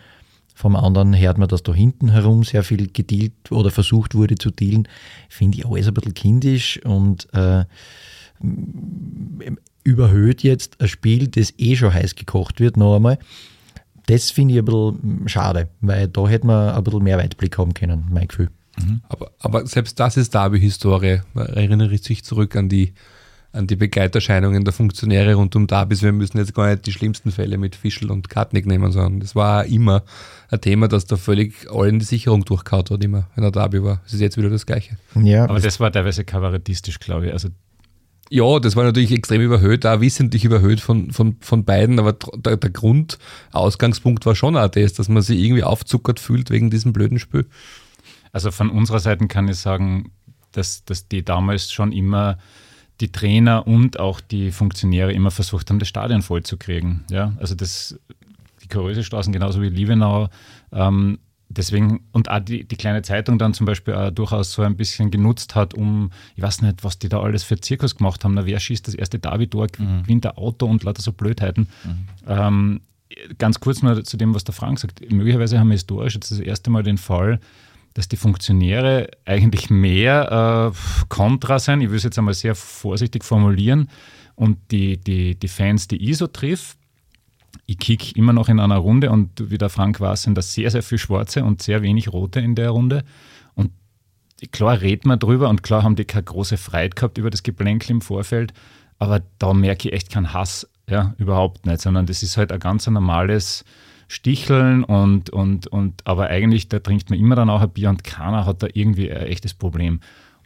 vom 0.55 0.75
anderen 0.75 1.17
hört 1.17 1.37
man, 1.37 1.47
dass 1.47 1.63
da 1.63 1.73
hinten 1.73 2.09
herum 2.09 2.43
sehr 2.43 2.63
viel 2.63 2.91
gedealt 2.91 3.49
oder 3.49 3.71
versucht 3.71 4.13
wurde 4.13 4.35
zu 4.35 4.51
dealen. 4.51 4.89
Finde 5.29 5.57
ich 5.57 5.65
alles 5.65 5.87
ein 5.87 5.93
bisschen 5.93 6.13
kindisch 6.13 6.83
und 6.83 7.33
äh, 7.33 7.63
überhöht 9.83 10.43
jetzt 10.43 10.79
ein 10.81 10.87
Spiel, 10.87 11.27
das 11.27 11.53
eh 11.57 11.75
schon 11.75 11.93
heiß 11.93 12.15
gekocht 12.15 12.59
wird, 12.59 12.77
noch 12.77 12.95
einmal. 12.95 13.17
Das 14.05 14.31
finde 14.31 14.55
ich 14.55 14.59
ein 14.59 14.65
bisschen 14.65 15.29
schade, 15.29 15.69
weil 15.81 16.07
da 16.07 16.27
hätte 16.27 16.47
man 16.47 16.69
ein 16.73 16.83
bisschen 16.83 17.03
mehr 17.03 17.17
Weitblick 17.17 17.57
haben 17.57 17.73
können, 17.73 18.05
mein 18.11 18.27
Gefühl. 18.27 18.49
Mhm. 18.79 19.01
Aber, 19.07 19.31
aber 19.39 19.67
selbst 19.67 19.99
das 19.99 20.17
ist 20.17 20.33
Derby-Historie. 20.33 21.21
Man 21.33 21.47
erinnert 21.47 22.03
sich 22.03 22.23
zurück 22.23 22.55
an 22.55 22.69
die, 22.69 22.93
an 23.51 23.67
die 23.67 23.75
Begleiterscheinungen 23.75 24.63
der 24.63 24.73
Funktionäre 24.73 25.35
rund 25.35 25.55
um 25.55 25.67
Derbys. 25.67 26.01
Wir 26.01 26.11
müssen 26.11 26.37
jetzt 26.37 26.55
gar 26.55 26.69
nicht 26.69 26.85
die 26.85 26.91
schlimmsten 26.91 27.31
Fälle 27.31 27.57
mit 27.57 27.75
Fischl 27.75 28.09
und 28.09 28.29
Katnick 28.29 28.65
nehmen, 28.65 28.91
sondern 28.91 29.19
das 29.19 29.35
war 29.35 29.65
immer 29.65 30.03
ein 30.49 30.61
Thema, 30.61 30.87
das 30.87 31.05
da 31.05 31.17
völlig 31.17 31.69
allen 31.71 31.99
die 31.99 32.05
Sicherung 32.05 32.45
durchkaut 32.45 32.89
hat, 32.91 33.03
immer, 33.03 33.27
wenn 33.35 33.43
er 33.43 33.51
Derby 33.51 33.83
war. 33.83 34.01
Es 34.05 34.13
ist 34.13 34.21
jetzt 34.21 34.37
wieder 34.37 34.49
das 34.49 34.65
Gleiche. 34.65 34.97
Ja. 35.21 35.43
Aber 35.43 35.59
das 35.59 35.79
war 35.79 35.91
teilweise 35.91 36.23
kabarettistisch, 36.23 36.99
glaube 36.99 37.27
ich. 37.27 37.33
Also 37.33 37.49
ja, 38.29 38.59
das 38.59 38.75
war 38.75 38.83
natürlich 38.83 39.11
extrem 39.11 39.41
überhöht, 39.41 39.85
auch 39.85 40.01
wissentlich 40.01 40.45
überhöht 40.45 40.79
von, 40.79 41.11
von, 41.11 41.37
von 41.39 41.65
beiden, 41.65 41.99
aber 41.99 42.13
der, 42.13 42.57
der 42.57 42.69
Grundausgangspunkt 42.69 44.25
war 44.25 44.35
schon 44.35 44.55
auch 44.55 44.67
das, 44.67 44.93
dass 44.93 45.09
man 45.09 45.23
sich 45.23 45.39
irgendwie 45.39 45.63
aufzuckert 45.63 46.19
fühlt 46.19 46.49
wegen 46.51 46.69
diesem 46.69 46.93
blöden 46.93 47.19
Spiel. 47.19 47.47
Also 48.31 48.51
von 48.51 48.69
unserer 48.69 48.99
Seite 48.99 49.27
kann 49.27 49.47
ich 49.47 49.57
sagen, 49.57 50.11
dass, 50.51 50.83
dass 50.85 51.07
die 51.07 51.25
damals 51.25 51.71
schon 51.71 51.91
immer 51.91 52.37
die 53.01 53.11
Trainer 53.11 53.65
und 53.65 53.99
auch 53.99 54.19
die 54.19 54.51
Funktionäre 54.51 55.13
immer 55.13 55.31
versucht 55.31 55.69
haben, 55.69 55.79
das 55.79 55.87
Stadion 55.87 56.21
vollzukriegen. 56.21 57.05
Ja, 57.09 57.33
also 57.39 57.55
das, 57.55 57.97
die 58.61 58.67
Kurösestraßen 58.67 59.33
genauso 59.33 59.61
wie 59.61 59.69
Liebenau. 59.69 60.29
Ähm, 60.71 61.19
deswegen, 61.49 62.01
und 62.11 62.29
auch 62.29 62.39
die, 62.39 62.63
die 62.63 62.75
kleine 62.75 63.01
Zeitung 63.01 63.37
dann 63.37 63.53
zum 63.53 63.65
Beispiel 63.65 63.93
auch 63.93 64.11
durchaus 64.11 64.53
so 64.53 64.61
ein 64.61 64.77
bisschen 64.77 65.11
genutzt 65.11 65.55
hat, 65.55 65.73
um, 65.73 66.11
ich 66.35 66.43
weiß 66.43 66.61
nicht, 66.61 66.83
was 66.83 66.99
die 66.99 67.09
da 67.09 67.19
alles 67.19 67.43
für 67.43 67.59
Zirkus 67.59 67.95
gemacht 67.95 68.23
haben. 68.23 68.35
Na, 68.35 68.45
wer 68.45 68.59
schießt 68.59 68.87
das 68.87 68.95
erste 68.95 69.19
David-Tor, 69.19 69.67
mhm. 69.77 70.03
gewinnt 70.03 70.23
der 70.23 70.37
Auto 70.37 70.65
und 70.67 70.83
lauter 70.83 71.01
so 71.01 71.11
Blödheiten. 71.11 71.67
Mhm. 71.83 72.07
Ähm, 72.27 72.81
ganz 73.37 73.59
kurz 73.59 73.81
nur 73.81 74.03
zu 74.03 74.17
dem, 74.17 74.33
was 74.35 74.43
der 74.43 74.53
Frank 74.53 74.79
sagt. 74.79 75.01
Möglicherweise 75.11 75.59
haben 75.59 75.69
wir 75.69 75.73
historisch 75.73 76.15
jetzt 76.15 76.31
das 76.31 76.39
erste 76.39 76.69
Mal 76.69 76.83
den 76.83 76.97
Fall, 76.97 77.39
dass 77.95 78.07
die 78.07 78.17
Funktionäre 78.17 79.09
eigentlich 79.25 79.69
mehr 79.69 80.71
äh, 80.73 81.05
kontra 81.09 81.57
sein, 81.59 81.81
ich 81.81 81.89
will 81.89 81.97
es 81.97 82.03
jetzt 82.03 82.19
einmal 82.19 82.35
sehr 82.35 82.55
vorsichtig 82.55 83.25
formulieren, 83.25 83.89
und 84.35 84.57
die, 84.71 84.95
die, 84.95 85.35
die 85.35 85.47
Fans, 85.49 85.89
die 85.89 85.97
ich 85.97 86.15
so 86.15 86.27
triff, 86.27 86.77
ich 87.65 87.77
kick 87.77 88.15
immer 88.15 88.33
noch 88.33 88.49
in 88.49 88.59
einer 88.59 88.77
Runde 88.77 89.11
und 89.11 89.51
wie 89.51 89.57
der 89.57 89.69
Frank 89.69 89.99
war, 89.99 90.15
sind 90.15 90.37
da 90.37 90.41
sehr, 90.41 90.71
sehr 90.71 90.83
viel 90.83 90.97
Schwarze 90.97 91.43
und 91.43 91.61
sehr 91.61 91.81
wenig 91.81 92.11
Rote 92.11 92.39
in 92.39 92.55
der 92.55 92.71
Runde. 92.71 93.03
Und 93.53 93.71
klar 94.51 94.81
redet 94.81 95.05
man 95.05 95.19
drüber 95.19 95.49
und 95.49 95.63
klar 95.63 95.83
haben 95.83 95.95
die 95.95 96.05
keine 96.05 96.23
große 96.23 96.57
Freiheit 96.57 96.95
gehabt 96.95 97.17
über 97.17 97.29
das 97.29 97.43
Geplänkel 97.43 97.91
im 97.91 98.01
Vorfeld, 98.01 98.53
aber 98.97 99.21
da 99.37 99.53
merke 99.53 99.89
ich 99.89 99.93
echt 99.93 100.11
keinen 100.11 100.33
Hass, 100.33 100.67
ja, 100.89 101.13
überhaupt 101.17 101.65
nicht, 101.65 101.81
sondern 101.81 102.05
das 102.05 102.23
ist 102.23 102.37
halt 102.37 102.51
ein 102.51 102.59
ganz 102.59 102.87
normales 102.87 103.63
Sticheln 104.07 104.83
und, 104.83 105.29
und, 105.29 105.67
und, 105.67 106.05
aber 106.05 106.27
eigentlich, 106.27 106.67
da 106.67 106.79
trinkt 106.79 107.11
man 107.11 107.19
immer 107.19 107.35
dann 107.35 107.49
auch 107.49 107.61
ein 107.61 107.69
Bier 107.69 107.89
und 107.89 108.03
keiner 108.03 108.45
hat 108.45 108.63
da 108.63 108.67
irgendwie 108.73 109.11
ein 109.11 109.27
echtes 109.27 109.53
Problem. 109.53 109.99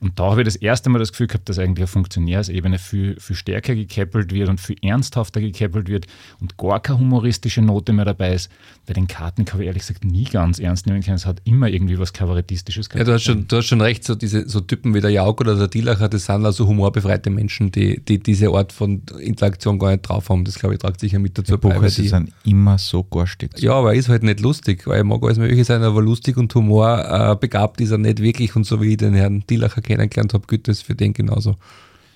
Und 0.04 0.20
da 0.20 0.32
habe 0.32 0.42
ich 0.42 0.46
das 0.46 0.58
erste 0.58 0.90
Mal 0.90 1.00
das 1.00 1.12
Gefühl 1.12 1.28
gehabt, 1.28 1.48
dass 1.48 1.58
eigentlich 1.60 1.86
auf 1.86 1.92
Funktionärsebene 1.92 2.78
viel, 2.78 3.18
viel 3.22 3.38
stärker 3.38 3.74
gekeppelt 3.74 4.34
wird 4.34 4.50
und 4.50 4.60
viel 4.60 4.76
ernsthafter 4.82 5.40
gekeppelt 5.40 5.88
wird 5.88 6.08
und 6.42 6.58
gar 6.58 6.82
keine 6.82 7.00
humoristische 7.00 7.62
Note 7.62 7.94
mehr 7.94 8.04
dabei 8.04 8.34
ist. 8.34 8.52
Bei 8.86 8.94
den 8.94 9.08
Karten 9.08 9.46
habe 9.54 9.64
ich 9.64 9.68
ehrlich 9.68 9.84
gesagt 9.84 10.04
nie 10.04 10.26
ganz 10.26 10.60
ernst 10.60 10.88
nehmen 10.88 11.02
können. 11.02 11.16
Es 11.16 11.26
hat 11.26 11.42
immer 11.46 11.70
irgendwie 11.70 11.98
was 12.00 12.12
Kabarettistisches 12.12 12.90
gehabt. 12.90 13.00
Ja, 13.00 13.06
du 13.06 13.14
hast 13.14 13.24
schon, 13.24 13.48
du 13.48 13.56
hast 13.56 13.68
schon 13.68 13.80
recht, 13.80 14.04
so 14.04 14.14
diese 14.16 14.48
so 14.50 14.60
Typen 14.60 14.94
wie 14.94 15.00
der 15.00 15.10
Jauk 15.10 15.40
oder 15.40 15.56
der 15.56 15.70
Dielacher, 15.70 16.10
das 16.10 16.26
sind 16.26 16.46
also 16.46 16.68
humorbefreite 16.68 17.30
Menschen, 17.30 17.72
die, 17.72 18.04
die 18.04 18.20
diese 18.20 18.50
Art 18.50 18.74
von 18.74 19.04
Interaktion 19.22 19.80
gar 19.80 19.92
nicht 19.92 20.02
drauf 20.02 20.28
haben. 20.28 20.44
Das 20.44 20.60
glaube 20.60 20.76
ich, 20.76 20.82
tragt 20.82 21.00
sicher 21.00 21.20
mit 21.20 21.38
dazu 21.38 21.58
bei. 21.58 21.80
Die 21.80 22.08
sind 22.08 22.34
immer 22.44 22.78
so 22.78 23.04
garstig. 23.04 23.52
Ja, 23.60 23.76
aber 23.76 23.94
er 23.94 24.00
ist 24.00 24.10
halt 24.10 24.24
nicht 24.24 24.42
lustig, 24.42 24.86
weil 24.86 24.98
er 24.98 25.04
mag 25.06 25.24
alles 25.24 25.38
Mögliche 25.38 25.64
sein, 25.64 25.82
aber 25.82 26.02
lustig 26.02 26.36
und 26.36 26.54
Humor 26.56 27.06
äh, 27.32 27.36
begabt 27.40 27.80
ist 27.80 27.92
er 27.92 28.00
nicht 28.00 28.20
wirklich 28.22 28.54
und 28.58 28.66
so 28.66 28.82
wie 28.82 28.92
ich 28.92 28.98
den 28.98 29.14
Herrn 29.14 29.46
Dielacher 29.50 29.82
kenne, 29.82 29.93
kennengelernt 29.96 30.34
habe, 30.34 30.46
gilt 30.48 30.68
das 30.68 30.82
für 30.82 30.96
den 30.96 31.14
genauso. 31.14 31.56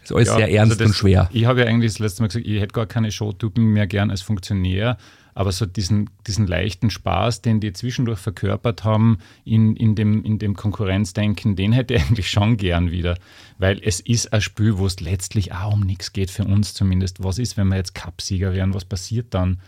Ist 0.04 0.14
alles 0.14 0.28
ja, 0.30 0.36
sehr 0.36 0.52
ernst 0.52 0.72
also 0.74 0.84
das, 0.84 0.88
und 0.88 0.94
schwer. 0.96 1.30
Ich 1.34 1.46
habe 1.46 1.62
ja 1.62 1.66
eigentlich 1.68 1.92
das 1.92 2.00
letzte 2.00 2.22
Mal 2.22 2.28
gesagt, 2.28 2.46
ich 2.46 2.62
hätte 2.62 2.74
gar 2.74 2.86
keine 2.86 3.12
Showtypen 3.12 3.64
mehr 3.64 3.88
gern 3.88 4.10
als 4.10 4.22
Funktionär, 4.22 4.98
aber 5.34 5.52
so 5.52 5.66
diesen, 5.66 6.10
diesen 6.26 6.48
leichten 6.48 6.90
Spaß, 6.90 7.42
den 7.42 7.60
die 7.60 7.74
zwischendurch 7.74 8.18
verkörpert 8.18 8.84
haben 8.84 9.20
in, 9.46 9.76
in, 9.76 9.96
dem, 9.96 10.24
in 10.24 10.40
dem 10.40 10.56
Konkurrenzdenken, 10.56 11.56
den 11.56 11.74
hätte 11.74 11.94
ich 11.94 12.02
eigentlich 12.08 12.30
schon 12.30 12.58
gern 12.58 12.90
wieder. 12.90 13.18
Weil 13.58 13.80
es 13.84 14.00
ist 14.00 14.34
ein 14.34 14.42
Spiel, 14.42 14.78
wo 14.78 14.86
es 14.86 15.00
letztlich 15.00 15.54
auch 15.54 15.74
um 15.74 15.82
nichts 15.82 16.14
geht, 16.14 16.32
für 16.32 16.46
uns 16.46 16.74
zumindest. 16.74 17.24
Was 17.24 17.38
ist, 17.38 17.58
wenn 17.58 17.68
wir 17.68 17.76
jetzt 17.76 17.94
Cupsieger 17.94 18.54
wären? 18.54 18.74
Was 18.74 18.86
passiert 18.86 19.34
dann? 19.34 19.60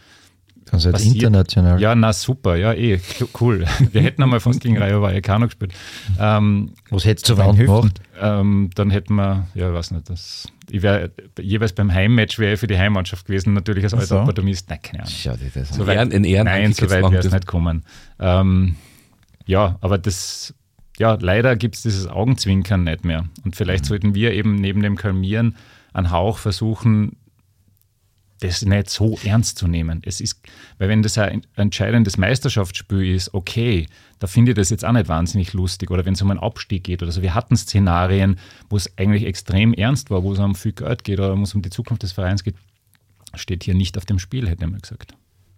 Also 0.71 0.89
jetzt 0.89 1.05
international. 1.05 1.79
Ja, 1.81 1.95
na 1.95 2.13
super, 2.13 2.55
ja, 2.55 2.73
eh, 2.73 2.99
cool. 3.39 3.65
Wir 3.91 4.01
hätten 4.01 4.21
einmal 4.23 4.39
fast 4.39 4.61
gegen 4.61 4.77
Rayo 4.77 5.01
Vallecano 5.01 5.45
gespielt. 5.45 5.73
Ähm, 6.19 6.71
Was 6.89 7.05
hättest 7.05 7.29
du 7.29 7.37
wann 7.37 7.55
gemacht? 7.55 8.01
Ähm, 8.21 8.69
dann 8.75 8.89
hätten 8.89 9.15
wir, 9.15 9.47
ja, 9.55 9.73
weiß 9.73 9.91
nicht, 9.91 10.09
das, 10.09 10.47
ich 10.69 10.81
wäre 10.81 11.11
jeweils 11.39 11.73
beim 11.73 11.93
Heimmatch 11.93 12.37
wäre 12.37 12.53
ich 12.53 12.59
für 12.59 12.67
die 12.67 12.77
Heimmannschaft 12.77 13.25
gewesen, 13.25 13.53
natürlich 13.53 13.83
als 13.85 13.93
alter 13.93 14.05
so. 14.05 14.19
Opportunist. 14.19 14.69
Nein, 14.69 14.79
keine 14.81 15.03
Ahnung. 15.03 15.13
Schau 15.15 15.33
dir 15.33 15.49
das 15.53 15.69
so 15.69 15.87
weit, 15.87 16.13
in 16.13 16.23
Ehren 16.23 16.45
Nein, 16.45 16.73
so 16.73 16.89
weit 16.89 17.11
wäre 17.11 17.17
es 17.17 17.31
nicht 17.31 17.47
kommen. 17.47 17.83
Ähm, 18.19 18.75
ja, 19.45 19.77
aber 19.81 19.97
das, 19.97 20.53
ja, 20.97 21.17
leider 21.19 21.55
gibt 21.55 21.75
es 21.75 21.83
dieses 21.83 22.07
Augenzwinkern 22.07 22.83
nicht 22.83 23.05
mehr. 23.05 23.25
Und 23.43 23.55
vielleicht 23.55 23.85
mhm. 23.85 23.87
sollten 23.87 24.15
wir 24.15 24.33
eben 24.33 24.55
neben 24.55 24.81
dem 24.81 24.97
Kalmieren 24.97 25.55
einen 25.93 26.11
Hauch 26.11 26.37
versuchen, 26.37 27.17
das 28.39 28.63
nicht 28.63 28.89
so 28.89 29.17
ernst 29.23 29.57
zu 29.57 29.67
nehmen. 29.67 30.01
Es 30.05 30.21
ist, 30.21 30.41
weil 30.77 30.89
wenn 30.89 31.03
das 31.03 31.17
ein 31.17 31.41
entscheidendes 31.55 32.17
Meisterschaftsspiel 32.17 33.15
ist, 33.15 33.33
okay, 33.33 33.87
da 34.19 34.27
finde 34.27 34.51
ich 34.51 34.55
das 34.55 34.69
jetzt 34.69 34.85
auch 34.85 34.91
nicht 34.91 35.07
wahnsinnig 35.07 35.53
lustig. 35.53 35.91
Oder 35.91 36.05
wenn 36.05 36.13
es 36.13 36.21
um 36.21 36.31
einen 36.31 36.39
Abstieg 36.39 36.83
geht 36.85 37.03
oder 37.03 37.11
so. 37.11 37.21
Wir 37.21 37.35
hatten 37.35 37.57
Szenarien, 37.57 38.39
wo 38.69 38.77
es 38.77 38.97
eigentlich 38.97 39.25
extrem 39.25 39.73
ernst 39.73 40.09
war, 40.09 40.23
wo 40.23 40.33
es 40.33 40.39
um 40.39 40.55
viel 40.55 40.71
Geld 40.71 41.03
geht 41.03 41.19
oder 41.19 41.37
wo 41.37 41.43
es 41.43 41.53
um 41.53 41.61
die 41.61 41.69
Zukunft 41.69 42.03
des 42.03 42.13
Vereins 42.13 42.43
geht, 42.43 42.55
steht 43.35 43.63
hier 43.63 43.75
nicht 43.75 43.97
auf 43.97 44.05
dem 44.05 44.19
Spiel, 44.19 44.47
hätte 44.47 44.63
ich 44.63 44.71
mal 44.71 44.79
gesagt. 44.79 45.13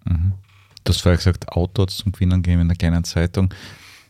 Mhm. 0.06 0.34
Du 0.84 0.89
hast 0.89 1.02
vorher 1.02 1.17
gesagt, 1.17 1.50
Auto 1.50 1.86
zum 1.86 2.12
Gewinnen 2.12 2.41
geben 2.41 2.62
in 2.62 2.67
der 2.67 2.78
kleinen 2.78 3.04
Zeitung. 3.04 3.54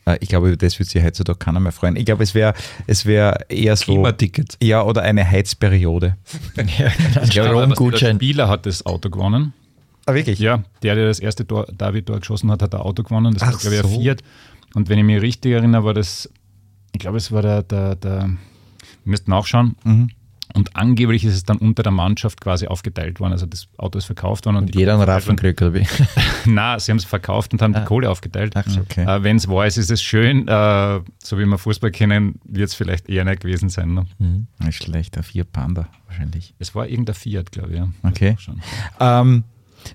Äh, 0.05 0.17
ich 0.21 0.29
glaube, 0.29 0.47
über 0.47 0.57
das 0.57 0.79
wird 0.79 0.89
sich 0.89 1.03
heutzutage 1.03 1.37
keiner 1.37 1.59
mehr 1.59 1.71
freuen. 1.71 1.95
Ich 1.95 2.05
glaube, 2.05 2.23
es 2.23 2.33
wäre 2.33 2.53
es 2.87 3.05
wär 3.05 3.49
eher 3.49 3.75
so. 3.75 3.85
Klimaticket. 3.85 4.57
Ja, 4.61 4.83
oder 4.83 5.01
eine 5.03 5.29
Heizperiode. 5.29 6.17
ja, 6.77 6.91
ich 7.23 7.29
glaube, 7.31 7.73
der 7.91 8.13
Spieler 8.15 8.47
hat 8.47 8.65
das 8.65 8.85
Auto 8.85 9.09
gewonnen. 9.09 9.53
Ah, 10.05 10.13
wirklich? 10.13 10.39
Ja, 10.39 10.63
der, 10.81 10.95
der 10.95 11.07
das 11.07 11.19
erste 11.19 11.45
Tor, 11.45 11.67
David-Tor 11.71 12.19
geschossen 12.19 12.49
hat, 12.51 12.61
hat 12.61 12.73
ein 12.73 12.81
Auto 12.81 13.03
gewonnen. 13.03 13.33
Das 13.33 13.43
Ach 13.43 13.53
war, 13.53 13.59
glaube 13.59 13.75
ich, 13.75 13.81
so. 13.81 13.87
ein 13.87 14.01
Fiat. 14.01 14.23
Und 14.73 14.89
wenn 14.89 14.97
ich 14.97 15.05
mich 15.05 15.21
richtig 15.21 15.53
erinnere, 15.53 15.83
war 15.83 15.93
das, 15.93 16.29
ich 16.91 16.99
glaube, 16.99 17.17
es 17.17 17.31
war 17.31 17.41
der, 17.41 17.63
der, 17.63 17.95
der, 17.95 18.21
ihr 18.21 18.37
müsst 19.03 19.27
nachschauen, 19.27 19.75
mhm. 19.83 20.09
Und 20.53 20.75
angeblich 20.75 21.23
ist 21.23 21.33
es 21.33 21.43
dann 21.43 21.57
unter 21.57 21.83
der 21.83 21.91
Mannschaft 21.91 22.41
quasi 22.41 22.67
aufgeteilt 22.67 23.19
worden. 23.19 23.33
Also 23.33 23.45
das 23.45 23.67
Auto 23.77 23.97
ist 23.97 24.05
verkauft 24.05 24.45
worden. 24.45 24.57
Und, 24.57 24.63
und 24.65 24.75
jeder 24.75 24.93
einen 24.93 25.03
Raffen 25.03 25.35
gekriegt, 25.35 25.61
oder 25.61 25.73
wie? 25.73 25.87
Nein, 26.45 26.79
sie 26.79 26.91
haben 26.91 26.97
es 26.97 27.05
verkauft 27.05 27.53
und 27.53 27.61
haben 27.61 27.75
ah. 27.75 27.79
die 27.79 27.85
Kohle 27.85 28.09
aufgeteilt. 28.09 28.53
Ach, 28.55 28.65
okay. 28.77 29.05
Äh, 29.05 29.23
Wenn 29.23 29.37
es 29.37 29.47
war, 29.47 29.65
ist 29.65 29.77
es 29.77 30.01
schön. 30.01 30.47
Äh, 30.47 30.99
so 31.23 31.37
wie 31.37 31.45
wir 31.45 31.57
Fußball 31.57 31.91
kennen, 31.91 32.39
wird 32.43 32.69
es 32.69 32.75
vielleicht 32.75 33.09
eher 33.09 33.23
nicht 33.23 33.41
gewesen 33.41 33.69
sein. 33.69 33.93
Ne? 33.93 34.05
Mhm. 34.19 34.47
Nicht 34.59 34.83
schlecht, 34.83 35.15
der 35.15 35.23
Fiat 35.23 35.51
Panda 35.51 35.87
wahrscheinlich. 36.07 36.53
Es 36.59 36.75
war 36.75 36.87
irgendein 36.87 37.15
Fiat, 37.15 37.51
glaube 37.51 37.71
ich. 37.71 37.77
Ja. 37.77 37.89
Okay. 38.03 38.35
Ähm, 38.99 39.43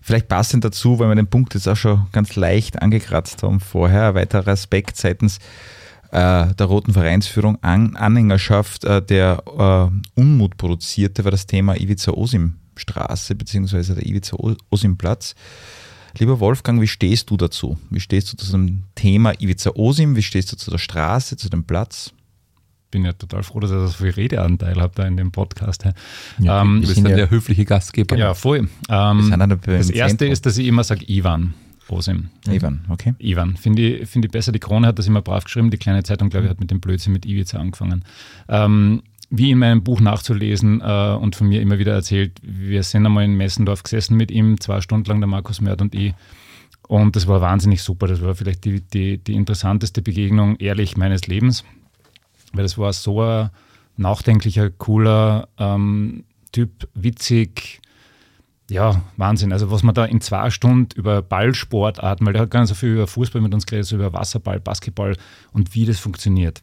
vielleicht 0.01 0.29
passend 0.29 0.65
dazu, 0.65 0.99
weil 0.99 1.09
wir 1.09 1.15
den 1.15 1.27
Punkt 1.27 1.55
jetzt 1.55 1.69
auch 1.69 1.77
schon 1.77 2.07
ganz 2.13 2.37
leicht 2.37 2.81
angekratzt 2.81 3.43
haben 3.43 3.61
vorher, 3.61 4.09
ein 4.09 4.15
weiterer 4.15 4.49
Aspekt 4.49 4.97
seitens 4.97 5.39
äh, 6.17 6.55
der 6.55 6.67
Roten 6.67 6.95
Vereinsführung 6.95 7.59
An 7.63 7.95
Anhängerschaft 7.95 8.85
äh, 8.85 9.03
der 9.03 9.43
äh, 9.47 10.21
Unmut 10.21 10.57
produzierte, 10.57 11.25
war 11.25 11.31
das 11.31 11.47
Thema 11.47 11.77
Ivica-Osim-Straße 11.77 13.35
bzw. 13.35 13.95
der 13.95 14.07
Ivica-Osim-Platz. 14.07 15.35
Lieber 16.19 16.41
Wolfgang, 16.41 16.81
wie 16.81 16.87
stehst 16.87 17.29
du 17.29 17.37
dazu? 17.37 17.77
Wie 17.91 18.01
stehst 18.01 18.33
du 18.33 18.39
zu 18.39 18.51
dem 18.51 18.85
Thema 18.95 19.35
Ivica-Osim? 19.39 20.17
Wie 20.17 20.23
stehst 20.23 20.51
du 20.53 20.57
zu 20.57 20.71
der 20.71 20.79
Straße, 20.79 21.37
zu 21.37 21.51
dem 21.51 21.65
Platz? 21.65 22.13
bin 22.91 23.05
ja 23.05 23.13
total 23.13 23.43
froh, 23.43 23.61
dass 23.61 23.71
ihr 23.71 23.87
so 23.87 23.93
viel 23.93 24.11
Redeanteil 24.11 24.81
habt 24.81 24.99
da 24.99 25.07
in 25.07 25.19
dem 25.19 25.33
Podcast. 25.33 25.85
Ja, 26.39 26.63
ähm, 26.63 26.81
wir 26.81 26.89
sind 26.89 27.07
ja 27.07 27.17
der 27.17 27.29
höfliche 27.29 27.67
Gastgeber. 27.67 28.17
Ja, 28.17 28.33
voll. 28.33 28.69
Ähm, 28.89 29.35
das 29.67 29.91
erste 29.91 30.17
Zentrum. 30.17 30.33
ist, 30.33 30.47
dass 30.47 30.57
ich 30.57 30.67
immer 30.67 30.83
sage 30.83 31.05
Ivan. 31.07 31.53
Osim. 31.89 32.31
Ivan, 32.49 32.85
okay. 32.89 33.15
Ivan. 33.19 33.57
Finde 33.57 33.83
ich, 33.83 34.09
find 34.09 34.25
ich 34.25 34.31
besser. 34.31 34.53
Die 34.53 34.59
Krone 34.59 34.87
hat 34.87 34.99
das 34.99 35.07
immer 35.07 35.23
brav 35.23 35.45
geschrieben. 35.45 35.71
Die 35.71 35.77
kleine 35.77 36.03
Zeitung, 36.03 36.31
glaube 36.31 36.47
ich, 36.47 36.51
hat 36.51 36.61
mit 36.61 36.71
dem 36.71 36.81
Blödsinn 36.81 37.13
mit 37.13 37.25
Ivica 37.25 37.59
angefangen. 37.59 38.05
Ähm, 38.49 39.03
wie 39.31 39.51
in 39.51 39.59
meinem 39.59 39.83
Buch 39.83 40.01
nachzulesen 40.01 40.81
äh, 40.81 41.17
und 41.21 41.37
von 41.37 41.49
mir 41.49 41.61
immer 41.61 41.79
wieder 41.79 41.93
erzählt, 41.93 42.41
wir 42.43 42.83
sind 42.83 43.07
einmal 43.07 43.25
in 43.25 43.37
Messendorf 43.37 43.83
gesessen 43.83 44.17
mit 44.17 44.31
ihm, 44.31 44.61
zwei 44.61 44.81
Stunden 44.81 45.09
lang, 45.09 45.21
der 45.21 45.29
Markus 45.29 45.61
Mörd 45.61 45.81
und 45.81 45.95
ich. 45.95 46.15
Und 46.89 47.17
das 47.17 47.27
war 47.27 47.41
wahnsinnig 47.41 47.83
super. 47.83 48.07
Das 48.07 48.23
war 48.23 48.35
vielleicht 48.35 48.65
die, 48.65 48.81
die, 48.81 49.19
die 49.19 49.35
interessanteste 49.35 50.03
Begegnung, 50.03 50.57
ehrlich, 50.57 50.97
meines 50.97 51.27
Lebens. 51.27 51.65
Weil 52.53 52.63
das 52.63 52.79
war 52.79 52.93
so 52.93 53.21
ein 53.23 53.51
nachdenklicher, 53.97 54.71
cooler 54.71 55.49
ähm, 55.59 56.25
Typ, 56.53 56.89
witzig, 56.95 57.81
ja, 58.69 59.03
Wahnsinn. 59.17 59.53
Also 59.53 59.71
was 59.71 59.83
man 59.83 59.95
da 59.95 60.05
in 60.05 60.21
zwei 60.21 60.51
Stunden 60.51 60.89
über 60.97 61.23
Ballsportarten, 61.23 62.27
weil 62.27 62.33
der 62.33 62.43
hat 62.43 62.51
gar 62.51 62.61
nicht 62.61 62.69
so 62.69 62.75
viel 62.75 62.91
über 62.91 63.07
Fußball 63.07 63.41
mit 63.41 63.55
uns 63.55 63.67
geredet, 63.67 63.87
so 63.87 63.97
über 63.97 64.13
Wasserball, 64.13 64.61
Basketball 64.61 65.17
und 65.53 65.75
wie 65.75 65.87
das 65.87 65.99
funktioniert. 65.99 66.63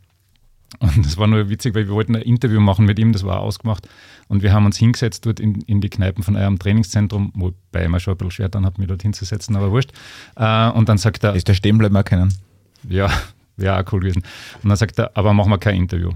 Und 0.80 1.06
das 1.06 1.18
war 1.18 1.28
nur 1.28 1.50
witzig, 1.50 1.76
weil 1.76 1.88
wir 1.88 1.94
wollten 1.94 2.16
ein 2.16 2.24
Interview 2.24 2.60
machen 2.60 2.86
mit 2.86 2.98
ihm, 2.98 3.14
das 3.14 3.24
war 3.24 3.40
ausgemacht. 3.40 3.88
Und 4.28 4.42
wir 4.42 4.54
haben 4.54 4.66
uns 4.66 4.78
hingesetzt 4.78 5.26
dort 5.26 5.40
in, 5.40 5.62
in 5.62 5.82
die 5.82 5.90
Kneipen 5.90 6.24
von 6.24 6.36
eurem 6.36 6.58
Trainingszentrum, 6.58 7.32
wobei 7.36 7.88
man 7.88 8.00
schon 8.00 8.14
ein 8.14 8.18
bisschen 8.18 8.32
schwer 8.32 8.50
dann 8.50 8.66
hat, 8.66 8.80
mich 8.80 8.88
dort 8.88 9.02
hinzusetzen, 9.02 9.56
aber 9.56 9.72
wurscht. 9.72 9.92
Äh, 10.36 10.70
und 10.72 10.90
dann 10.90 10.98
sagt 10.98 11.24
er. 11.24 11.36
Ist 11.36 11.48
der 11.48 11.54
stehen 11.54 11.78
bleiben 11.78 12.04
können? 12.04 12.34
Ja, 12.90 13.10
wäre 13.58 13.80
auch 13.80 13.94
cool 13.94 14.02
gewesen. 14.02 14.24
Und 14.62 14.70
dann 14.70 14.78
sagt 14.78 14.98
er, 14.98 15.12
aber 15.14 15.34
machen 15.34 15.52
wir 15.52 15.58
kein 15.58 15.76
Interview. 15.76 16.12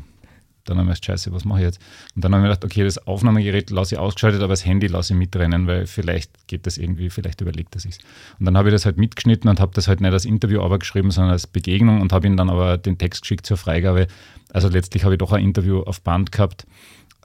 Dann 0.70 0.78
haben 0.78 0.86
wir 0.86 0.91
gesagt, 0.91 1.05
scheiße, 1.05 1.34
was 1.34 1.45
mache 1.45 1.59
ich 1.59 1.65
jetzt? 1.65 1.80
Und 2.15 2.24
dann 2.24 2.34
haben 2.34 2.41
wir 2.41 2.49
gedacht, 2.49 2.65
okay, 2.65 2.84
das 2.84 3.07
Aufnahmegerät 3.07 3.70
lasse 3.70 3.95
ich 3.95 3.99
ausgeschaltet, 3.99 4.41
aber 4.41 4.53
das 4.53 4.65
Handy 4.65 4.88
lasse 4.88 5.13
ich 5.13 5.20
mitrennen, 5.20 5.68
weil 5.68 5.88
vielleicht 5.88 6.47
geht 6.47 6.68
das 6.68 6.78
irgendwie, 6.78 7.09
vielleicht 7.09 7.41
überlegt 7.41 7.76
er 7.76 7.82
sich. 7.82 7.97
Und 8.39 8.45
dann 8.45 8.57
habe 8.57 8.70
ich 8.70 8.74
das 8.74 8.86
halt 8.86 8.97
mitgeschnitten 8.97 9.49
und 9.49 9.59
habe 9.59 9.72
das 9.74 9.88
halt 9.88 10.01
nicht 10.01 10.11
als 10.11 10.26
Interview 10.26 10.61
aber 10.61 10.80
geschrieben, 10.80 11.11
sondern 11.11 11.32
als 11.32 11.47
Begegnung 11.47 12.01
und 12.01 12.13
habe 12.13 12.28
ihm 12.28 12.38
dann 12.38 12.49
aber 12.49 12.78
den 12.78 12.97
Text 12.97 13.22
geschickt 13.22 13.45
zur 13.45 13.57
Freigabe. 13.57 14.07
Also 14.51 14.70
letztlich 14.70 15.03
habe 15.03 15.15
ich 15.15 15.20
doch 15.20 15.32
ein 15.32 15.43
Interview 15.43 15.82
auf 15.82 16.01
Band 16.01 16.32
gehabt. 16.32 16.65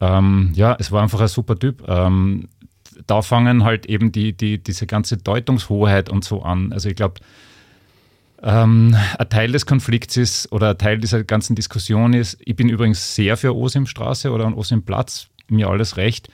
Ähm, 0.00 0.52
ja, 0.54 0.76
es 0.78 0.90
war 0.90 1.02
einfach 1.02 1.20
ein 1.20 1.28
super 1.28 1.58
Typ. 1.58 1.86
Ähm, 1.88 2.48
da 3.06 3.22
fangen 3.22 3.64
halt 3.64 3.86
eben 3.86 4.12
die, 4.12 4.36
die, 4.36 4.62
diese 4.62 4.86
ganze 4.86 5.16
Deutungshoheit 5.16 6.10
und 6.10 6.24
so 6.24 6.42
an. 6.42 6.72
Also 6.72 6.88
ich 6.88 6.96
glaube, 6.96 7.20
ähm, 8.42 8.96
ein 9.18 9.28
Teil 9.28 9.52
des 9.52 9.66
Konflikts 9.66 10.16
ist 10.16 10.50
oder 10.52 10.70
ein 10.70 10.78
Teil 10.78 10.98
dieser 10.98 11.22
ganzen 11.22 11.54
Diskussion 11.54 12.12
ist, 12.12 12.38
ich 12.40 12.56
bin 12.56 12.68
übrigens 12.68 13.14
sehr 13.14 13.36
für 13.36 13.54
Osimstraße 13.54 14.30
oder 14.30 14.46
an 14.46 14.54
Osimplatz, 14.54 15.28
mir 15.48 15.68
alles 15.68 15.96
recht. 15.96 16.28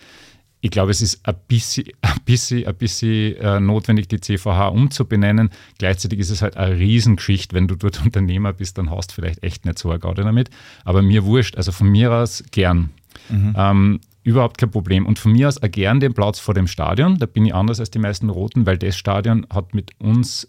ich 0.60 0.70
glaube, 0.70 0.90
es 0.90 1.02
ist 1.02 1.26
ein 1.26 1.36
bisschen, 1.46 1.86
ein 2.00 2.16
bisschen, 2.24 2.66
ein 2.66 2.74
bisschen 2.74 3.36
äh, 3.36 3.60
notwendig, 3.60 4.08
die 4.08 4.20
CVH 4.20 4.68
umzubenennen. 4.68 5.50
Gleichzeitig 5.78 6.18
ist 6.18 6.30
es 6.30 6.42
halt 6.42 6.56
eine 6.56 6.76
Riesengeschichte. 6.76 7.54
Wenn 7.54 7.68
du 7.68 7.76
dort 7.76 8.02
Unternehmer 8.04 8.52
bist, 8.52 8.78
dann 8.78 8.90
hast 8.90 9.10
du 9.10 9.14
vielleicht 9.14 9.42
echt 9.42 9.66
nicht 9.66 9.78
so 9.78 9.90
eine 9.90 9.98
Gaude 9.98 10.24
damit. 10.24 10.50
Aber 10.84 11.02
mir 11.02 11.24
wurscht. 11.24 11.56
Also 11.56 11.72
von 11.72 11.88
mir 11.88 12.12
aus 12.12 12.42
gern. 12.50 12.90
Mhm. 13.28 13.54
Ähm, 13.56 14.00
überhaupt 14.24 14.58
kein 14.58 14.70
Problem. 14.70 15.06
Und 15.06 15.18
von 15.18 15.32
mir 15.32 15.48
aus 15.48 15.62
auch 15.62 15.70
gern 15.70 16.00
den 16.00 16.14
Platz 16.14 16.38
vor 16.38 16.54
dem 16.54 16.66
Stadion. 16.66 17.18
Da 17.18 17.26
bin 17.26 17.46
ich 17.46 17.54
anders 17.54 17.80
als 17.80 17.90
die 17.90 17.98
meisten 17.98 18.28
Roten, 18.28 18.66
weil 18.66 18.78
das 18.78 18.96
Stadion 18.96 19.46
hat 19.50 19.74
mit 19.74 19.92
uns 20.00 20.48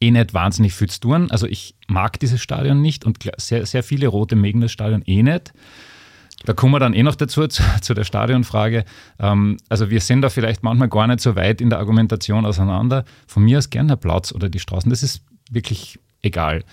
eh 0.00 0.10
nicht 0.10 0.34
wahnsinnig 0.34 0.74
viel 0.74 0.88
zu 0.88 1.00
tun. 1.00 1.30
Also 1.30 1.46
ich 1.46 1.74
mag 1.86 2.18
dieses 2.20 2.40
Stadion 2.40 2.80
nicht 2.80 3.04
und 3.04 3.18
sehr, 3.36 3.66
sehr 3.66 3.82
viele 3.82 4.08
Rote 4.08 4.36
mögen 4.36 4.60
das 4.60 4.72
Stadion 4.72 5.02
eh 5.06 5.22
nicht. 5.22 5.52
Da 6.44 6.54
kommen 6.54 6.74
wir 6.74 6.80
dann 6.80 6.94
eh 6.94 7.02
noch 7.02 7.14
dazu, 7.14 7.46
zu, 7.48 7.62
zu 7.80 7.94
der 7.94 8.04
Stadionfrage. 8.04 8.84
Ähm, 9.18 9.58
also 9.68 9.90
wir 9.90 10.00
sind 10.00 10.22
da 10.22 10.28
vielleicht 10.28 10.62
manchmal 10.62 10.88
gar 10.88 11.06
nicht 11.06 11.20
so 11.20 11.36
weit 11.36 11.60
in 11.60 11.70
der 11.70 11.78
Argumentation 11.78 12.44
auseinander. 12.44 13.04
Von 13.26 13.44
mir 13.44 13.58
aus 13.58 13.70
gerne 13.70 13.88
der 13.88 13.96
Platz 13.96 14.32
oder 14.32 14.48
die 14.48 14.58
Straßen, 14.60 14.90
das 14.90 15.02
ist 15.02 15.22
wirklich 15.50 15.98
egal. 16.22 16.64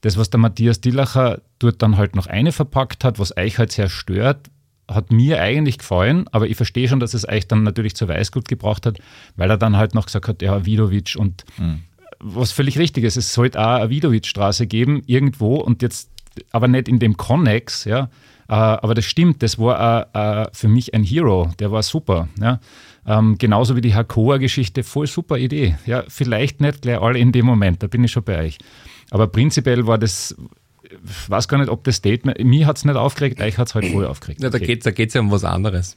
Das, 0.00 0.16
was 0.16 0.30
der 0.30 0.38
Matthias 0.38 0.80
Dillacher 0.80 1.40
dort 1.58 1.82
dann 1.82 1.96
halt 1.96 2.14
noch 2.14 2.26
eine 2.26 2.52
verpackt 2.52 3.04
hat, 3.04 3.18
was 3.18 3.36
euch 3.36 3.58
halt 3.58 3.72
sehr 3.72 3.88
stört, 3.88 4.48
hat 4.88 5.12
mir 5.12 5.40
eigentlich 5.40 5.78
gefallen, 5.78 6.26
aber 6.32 6.48
ich 6.48 6.56
verstehe 6.56 6.88
schon, 6.88 7.00
dass 7.00 7.12
es 7.12 7.28
euch 7.28 7.46
dann 7.46 7.62
natürlich 7.62 7.94
zu 7.94 8.08
Weißgut 8.08 8.48
gebracht 8.48 8.86
hat, 8.86 8.98
weil 9.36 9.50
er 9.50 9.58
dann 9.58 9.76
halt 9.76 9.94
noch 9.94 10.06
gesagt 10.06 10.28
hat, 10.28 10.40
ja, 10.40 10.64
Vidovic 10.64 11.14
und 11.18 11.44
mhm. 11.58 11.82
Was 12.20 12.52
völlig 12.52 12.78
richtig 12.78 13.04
ist, 13.04 13.16
es 13.16 13.32
sollte 13.32 13.60
auch 13.60 13.80
eine 13.80 13.90
Vidovic-Straße 13.90 14.66
geben, 14.66 15.02
irgendwo 15.06 15.56
und 15.56 15.82
jetzt, 15.82 16.10
aber 16.50 16.68
nicht 16.68 16.88
in 16.88 16.98
dem 16.98 17.16
Connex, 17.16 17.84
ja, 17.84 18.10
äh, 18.48 18.54
aber 18.54 18.94
das 18.94 19.04
stimmt, 19.04 19.42
das 19.42 19.58
war 19.58 20.08
äh, 20.14 20.48
für 20.52 20.68
mich 20.68 20.94
ein 20.94 21.04
Hero, 21.04 21.50
der 21.58 21.70
war 21.70 21.82
super. 21.82 22.28
Ja. 22.40 22.60
Ähm, 23.06 23.36
genauso 23.38 23.76
wie 23.76 23.80
die 23.80 23.94
Hakoa-Geschichte, 23.94 24.82
voll 24.82 25.06
super 25.06 25.38
Idee. 25.38 25.76
Ja, 25.86 26.04
vielleicht 26.08 26.60
nicht 26.60 26.82
gleich 26.82 27.00
alle 27.00 27.18
in 27.18 27.32
dem 27.32 27.46
Moment, 27.46 27.82
da 27.82 27.86
bin 27.86 28.04
ich 28.04 28.12
schon 28.12 28.24
bei 28.24 28.38
euch. 28.38 28.58
Aber 29.10 29.26
prinzipiell 29.26 29.86
war 29.86 29.98
das, 29.98 30.34
ich 30.82 31.30
weiß 31.30 31.48
gar 31.48 31.58
nicht, 31.58 31.70
ob 31.70 31.84
das 31.84 31.96
Statement, 31.96 32.42
mir 32.42 32.66
hat 32.66 32.78
es 32.78 32.84
nicht 32.84 32.96
aufgeregt, 32.96 33.40
euch 33.40 33.58
hat 33.58 33.68
es 33.68 33.74
halt 33.74 33.86
voll 33.86 34.06
aufgeregt. 34.06 34.42
Ja, 34.42 34.50
da 34.50 34.58
geht 34.58 34.86
es 34.86 35.14
ja 35.14 35.20
um 35.20 35.30
was 35.30 35.44
anderes. 35.44 35.94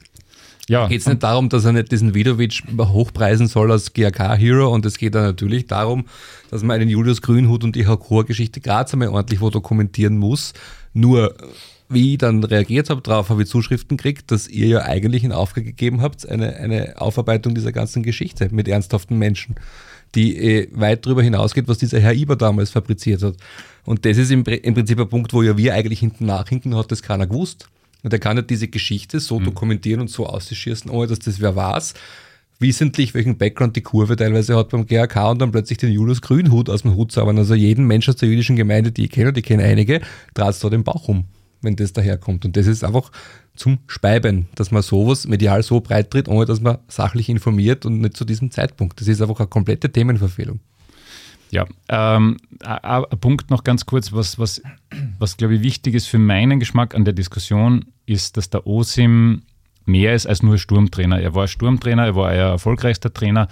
Ja. 0.68 0.86
Geht 0.86 1.00
es 1.00 1.06
nicht 1.06 1.22
darum, 1.22 1.48
dass 1.48 1.64
er 1.64 1.72
nicht 1.72 1.90
diesen 1.90 2.14
Vidovic 2.14 2.62
hochpreisen 2.78 3.48
soll 3.48 3.72
als 3.72 3.92
GAK-Hero 3.92 4.72
und 4.72 4.86
es 4.86 4.96
geht 4.96 5.14
dann 5.14 5.24
natürlich 5.24 5.66
darum, 5.66 6.06
dass 6.50 6.62
man 6.62 6.80
einen 6.80 6.88
Julius 6.88 7.20
Grünhut 7.20 7.64
und 7.64 7.74
die 7.74 7.86
Hakoa-Geschichte 7.86 8.60
Graz 8.60 8.92
einmal 8.92 9.08
ordentlich 9.08 9.40
dokumentieren 9.40 10.18
muss. 10.18 10.52
Nur 10.94 11.34
wie 11.88 12.12
ich 12.12 12.18
dann 12.18 12.42
reagiert 12.44 12.90
habe 12.90 13.02
darauf, 13.02 13.28
habe 13.28 13.42
ich 13.42 13.48
Zuschriften 13.48 13.96
gekriegt, 13.96 14.30
dass 14.30 14.48
ihr 14.48 14.66
ja 14.66 14.82
eigentlich 14.82 15.24
in 15.24 15.32
Auftrag 15.32 15.64
gegeben 15.64 16.00
habt, 16.00 16.26
eine, 16.28 16.56
eine 16.56 17.00
Aufarbeitung 17.00 17.54
dieser 17.54 17.72
ganzen 17.72 18.02
Geschichte 18.02 18.48
mit 18.50 18.68
ernsthaften 18.68 19.18
Menschen, 19.18 19.56
die 20.14 20.36
eh 20.36 20.68
weit 20.72 21.04
darüber 21.04 21.22
hinausgeht, 21.22 21.68
was 21.68 21.78
dieser 21.78 22.00
Herr 22.00 22.14
Iber 22.14 22.36
damals 22.36 22.70
fabriziert 22.70 23.22
hat. 23.22 23.34
Und 23.84 24.04
das 24.04 24.16
ist 24.16 24.30
im, 24.30 24.44
im 24.44 24.74
Prinzip 24.74 25.00
ein 25.00 25.08
Punkt, 25.08 25.32
wo 25.32 25.42
ja 25.42 25.56
wir 25.56 25.74
eigentlich 25.74 26.00
hinten 26.00 26.26
nachhinken, 26.26 26.76
hat 26.76 26.90
das 26.92 27.02
keiner 27.02 27.26
gewusst. 27.26 27.68
Und 28.02 28.12
er 28.12 28.18
kann 28.18 28.36
ja 28.36 28.42
diese 28.42 28.68
Geschichte 28.68 29.20
so 29.20 29.38
mhm. 29.38 29.44
dokumentieren 29.44 30.00
und 30.00 30.10
so 30.10 30.26
ausschießen, 30.26 30.90
ohne 30.90 31.06
dass 31.06 31.20
das 31.20 31.40
wer 31.40 31.56
weiß 31.56 31.94
wissentlich, 32.58 33.12
welchen 33.12 33.38
Background 33.38 33.74
die 33.74 33.82
Kurve 33.82 34.14
teilweise 34.14 34.56
hat 34.56 34.68
beim 34.68 34.86
GRK 34.86 35.30
und 35.32 35.40
dann 35.40 35.50
plötzlich 35.50 35.78
den 35.78 35.90
Julius 35.90 36.22
Grünhut 36.22 36.70
aus 36.70 36.82
dem 36.82 36.94
Hut 36.94 37.10
zaubern. 37.10 37.36
Also 37.36 37.54
jeden 37.54 37.86
Mensch 37.86 38.08
aus 38.08 38.14
der 38.14 38.28
jüdischen 38.28 38.54
Gemeinde, 38.54 38.92
die 38.92 39.06
ich 39.06 39.10
kenne, 39.10 39.32
die 39.32 39.42
kenne 39.42 39.64
einige, 39.64 40.00
trat 40.32 40.62
da 40.62 40.70
den 40.70 40.84
Bauch 40.84 41.08
um 41.08 41.24
wenn 41.62 41.76
das 41.76 41.92
daherkommt. 41.92 42.44
Und 42.44 42.56
das 42.56 42.66
ist 42.66 42.84
einfach 42.84 43.10
zum 43.54 43.78
Speiben, 43.86 44.48
dass 44.54 44.70
man 44.70 44.82
sowas 44.82 45.26
medial 45.26 45.62
so 45.62 45.80
breit 45.80 46.10
tritt, 46.10 46.28
ohne 46.28 46.44
dass 46.44 46.60
man 46.60 46.78
sachlich 46.88 47.28
informiert 47.28 47.86
und 47.86 48.00
nicht 48.00 48.16
zu 48.16 48.24
diesem 48.24 48.50
Zeitpunkt. 48.50 49.00
Das 49.00 49.08
ist 49.08 49.22
einfach 49.22 49.38
eine 49.38 49.46
komplette 49.46 49.90
Themenverfehlung. 49.90 50.60
Ja, 51.52 51.66
ähm, 51.90 52.38
ein 52.64 53.04
Punkt 53.20 53.50
noch 53.50 53.62
ganz 53.62 53.84
kurz, 53.84 54.10
was, 54.10 54.38
was, 54.38 54.62
was 55.18 55.36
glaube 55.36 55.56
ich 55.56 55.62
wichtig 55.62 55.94
ist 55.94 56.06
für 56.06 56.18
meinen 56.18 56.58
Geschmack 56.60 56.94
an 56.94 57.04
der 57.04 57.12
Diskussion, 57.12 57.84
ist, 58.06 58.38
dass 58.38 58.48
der 58.48 58.66
OSIM 58.66 59.42
mehr 59.84 60.14
ist 60.14 60.26
als 60.26 60.42
nur 60.42 60.56
Sturmtrainer. 60.56 61.20
Er 61.20 61.34
war 61.34 61.46
Sturmtrainer, 61.46 62.06
er 62.06 62.16
war 62.16 62.30
euer 62.30 62.52
erfolgreichster 62.52 63.12
Trainer, 63.12 63.48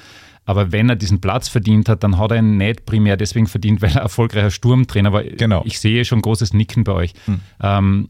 aber 0.47 0.73
wenn 0.73 0.89
er 0.89 0.97
diesen 0.97 1.21
Platz 1.21 1.49
verdient 1.49 1.91
hat, 1.91 2.03
dann 2.03 2.17
hat 2.17 2.31
er 2.31 2.39
ihn 2.39 2.57
nicht 2.57 2.87
primär 2.87 3.19
deswegen 3.19 3.47
verdient, 3.47 3.83
weil 3.83 3.91
er 3.91 4.01
erfolgreicher 4.01 4.51
Sturmtrainer 4.51 5.13
war. 5.13 5.23
Genau. 5.23 5.63
Ich 5.67 5.79
sehe 5.79 6.07
schon 6.07 6.23
großes 6.23 6.55
Nicken 6.55 6.85
bei 6.85 6.93
euch. 6.93 7.13
Hm. 7.27 7.41
Ähm, 7.63 8.09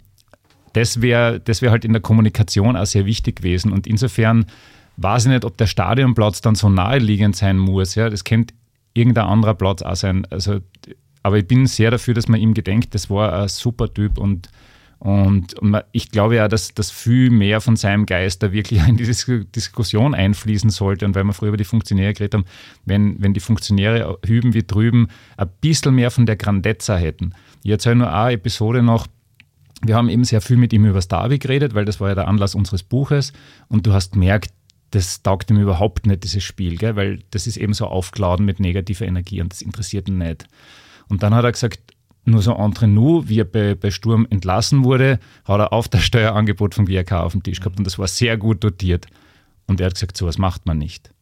das 0.73 1.03
wäre 1.03 1.41
das 1.41 1.63
wär 1.63 1.73
halt 1.73 1.85
in 1.85 1.93
der 1.93 2.01
Kommunikation 2.01 2.77
auch 2.77 2.87
sehr 2.87 3.07
wichtig 3.07 3.37
gewesen. 3.37 3.73
Und 3.73 3.89
insofern 3.89 4.47
weiß 4.99 5.25
ich 5.25 5.33
nicht, 5.33 5.45
ob 5.45 5.57
der 5.57 5.67
Stadionplatz 5.67 6.43
dann 6.43 6.55
so 6.55 6.69
naheliegend 6.69 7.35
sein 7.35 7.59
muss. 7.59 7.97
Ja, 7.97 8.09
das 8.09 8.23
könnte 8.23 8.55
irgendein 9.01 9.27
anderer 9.27 9.55
Platz 9.55 9.83
auch 9.83 9.97
sein. 9.97 10.27
Also, 10.31 10.61
aber 11.23 11.39
ich 11.39 11.47
bin 11.47 11.67
sehr 11.67 11.91
dafür, 11.91 12.15
dass 12.15 12.29
man 12.29 12.41
ihm 12.41 12.55
gedenkt. 12.55 12.95
Das 12.95 13.11
war 13.11 13.33
ein 13.33 13.49
super 13.49 13.93
Typ 13.93 14.19
und 14.19 14.49
und, 15.01 15.55
ich 15.93 16.11
glaube 16.11 16.37
ja, 16.37 16.47
dass, 16.47 16.75
dass 16.75 16.91
viel 16.91 17.31
mehr 17.31 17.63
von 17.63 17.75
seinem 17.75 18.05
Geist 18.05 18.43
da 18.43 18.53
wirklich 18.53 18.81
in 18.89 18.99
diese 18.99 19.47
Diskussion 19.47 20.15
einfließen 20.15 20.69
sollte. 20.69 21.07
Und 21.07 21.15
weil 21.15 21.25
wir 21.25 21.33
früher 21.33 21.49
über 21.49 21.57
die 21.57 21.65
Funktionäre 21.65 22.13
geredet 22.13 22.35
haben, 22.35 22.45
wenn, 22.85 23.17
wenn 23.19 23.33
die 23.33 23.41
Funktionäre 23.41 24.19
hüben 24.27 24.53
wie 24.53 24.63
drüben 24.63 25.09
ein 25.39 25.49
bisschen 25.63 25.95
mehr 25.95 26.11
von 26.11 26.27
der 26.27 26.37
Grandezza 26.37 26.97
hätten. 26.97 27.33
Ich 27.63 27.71
erzähle 27.71 27.97
nur 27.97 28.13
eine 28.13 28.35
Episode 28.35 28.83
noch. 28.83 29.07
Wir 29.83 29.97
haben 29.97 30.11
eben 30.11 30.25
sehr 30.25 30.43
viel 30.43 30.59
mit 30.59 30.75
ihm 30.75 30.85
über 30.85 30.97
das 30.97 31.09
Derby 31.09 31.39
geredet, 31.39 31.75
weil 31.75 31.87
das 31.87 31.99
war 32.01 32.11
ja 32.11 32.15
der 32.15 32.29
Anlass 32.29 32.55
unseres 32.55 32.83
Buches. 32.83 33.33
Und 33.69 33.87
du 33.87 33.95
hast 33.95 34.13
gemerkt, 34.13 34.53
das 34.91 35.23
taugt 35.23 35.51
ihm 35.51 35.61
überhaupt 35.61 36.07
nicht, 36.07 36.25
dieses 36.25 36.43
Spiel, 36.43 36.77
gell? 36.77 36.97
weil 36.97 37.23
das 37.31 37.47
ist 37.47 37.57
eben 37.57 37.75
so 37.75 37.87
aufgeladen 37.87 38.45
mit 38.45 38.61
negativer 38.61 39.07
Energie 39.07 39.41
und 39.41 39.53
das 39.53 39.63
interessiert 39.63 40.09
ihn 40.09 40.19
nicht. 40.19 40.47
Und 41.09 41.23
dann 41.23 41.35
hat 41.35 41.45
er 41.45 41.53
gesagt, 41.53 41.81
nur 42.25 42.43
so 42.43 42.55
entre 42.55 42.87
nous, 42.87 43.29
wie 43.29 43.41
er 43.41 43.45
bei, 43.45 43.75
bei 43.75 43.91
Sturm 43.91 44.27
entlassen 44.31 44.85
wurde, 44.85 45.19
hat 45.45 45.61
er 45.61 45.73
auf 45.73 45.89
das 45.89 46.03
Steuerangebot 46.03 46.75
vom 46.75 46.87
GRK 46.87 47.23
auf 47.23 47.33
dem 47.33 47.43
Tisch 47.43 47.61
gehabt 47.61 47.79
und 47.79 47.87
das 47.87 47.99
war 47.99 48.09
sehr 48.09 48.37
gut 48.37 48.63
dotiert. 48.63 49.07
Und 49.67 49.81
er 49.81 49.87
hat 49.87 49.95
gesagt, 49.95 50.17
sowas 50.17 50.39
macht 50.39 50.67
man 50.67 50.79
nicht. 50.79 51.13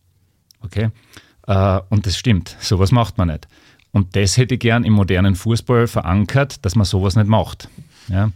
Okay? 0.61 0.91
Äh, 1.47 1.81
und 1.91 2.07
das 2.07 2.17
stimmt, 2.17 2.57
sowas 2.61 2.91
macht 2.91 3.19
man 3.19 3.29
nicht. 3.29 3.47
Und 3.93 4.17
das 4.17 4.37
hätte 4.37 4.55
ich 4.55 4.61
gern 4.61 4.85
im 4.85 4.95
modernen 4.95 5.35
Fußball 5.35 5.87
verankert, 5.87 6.65
dass 6.65 6.75
man 6.75 6.85
sowas 6.85 7.17
nicht 7.17 7.29
macht. 7.29 7.69
Ja? 8.09 8.31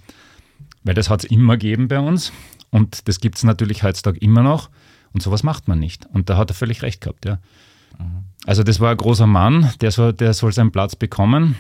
Weil 0.84 0.94
das 0.94 1.10
hat 1.10 1.24
es 1.24 1.30
immer 1.30 1.56
gegeben 1.56 1.88
bei 1.88 1.98
uns 1.98 2.32
und 2.70 3.08
das 3.08 3.20
gibt 3.20 3.36
es 3.36 3.44
natürlich 3.44 3.82
heutzutage 3.82 4.18
immer 4.18 4.42
noch 4.42 4.70
und 5.12 5.22
sowas 5.22 5.42
macht 5.42 5.68
man 5.68 5.78
nicht. 5.78 6.06
Und 6.12 6.30
da 6.30 6.36
hat 6.36 6.50
er 6.50 6.54
völlig 6.54 6.82
recht 6.82 7.00
gehabt. 7.00 7.24
Ja? 7.24 7.38
Mhm. 7.98 8.24
Also 8.46 8.62
das 8.62 8.80
war 8.80 8.90
ein 8.90 8.96
großer 8.96 9.26
Mann, 9.26 9.72
der 9.80 9.90
soll, 9.90 10.12
der 10.12 10.34
soll 10.34 10.52
seinen 10.52 10.72
Platz 10.72 10.96
bekommen. 10.96 11.56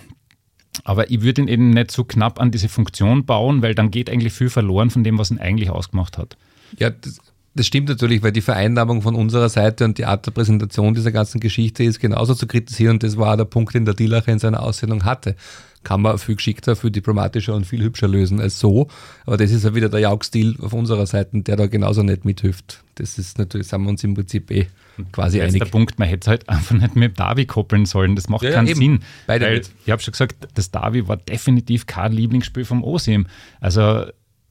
Aber 0.84 1.10
ich 1.10 1.20
würde 1.20 1.42
ihn 1.42 1.48
eben 1.48 1.70
nicht 1.70 1.90
so 1.90 2.04
knapp 2.04 2.40
an 2.40 2.50
diese 2.50 2.68
Funktion 2.68 3.26
bauen, 3.26 3.62
weil 3.62 3.74
dann 3.74 3.90
geht 3.90 4.08
eigentlich 4.08 4.32
viel 4.32 4.48
verloren 4.48 4.90
von 4.90 5.04
dem, 5.04 5.18
was 5.18 5.30
ihn 5.30 5.38
eigentlich 5.38 5.70
ausgemacht 5.70 6.16
hat. 6.16 6.36
Ja, 6.78 6.90
das, 6.90 7.18
das 7.54 7.66
stimmt 7.66 7.88
natürlich, 7.90 8.22
weil 8.22 8.32
die 8.32 8.40
Vereinnahmung 8.40 9.02
von 9.02 9.14
unserer 9.14 9.50
Seite 9.50 9.84
und 9.84 9.98
die 9.98 10.06
Art 10.06 10.24
der 10.24 10.30
Präsentation 10.30 10.94
dieser 10.94 11.12
ganzen 11.12 11.40
Geschichte 11.40 11.84
ist 11.84 12.00
genauso 12.00 12.34
zu 12.34 12.46
kritisieren 12.46 12.94
und 12.94 13.02
das 13.02 13.18
war 13.18 13.36
der 13.36 13.44
Punkt, 13.44 13.74
den 13.74 13.84
der 13.84 13.94
Dielacher 13.94 14.32
in 14.32 14.38
seiner 14.38 14.62
Aussendung 14.62 15.04
hatte. 15.04 15.36
Kann 15.82 16.02
man 16.02 16.18
viel 16.18 16.36
geschickter, 16.36 16.76
viel 16.76 16.90
diplomatischer 16.90 17.54
und 17.54 17.66
viel 17.66 17.82
hübscher 17.82 18.08
lösen 18.08 18.40
als 18.40 18.60
so. 18.60 18.88
Aber 19.26 19.36
das 19.36 19.50
ist 19.50 19.64
ja 19.64 19.74
wieder 19.74 19.88
der 19.88 20.00
Jaug-Stil 20.00 20.56
auf 20.60 20.72
unserer 20.72 21.06
Seite, 21.06 21.42
der 21.42 21.56
da 21.56 21.66
genauso 21.66 22.02
nicht 22.02 22.24
mithilft. 22.24 22.84
Das 22.94 23.18
ist 23.18 23.38
natürlich, 23.38 23.68
sind 23.68 23.82
wir 23.82 23.88
uns 23.88 24.04
im 24.04 24.14
Prinzip 24.14 24.50
eh 24.50 24.68
quasi 25.10 25.38
das 25.38 25.48
einig. 25.48 25.62
der 25.62 25.70
Punkt, 25.70 25.98
man 25.98 26.08
hätte 26.08 26.20
es 26.22 26.28
halt 26.28 26.48
einfach 26.48 26.74
nicht 26.74 26.94
mit 26.94 27.18
Davi 27.18 27.46
koppeln 27.46 27.86
sollen. 27.86 28.14
Das 28.14 28.28
macht 28.28 28.42
ja, 28.42 28.52
keinen 28.52 28.68
ja, 28.68 28.74
Sinn. 28.74 29.00
Beide 29.26 29.46
weil, 29.46 29.62
ich 29.84 29.90
habe 29.90 30.02
schon 30.02 30.12
gesagt, 30.12 30.48
das 30.54 30.70
Davi 30.70 31.08
war 31.08 31.16
definitiv 31.16 31.86
kein 31.86 32.12
Lieblingsspiel 32.12 32.64
vom 32.64 32.84
Osim. 32.84 33.26
Also 33.60 34.06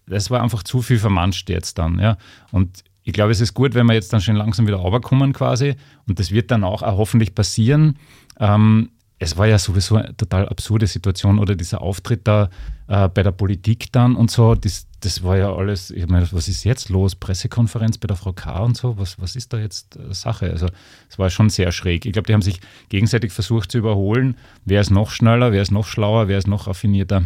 das 0.08 0.30
war 0.30 0.42
einfach 0.42 0.64
zu 0.64 0.82
viel 0.82 1.00
vermanscht 1.00 1.50
jetzt 1.50 1.78
dann. 1.78 2.00
Ja. 2.00 2.18
Und 2.52 2.84
ich 3.04 3.14
glaube, 3.14 3.32
es 3.32 3.42
ist 3.42 3.54
gut, 3.54 3.74
wenn 3.74 3.88
wir 3.88 3.94
jetzt 3.94 4.14
dann 4.14 4.22
schon 4.22 4.36
langsam 4.36 4.68
wieder 4.68 4.78
runterkommen 4.78 5.34
quasi. 5.34 5.76
Und 6.08 6.20
das 6.20 6.32
wird 6.32 6.52
dann 6.52 6.64
auch, 6.64 6.84
auch 6.84 6.98
hoffentlich 6.98 7.34
passieren. 7.34 7.98
Ähm, 8.40 8.90
es 9.22 9.38
war 9.38 9.46
ja 9.46 9.60
sowieso 9.60 9.98
eine 9.98 10.18
total 10.18 10.50
absurde 10.50 10.88
Situation 10.88 11.38
oder 11.38 11.54
dieser 11.54 11.84
Auftritt 11.84 12.22
da 12.24 12.50
äh, 12.88 13.08
bei 13.08 13.22
der 13.22 13.32
Politik 13.32 13.92
dann 13.92 14.16
und 14.16 14.32
so. 14.32 14.56
Das, 14.56 14.88
das 15.00 15.22
war 15.22 15.38
ja 15.38 15.56
alles, 15.56 15.92
ich 15.92 16.08
meine, 16.08 16.28
was 16.32 16.48
ist 16.48 16.64
jetzt 16.64 16.90
los? 16.90 17.14
Pressekonferenz 17.14 18.00
bei 18.00 18.08
der 18.08 18.18
Frau 18.18 18.34
K. 18.34 18.64
und 18.64 18.76
so, 18.76 18.98
was, 18.98 19.22
was 19.22 19.36
ist 19.36 19.54
da 19.54 19.60
jetzt 19.60 19.96
äh, 19.96 20.12
Sache? 20.12 20.50
Also 20.50 20.70
es 21.08 21.20
war 21.20 21.30
schon 21.30 21.52
sehr 21.52 21.72
schräg. 21.72 22.08
Ich 22.08 22.14
glaube, 22.14 22.26
die 22.26 22.34
haben 22.34 22.42
sich 22.42 22.62
gegenseitig 22.90 23.32
versucht 23.32 23.72
zu 23.72 23.78
überholen. 23.78 24.38
Wer 24.66 24.82
ist 24.82 24.90
noch 24.90 25.12
schneller, 25.12 25.52
wer 25.52 25.62
ist 25.62 25.72
noch 25.72 25.86
schlauer, 25.86 26.28
wer 26.28 26.40
ist 26.40 26.48
noch 26.48 26.66
raffinierter? 26.66 27.22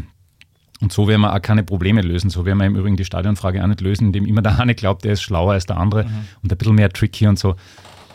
Und 0.82 0.92
so 0.92 1.08
werden 1.08 1.22
wir 1.22 1.34
auch 1.34 1.42
keine 1.42 1.64
Probleme 1.64 2.02
lösen. 2.02 2.30
So 2.30 2.46
werden 2.46 2.58
wir 2.58 2.66
im 2.66 2.76
Übrigen 2.76 2.98
die 2.98 3.06
Stadionfrage 3.06 3.64
auch 3.64 3.68
nicht 3.68 3.80
lösen, 3.80 4.08
indem 4.08 4.26
immer 4.26 4.42
der 4.42 4.60
eine 4.60 4.76
glaubt, 4.76 5.06
er 5.06 5.14
ist 5.14 5.22
schlauer 5.22 5.54
als 5.54 5.66
der 5.66 5.78
andere 5.78 6.04
mhm. 6.04 6.28
und 6.44 6.52
ein 6.52 6.58
bisschen 6.58 6.76
mehr 6.76 6.90
tricky 6.90 7.26
und 7.26 7.40
so. 7.40 7.56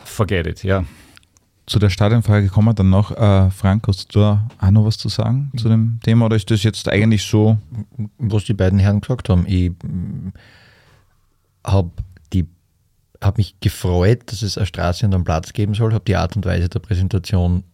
Forget 0.05 0.47
it, 0.47 0.65
ja 0.65 0.85
zu 1.67 1.79
der 1.79 1.91
Stadionfrage 1.91 2.49
kommen 2.49 2.69
wir 2.69 2.75
dann 2.75 2.91
noch. 2.91 3.13
Äh, 3.13 3.51
Frank, 3.51 3.87
hast 3.87 4.15
du 4.15 4.21
da 4.21 4.49
auch 4.59 4.71
noch 4.71 4.85
was 4.85 4.99
zu 4.99 5.09
sagen 5.09 5.53
zu 5.57 5.69
dem 5.69 6.01
Thema 6.03 6.27
oder 6.27 6.37
ist 6.37 6.51
das 6.51 6.63
jetzt 6.63 6.89
eigentlich 6.89 7.25
so? 7.25 7.59
Was 8.19 8.45
die 8.45 8.55
beiden 8.55 8.79
Herren 8.79 9.01
gesagt 9.01 9.29
haben. 9.29 9.47
Ich 9.47 9.73
habe 11.65 11.91
habe 13.23 13.39
mich 13.39 13.61
gefreut, 13.61 14.23
dass 14.27 14.43
es 14.43 14.57
eine 14.57 14.67
Straße 14.67 15.05
und 15.05 15.15
einen 15.15 15.25
Platz 15.25 15.53
geben 15.53 15.75
soll, 15.75 15.93
habe 15.93 16.05
die 16.07 16.17
Art 16.17 16.37
und 16.37 16.47
Weise 16.47 16.69
der 16.69 16.79
Präsentation 16.79 17.65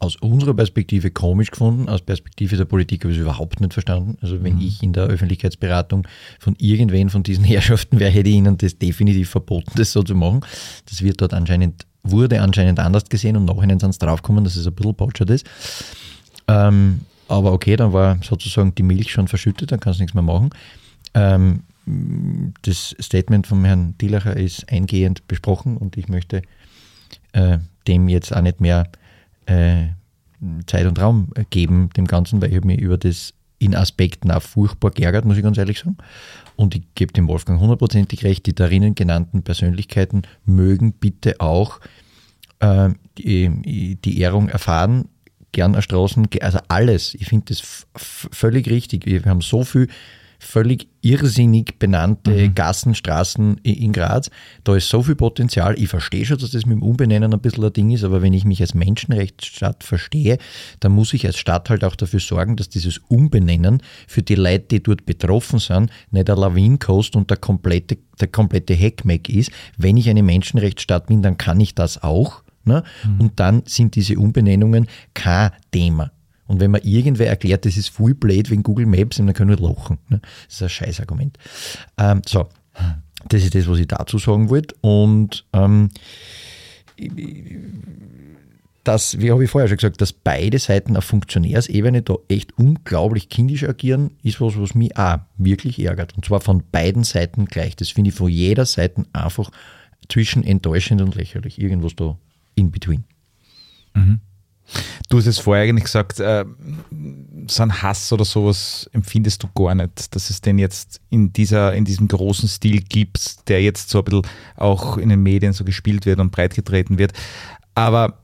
aus 0.00 0.16
unserer 0.16 0.54
Perspektive 0.54 1.10
komisch 1.10 1.50
gefunden, 1.50 1.88
aus 1.88 2.00
Perspektive 2.00 2.56
der 2.56 2.64
Politik 2.64 3.04
habe 3.04 3.12
ich 3.12 3.18
es 3.18 3.22
überhaupt 3.22 3.60
nicht 3.60 3.74
verstanden. 3.74 4.16
Also 4.22 4.42
wenn 4.42 4.54
mhm. 4.54 4.62
ich 4.62 4.82
in 4.82 4.94
der 4.94 5.04
Öffentlichkeitsberatung 5.04 6.08
von 6.38 6.56
irgendwen 6.58 7.10
von 7.10 7.22
diesen 7.22 7.44
Herrschaften 7.44 8.00
wäre, 8.00 8.10
hätte 8.10 8.30
ich 8.30 8.36
ihnen 8.36 8.56
das 8.56 8.78
definitiv 8.78 9.28
verboten, 9.28 9.70
das 9.76 9.92
so 9.92 10.02
zu 10.02 10.14
machen. 10.14 10.40
Das 10.88 11.02
wird 11.02 11.20
dort 11.20 11.34
anscheinend, 11.34 11.86
wurde 12.02 12.40
anscheinend 12.40 12.78
anders 12.80 13.04
gesehen 13.04 13.36
und 13.36 13.44
nachher 13.44 13.78
sind 13.78 13.92
sie 13.92 13.98
draufgekommen, 13.98 14.44
dass 14.44 14.56
es 14.56 14.66
ein 14.66 14.74
bisschen 14.74 14.94
botschert 14.94 15.30
ist. 15.30 15.46
Ähm, 16.48 17.00
aber 17.28 17.52
okay, 17.52 17.76
dann 17.76 17.92
war 17.92 18.18
sozusagen 18.22 18.74
die 18.74 18.82
Milch 18.82 19.12
schon 19.12 19.28
verschüttet, 19.28 19.70
dann 19.72 19.80
kannst 19.80 20.00
du 20.00 20.02
nichts 20.02 20.14
mehr 20.14 20.22
machen. 20.22 20.50
Ähm, 21.14 21.62
das 22.62 22.94
Statement 23.00 23.46
von 23.46 23.64
Herrn 23.64 23.94
Dielacher 23.98 24.36
ist 24.36 24.70
eingehend 24.70 25.26
besprochen 25.28 25.76
und 25.76 25.96
ich 25.96 26.08
möchte 26.08 26.42
äh, 27.32 27.58
dem 27.86 28.08
jetzt 28.08 28.34
auch 28.34 28.42
nicht 28.42 28.60
mehr 28.60 28.88
äh, 29.46 29.86
Zeit 30.66 30.86
und 30.86 30.98
Raum 30.98 31.28
geben, 31.50 31.90
dem 31.96 32.06
Ganzen, 32.06 32.40
weil 32.40 32.52
ich 32.52 32.64
mich 32.64 32.80
über 32.80 32.96
das 32.96 33.34
in 33.60 33.76
Aspekten 33.76 34.30
auch 34.32 34.42
furchtbar 34.42 34.90
geärgert, 34.90 35.24
muss 35.24 35.36
ich 35.36 35.42
ganz 35.42 35.58
ehrlich 35.58 35.78
sagen. 35.78 35.98
Und 36.56 36.74
ich 36.74 36.82
gebe 36.94 37.12
dem 37.12 37.28
Wolfgang 37.28 37.60
hundertprozentig 37.60 38.24
recht, 38.24 38.46
die 38.46 38.54
darin 38.54 38.94
genannten 38.94 39.42
Persönlichkeiten 39.42 40.22
mögen 40.44 40.94
bitte 40.94 41.40
auch 41.40 41.78
äh, 42.58 42.88
die, 43.18 43.98
die 44.02 44.20
Ehrung 44.20 44.48
erfahren, 44.48 45.08
gern 45.52 45.74
erstraßen, 45.74 46.28
also 46.40 46.58
alles. 46.68 47.14
Ich 47.14 47.26
finde 47.26 47.46
das 47.54 47.86
völlig 47.94 48.68
richtig. 48.70 49.06
Wir 49.06 49.22
haben 49.24 49.42
so 49.42 49.62
viel 49.62 49.88
völlig 50.40 50.88
irrsinnig 51.02 51.78
benannte 51.78 52.30
mhm. 52.30 52.54
Gassen, 52.54 52.94
Straßen 52.94 53.58
in 53.58 53.92
Graz. 53.92 54.30
Da 54.64 54.74
ist 54.74 54.88
so 54.88 55.02
viel 55.02 55.14
Potenzial. 55.14 55.78
Ich 55.78 55.88
verstehe 55.88 56.24
schon, 56.24 56.38
dass 56.38 56.50
das 56.50 56.66
mit 56.66 56.76
dem 56.76 56.82
Umbenennen 56.82 57.32
ein 57.32 57.40
bisschen 57.40 57.64
ein 57.64 57.72
Ding 57.72 57.90
ist, 57.90 58.04
aber 58.04 58.22
wenn 58.22 58.32
ich 58.32 58.44
mich 58.44 58.60
als 58.60 58.74
Menschenrechtsstadt 58.74 59.84
verstehe, 59.84 60.38
dann 60.80 60.92
muss 60.92 61.12
ich 61.12 61.26
als 61.26 61.38
Stadt 61.38 61.70
halt 61.70 61.84
auch 61.84 61.94
dafür 61.94 62.20
sorgen, 62.20 62.56
dass 62.56 62.70
dieses 62.70 62.98
Umbenennen 63.08 63.82
für 64.08 64.22
die 64.22 64.34
Leute, 64.34 64.66
die 64.70 64.82
dort 64.82 65.04
betroffen 65.04 65.58
sind, 65.58 65.90
nicht 66.10 66.28
der 66.28 66.36
Lawinenkost 66.36 67.16
und 67.16 67.30
der 67.30 67.36
komplette, 67.36 67.98
der 68.18 68.28
komplette 68.28 68.74
Heckmeck 68.74 69.28
ist. 69.28 69.50
Wenn 69.76 69.98
ich 69.98 70.08
eine 70.08 70.22
Menschenrechtsstadt 70.22 71.06
bin, 71.06 71.22
dann 71.22 71.36
kann 71.36 71.60
ich 71.60 71.74
das 71.74 72.02
auch. 72.02 72.42
Ne? 72.64 72.82
Mhm. 73.04 73.20
Und 73.20 73.40
dann 73.40 73.62
sind 73.66 73.94
diese 73.94 74.18
Umbenennungen 74.18 74.86
kein 75.14 75.50
Thema. 75.70 76.10
Und 76.50 76.58
wenn 76.58 76.72
man 76.72 76.82
irgendwer 76.82 77.28
erklärt, 77.28 77.64
das 77.64 77.76
ist 77.76 77.90
full 77.90 78.12
blöd 78.12 78.50
wegen 78.50 78.64
Google 78.64 78.86
Maps, 78.86 79.18
dann 79.18 79.32
können 79.34 79.56
wir 79.56 79.68
lachen. 79.68 79.98
Ne? 80.08 80.20
Das 80.46 80.56
ist 80.56 80.62
ein 80.62 80.68
Scheißargument. 80.68 81.38
Ähm, 81.96 82.22
so, 82.26 82.48
das 83.28 83.44
ist 83.44 83.54
das, 83.54 83.68
was 83.68 83.78
ich 83.78 83.86
dazu 83.86 84.18
sagen 84.18 84.50
wollte. 84.50 84.74
Und 84.80 85.44
ähm, 85.52 85.90
das, 88.82 89.20
wie 89.20 89.30
habe 89.30 89.44
ich 89.44 89.50
vorher 89.50 89.68
schon 89.68 89.76
gesagt, 89.76 90.00
dass 90.00 90.12
beide 90.12 90.58
Seiten 90.58 90.96
auf 90.96 91.04
Funktionärsebene 91.04 92.02
da 92.02 92.16
echt 92.26 92.58
unglaublich 92.58 93.28
kindisch 93.28 93.62
agieren, 93.62 94.10
ist 94.24 94.40
was, 94.40 94.58
was 94.58 94.74
mich 94.74 94.96
auch 94.96 95.20
wirklich 95.36 95.78
ärgert. 95.78 96.16
Und 96.16 96.24
zwar 96.24 96.40
von 96.40 96.64
beiden 96.72 97.04
Seiten 97.04 97.44
gleich. 97.44 97.76
Das 97.76 97.90
finde 97.90 98.10
ich 98.10 98.16
von 98.16 98.28
jeder 98.28 98.66
Seite 98.66 99.04
einfach 99.12 99.50
zwischen 100.08 100.42
enttäuschend 100.42 101.00
und 101.00 101.14
lächerlich. 101.14 101.60
Irgendwas 101.60 101.94
da 101.94 102.18
in 102.56 102.72
between. 102.72 103.04
Mhm. 103.94 104.18
Du 105.08 105.18
hast 105.18 105.26
es 105.26 105.38
vorher 105.38 105.64
eigentlich 105.64 105.84
gesagt, 105.84 106.20
äh, 106.20 106.44
so 107.48 107.62
einen 107.62 107.82
Hass 107.82 108.12
oder 108.12 108.24
sowas 108.24 108.88
empfindest 108.92 109.42
du 109.42 109.48
gar 109.54 109.74
nicht, 109.74 110.14
dass 110.14 110.30
es 110.30 110.40
den 110.40 110.58
jetzt 110.58 111.00
in, 111.10 111.32
dieser, 111.32 111.74
in 111.74 111.84
diesem 111.84 112.08
großen 112.08 112.48
Stil 112.48 112.80
gibt, 112.80 113.48
der 113.48 113.62
jetzt 113.62 113.90
so 113.90 113.98
ein 113.98 114.04
bisschen 114.04 114.22
auch 114.56 114.98
in 114.98 115.08
den 115.08 115.22
Medien 115.22 115.52
so 115.52 115.64
gespielt 115.64 116.06
wird 116.06 116.20
und 116.20 116.30
breitgetreten 116.30 116.98
wird. 116.98 117.12
Aber 117.74 118.18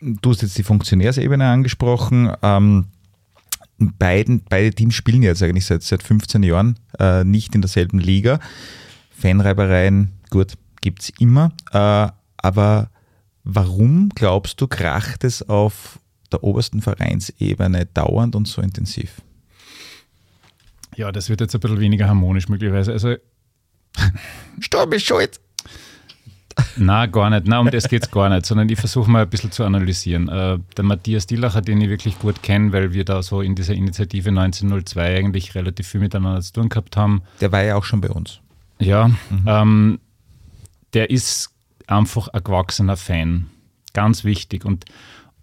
du 0.00 0.30
hast 0.30 0.42
jetzt 0.42 0.58
die 0.58 0.62
Funktionärsebene 0.62 1.44
angesprochen. 1.44 2.32
Ähm, 2.42 2.86
beiden, 3.78 4.42
beide 4.48 4.70
Teams 4.70 4.94
spielen 4.94 5.22
jetzt 5.22 5.42
eigentlich 5.42 5.66
seit, 5.66 5.82
seit 5.82 6.02
15 6.02 6.42
Jahren 6.42 6.78
äh, 6.98 7.24
nicht 7.24 7.54
in 7.54 7.60
derselben 7.60 7.98
Liga. 7.98 8.40
Fanreibereien, 9.10 10.12
gut, 10.30 10.54
gibt 10.80 11.02
es 11.02 11.12
immer. 11.18 11.52
Äh, 11.72 12.08
aber 12.38 12.90
Warum 13.44 14.08
glaubst 14.14 14.60
du, 14.60 14.66
kracht 14.66 15.22
es 15.22 15.46
auf 15.48 15.98
der 16.32 16.42
obersten 16.42 16.80
Vereinsebene 16.80 17.86
dauernd 17.86 18.34
und 18.34 18.48
so 18.48 18.62
intensiv? 18.62 19.20
Ja, 20.96 21.12
das 21.12 21.28
wird 21.28 21.40
jetzt 21.40 21.54
ein 21.54 21.60
bisschen 21.60 21.80
weniger 21.80 22.08
harmonisch 22.08 22.48
möglicherweise. 22.48 22.92
Also, 22.92 23.16
Sturm 24.60 24.92
ist 24.92 25.04
schuld. 25.04 25.40
Na, 26.76 27.06
gar 27.06 27.30
nicht. 27.30 27.46
Na, 27.46 27.58
um 27.58 27.70
das 27.70 27.88
geht 27.88 28.04
es 28.04 28.10
gar 28.10 28.28
nicht, 28.28 28.46
sondern 28.46 28.68
ich 28.68 28.78
versuche 28.78 29.10
mal 29.10 29.22
ein 29.22 29.28
bisschen 29.28 29.50
zu 29.50 29.64
analysieren. 29.64 30.28
Äh, 30.28 30.58
der 30.76 30.84
Matthias 30.84 31.26
Dillacher, 31.26 31.60
den 31.60 31.80
ich 31.80 31.88
wirklich 31.88 32.18
gut 32.18 32.42
kenne, 32.42 32.72
weil 32.72 32.92
wir 32.92 33.04
da 33.04 33.22
so 33.22 33.40
in 33.40 33.54
dieser 33.54 33.74
Initiative 33.74 34.28
1902 34.28 35.16
eigentlich 35.16 35.54
relativ 35.54 35.88
viel 35.88 36.00
miteinander 36.00 36.40
zu 36.40 36.52
tun 36.52 36.68
gehabt 36.68 36.96
haben. 36.96 37.22
Der 37.40 37.50
war 37.52 37.62
ja 37.62 37.76
auch 37.76 37.84
schon 37.84 38.00
bei 38.00 38.10
uns. 38.10 38.40
Ja, 38.78 39.08
mhm. 39.08 39.44
ähm, 39.46 40.00
der 40.94 41.10
ist 41.10 41.53
einfach 41.86 42.28
ein 42.28 42.42
gewachsener 42.42 42.96
Fan. 42.96 43.46
Ganz 43.92 44.24
wichtig. 44.24 44.64
Und 44.64 44.84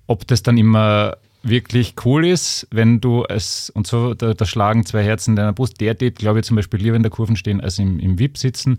ob 0.07 0.27
das 0.27 0.43
dann 0.43 0.57
immer 0.57 1.17
wirklich 1.43 1.95
cool 2.05 2.25
ist, 2.25 2.67
wenn 2.71 3.01
du 3.01 3.25
es, 3.27 3.69
und 3.71 3.87
so, 3.87 4.13
da, 4.13 4.33
da 4.33 4.45
schlagen 4.45 4.85
zwei 4.85 5.03
Herzen 5.03 5.31
in 5.31 5.35
deiner 5.37 5.53
Brust, 5.53 5.81
der 5.81 5.97
tät, 5.97 6.17
glaube 6.17 6.39
ich, 6.39 6.45
zum 6.45 6.55
Beispiel 6.55 6.79
lieber 6.79 6.95
in 6.95 7.03
der 7.03 7.11
Kurven 7.11 7.35
stehen 7.35 7.61
als 7.61 7.79
im, 7.79 7.99
im 7.99 8.19
VIP 8.19 8.37
sitzen. 8.37 8.77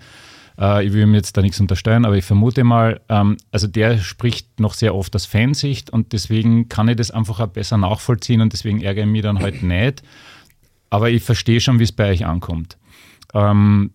Äh, 0.59 0.87
ich 0.87 0.93
will 0.93 1.03
ihm 1.03 1.15
jetzt 1.15 1.37
da 1.37 1.43
nichts 1.43 1.61
unterstellen, 1.61 2.05
aber 2.05 2.17
ich 2.17 2.25
vermute 2.25 2.65
mal, 2.65 3.01
ähm, 3.09 3.37
also 3.51 3.67
der 3.67 3.99
spricht 3.99 4.61
noch 4.61 4.75
sehr 4.75 4.95
oft 4.95 5.15
aus 5.17 5.27
Fansicht 5.27 5.91
und 5.91 6.13
deswegen 6.13 6.69
kann 6.69 6.89
ich 6.89 6.97
das 6.97 7.11
einfach 7.11 7.41
auch 7.41 7.49
besser 7.49 7.79
nachvollziehen 7.79 8.41
und 8.41 8.53
deswegen 8.53 8.81
ärgere 8.81 9.05
ich 9.05 9.11
mich 9.11 9.23
dann 9.23 9.41
halt 9.41 9.63
nicht. 9.63 10.03
Aber 10.91 11.11
ich 11.11 11.23
verstehe 11.23 11.61
schon, 11.61 11.79
wie 11.79 11.85
es 11.85 11.93
bei 11.93 12.11
euch 12.11 12.27
ankommt. 12.27 12.77
Ähm, 13.35 13.91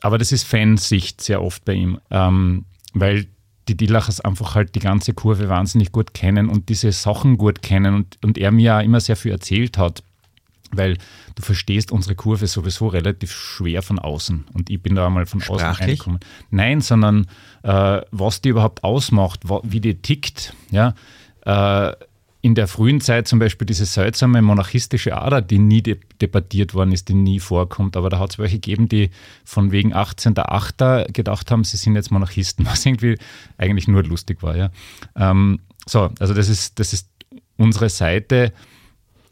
aber 0.00 0.18
das 0.18 0.32
ist 0.32 0.44
Fansicht 0.44 1.20
sehr 1.20 1.42
oft 1.42 1.64
bei 1.64 1.74
ihm. 1.74 1.98
Ähm, 2.10 2.64
weil 2.94 3.26
die 3.68 3.76
Dillachers 3.76 4.20
einfach 4.20 4.54
halt 4.54 4.74
die 4.74 4.80
ganze 4.80 5.12
Kurve 5.12 5.48
wahnsinnig 5.48 5.92
gut 5.92 6.14
kennen 6.14 6.48
und 6.48 6.68
diese 6.68 6.90
Sachen 6.92 7.36
gut 7.36 7.62
kennen 7.62 7.94
und, 7.94 8.18
und 8.24 8.38
er 8.38 8.50
mir 8.50 8.76
auch 8.76 8.82
immer 8.82 9.00
sehr 9.00 9.16
viel 9.16 9.32
erzählt 9.32 9.76
hat, 9.76 10.02
weil 10.72 10.96
du 11.34 11.42
verstehst 11.42 11.92
unsere 11.92 12.14
Kurve 12.14 12.46
sowieso 12.46 12.88
relativ 12.88 13.32
schwer 13.32 13.82
von 13.82 13.98
außen 13.98 14.46
und 14.54 14.70
ich 14.70 14.82
bin 14.82 14.94
da 14.94 15.06
einmal 15.06 15.26
von 15.26 15.40
Sprachlich? 15.40 15.68
außen 15.68 15.84
reingekommen. 15.84 16.20
Nein, 16.50 16.80
sondern 16.80 17.26
äh, 17.62 18.00
was 18.10 18.40
die 18.40 18.48
überhaupt 18.50 18.84
ausmacht, 18.84 19.40
wie 19.64 19.80
die 19.80 19.96
tickt, 19.96 20.54
ja, 20.70 20.94
äh, 21.44 21.92
in 22.40 22.54
der 22.54 22.68
frühen 22.68 23.00
Zeit 23.00 23.26
zum 23.26 23.40
Beispiel 23.40 23.66
diese 23.66 23.84
seltsame 23.84 24.42
monarchistische 24.42 25.16
Ader, 25.16 25.42
die 25.42 25.58
nie 25.58 25.82
de 25.82 25.98
debattiert 26.20 26.72
worden 26.72 26.92
ist, 26.92 27.08
die 27.08 27.14
nie 27.14 27.40
vorkommt. 27.40 27.96
Aber 27.96 28.10
da 28.10 28.18
hat 28.18 28.30
es 28.30 28.38
welche 28.38 28.56
gegeben, 28.56 28.88
die 28.88 29.10
von 29.44 29.72
wegen 29.72 29.92
18.8. 29.92 31.12
gedacht 31.12 31.50
haben, 31.50 31.64
sie 31.64 31.76
sind 31.76 31.96
jetzt 31.96 32.12
Monarchisten, 32.12 32.64
was 32.70 32.86
irgendwie 32.86 33.18
eigentlich 33.56 33.88
nur 33.88 34.04
lustig 34.04 34.42
war. 34.42 34.56
Ja. 34.56 34.70
Ähm, 35.16 35.60
so, 35.86 36.10
also 36.20 36.32
das 36.32 36.48
ist, 36.48 36.78
das 36.78 36.92
ist 36.92 37.08
unsere 37.56 37.88
Seite. 37.88 38.52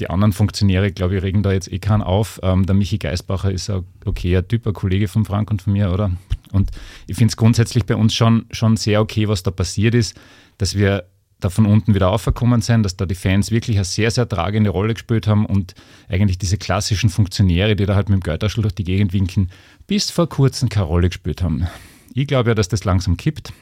Die 0.01 0.11
anderen 0.11 0.33
Funktionäre, 0.33 0.93
glaube 0.93 1.17
ich, 1.17 1.23
regen 1.23 1.43
da 1.43 1.53
jetzt 1.53 1.73
eh 1.73 1.79
keinen 1.79 2.03
auf. 2.03 2.41
Ähm, 2.43 2.67
der 2.67 2.75
Michi 2.75 2.99
Geisbacher 2.99 3.51
ist 3.51 3.71
ein 3.71 3.85
okayer 4.05 4.47
Typ, 4.47 4.67
ein 4.67 4.75
Kollege 4.75 5.09
von 5.09 5.25
Frank 5.25 5.51
und 5.51 5.63
von 5.63 5.73
mir, 5.73 5.93
oder? 5.93 6.11
Und 6.53 6.71
ich 7.07 7.17
finde 7.17 7.31
es 7.31 7.37
grundsätzlich 7.37 7.87
bei 7.87 7.97
uns 7.97 8.15
schon, 8.15 8.47
schon 8.51 8.77
sehr 8.77 9.01
okay, 9.01 9.29
was 9.29 9.43
da 9.43 9.51
passiert 9.51 9.95
ist, 9.95 10.19
dass 10.59 10.75
wir 10.75 11.05
da 11.47 11.51
von 11.51 11.67
unten 11.67 11.95
wieder 11.95 12.11
aufgekommen 12.11 12.61
sind, 12.61 12.83
dass 12.83 12.97
da 12.97 13.07
die 13.07 13.15
Fans 13.15 13.51
wirklich 13.51 13.77
eine 13.77 13.85
sehr, 13.85 14.11
sehr 14.11 14.29
tragende 14.29 14.71
Rolle 14.71 14.95
gespielt 14.95 15.29
haben 15.29 15.47
und 15.47 15.75
eigentlich 16.09 16.39
diese 16.39 16.59
klassischen 16.59 17.09
Funktionäre, 17.09 17.77
die 17.77 17.87
da 17.87 17.95
halt 17.95 18.09
mit 18.09 18.21
dem 18.21 18.23
Geldtaschel 18.23 18.63
durch 18.63 18.75
die 18.75 18.85
Gegend 18.85 19.13
winken, 19.13 19.51
bis 19.87 20.11
vor 20.11 20.29
kurzem 20.29 20.69
keine 20.69 20.87
Rolle 20.87 21.09
gespielt 21.09 21.43
haben. 21.43 21.67
Ich 22.15 22.27
glaube 22.27 22.51
ja, 22.51 22.55
dass 22.55 22.69
das 22.69 22.85
langsam 22.85 23.17
kippt. 23.17 23.53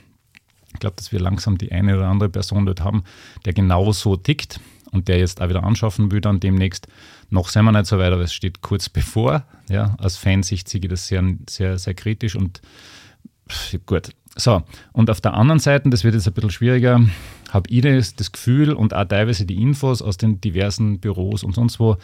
Ich 0.73 0.81
glaube, 0.81 0.97
dass 0.97 1.13
wir 1.13 1.21
langsam 1.21 1.59
die 1.59 1.73
eine 1.73 1.97
oder 1.97 2.09
andere 2.09 2.31
Person 2.31 2.67
dort 2.67 2.81
haben, 2.81 3.05
der 3.45 3.53
genau 3.53 3.93
so 3.93 4.17
tickt 4.17 4.61
und 4.91 5.09
der 5.09 5.19
jetzt 5.19 5.43
auch 5.43 5.49
wieder 5.49 5.63
anschaffen 5.63 6.11
will 6.11 6.21
dann 6.21 6.41
demnächst. 6.41 6.89
Noch 7.29 7.49
sind 7.49 7.65
wir 7.65 7.73
nicht 7.73 7.87
so 7.87 7.99
weit, 7.99 8.13
aber 8.13 8.23
es 8.23 8.33
steht 8.33 8.63
kurz 8.63 8.89
bevor. 8.89 9.45
Ja, 9.69 9.95
aus 9.99 10.17
Fansicht 10.17 10.69
sehe 10.69 10.81
ich 10.81 10.89
das 10.89 11.07
sehr, 11.07 11.23
sehr, 11.49 11.79
sehr 11.79 11.95
kritisch 11.95 12.35
und 12.35 12.61
gut. 13.87 14.11
So, 14.37 14.63
und 14.93 15.11
auf 15.11 15.21
der 15.21 15.35
anderen 15.35 15.61
Seite, 15.61 15.89
das 15.91 16.03
wird 16.03 16.15
jetzt 16.15 16.27
ein 16.27 16.33
bisschen 16.33 16.51
schwieriger, 16.51 17.01
habe 17.55 17.71
ich 17.71 17.83
das, 17.83 18.33
Gefühl 18.33 18.73
und 18.73 18.93
auch 18.93 19.05
teilweise 19.05 19.47
die 19.47 19.63
Infos 19.63 20.03
aus 20.03 20.17
den 20.17 20.41
diversen 20.41 20.99
Büros 20.99 21.45
und 21.45 21.55
sonst 21.55 21.79
wo, 21.81 21.97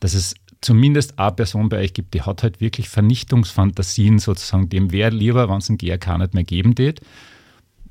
dass 0.00 0.14
es 0.14 0.34
zumindest 0.60 1.18
eine 1.18 1.32
Person 1.32 1.68
bei 1.68 1.78
euch 1.78 1.94
gibt, 1.94 2.14
die 2.14 2.22
hat 2.22 2.42
halt 2.42 2.60
wirklich 2.60 2.88
Vernichtungsfantasien 2.88 4.18
sozusagen, 4.18 4.68
dem 4.68 4.92
wäre 4.92 5.10
lieber, 5.10 5.48
wenn 5.48 5.58
es 5.58 5.68
einen 5.68 5.78
GRK 5.78 6.18
nicht 6.18 6.34
mehr 6.34 6.44
geben 6.44 6.74
tät. 6.74 7.00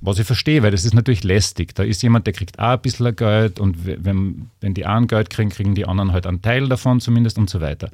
Was 0.01 0.20
ich 0.20 0.28
verstehe, 0.28 0.61
weil 0.61 0.72
das 0.72 0.86
ist 0.86 0.93
natürlich 0.93 1.24
lästig. 1.24 1.74
Da 1.74 1.84
ist 1.84 2.03
jemand, 2.03 2.28
der 2.28 2.34
kriegt 2.34 2.59
auch 2.59 2.74
ein 2.74 2.82
bisschen 2.82 3.16
Geld 3.16 3.59
und 3.59 3.86
wenn, 3.86 4.49
wenn 4.59 4.74
die 4.74 4.86
einen 4.86 5.07
Geld 5.07 5.30
kriegen, 5.30 5.49
kriegen 5.49 5.74
die 5.74 5.86
anderen 5.86 6.11
halt 6.11 6.28
einen 6.28 6.41
Teil 6.41 6.68
davon 6.68 6.99
zumindest 6.99 7.38
und 7.38 7.49
so 7.49 7.61
weiter. 7.61 7.89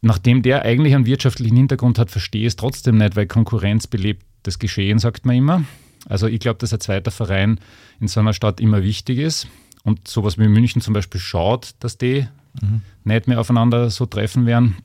Nachdem 0.00 0.42
der 0.42 0.62
eigentlich 0.62 0.94
einen 0.94 1.06
wirtschaftlichen 1.06 1.56
Hintergrund 1.56 1.98
hat, 1.98 2.10
verstehe 2.10 2.42
ich 2.42 2.48
es 2.48 2.56
trotzdem 2.56 2.98
nicht, 2.98 3.16
weil 3.16 3.26
Konkurrenz 3.26 3.86
belebt 3.86 4.24
das 4.42 4.58
Geschehen, 4.58 4.98
sagt 4.98 5.24
man 5.24 5.36
immer. 5.36 5.64
Also 6.08 6.26
ich 6.26 6.40
glaube, 6.40 6.58
dass 6.58 6.72
ein 6.72 6.80
zweiter 6.80 7.10
Verein 7.10 7.60
in 8.00 8.08
so 8.08 8.20
einer 8.20 8.32
Stadt 8.32 8.60
immer 8.60 8.82
wichtig 8.82 9.18
ist. 9.18 9.48
Und 9.84 10.08
sowas 10.08 10.38
wie 10.38 10.48
München 10.48 10.82
zum 10.82 10.94
Beispiel 10.94 11.20
schaut, 11.20 11.74
dass 11.80 11.98
die 11.98 12.26
mhm. 12.60 12.82
nicht 13.04 13.28
mehr 13.28 13.40
aufeinander 13.40 13.90
so 13.90 14.06
treffen 14.06 14.46
werden. 14.46 14.76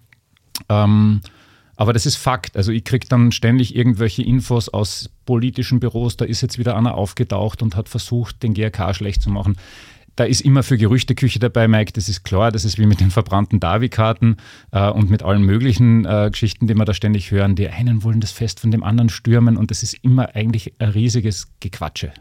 Ähm, 0.69 1.21
aber 1.75 1.93
das 1.93 2.05
ist 2.05 2.15
Fakt. 2.15 2.55
Also 2.55 2.71
ich 2.71 2.83
kriege 2.83 3.07
dann 3.07 3.31
ständig 3.31 3.75
irgendwelche 3.75 4.23
Infos 4.23 4.69
aus 4.69 5.09
politischen 5.25 5.79
Büros, 5.79 6.17
da 6.17 6.25
ist 6.25 6.41
jetzt 6.41 6.59
wieder 6.59 6.77
einer 6.77 6.95
aufgetaucht 6.95 7.61
und 7.61 7.75
hat 7.75 7.89
versucht, 7.89 8.43
den 8.43 8.53
GRK 8.53 8.93
schlecht 8.93 9.21
zu 9.21 9.29
machen. 9.29 9.57
Da 10.15 10.25
ist 10.25 10.41
immer 10.41 10.61
für 10.61 10.77
Gerüchteküche 10.77 11.39
dabei, 11.39 11.67
Mike, 11.67 11.93
das 11.93 12.07
ist 12.07 12.23
klar, 12.23 12.51
das 12.51 12.65
ist 12.65 12.77
wie 12.77 12.85
mit 12.85 12.99
den 12.99 13.09
verbrannten 13.09 13.59
Davi-Karten 13.59 14.37
äh, 14.71 14.87
und 14.87 15.09
mit 15.09 15.23
allen 15.23 15.41
möglichen 15.41 16.05
äh, 16.05 16.29
Geschichten, 16.31 16.67
die 16.67 16.75
wir 16.75 16.85
da 16.85 16.93
ständig 16.93 17.31
hören. 17.31 17.55
Die 17.55 17.67
einen 17.67 18.03
wollen 18.03 18.19
das 18.19 18.31
Fest 18.31 18.59
von 18.59 18.69
dem 18.69 18.83
anderen 18.83 19.09
stürmen 19.09 19.57
und 19.57 19.71
das 19.71 19.81
ist 19.81 19.95
immer 20.03 20.35
eigentlich 20.35 20.73
ein 20.77 20.89
riesiges 20.89 21.47
Gequatsche. 21.61 22.13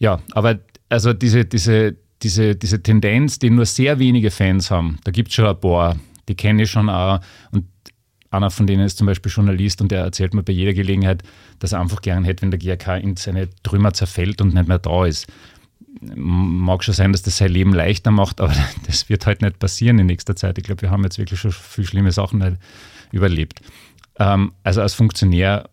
Ja, 0.00 0.20
aber 0.32 0.58
also 0.88 1.12
diese, 1.12 1.44
diese, 1.44 1.96
diese, 2.22 2.56
diese 2.56 2.82
Tendenz, 2.82 3.38
die 3.38 3.50
nur 3.50 3.66
sehr 3.66 3.98
wenige 4.00 4.30
Fans 4.32 4.70
haben, 4.70 4.98
da 5.04 5.12
gibt 5.12 5.28
es 5.28 5.34
schon 5.34 5.46
ein 5.46 5.60
paar, 5.60 5.96
die 6.28 6.34
kenne 6.34 6.64
ich 6.64 6.70
schon 6.70 6.88
auch 6.88 7.20
und 7.52 7.66
einer 8.30 8.50
von 8.50 8.66
denen 8.66 8.84
ist 8.84 8.98
zum 8.98 9.06
Beispiel 9.06 9.30
Journalist 9.30 9.80
und 9.82 9.90
der 9.90 10.02
erzählt 10.02 10.34
mir 10.34 10.42
bei 10.42 10.52
jeder 10.52 10.72
Gelegenheit, 10.72 11.22
dass 11.58 11.72
er 11.72 11.80
einfach 11.80 12.00
gern 12.00 12.24
hätte, 12.24 12.42
wenn 12.42 12.50
der 12.50 12.60
GRK 12.60 12.96
in 12.96 13.16
seine 13.16 13.48
Trümmer 13.62 13.92
zerfällt 13.92 14.40
und 14.40 14.54
nicht 14.54 14.68
mehr 14.68 14.78
da 14.78 15.04
ist. 15.04 15.26
Mag 16.00 16.84
schon 16.84 16.94
sein, 16.94 17.12
dass 17.12 17.22
das 17.22 17.38
sein 17.38 17.50
Leben 17.50 17.74
leichter 17.74 18.12
macht, 18.12 18.40
aber 18.40 18.54
das 18.86 19.08
wird 19.08 19.26
halt 19.26 19.42
nicht 19.42 19.58
passieren 19.58 19.98
in 19.98 20.06
nächster 20.06 20.36
Zeit. 20.36 20.58
Ich 20.58 20.64
glaube, 20.64 20.82
wir 20.82 20.90
haben 20.90 21.02
jetzt 21.02 21.18
wirklich 21.18 21.40
schon 21.40 21.50
viel 21.50 21.84
schlimme 21.84 22.12
Sachen 22.12 22.42
halt 22.42 22.58
überlebt. 23.10 23.60
Ähm, 24.18 24.52
also 24.62 24.80
als 24.80 24.94
Funktionär 24.94 25.68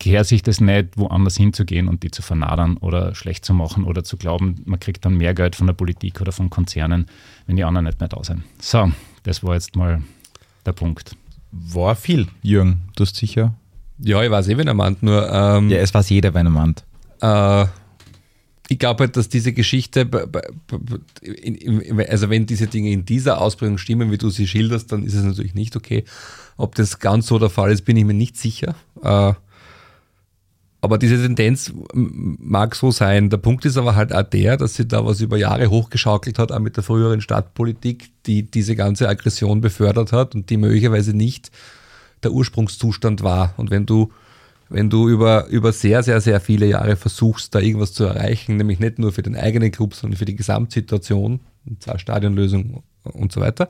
gehört 0.00 0.26
sich 0.26 0.42
das 0.42 0.60
nicht, 0.60 0.96
woanders 0.96 1.36
hinzugehen 1.36 1.86
und 1.86 2.02
die 2.02 2.10
zu 2.10 2.22
vernadern 2.22 2.76
oder 2.78 3.14
schlecht 3.14 3.44
zu 3.44 3.54
machen 3.54 3.84
oder 3.84 4.02
zu 4.02 4.16
glauben, 4.16 4.62
man 4.64 4.80
kriegt 4.80 5.04
dann 5.04 5.16
mehr 5.16 5.34
Geld 5.34 5.54
von 5.54 5.68
der 5.68 5.74
Politik 5.74 6.20
oder 6.20 6.32
von 6.32 6.50
Konzernen, 6.50 7.06
wenn 7.46 7.54
die 7.54 7.64
anderen 7.64 7.84
nicht 7.84 8.00
mehr 8.00 8.08
da 8.08 8.24
sind. 8.24 8.42
So, 8.58 8.90
das 9.22 9.44
war 9.44 9.54
jetzt 9.54 9.76
mal 9.76 10.02
der 10.66 10.72
Punkt 10.72 11.14
war 11.52 11.96
viel, 11.96 12.28
Jürgen. 12.42 12.82
Du 12.96 13.04
hast 13.04 13.16
sicher. 13.16 13.54
Ja, 13.98 14.22
ich 14.22 14.30
weiß 14.30 14.48
eh, 14.48 14.56
wenn 14.56 14.68
er 14.68 14.74
meint, 14.74 15.02
nur. 15.02 15.28
Ähm, 15.30 15.68
ja, 15.68 15.78
es 15.78 15.92
weiß 15.92 16.08
jeder, 16.10 16.32
wenn 16.34 16.46
er 16.46 16.50
meint. 16.50 16.84
Äh, 17.20 17.66
ich 18.68 18.78
glaube 18.78 19.04
halt, 19.04 19.16
dass 19.16 19.28
diese 19.28 19.52
Geschichte, 19.52 20.08
also 22.08 22.30
wenn 22.30 22.46
diese 22.46 22.68
Dinge 22.68 22.90
in 22.90 23.04
dieser 23.04 23.40
Ausprägung 23.40 23.78
stimmen, 23.78 24.12
wie 24.12 24.18
du 24.18 24.30
sie 24.30 24.46
schilderst, 24.46 24.92
dann 24.92 25.04
ist 25.04 25.14
es 25.14 25.24
natürlich 25.24 25.54
nicht 25.54 25.74
okay. 25.74 26.04
Ob 26.56 26.76
das 26.76 27.00
ganz 27.00 27.26
so 27.26 27.38
der 27.38 27.50
Fall 27.50 27.72
ist, 27.72 27.84
bin 27.84 27.96
ich 27.96 28.04
mir 28.04 28.14
nicht 28.14 28.36
sicher. 28.36 28.76
Äh, 29.02 29.34
aber 30.82 30.96
diese 30.96 31.20
Tendenz 31.20 31.72
mag 31.92 32.74
so 32.74 32.90
sein. 32.90 33.28
Der 33.28 33.36
Punkt 33.36 33.64
ist 33.66 33.76
aber 33.76 33.96
halt 33.96 34.14
auch 34.14 34.22
der, 34.22 34.56
dass 34.56 34.74
sie 34.74 34.88
da 34.88 35.04
was 35.04 35.20
über 35.20 35.36
Jahre 35.36 35.68
hochgeschaukelt 35.68 36.38
hat, 36.38 36.52
auch 36.52 36.58
mit 36.58 36.76
der 36.76 36.84
früheren 36.84 37.20
Stadtpolitik, 37.20 38.10
die 38.26 38.50
diese 38.50 38.76
ganze 38.76 39.08
Aggression 39.08 39.60
befördert 39.60 40.12
hat 40.12 40.34
und 40.34 40.48
die 40.48 40.56
möglicherweise 40.56 41.14
nicht 41.14 41.50
der 42.22 42.32
Ursprungszustand 42.32 43.22
war. 43.22 43.54
Und 43.58 43.70
wenn 43.70 43.84
du, 43.84 44.10
wenn 44.70 44.88
du 44.88 45.08
über, 45.08 45.48
über 45.48 45.72
sehr, 45.72 46.02
sehr, 46.02 46.20
sehr 46.22 46.40
viele 46.40 46.66
Jahre 46.66 46.96
versuchst, 46.96 47.54
da 47.54 47.60
irgendwas 47.60 47.92
zu 47.92 48.04
erreichen, 48.04 48.56
nämlich 48.56 48.78
nicht 48.78 48.98
nur 48.98 49.12
für 49.12 49.22
den 49.22 49.36
eigenen 49.36 49.72
Club, 49.72 49.94
sondern 49.94 50.16
für 50.16 50.24
die 50.24 50.36
Gesamtsituation, 50.36 51.40
Stadionlösung 51.96 52.82
und 53.02 53.32
so 53.32 53.40
weiter, 53.42 53.68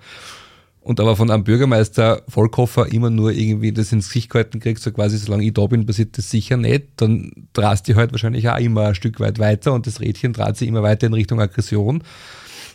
und 0.83 0.99
aber 0.99 1.15
von 1.15 1.31
einem 1.31 1.45
Bürgermeister 1.45 2.23
Volkhofer 2.27 2.91
immer 2.93 3.11
nur 3.11 3.33
irgendwie 3.33 3.73
das 3.73 3.93
ins 3.93 4.09
Gesicht 4.09 4.31
gehalten 4.31 4.61
kriegst, 4.61 4.83
so 4.83 4.91
quasi, 4.93 5.19
solange 5.19 5.45
ich 5.45 5.53
da 5.53 5.67
bin, 5.67 5.87
passiert 5.87 6.17
das 6.17 6.31
sicher 6.31 6.57
nicht, 6.57 6.85
dann 6.97 7.33
drast 7.53 7.87
die 7.87 7.97
halt 7.97 8.13
wahrscheinlich 8.13 8.49
auch 8.49 8.59
immer 8.59 8.87
ein 8.87 8.95
Stück 8.95 9.21
weit 9.21 9.39
weiter 9.39 9.73
und 9.75 9.87
das 9.87 10.01
Rädchen 10.01 10.33
dreht 10.33 10.57
sich 10.57 10.69
immer 10.69 10.83
weiter 10.83 11.07
in 11.07 11.13
Richtung 11.13 11.41
Aggression. 11.41 12.03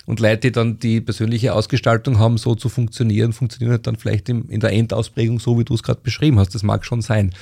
Und 0.05 0.19
Leute, 0.19 0.41
die 0.41 0.51
dann 0.51 0.77
die 0.77 1.01
persönliche 1.01 1.53
Ausgestaltung 1.53 2.19
haben, 2.19 2.37
so 2.37 2.53
zu 2.53 2.69
funktionieren, 2.69 3.33
funktionieren 3.33 3.71
halt 3.71 3.87
dann 3.87 3.95
vielleicht 3.95 4.29
in 4.29 4.59
der 4.59 4.71
Endausprägung 4.71 5.39
so, 5.39 5.57
wie 5.57 5.65
du 5.65 5.73
es 5.73 5.81
gerade 5.81 6.01
beschrieben 6.01 6.37
hast. 6.37 6.53
Das 6.53 6.61
mag 6.61 6.85
schon 6.85 7.01
sein. 7.01 7.33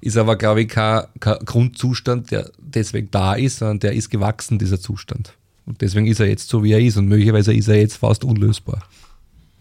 Ist 0.00 0.16
aber, 0.16 0.36
glaube 0.36 0.62
ich, 0.62 0.68
kein, 0.68 1.02
kein 1.18 1.38
Grundzustand, 1.44 2.30
der 2.30 2.50
deswegen 2.58 3.10
da 3.10 3.34
ist, 3.34 3.58
sondern 3.58 3.80
der 3.80 3.94
ist 3.94 4.08
gewachsen, 4.08 4.60
dieser 4.60 4.80
Zustand. 4.80 5.34
Und 5.66 5.80
deswegen 5.80 6.06
ist 6.06 6.20
er 6.20 6.28
jetzt 6.28 6.48
so, 6.48 6.62
wie 6.62 6.72
er 6.72 6.80
ist. 6.80 6.96
Und 6.96 7.08
möglicherweise 7.08 7.52
ist 7.52 7.66
er 7.66 7.76
jetzt 7.76 7.96
fast 7.96 8.24
unlösbar. 8.24 8.84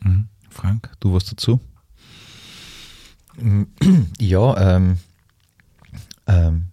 Mhm. 0.03 0.28
Frank, 0.52 0.89
du 0.99 1.14
was 1.14 1.26
dazu? 1.26 1.60
Ja, 4.20 4.76
ähm, 4.76 4.97
ähm, 6.28 6.66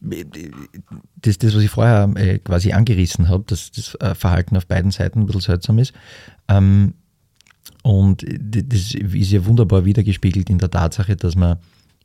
das, 0.00 1.38
das, 1.38 1.54
was 1.54 1.62
ich 1.62 1.70
vorher 1.70 2.10
äh, 2.16 2.38
quasi 2.38 2.72
angerissen 2.72 3.28
habe, 3.28 3.44
dass 3.46 3.70
das 3.70 3.94
äh, 3.96 4.14
Verhalten 4.14 4.56
auf 4.56 4.66
beiden 4.66 4.90
Seiten 4.90 5.20
ein 5.20 5.26
bisschen 5.26 5.40
seltsam 5.40 5.78
ist. 5.78 5.92
Ähm, 6.48 6.94
und 7.82 8.22
das 8.22 8.94
ist 8.94 9.30
ja 9.32 9.44
wunderbar 9.44 9.84
wiedergespiegelt 9.84 10.48
in 10.50 10.58
der 10.58 10.70
Tatsache, 10.70 11.16
dass 11.16 11.36
man, 11.36 11.58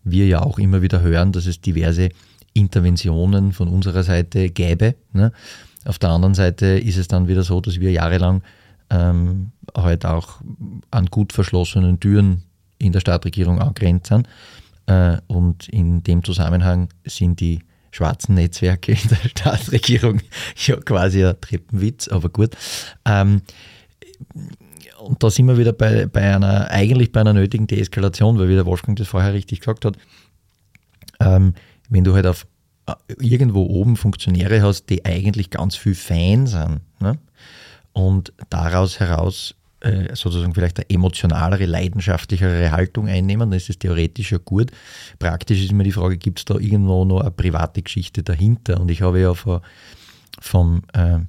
wir 0.04 0.28
ja 0.28 0.42
auch 0.42 0.60
immer 0.60 0.82
wieder 0.82 1.02
hören, 1.02 1.32
dass 1.32 1.46
es 1.46 1.62
diverse 1.62 2.10
Interventionen 2.54 3.52
von 3.54 3.68
unserer 3.68 4.04
Seite 4.04 4.50
gäbe. 4.50 4.96
Ne? 5.14 5.32
Auf 5.86 6.00
der 6.00 6.10
anderen 6.10 6.34
Seite 6.34 6.66
ist 6.66 6.98
es 6.98 7.08
dann 7.08 7.28
wieder 7.28 7.44
so, 7.44 7.62
dass 7.62 7.80
wir 7.80 7.92
jahrelang 7.92 8.42
ähm, 8.90 9.52
halt 9.76 10.06
auch 10.06 10.42
an 10.92 11.06
gut 11.08 11.34
verschlossenen 11.34 12.00
Türen 12.00 12.44
in 12.78 12.92
der 12.92 13.00
Stadtregierung 13.00 13.60
angrenzen. 13.60 14.28
Äh, 14.88 15.18
und 15.28 15.68
in 15.70 16.04
dem 16.04 16.24
Zusammenhang 16.24 16.90
sind 17.06 17.40
die 17.40 17.60
schwarzen 17.92 18.36
Netzwerke 18.36 18.94
in 18.94 19.10
der 19.10 19.16
Staatsregierung 19.30 20.22
ja 20.66 20.78
quasi 20.78 21.26
ein 21.26 21.40
Treppenwitz, 21.40 22.08
aber 22.08 22.30
gut. 22.30 22.56
Ähm, 23.06 23.42
und 25.00 25.24
da 25.24 25.30
sind 25.30 25.48
wir 25.48 25.58
wieder 25.58 25.74
bei, 25.74 26.06
bei 26.08 26.36
einer, 26.36 26.70
eigentlich 26.70 27.12
bei 27.12 27.22
einer 27.22 27.34
nötigen 27.34 27.68
Deeskalation, 27.68 28.38
weil 28.38 28.50
wie 28.50 28.56
der 28.56 28.66
Wolfgang 28.66 28.98
das 28.98 29.08
vorher 29.08 29.34
richtig 29.34 29.60
gesagt 29.60 29.86
hat, 29.86 29.98
ähm, 31.20 31.54
wenn 31.90 32.04
du 32.04 32.14
halt 32.14 32.28
auf 32.28 32.46
äh, 32.86 32.94
irgendwo 33.20 33.64
oben 33.64 33.96
Funktionäre 33.96 34.62
hast, 34.62 34.90
die 34.90 35.06
eigentlich 35.06 35.50
ganz 35.50 35.76
viel 35.76 35.96
Fan 35.96 36.48
sind, 36.48 36.82
ne? 37.00 37.18
Und 37.94 38.34
daraus 38.50 39.00
heraus 39.00 39.56
äh, 39.82 40.14
sozusagen 40.16 40.54
vielleicht 40.54 40.78
eine 40.78 40.90
emotionalere, 40.90 41.66
leidenschaftlichere 41.66 42.72
Haltung 42.72 43.08
einnehmen, 43.08 43.50
dann 43.50 43.58
ist 43.58 43.70
es 43.70 43.80
theoretisch 43.80 44.32
ja 44.32 44.38
gut. 44.38 44.72
Praktisch 45.20 45.64
ist 45.64 45.72
mir 45.72 45.84
die 45.84 45.92
Frage, 45.92 46.18
gibt 46.18 46.40
es 46.40 46.46
da 46.46 46.56
irgendwo 46.56 47.06
noch 47.06 47.22
eine 47.22 47.32
private 47.32 47.82
Geschichte 47.82 48.24
dahinter? 48.24 48.80
Und 48.80 48.92
ich 48.92 49.02
habe 49.02 49.22
ja 49.22 49.34
von, 49.34 49.62
vom, 50.42 50.84
äh, 50.94 51.20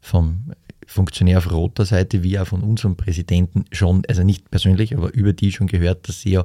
vom 0.00 0.52
Funktionär 0.86 1.38
auf 1.38 1.50
roter 1.50 1.84
Seite 1.84 2.22
wie 2.22 2.38
auch 2.38 2.46
von 2.46 2.62
unserem 2.62 2.96
Präsidenten 2.96 3.64
schon, 3.70 4.02
also 4.08 4.22
nicht 4.24 4.50
persönlich, 4.50 4.96
aber 4.96 5.12
über 5.12 5.32
die 5.32 5.52
schon 5.52 5.68
gehört, 5.68 6.08
dass 6.08 6.20
sie 6.22 6.30
ja 6.30 6.44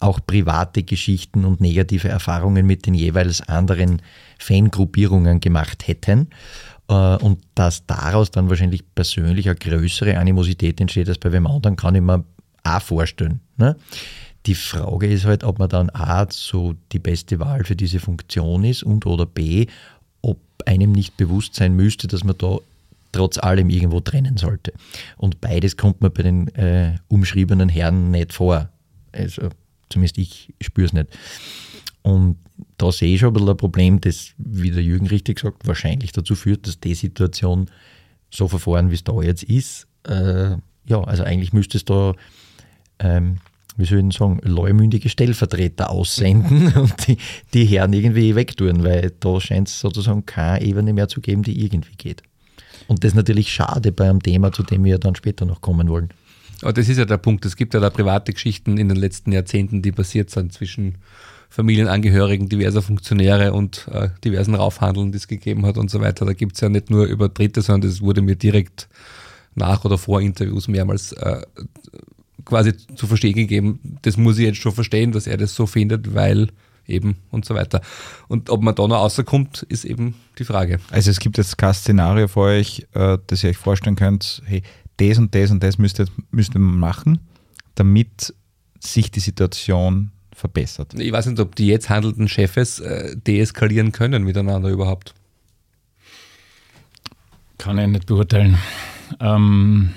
auch 0.00 0.20
private 0.26 0.82
Geschichten 0.82 1.44
und 1.44 1.60
negative 1.60 2.08
Erfahrungen 2.08 2.66
mit 2.66 2.86
den 2.86 2.94
jeweils 2.94 3.40
anderen 3.42 4.02
Fangruppierungen 4.38 5.40
gemacht 5.40 5.86
hätten. 5.86 6.28
Äh, 6.88 7.16
und 7.16 7.40
dass 7.54 7.86
daraus 7.86 8.30
dann 8.30 8.48
wahrscheinlich 8.48 8.82
persönlich 8.94 9.48
eine 9.48 9.56
größere 9.56 10.18
Animosität 10.18 10.80
entsteht 10.80 11.08
als 11.08 11.18
bei 11.18 11.32
wem 11.32 11.46
anderen, 11.46 11.76
kann 11.76 11.94
ich 11.94 12.02
mir 12.02 12.24
auch 12.64 12.82
vorstellen. 12.82 13.40
Ne? 13.56 13.76
Die 14.46 14.54
Frage 14.54 15.06
ist 15.06 15.24
halt, 15.24 15.44
ob 15.44 15.58
man 15.58 15.68
dann 15.68 15.90
A, 15.90 16.26
so 16.30 16.74
die 16.92 16.98
beste 16.98 17.38
Wahl 17.38 17.64
für 17.64 17.76
diese 17.76 17.98
Funktion 17.98 18.64
ist 18.64 18.82
und 18.82 19.06
oder 19.06 19.24
B, 19.24 19.66
ob 20.20 20.38
einem 20.66 20.92
nicht 20.92 21.16
bewusst 21.16 21.54
sein 21.54 21.74
müsste, 21.74 22.08
dass 22.08 22.24
man 22.24 22.36
da 22.36 22.58
trotz 23.12 23.38
allem 23.38 23.70
irgendwo 23.70 24.00
trennen 24.00 24.36
sollte. 24.36 24.72
Und 25.16 25.40
beides 25.40 25.76
kommt 25.76 26.02
mir 26.02 26.10
bei 26.10 26.22
den 26.24 26.48
äh, 26.56 26.96
umschriebenen 27.08 27.68
Herren 27.68 28.10
nicht 28.10 28.32
vor. 28.32 28.68
Also 29.12 29.48
zumindest 29.88 30.18
ich 30.18 30.52
spüre 30.60 30.86
es 30.86 30.92
nicht. 30.92 31.08
Und 32.04 32.36
da 32.76 32.92
sehe 32.92 33.14
ich 33.14 33.20
schon 33.20 33.30
ein 33.30 33.32
bisschen 33.32 33.48
ein 33.48 33.56
Problem, 33.56 34.00
das, 34.00 34.34
wie 34.36 34.70
der 34.70 34.82
Jürgen 34.82 35.06
richtig 35.06 35.40
sagt, 35.40 35.66
wahrscheinlich 35.66 36.12
dazu 36.12 36.34
führt, 36.34 36.66
dass 36.66 36.78
die 36.78 36.94
Situation 36.94 37.70
so 38.30 38.46
verfahren, 38.46 38.90
wie 38.90 38.94
es 38.94 39.04
da 39.04 39.20
jetzt 39.22 39.42
ist. 39.44 39.86
Äh, 40.06 40.56
ja, 40.86 41.02
also 41.02 41.24
eigentlich 41.24 41.54
müsste 41.54 41.78
es 41.78 41.86
da, 41.86 42.12
ähm, 42.98 43.38
wie 43.78 43.86
soll 43.86 43.98
ich 43.98 44.02
denn 44.02 44.10
sagen, 44.10 44.38
leumündige 44.42 45.08
Stellvertreter 45.08 45.88
aussenden 45.88 46.72
und 46.76 47.08
die, 47.08 47.16
die 47.54 47.64
Herren 47.64 47.94
irgendwie 47.94 48.34
wegtun, 48.34 48.84
weil 48.84 49.12
da 49.18 49.40
scheint 49.40 49.68
es 49.68 49.80
sozusagen 49.80 50.26
keine 50.26 50.62
Ebene 50.62 50.92
mehr 50.92 51.08
zu 51.08 51.22
geben, 51.22 51.42
die 51.42 51.64
irgendwie 51.64 51.96
geht. 51.96 52.22
Und 52.86 53.02
das 53.02 53.12
ist 53.12 53.16
natürlich 53.16 53.50
schade 53.50 53.92
bei 53.92 54.10
einem 54.10 54.22
Thema, 54.22 54.52
zu 54.52 54.62
dem 54.62 54.84
wir 54.84 54.98
dann 54.98 55.14
später 55.14 55.46
noch 55.46 55.62
kommen 55.62 55.88
wollen. 55.88 56.10
Aber 56.60 56.74
das 56.74 56.86
ist 56.90 56.98
ja 56.98 57.06
der 57.06 57.16
Punkt. 57.16 57.46
Es 57.46 57.56
gibt 57.56 57.72
ja 57.72 57.80
da 57.80 57.88
private 57.88 58.34
Geschichten 58.34 58.76
in 58.76 58.90
den 58.90 58.98
letzten 58.98 59.32
Jahrzehnten, 59.32 59.80
die 59.80 59.92
passiert 59.92 60.28
sind 60.28 60.52
zwischen 60.52 60.98
Familienangehörigen 61.54 62.48
diverser 62.48 62.82
Funktionäre 62.82 63.52
und 63.52 63.86
äh, 63.92 64.08
diversen 64.24 64.56
Raufhandeln, 64.56 65.12
die 65.12 65.18
es 65.18 65.28
gegeben 65.28 65.64
hat 65.64 65.78
und 65.78 65.88
so 65.88 66.00
weiter. 66.00 66.26
Da 66.26 66.32
gibt 66.32 66.56
es 66.56 66.60
ja 66.60 66.68
nicht 66.68 66.90
nur 66.90 67.06
über 67.06 67.28
Dritte, 67.28 67.62
sondern 67.62 67.88
das 67.88 68.00
wurde 68.00 68.22
mir 68.22 68.34
direkt 68.34 68.88
nach 69.54 69.84
oder 69.84 69.96
vor 69.96 70.20
Interviews 70.20 70.66
mehrmals 70.66 71.12
äh, 71.12 71.42
quasi 72.44 72.76
zu 72.96 73.06
verstehen 73.06 73.34
gegeben. 73.34 73.78
Das 74.02 74.16
muss 74.16 74.38
ich 74.38 74.46
jetzt 74.46 74.58
schon 74.58 74.72
verstehen, 74.72 75.12
dass 75.12 75.28
er 75.28 75.36
das 75.36 75.54
so 75.54 75.66
findet, 75.66 76.12
weil 76.12 76.48
eben 76.88 77.18
und 77.30 77.44
so 77.44 77.54
weiter. 77.54 77.82
Und 78.26 78.50
ob 78.50 78.60
man 78.60 78.74
da 78.74 78.88
noch 78.88 78.96
rauskommt, 78.96 79.62
ist 79.68 79.84
eben 79.84 80.16
die 80.40 80.44
Frage. 80.44 80.80
Also 80.90 81.12
es 81.12 81.20
gibt 81.20 81.38
jetzt 81.38 81.56
kein 81.56 81.72
Szenario 81.72 82.26
für 82.26 82.40
euch, 82.40 82.84
äh, 82.94 83.16
das 83.28 83.44
ihr 83.44 83.50
euch 83.50 83.58
vorstellen 83.58 83.94
könnt, 83.94 84.42
hey, 84.44 84.64
das 84.96 85.18
und 85.18 85.32
das 85.32 85.52
und 85.52 85.62
das 85.62 85.78
müsst 85.78 86.00
ihr, 86.00 86.06
müsst 86.32 86.56
ihr 86.56 86.58
machen, 86.58 87.20
damit 87.76 88.34
sich 88.80 89.12
die 89.12 89.20
Situation 89.20 90.10
verbessert. 90.34 90.94
Ich 90.98 91.12
weiß 91.12 91.26
nicht, 91.26 91.40
ob 91.40 91.54
die 91.54 91.68
jetzt 91.68 91.88
handelnden 91.88 92.28
Chefs 92.28 92.80
äh, 92.80 93.16
deeskalieren 93.16 93.92
können 93.92 94.24
miteinander 94.24 94.68
überhaupt. 94.68 95.14
Kann 97.58 97.78
ich 97.78 97.86
nicht 97.86 98.06
beurteilen. 98.06 98.58
Ähm, 99.20 99.90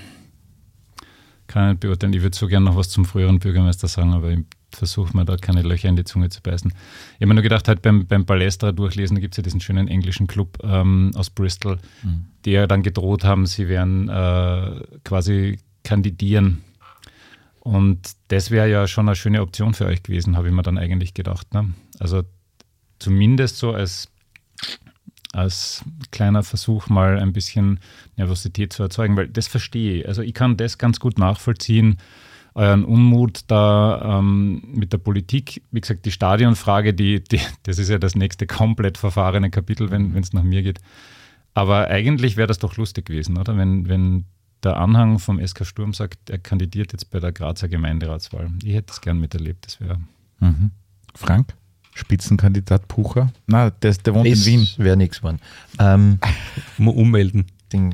kann 1.48 1.64
ich 1.64 1.70
nicht 1.74 1.80
beurteilen. 1.82 2.14
Ich 2.14 2.22
würde 2.22 2.38
so 2.38 2.48
gerne 2.48 2.66
noch 2.66 2.76
was 2.76 2.90
zum 2.90 3.06
früheren 3.06 3.40
Bürgermeister 3.40 3.88
sagen, 3.88 4.14
aber 4.14 4.32
ich 4.32 4.40
versuche 4.72 5.16
mir 5.16 5.26
da 5.26 5.38
keine 5.38 5.64
Löcher 5.64 5.90
in 5.90 5.96
die 5.96 6.04
Zunge 6.04 6.30
zu 6.30 6.42
beißen. 6.42 6.72
Ich 6.72 7.16
habe 7.16 7.28
mir 7.28 7.34
nur 7.36 7.44
gedacht, 7.44 7.68
halt 7.68 7.82
beim, 7.82 8.06
beim 8.06 8.26
Palästra 8.26 8.72
durchlesen, 8.72 9.16
da 9.16 9.22
gibt 9.22 9.34
es 9.34 9.38
ja 9.38 9.44
diesen 9.44 9.60
schönen 9.60 9.88
englischen 9.88 10.28
Club 10.28 10.60
ähm, 10.64 11.12
aus 11.16 11.30
Bristol, 11.30 11.78
mhm. 12.04 12.26
die 12.46 12.52
ja 12.52 12.68
dann 12.68 12.84
gedroht 12.84 13.24
haben, 13.24 13.46
sie 13.46 13.68
werden 13.68 14.10
äh, 14.10 14.82
quasi 15.04 15.60
kandidieren. 15.84 16.64
Und 17.68 18.14
das 18.30 18.50
wäre 18.50 18.70
ja 18.70 18.88
schon 18.88 19.10
eine 19.10 19.16
schöne 19.18 19.42
Option 19.42 19.74
für 19.74 19.88
euch 19.88 20.02
gewesen, 20.02 20.38
habe 20.38 20.48
ich 20.48 20.54
mir 20.54 20.62
dann 20.62 20.78
eigentlich 20.78 21.14
gedacht. 21.14 21.54
Ne? 21.54 21.74
Also 22.00 22.24
zumindest 22.98 23.58
so 23.58 23.74
als, 23.74 24.10
als 25.34 25.84
kleiner 26.10 26.44
Versuch 26.44 26.88
mal 26.88 27.20
ein 27.20 27.34
bisschen 27.34 27.82
Nervosität 28.16 28.72
zu 28.72 28.84
erzeugen, 28.84 29.18
weil 29.18 29.28
das 29.28 29.48
verstehe 29.48 30.00
ich. 30.00 30.08
Also 30.08 30.22
ich 30.22 30.34
kann 30.34 30.56
das 30.56 30.78
ganz 30.78 31.02
gut 31.02 31.20
nachvollziehen 31.20 31.98
euren 32.56 32.86
Unmut 32.86 33.42
da 33.48 34.20
ähm, 34.20 34.64
mit 34.74 34.94
der 34.94 35.00
Politik. 35.00 35.62
Wie 35.70 35.82
gesagt, 35.82 36.06
die 36.06 36.12
Stadionfrage, 36.12 36.94
die, 36.94 37.22
die, 37.22 37.42
das 37.64 37.80
ist 37.80 37.90
ja 37.90 38.00
das 38.00 38.16
nächste 38.16 38.48
komplett 38.48 38.98
verfahrene 38.98 39.50
Kapitel, 39.50 39.92
wenn 39.92 40.16
es 40.16 40.32
nach 40.32 40.44
mir 40.44 40.64
geht. 40.64 40.80
Aber 41.54 41.90
eigentlich 41.90 42.38
wäre 42.38 42.48
das 42.48 42.60
doch 42.60 42.78
lustig 42.78 43.08
gewesen, 43.08 43.38
oder? 43.38 43.58
Wenn, 43.58 43.90
wenn 43.90 44.24
der 44.64 44.78
Anhang 44.78 45.20
vom 45.20 45.46
SK 45.46 45.66
Sturm 45.66 45.94
sagt, 45.94 46.30
er 46.30 46.40
kandidiert 46.40 46.92
jetzt 46.94 47.10
bei 47.10 47.20
der 47.20 47.32
Grazer 47.32 47.68
Gemeinderatswahl. 47.68 48.50
Ich 48.64 48.74
hätte 48.74 48.92
es 48.92 49.02
gern 49.02 49.20
miterlebt, 49.20 49.66
das 49.66 49.82
wäre. 49.82 50.00
Mhm. 50.40 50.72
Frank? 51.16 51.54
Spitzenkandidat 51.94 52.88
Pucher? 52.88 53.32
Na, 53.48 53.70
der, 53.70 53.94
der 53.94 54.14
wohnt 54.14 54.28
das 54.28 54.46
in 54.46 54.46
Wien. 54.46 54.68
Wäre 54.78 54.98
nichts, 54.98 55.24
Mann. 55.24 55.40
Ähm, 55.80 56.20
ummelden 56.78 57.46
den 57.74 57.94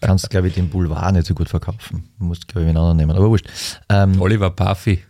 kannst, 0.00 0.30
glaube 0.30 0.48
ich, 0.48 0.54
den 0.54 0.68
Boulevard 0.68 1.12
nicht 1.14 1.26
so 1.26 1.34
gut 1.34 1.48
verkaufen. 1.48 2.08
Du 2.18 2.24
musst, 2.24 2.48
glaube 2.48 2.64
ich, 2.64 2.68
einen 2.68 2.78
anderen 2.78 2.96
nehmen. 2.96 3.16
Aber 3.16 3.30
wurscht. 3.30 3.48
Ähm, 3.88 4.20
Oliver 4.20 4.50
Puffy. 4.50 5.02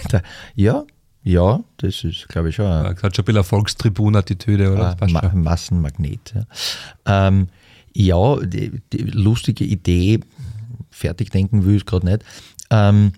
ja, 0.54 0.84
ja, 1.22 1.60
das 1.78 2.04
ist, 2.04 2.28
glaube 2.28 2.50
ich, 2.50 2.56
schon. 2.56 2.66
Ja, 2.66 2.84
hat 2.84 3.00
schon 3.00 3.10
ein 3.22 3.24
bisschen 3.24 3.44
Volkstribun-Attitüde, 3.44 4.72
oder? 4.72 4.96
Äh, 5.00 5.10
Ma 5.10 5.30
Massenmagnet. 5.34 6.34
Ja, 6.34 7.28
ähm, 7.28 7.48
ja 7.94 8.36
die, 8.40 8.82
die, 8.92 8.98
lustige 8.98 9.64
Idee, 9.64 10.20
fertig 10.90 11.30
denken 11.30 11.64
will 11.64 11.76
ich 11.76 11.86
gerade 11.86 12.06
nicht. 12.06 12.24
Ähm, 12.70 13.12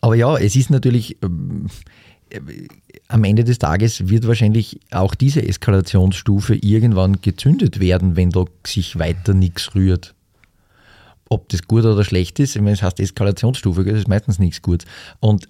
aber 0.00 0.14
ja, 0.14 0.36
es 0.36 0.56
ist 0.56 0.70
natürlich. 0.70 1.18
Ähm, 1.22 1.66
am 3.08 3.24
Ende 3.24 3.44
des 3.44 3.58
Tages 3.58 4.08
wird 4.08 4.26
wahrscheinlich 4.26 4.80
auch 4.90 5.14
diese 5.14 5.46
Eskalationsstufe 5.46 6.54
irgendwann 6.54 7.20
gezündet 7.20 7.78
werden, 7.78 8.16
wenn 8.16 8.30
da 8.30 8.46
sich 8.66 8.98
weiter 8.98 9.34
nichts 9.34 9.74
rührt. 9.74 10.14
Ob 11.28 11.50
das 11.50 11.68
gut 11.68 11.84
oder 11.84 12.04
schlecht 12.04 12.40
ist, 12.40 12.56
ich 12.56 12.62
meine, 12.62 12.72
es 12.72 12.82
heißt 12.82 13.00
Eskalationsstufe, 13.00 13.84
das 13.84 13.98
ist 13.98 14.08
meistens 14.08 14.38
nichts 14.38 14.62
gut. 14.62 14.84
Und 15.20 15.46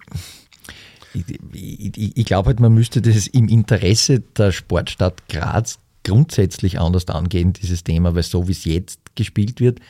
ich, 1.15 1.25
ich, 1.53 2.17
ich 2.17 2.25
glaube 2.25 2.49
halt, 2.49 2.61
man 2.61 2.75
müsste 2.75 3.01
das 3.01 3.29
im 3.29 3.49
Interesse 3.49 4.21
der 4.21 4.51
Sportstadt 4.51 5.29
Graz 5.29 5.79
grundsätzlich 6.05 6.81
anders 6.81 7.07
angehen, 7.09 7.53
dieses 7.53 7.85
Thema, 7.85 8.15
weil 8.15 8.23
so 8.23 8.49
wie 8.49 8.53
es 8.53 8.65
jetzt 8.65 9.01
gespielt 9.15 9.61
wird, 9.61 9.81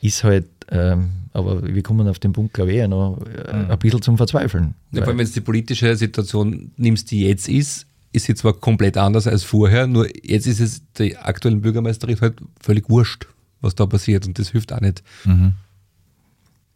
ist 0.00 0.24
halt 0.24 0.46
ähm, 0.72 1.10
aber 1.32 1.62
wir 1.62 1.82
kommen 1.82 2.08
auf 2.08 2.18
den 2.18 2.32
Punkt, 2.32 2.54
glaube 2.54 2.72
ich, 2.72 2.78
eher 2.78 2.88
noch 2.88 3.18
äh, 3.26 3.56
mhm. 3.56 3.70
ein 3.70 3.78
bisschen 3.78 4.02
zum 4.02 4.16
Verzweifeln. 4.16 4.74
Ja, 4.90 5.00
vor 5.00 5.08
allem, 5.08 5.18
wenn 5.18 5.26
du 5.26 5.32
die 5.32 5.40
politische 5.40 5.94
Situation 5.96 6.72
nimmst, 6.76 7.10
die 7.10 7.26
jetzt 7.26 7.48
ist, 7.48 7.86
ist 8.12 8.26
sie 8.26 8.34
zwar 8.34 8.54
komplett 8.54 8.96
anders 8.96 9.26
als 9.26 9.42
vorher, 9.42 9.86
nur 9.86 10.06
jetzt 10.24 10.46
ist 10.46 10.60
es 10.60 10.82
der 10.98 11.26
aktuellen 11.26 11.62
Bürgermeisterin 11.62 12.20
halt 12.20 12.34
völlig 12.60 12.88
wurscht, 12.88 13.26
was 13.60 13.74
da 13.74 13.86
passiert 13.86 14.26
und 14.26 14.38
das 14.38 14.50
hilft 14.50 14.72
auch 14.72 14.80
nicht. 14.80 15.02
Mhm. 15.24 15.54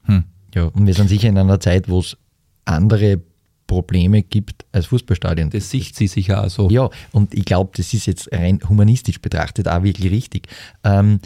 Hm. 0.05 0.25
Ja, 0.55 0.65
und 0.65 0.87
wir 0.87 0.95
sind 0.95 1.09
sicher 1.09 1.29
in 1.29 1.37
einer 1.37 1.61
Zeit, 1.61 1.89
wo 1.89 2.01
es 2.01 2.17
andere 2.65 3.21
Probleme 3.67 4.23
gibt 4.23 4.65
als 4.73 4.87
Fußballstadien. 4.87 5.51
Das 5.51 5.71
sieht 5.71 5.95
sie 5.95 6.07
sicher 6.07 6.45
auch 6.45 6.51
so. 6.51 6.71
Ja, 6.71 6.89
und 7.13 7.35
ich 7.35 7.45
glaube, 7.45 7.71
das 7.77 7.93
ist 7.93 8.07
jetzt 8.07 8.33
rein 8.33 8.61
humanistisch 8.69 9.21
betrachtet 9.21 9.69
auch 9.69 9.83
wirklich 9.83 10.13
richtig. 10.13 10.49
Ähm, 10.85 11.21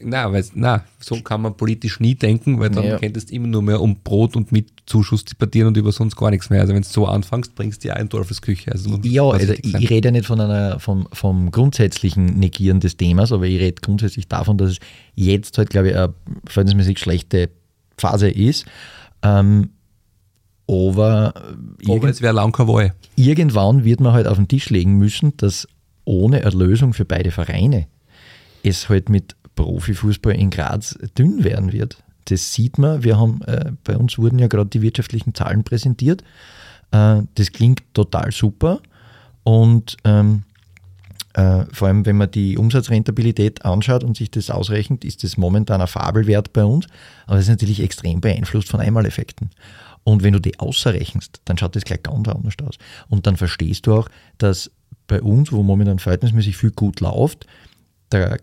na, 0.00 0.30
weil, 0.32 0.44
na, 0.54 0.84
so 1.00 1.20
kann 1.20 1.40
man 1.40 1.56
politisch 1.56 2.00
nie 2.00 2.14
denken, 2.14 2.58
weil 2.58 2.70
dann 2.70 2.84
ja. 2.84 2.98
könntest 2.98 3.30
du 3.30 3.34
immer 3.34 3.46
nur 3.46 3.62
mehr 3.62 3.80
um 3.80 3.96
Brot 3.96 4.36
und 4.36 4.52
Mitzuschuss 4.52 5.24
debattieren 5.24 5.68
und 5.68 5.76
über 5.76 5.92
sonst 5.92 6.16
gar 6.16 6.30
nichts 6.30 6.50
mehr. 6.50 6.60
Also 6.60 6.74
wenn 6.74 6.82
du 6.82 6.88
so 6.88 7.06
anfängst, 7.06 7.54
bringst 7.54 7.84
du 7.84 7.88
ja 7.88 7.96
in 7.96 8.08
Teufelsküche. 8.08 8.72
Also 8.72 8.98
ja, 9.02 9.22
also 9.22 9.52
ich, 9.52 9.74
ich, 9.74 9.90
rede 9.90 10.08
ja 10.08 10.12
nicht 10.12 10.26
von 10.26 10.40
einer, 10.40 10.78
vom, 10.80 11.08
vom 11.12 11.50
grundsätzlichen 11.50 12.38
Negieren 12.38 12.80
des 12.80 12.96
Themas, 12.96 13.32
aber 13.32 13.46
ich 13.46 13.60
rede 13.60 13.80
grundsätzlich 13.80 14.28
davon, 14.28 14.58
dass 14.58 14.72
es 14.72 14.78
jetzt 15.14 15.58
halt, 15.58 15.70
glaube 15.70 15.90
ich, 15.90 15.96
eine 15.96 16.12
verhältnismäßig 16.46 16.98
schlechte 16.98 17.50
Phase 17.96 18.28
ist. 18.28 18.66
Ähm, 19.22 19.70
aber, 20.66 21.34
aber 21.88 22.08
es 22.08 22.22
wäre 22.22 22.34
lang 22.34 22.52
keine. 22.52 22.92
Irgendwann 23.16 23.84
wird 23.84 24.00
man 24.00 24.12
halt 24.12 24.26
auf 24.26 24.36
den 24.36 24.48
Tisch 24.48 24.70
legen 24.70 24.94
müssen, 24.94 25.36
dass 25.36 25.68
ohne 26.04 26.40
Erlösung 26.40 26.92
für 26.92 27.04
beide 27.04 27.30
Vereine 27.30 27.86
es 28.62 28.88
halt 28.88 29.08
mit 29.08 29.36
Profifußball 29.56 30.34
in 30.34 30.50
Graz 30.50 30.98
dünn 31.16 31.44
werden 31.44 31.72
wird. 31.72 32.02
Das 32.26 32.54
sieht 32.54 32.78
man. 32.78 33.04
Wir 33.04 33.18
haben, 33.18 33.42
äh, 33.42 33.72
bei 33.84 33.96
uns 33.96 34.18
wurden 34.18 34.38
ja 34.38 34.46
gerade 34.46 34.70
die 34.70 34.82
wirtschaftlichen 34.82 35.34
Zahlen 35.34 35.64
präsentiert. 35.64 36.24
Äh, 36.90 37.22
das 37.34 37.52
klingt 37.52 37.82
total 37.92 38.32
super. 38.32 38.80
Und 39.42 39.98
ähm, 40.04 40.44
äh, 41.34 41.64
vor 41.72 41.88
allem, 41.88 42.06
wenn 42.06 42.16
man 42.16 42.30
die 42.30 42.56
Umsatzrentabilität 42.56 43.64
anschaut 43.64 44.04
und 44.04 44.16
sich 44.16 44.30
das 44.30 44.50
ausrechnet, 44.50 45.04
ist 45.04 45.22
das 45.22 45.36
momentan 45.36 45.80
ein 45.80 45.86
Fabelwert 45.86 46.52
bei 46.52 46.64
uns. 46.64 46.86
Aber 47.26 47.36
das 47.36 47.44
ist 47.44 47.50
natürlich 47.50 47.82
extrem 47.82 48.20
beeinflusst 48.20 48.68
von 48.68 48.80
Einmaleffekten. 48.80 49.50
Und 50.04 50.22
wenn 50.22 50.34
du 50.34 50.40
die 50.40 50.58
außerrechnest, 50.58 51.40
dann 51.46 51.58
schaut 51.58 51.74
das 51.76 51.84
gleich 51.84 52.02
ganz 52.02 52.28
anders 52.28 52.54
aus. 52.62 52.76
Und 53.08 53.26
dann 53.26 53.36
verstehst 53.36 53.86
du 53.86 53.94
auch, 53.94 54.08
dass 54.38 54.70
bei 55.06 55.20
uns, 55.20 55.50
wo 55.50 55.62
momentan 55.62 55.98
verhältnismäßig 55.98 56.56
viel 56.56 56.70
gut 56.70 57.00
läuft, 57.00 57.46
der 58.12 58.38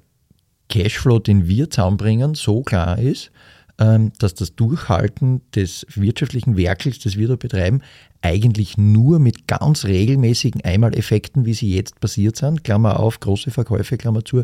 Cashflow, 0.69 1.19
den 1.19 1.47
wir 1.47 1.69
zusammenbringen, 1.69 2.33
so 2.35 2.61
klar 2.61 2.97
ist, 2.97 3.31
ähm, 3.79 4.11
dass 4.19 4.33
das 4.33 4.55
Durchhalten 4.55 5.41
des 5.55 5.85
wirtschaftlichen 5.95 6.57
Werkels, 6.57 6.99
das 6.99 7.17
wir 7.17 7.27
da 7.27 7.35
betreiben, 7.35 7.81
eigentlich 8.21 8.77
nur 8.77 9.19
mit 9.19 9.47
ganz 9.47 9.85
regelmäßigen 9.85 10.61
Einmaleffekten, 10.61 11.45
wie 11.45 11.53
sie 11.53 11.75
jetzt 11.75 11.99
passiert 11.99 12.37
sind, 12.37 12.63
Klammer 12.63 12.99
auf, 12.99 13.19
große 13.19 13.51
Verkäufe, 13.51 13.97
Klammer 13.97 14.23
zu, 14.23 14.43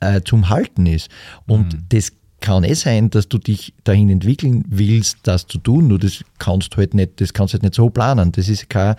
äh, 0.00 0.20
zum 0.24 0.48
Halten 0.48 0.86
ist. 0.86 1.10
Und 1.46 1.74
mhm. 1.74 1.84
das 1.88 2.12
kann 2.40 2.64
es 2.64 2.82
sein, 2.82 3.10
dass 3.10 3.28
du 3.28 3.38
dich 3.38 3.74
dahin 3.84 4.10
entwickeln 4.10 4.64
willst, 4.68 5.18
das 5.24 5.46
zu 5.46 5.58
tun, 5.58 5.88
nur 5.88 5.98
das 5.98 6.24
kannst 6.38 6.76
halt 6.76 6.94
nicht, 6.94 7.20
das 7.20 7.32
kannst 7.32 7.54
halt 7.54 7.62
nicht 7.62 7.74
so 7.74 7.90
planen. 7.90 8.32
Das 8.32 8.48
ist 8.48 8.68
kein 8.68 8.96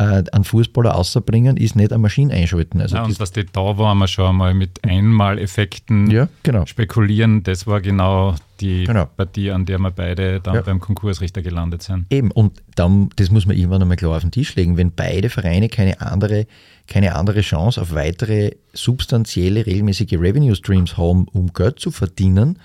äh, 0.00 0.24
einen 0.32 0.44
Fußballer 0.44 0.94
außerbringen, 0.94 1.58
ist 1.58 1.76
nicht 1.76 1.92
eine 1.92 2.00
Maschine 2.00 2.32
einschalten. 2.32 2.80
Also 2.80 2.96
ja, 2.96 3.04
und 3.04 3.20
was 3.20 3.32
die 3.32 3.44
da 3.44 3.76
waren 3.76 3.98
wir 3.98 4.08
schon 4.08 4.30
einmal 4.30 4.54
mit 4.54 4.82
Einmaleffekten 4.82 6.10
ja, 6.10 6.26
genau. 6.42 6.64
spekulieren, 6.64 7.42
das 7.42 7.66
war 7.66 7.82
genau 7.82 8.34
die 8.60 8.84
genau. 8.84 9.04
Partie, 9.04 9.50
an 9.50 9.66
der 9.66 9.78
wir 9.78 9.90
beide 9.90 10.40
dann 10.40 10.54
ja. 10.54 10.62
beim 10.62 10.80
Konkursrichter 10.80 11.42
gelandet 11.42 11.82
sind. 11.82 12.06
Eben, 12.08 12.30
und 12.30 12.62
dann, 12.76 13.10
das 13.16 13.30
muss 13.30 13.44
man 13.44 13.56
irgendwann 13.56 13.82
einmal 13.82 13.98
klar 13.98 14.16
auf 14.16 14.22
den 14.22 14.30
Tisch 14.30 14.54
legen, 14.56 14.78
wenn 14.78 14.92
beide 14.92 15.28
Vereine 15.28 15.68
keine 15.68 16.00
andere, 16.00 16.46
keine 16.86 17.14
andere 17.14 17.42
Chance 17.42 17.80
auf 17.80 17.94
weitere 17.94 18.52
substanzielle, 18.72 19.66
regelmäßige 19.66 20.14
Revenue 20.14 20.54
Streams 20.54 20.96
haben, 20.96 21.26
um 21.28 21.52
Geld 21.52 21.78
zu 21.78 21.90
verdienen, 21.90 22.58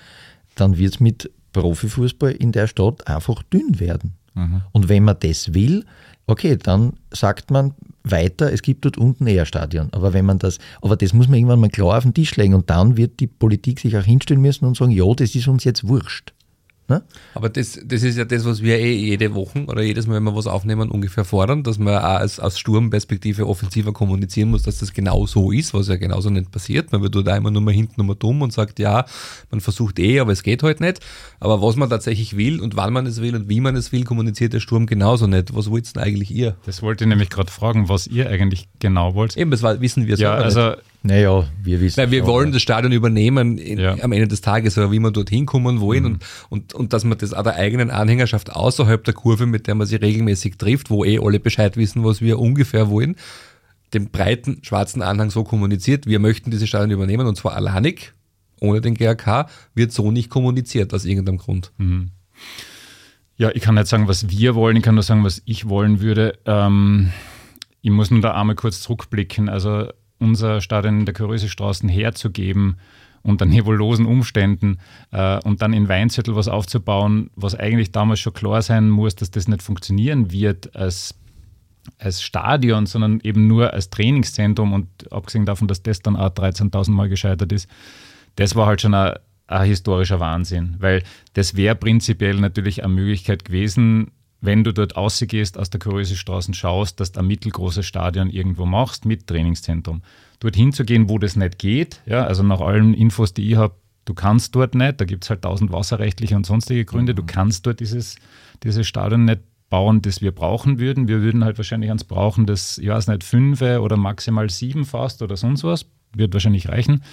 dann 0.55 0.77
wird 0.77 0.93
es 0.93 0.99
mit 1.01 1.29
Profifußball 1.51 2.31
in 2.31 2.53
der 2.53 2.67
Stadt 2.67 3.07
einfach 3.07 3.43
dünn 3.43 3.79
werden. 3.81 4.13
Mhm. 4.35 4.61
Und 4.71 4.87
wenn 4.87 5.03
man 5.03 5.17
das 5.19 5.53
will, 5.53 5.85
okay, 6.27 6.57
dann 6.57 6.93
sagt 7.11 7.51
man 7.51 7.73
weiter, 8.03 8.51
es 8.51 8.61
gibt 8.61 8.85
dort 8.85 8.97
unten 8.97 9.27
eher 9.27 9.45
Stadion. 9.45 9.89
Aber 9.91 10.13
wenn 10.13 10.25
man 10.25 10.39
das, 10.39 10.59
aber 10.81 10.95
das 10.95 11.13
muss 11.13 11.27
man 11.27 11.35
irgendwann 11.35 11.59
mal 11.59 11.69
klar 11.69 11.97
auf 11.97 12.03
den 12.03 12.13
Tisch 12.13 12.35
legen 12.35 12.53
und 12.53 12.69
dann 12.69 12.97
wird 12.97 13.19
die 13.19 13.27
Politik 13.27 13.79
sich 13.79 13.97
auch 13.97 14.03
hinstellen 14.03 14.41
müssen 14.41 14.65
und 14.65 14.77
sagen, 14.77 14.91
ja, 14.91 15.11
das 15.13 15.35
ist 15.35 15.47
uns 15.47 15.63
jetzt 15.63 15.87
wurscht. 15.87 16.34
Ne? 16.87 17.01
Aber 17.33 17.49
das, 17.49 17.79
das 17.83 18.03
ist 18.03 18.15
ja 18.15 18.25
das, 18.25 18.45
was 18.45 18.61
wir 18.61 18.77
eh 18.77 18.93
jede 18.93 19.33
Woche 19.33 19.65
oder 19.65 19.81
jedes 19.81 20.05
Mal, 20.05 20.17
wenn 20.17 20.23
wir 20.23 20.35
was 20.35 20.45
aufnehmen, 20.45 20.91
ungefähr 20.91 21.25
fordern, 21.25 21.63
dass 21.63 21.79
man 21.79 21.97
auch 21.97 22.03
als, 22.03 22.39
aus 22.39 22.59
Sturmperspektive 22.59 23.47
offensiver 23.47 23.91
kommunizieren 23.91 24.51
muss, 24.51 24.61
dass 24.61 24.77
das 24.77 24.93
genau 24.93 25.25
so 25.25 25.51
ist, 25.51 25.73
was 25.73 25.87
ja 25.87 25.95
genauso 25.95 26.29
nicht 26.29 26.51
passiert. 26.51 26.91
Man 26.91 27.01
wird 27.01 27.15
da 27.25 27.35
immer 27.35 27.49
nur 27.49 27.63
mal 27.63 27.73
hinten 27.73 27.93
nur 27.97 28.05
mal 28.05 28.15
dumm 28.15 28.43
und 28.43 28.53
sagt, 28.53 28.77
ja, 28.77 29.05
man 29.49 29.61
versucht 29.61 29.97
eh, 29.97 30.19
aber 30.19 30.31
es 30.31 30.43
geht 30.43 30.61
halt 30.61 30.79
nicht. 30.79 30.99
Aber 31.39 31.59
was 31.59 31.75
man 31.75 31.89
tatsächlich 31.89 32.37
will 32.37 32.59
und 32.61 32.75
wann 32.75 32.93
man 32.93 33.07
es 33.07 33.19
will 33.19 33.35
und 33.35 33.49
wie 33.49 33.61
man 33.61 33.75
es 33.75 33.91
will, 33.91 34.03
kommuniziert 34.03 34.53
der 34.53 34.59
Sturm 34.59 34.85
genauso 34.85 35.25
nicht. 35.25 35.55
Was 35.55 35.71
wollt 35.71 35.95
denn 35.95 36.03
eigentlich 36.03 36.29
ihr? 36.29 36.55
Das 36.67 36.83
wollte 36.83 37.05
ich 37.05 37.07
nämlich 37.07 37.31
gerade 37.31 37.51
fragen, 37.51 37.89
was 37.89 38.05
ihr 38.05 38.29
eigentlich 38.29 38.67
genau 38.77 39.15
wollt. 39.15 39.35
Eben, 39.37 39.49
das 39.49 39.63
wissen 39.63 40.05
wir 40.05 40.17
ja, 40.17 40.35
also 40.35 40.69
nicht. 40.69 40.81
Naja, 41.05 41.47
wir 41.61 41.81
wissen. 41.81 42.01
Nein, 42.01 42.09
wir 42.09 42.25
wollen 42.25 42.51
das 42.51 42.63
Stadion 42.63 42.91
übernehmen 42.91 43.59
in, 43.59 43.77
ja. 43.77 43.95
am 44.01 44.11
Ende 44.11 44.27
des 44.27 44.41
Tages, 44.41 44.75
aber 44.75 44.91
wie 44.91 44.97
wir 44.97 45.11
dorthin 45.11 45.45
kommen 45.45 45.79
wollen 45.79 46.03
mhm. 46.03 46.09
und, 46.09 46.23
und, 46.49 46.73
und 46.73 46.93
dass 46.93 47.03
man 47.03 47.15
das 47.19 47.31
auch 47.31 47.43
der 47.43 47.55
eigenen 47.57 47.91
Anhängerschaft 47.91 48.51
außerhalb 48.51 49.03
der 49.03 49.13
Kurve, 49.13 49.45
mit 49.45 49.67
der 49.67 49.75
man 49.75 49.85
sich 49.85 50.01
regelmäßig 50.01 50.57
trifft, 50.57 50.89
wo 50.89 51.05
eh 51.05 51.19
alle 51.19 51.39
Bescheid 51.39 51.77
wissen, 51.77 52.03
was 52.03 52.21
wir 52.21 52.39
ungefähr 52.39 52.89
wollen, 52.89 53.17
dem 53.93 54.09
breiten 54.09 54.63
schwarzen 54.63 55.03
Anhang 55.03 55.29
so 55.29 55.43
kommuniziert, 55.43 56.07
wir 56.07 56.17
möchten 56.17 56.49
dieses 56.49 56.67
Stadion 56.67 56.89
übernehmen 56.89 57.27
und 57.27 57.37
zwar 57.37 57.53
alleinig, 57.53 58.13
ohne 58.59 58.81
den 58.81 58.95
GRK, 58.95 59.47
wird 59.75 59.91
so 59.91 60.09
nicht 60.09 60.31
kommuniziert 60.31 60.91
aus 60.91 61.05
irgendeinem 61.05 61.37
Grund. 61.37 61.71
Mhm. 61.77 62.09
Ja, 63.37 63.51
ich 63.53 63.61
kann 63.61 63.75
nicht 63.75 63.87
sagen, 63.87 64.07
was 64.07 64.31
wir 64.31 64.55
wollen, 64.55 64.75
ich 64.75 64.81
kann 64.81 64.95
nur 64.95 65.03
sagen, 65.03 65.23
was 65.23 65.43
ich 65.45 65.69
wollen 65.69 66.01
würde. 66.01 66.39
Ähm, 66.47 67.11
ich 67.83 67.91
muss 67.91 68.09
nur 68.09 68.21
da 68.21 68.33
einmal 68.33 68.55
kurz 68.55 68.81
zurückblicken. 68.81 69.49
Also 69.49 69.89
unser 70.19 70.61
Stadion 70.61 70.99
in 70.99 71.05
der 71.05 71.13
Körösestraße 71.13 71.87
herzugeben 71.87 72.77
unter 73.25 73.45
nebulosen 73.45 74.05
Umständen 74.05 74.77
äh, 75.11 75.39
und 75.43 75.61
dann 75.61 75.73
in 75.73 75.89
Weinzettel 75.89 76.35
was 76.35 76.47
aufzubauen, 76.47 77.31
was 77.35 77.55
eigentlich 77.55 77.91
damals 77.91 78.19
schon 78.19 78.33
klar 78.33 78.61
sein 78.61 78.89
muss, 78.89 79.15
dass 79.15 79.31
das 79.31 79.47
nicht 79.47 79.63
funktionieren 79.63 80.31
wird 80.31 80.75
als, 80.75 81.15
als 81.97 82.21
Stadion, 82.21 82.85
sondern 82.85 83.19
eben 83.23 83.47
nur 83.47 83.73
als 83.73 83.89
Trainingszentrum. 83.89 84.73
Und 84.73 85.11
abgesehen 85.11 85.45
davon, 85.45 85.67
dass 85.67 85.81
das 85.81 86.01
dann 86.01 86.15
auch 86.15 86.29
13.000 86.29 86.91
Mal 86.91 87.09
gescheitert 87.09 87.51
ist, 87.51 87.67
das 88.35 88.55
war 88.55 88.67
halt 88.67 88.81
schon 88.81 88.93
ein, 88.93 89.15
ein 89.47 89.65
historischer 89.65 90.19
Wahnsinn, 90.19 90.75
weil 90.79 91.01
das 91.33 91.55
wäre 91.55 91.75
prinzipiell 91.75 92.39
natürlich 92.39 92.83
eine 92.83 92.93
Möglichkeit 92.93 93.45
gewesen, 93.45 94.11
wenn 94.41 94.63
du 94.63 94.73
dort 94.73 94.95
rausgehst, 94.95 95.57
aus 95.57 95.69
der 95.69 95.79
Kurösestraße 95.79 96.53
schaust, 96.53 96.99
dass 96.99 97.11
du 97.11 97.19
ein 97.19 97.27
mittelgroßes 97.27 97.85
Stadion 97.85 98.29
irgendwo 98.29 98.65
machst 98.65 99.05
mit 99.05 99.27
Trainingszentrum. 99.27 100.01
Dort 100.39 100.55
hinzugehen, 100.55 101.09
wo 101.09 101.17
das 101.17 101.35
nicht 101.35 101.59
geht, 101.59 102.01
ja, 102.05 102.25
also 102.25 102.43
nach 102.43 102.61
allen 102.61 102.93
Infos, 102.93 103.33
die 103.33 103.51
ich 103.51 103.57
habe, 103.57 103.75
du 104.05 104.13
kannst 104.13 104.55
dort 104.55 104.75
nicht, 104.75 105.01
da 105.01 105.05
gibt 105.05 105.23
es 105.23 105.29
halt 105.29 105.41
tausend 105.41 105.71
wasserrechtliche 105.71 106.35
und 106.35 106.45
sonstige 106.45 106.85
Gründe, 106.85 107.15
du 107.15 107.23
mhm. 107.23 107.27
kannst 107.27 107.65
dort 107.65 107.79
dieses, 107.79 108.17
dieses 108.63 108.87
Stadion 108.87 109.25
nicht 109.25 109.41
bauen, 109.69 110.01
das 110.01 110.21
wir 110.21 110.31
brauchen 110.31 110.79
würden. 110.79 111.07
Wir 111.07 111.21
würden 111.21 111.43
halt 111.43 111.57
wahrscheinlich 111.57 111.89
eins 111.89 112.03
brauchen, 112.03 112.45
das, 112.45 112.77
ich 112.77 112.87
weiß 112.87 113.07
nicht, 113.07 113.23
fünf 113.23 113.61
oder 113.61 113.97
maximal 113.97 114.49
sieben 114.49 114.85
fast 114.85 115.21
oder 115.21 115.37
sonst 115.37 115.63
was, 115.63 115.85
wird 116.13 116.33
wahrscheinlich 116.33 116.69
reichen. 116.69 117.03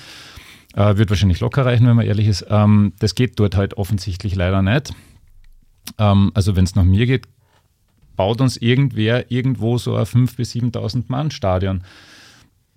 Äh, 0.75 0.97
wird 0.97 1.11
wahrscheinlich 1.11 1.41
locker 1.41 1.67
reichen, 1.67 1.87
wenn 1.87 1.97
man 1.97 2.07
ehrlich 2.07 2.29
ist. 2.29 2.47
Ähm, 2.49 2.95
das 2.99 3.15
geht 3.15 3.39
dort 3.39 3.57
halt 3.57 3.75
offensichtlich 3.75 4.35
leider 4.35 4.63
nicht. 4.63 4.95
Ähm, 5.99 6.31
also 6.35 6.57
wenn 6.57 6.65
es 6.65 6.75
nach 6.75 6.85
mir 6.85 7.07
geht, 7.07 7.27
baut 8.17 8.41
uns 8.41 8.57
irgendwer 8.57 9.31
irgendwo 9.31 9.79
so 9.79 9.97
ein 9.97 10.05
5.000 10.05 10.37
bis 10.37 10.53
7.000 10.53 11.05
Mann 11.09 11.31
Stadion. 11.31 11.83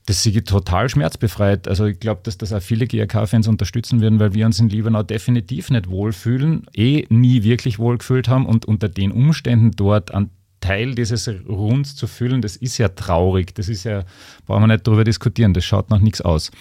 Das 0.08 0.22
sie 0.22 0.40
total 0.44 0.88
schmerzbefreit. 0.88 1.68
Also 1.68 1.86
ich 1.86 2.00
glaube, 2.00 2.22
dass 2.24 2.38
das 2.38 2.54
auch 2.54 2.62
viele 2.62 2.86
GRK-Fans 2.86 3.48
unterstützen 3.48 4.02
werden, 4.02 4.20
weil 4.20 4.36
wir 4.36 4.46
uns 4.46 4.60
in 4.60 4.70
Liebenau 4.70 5.02
definitiv 5.02 5.72
nicht 5.72 5.90
wohlfühlen, 5.90 6.68
eh 6.76 7.06
nie 7.10 7.42
wirklich 7.44 7.80
wohlgefühlt 7.80 8.28
haben 8.28 8.46
und 8.46 8.66
unter 8.66 8.88
den 8.88 9.12
Umständen 9.12 9.72
dort 9.72 10.14
an 10.14 10.30
Teil 10.62 10.96
dieses 10.96 11.28
Runds 11.48 11.96
zu 11.96 12.08
füllen, 12.08 12.42
das 12.42 12.56
ist 12.56 12.78
ja 12.78 12.90
traurig. 12.90 13.54
Das 13.56 13.70
ist 13.70 13.84
ja, 13.84 14.04
brauchen 14.46 14.64
wir 14.64 14.68
nicht 14.68 14.88
darüber 14.88 15.04
diskutieren, 15.04 15.54
das 15.54 15.66
schaut 15.66 15.90
nach 15.90 16.00
nichts 16.00 16.22
aus. 16.22 16.52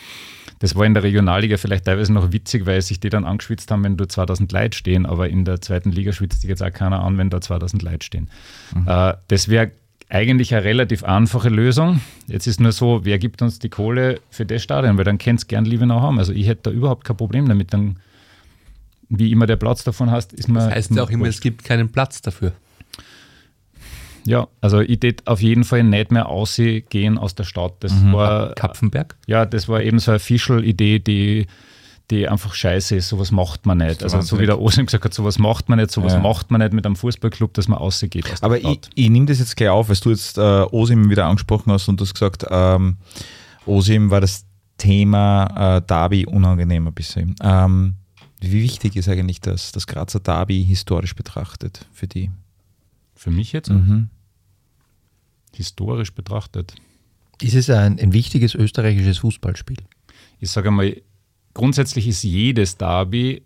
Das 0.64 0.74
war 0.74 0.86
in 0.86 0.94
der 0.94 1.02
Regionalliga 1.02 1.58
vielleicht 1.58 1.84
teilweise 1.84 2.10
noch 2.10 2.32
witzig, 2.32 2.64
weil 2.64 2.80
sich 2.80 2.98
die 2.98 3.10
dann 3.10 3.26
angeschwitzt 3.26 3.70
haben, 3.70 3.84
wenn 3.84 3.98
da 3.98 4.08
2000 4.08 4.50
Leute 4.50 4.78
stehen, 4.78 5.04
aber 5.04 5.28
in 5.28 5.44
der 5.44 5.60
zweiten 5.60 5.90
Liga 5.90 6.10
schwitzt 6.10 6.40
sich 6.40 6.48
jetzt 6.48 6.62
auch 6.62 6.72
keiner 6.72 7.04
an, 7.04 7.18
wenn 7.18 7.28
da 7.28 7.42
2000 7.42 7.82
Leute 7.82 8.02
stehen. 8.02 8.30
Mhm. 8.74 8.88
Äh, 8.88 9.12
das 9.28 9.50
wäre 9.50 9.72
eigentlich 10.08 10.54
eine 10.54 10.64
relativ 10.64 11.04
einfache 11.04 11.50
Lösung. 11.50 12.00
Jetzt 12.28 12.46
ist 12.46 12.60
nur 12.60 12.72
so, 12.72 13.04
wer 13.04 13.18
gibt 13.18 13.42
uns 13.42 13.58
die 13.58 13.68
Kohle 13.68 14.20
für 14.30 14.46
das 14.46 14.62
Stadion? 14.62 14.96
Weil 14.96 15.04
dann 15.04 15.18
könnt 15.18 15.40
es 15.40 15.48
gern 15.48 15.66
Liebenau 15.66 16.00
haben. 16.00 16.18
Also 16.18 16.32
ich 16.32 16.46
hätte 16.46 16.62
da 16.62 16.70
überhaupt 16.70 17.04
kein 17.04 17.18
Problem 17.18 17.46
damit. 17.46 17.74
Dann, 17.74 17.98
wie 19.10 19.32
immer 19.32 19.44
der 19.44 19.56
Platz 19.56 19.84
davon 19.84 20.10
hast, 20.10 20.32
ist 20.32 20.48
man. 20.48 20.64
Das 20.64 20.74
heißt 20.76 20.92
ja 20.92 21.02
auch 21.02 21.10
immer, 21.10 21.26
es 21.26 21.42
gibt 21.42 21.64
keinen 21.64 21.92
Platz 21.92 22.22
dafür. 22.22 22.54
Ja, 24.26 24.48
also 24.60 24.80
ich 24.80 25.00
tät 25.00 25.26
auf 25.26 25.40
jeden 25.40 25.64
Fall 25.64 25.82
nicht 25.82 26.10
mehr 26.10 26.28
ausgehen 26.28 27.18
aus 27.18 27.34
der 27.34 27.44
Stadt. 27.44 27.74
Das 27.80 27.92
mhm. 27.92 28.12
war 28.12 28.54
Kapfenberg? 28.54 29.16
Ja, 29.26 29.44
das 29.46 29.68
war 29.68 29.82
eben 29.82 29.98
so 29.98 30.10
eine 30.10 30.16
Official-Idee, 30.16 30.98
die, 30.98 31.46
die 32.10 32.28
einfach 32.28 32.54
scheiße 32.54 32.96
ist. 32.96 33.08
Sowas 33.08 33.30
macht 33.30 33.66
man 33.66 33.78
nicht. 33.78 34.02
Also 34.02 34.20
so 34.22 34.38
wie 34.38 34.46
der 34.46 34.60
Osim 34.60 34.86
gesagt 34.86 35.04
hat, 35.04 35.14
sowas 35.14 35.38
macht 35.38 35.68
man 35.68 35.78
nicht, 35.78 35.90
sowas 35.90 36.14
ja. 36.14 36.20
macht 36.20 36.50
man 36.50 36.60
nicht 36.60 36.72
mit 36.72 36.86
einem 36.86 36.96
Fußballclub, 36.96 37.52
dass 37.54 37.68
man 37.68 37.78
ausgeht. 37.78 38.30
Aus 38.32 38.42
Aber 38.42 38.58
ich, 38.58 38.80
ich 38.94 39.10
nehme 39.10 39.26
das 39.26 39.38
jetzt 39.38 39.56
gleich 39.56 39.70
auf, 39.70 39.88
weil 39.88 39.96
du 39.96 40.10
jetzt 40.10 40.38
äh, 40.38 40.40
Osim 40.70 41.10
wieder 41.10 41.26
angesprochen 41.26 41.72
hast 41.72 41.88
und 41.88 42.00
du 42.00 42.04
hast 42.04 42.14
gesagt, 42.14 42.46
ähm, 42.50 42.96
Osim 43.66 44.10
war 44.10 44.20
das 44.20 44.46
Thema 44.78 45.76
äh, 45.76 45.82
Derby 45.82 46.26
unangenehm 46.26 46.88
ein 46.88 46.94
bisschen. 46.94 47.34
Ähm, 47.42 47.94
wie 48.40 48.62
wichtig 48.62 48.96
ist 48.96 49.08
eigentlich 49.08 49.40
das, 49.40 49.72
das 49.72 49.86
Grazer 49.86 50.20
Derby 50.20 50.64
historisch 50.64 51.14
betrachtet 51.14 51.86
für 51.92 52.06
die? 52.06 52.30
Für 53.24 53.30
mich 53.30 53.52
jetzt? 53.52 53.70
Mhm 53.70 54.10
historisch 55.56 56.12
betrachtet. 56.12 56.74
Ist 57.40 57.54
es 57.54 57.70
ein, 57.70 57.98
ein 57.98 58.12
wichtiges 58.12 58.54
österreichisches 58.54 59.18
Fußballspiel? 59.18 59.78
Ich 60.40 60.50
sage 60.50 60.68
einmal, 60.68 61.00
grundsätzlich 61.52 62.06
ist 62.06 62.22
jedes 62.22 62.76
Derby 62.76 63.42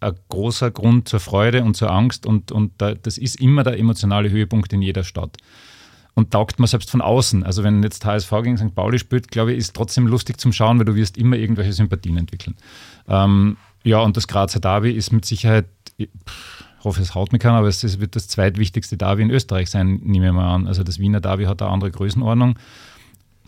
ein 0.00 0.14
großer 0.28 0.70
Grund 0.70 1.08
zur 1.08 1.20
Freude 1.20 1.64
und 1.64 1.76
zur 1.76 1.90
Angst 1.90 2.26
und, 2.26 2.52
und 2.52 2.72
das 2.78 3.18
ist 3.18 3.40
immer 3.40 3.62
der 3.62 3.78
emotionale 3.78 4.30
Höhepunkt 4.30 4.72
in 4.72 4.82
jeder 4.82 5.04
Stadt. 5.04 5.38
Und 6.16 6.30
taugt 6.30 6.60
man 6.60 6.68
selbst 6.68 6.92
von 6.92 7.00
außen. 7.00 7.42
Also 7.42 7.64
wenn 7.64 7.82
jetzt 7.82 8.04
HSV 8.04 8.30
gegen 8.44 8.56
St. 8.56 8.72
Pauli 8.72 9.00
spielt, 9.00 9.32
glaube 9.32 9.52
ich, 9.52 9.58
ist 9.58 9.74
trotzdem 9.74 10.06
lustig 10.06 10.38
zum 10.38 10.52
Schauen, 10.52 10.78
weil 10.78 10.84
du 10.84 10.94
wirst 10.94 11.16
immer 11.16 11.36
irgendwelche 11.36 11.72
Sympathien 11.72 12.16
entwickeln. 12.16 12.54
Ähm, 13.08 13.56
ja, 13.82 13.98
und 13.98 14.16
das 14.16 14.28
Grazer 14.28 14.60
Derby 14.60 14.92
ist 14.92 15.12
mit 15.12 15.24
Sicherheit, 15.24 15.66
pff, 15.98 16.63
hoffe, 16.84 17.02
es 17.02 17.14
haut 17.14 17.32
mir 17.32 17.38
keiner, 17.38 17.58
aber 17.58 17.68
es 17.68 18.00
wird 18.00 18.16
das 18.16 18.28
zweitwichtigste 18.28 18.96
Derby 18.96 19.22
in 19.22 19.30
Österreich 19.30 19.70
sein, 19.70 20.00
nehme 20.04 20.26
ich 20.26 20.32
mal 20.32 20.54
an. 20.54 20.66
Also 20.66 20.82
das 20.82 20.98
Wiener 20.98 21.20
Derby 21.20 21.44
hat 21.44 21.62
eine 21.62 21.70
andere 21.70 21.90
Größenordnung, 21.90 22.58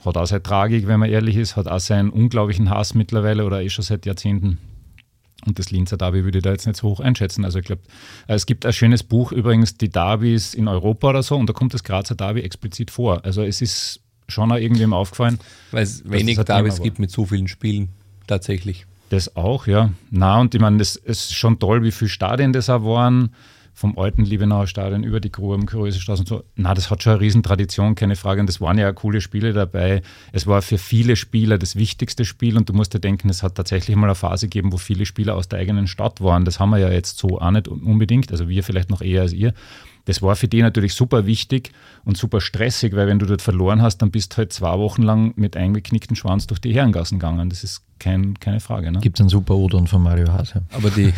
hat 0.05 0.17
auch 0.17 0.27
seine 0.27 0.43
Tragik, 0.43 0.87
wenn 0.87 1.01
man 1.01 1.11
ehrlich 1.11 1.37
ist, 1.37 1.57
hat 1.57 1.69
auch 1.69 1.81
seinen 1.81 2.11
unglaublichen 2.11 2.71
Hass 2.71 2.95
mittlerweile 2.95 3.45
oder 3.45 3.63
eh 3.63 3.69
schon 3.69 3.85
seit 3.85 4.07
Jahrzehnten. 4.07 4.59
Und 5.47 5.59
das 5.59 5.71
Linzer 5.71 5.97
Derby 5.97 6.25
würde 6.25 6.39
ich 6.39 6.45
da 6.45 6.51
jetzt 6.51 6.67
nicht 6.67 6.77
so 6.77 6.89
hoch 6.89 7.01
einschätzen. 7.01 7.45
Also 7.45 7.59
ich 7.59 7.65
glaube, 7.65 7.83
es 8.27 8.47
gibt 8.47 8.67
ein 8.67 8.73
schönes 8.73 9.03
Buch 9.03 9.33
übrigens, 9.33 9.77
die 9.77 9.91
Derbys 9.91 10.55
in 10.55 10.67
Europa 10.67 11.11
oder 11.11 11.23
so, 11.23 11.37
und 11.37 11.49
da 11.49 11.53
kommt 11.53 11.75
das 11.75 11.85
Grazer 11.85 12.15
Derby 12.15 12.41
explizit 12.41 12.91
vor. 12.91 13.25
Also 13.25 13.43
es 13.43 13.63
ist 13.63 14.01
schon 14.29 14.51
auch 14.51 14.57
irgendwem 14.57 14.93
aufgefallen. 14.93 15.39
Weil 15.71 15.85
es 15.85 16.09
wenig 16.09 16.39
Derbys 16.39 16.83
gibt 16.83 16.99
mit 16.99 17.11
so 17.11 17.27
vielen 17.27 17.49
Spielen 17.49 17.91
tatsächlich. 18.27 18.87
Das 19.09 19.37
auch, 19.37 19.67
ja. 19.67 19.91
Na, 20.11 20.41
und 20.41 20.55
ich 20.55 20.61
meine, 20.61 20.81
es 20.83 20.97
ist 20.97 21.35
schon 21.35 21.59
toll, 21.59 21.83
wie 21.83 21.93
viele 21.93 22.09
Stadien 22.09 22.53
das 22.53 22.69
auch 22.69 22.85
waren. 22.85 23.31
Vom 23.73 23.99
alten 23.99 24.25
Liebenauer 24.25 24.67
Stadion 24.67 25.05
über 25.05 25.21
die 25.21 25.31
Gruben, 25.31 25.67
Kurösestraße 25.67 26.21
und 26.21 26.29
so. 26.29 26.45
Na, 26.57 26.73
das 26.73 26.91
hat 26.91 27.03
schon 27.03 27.13
eine 27.13 27.21
Riesentradition, 27.21 27.95
keine 27.95 28.17
Frage. 28.17 28.41
Und 28.41 28.49
es 28.49 28.59
waren 28.59 28.79
ja 28.79 28.91
auch 28.91 28.95
coole 28.95 29.21
Spiele 29.21 29.53
dabei. 29.53 30.01
Es 30.33 30.47
war 30.47 30.63
für 30.63 30.79
viele 30.79 31.15
Spieler 31.15 31.59
das 31.59 31.77
wichtigste 31.77 32.25
Spiel. 32.25 32.57
Und 32.57 32.71
du 32.71 32.73
musst 32.73 32.95
dir 32.95 33.01
denken, 33.01 33.29
es 33.29 33.43
hat 33.43 33.55
tatsächlich 33.55 33.95
mal 33.95 34.07
eine 34.07 34.15
Phase 34.15 34.47
gegeben, 34.47 34.73
wo 34.73 34.79
viele 34.79 35.05
Spieler 35.05 35.37
aus 35.37 35.49
der 35.49 35.59
eigenen 35.59 35.89
Stadt 35.89 36.23
waren. 36.23 36.47
Das 36.47 36.59
haben 36.59 36.71
wir 36.71 36.79
ja 36.79 36.89
jetzt 36.89 37.19
so 37.19 37.39
auch 37.39 37.51
nicht 37.51 37.69
unbedingt. 37.69 38.33
Also 38.33 38.49
wir 38.49 38.65
vielleicht 38.65 38.89
noch 38.89 39.03
eher 39.03 39.21
als 39.21 39.35
ihr. 39.35 39.53
Das 40.07 40.23
war 40.23 40.35
für 40.37 40.49
die 40.49 40.63
natürlich 40.63 40.95
super 40.95 41.27
wichtig 41.27 41.73
und 42.05 42.17
super 42.17 42.41
stressig, 42.41 42.97
weil 42.97 43.07
wenn 43.07 43.19
du 43.19 43.27
dort 43.27 43.43
verloren 43.43 43.83
hast, 43.83 43.99
dann 43.99 44.11
bist 44.11 44.33
du 44.33 44.39
halt 44.39 44.53
zwei 44.53 44.79
Wochen 44.79 45.03
lang 45.03 45.35
mit 45.37 45.57
eingeknicktem 45.57 46.17
Schwanz 46.17 46.47
durch 46.47 46.61
die 46.61 46.75
Herrengassen 46.75 47.19
gegangen. 47.19 47.51
Das 47.51 47.63
ist 47.63 47.83
kein, 47.99 48.39
keine 48.39 48.61
Frage. 48.61 48.93
Ne? 48.93 48.99
Gibt 49.01 49.17
es 49.17 49.21
einen 49.21 49.31
super 49.31 49.55
Odon 49.55 49.87
von 49.87 50.03
Mario 50.03 50.31
Hase. 50.31 50.63
Aber, 50.71 50.91
die, 50.91 51.13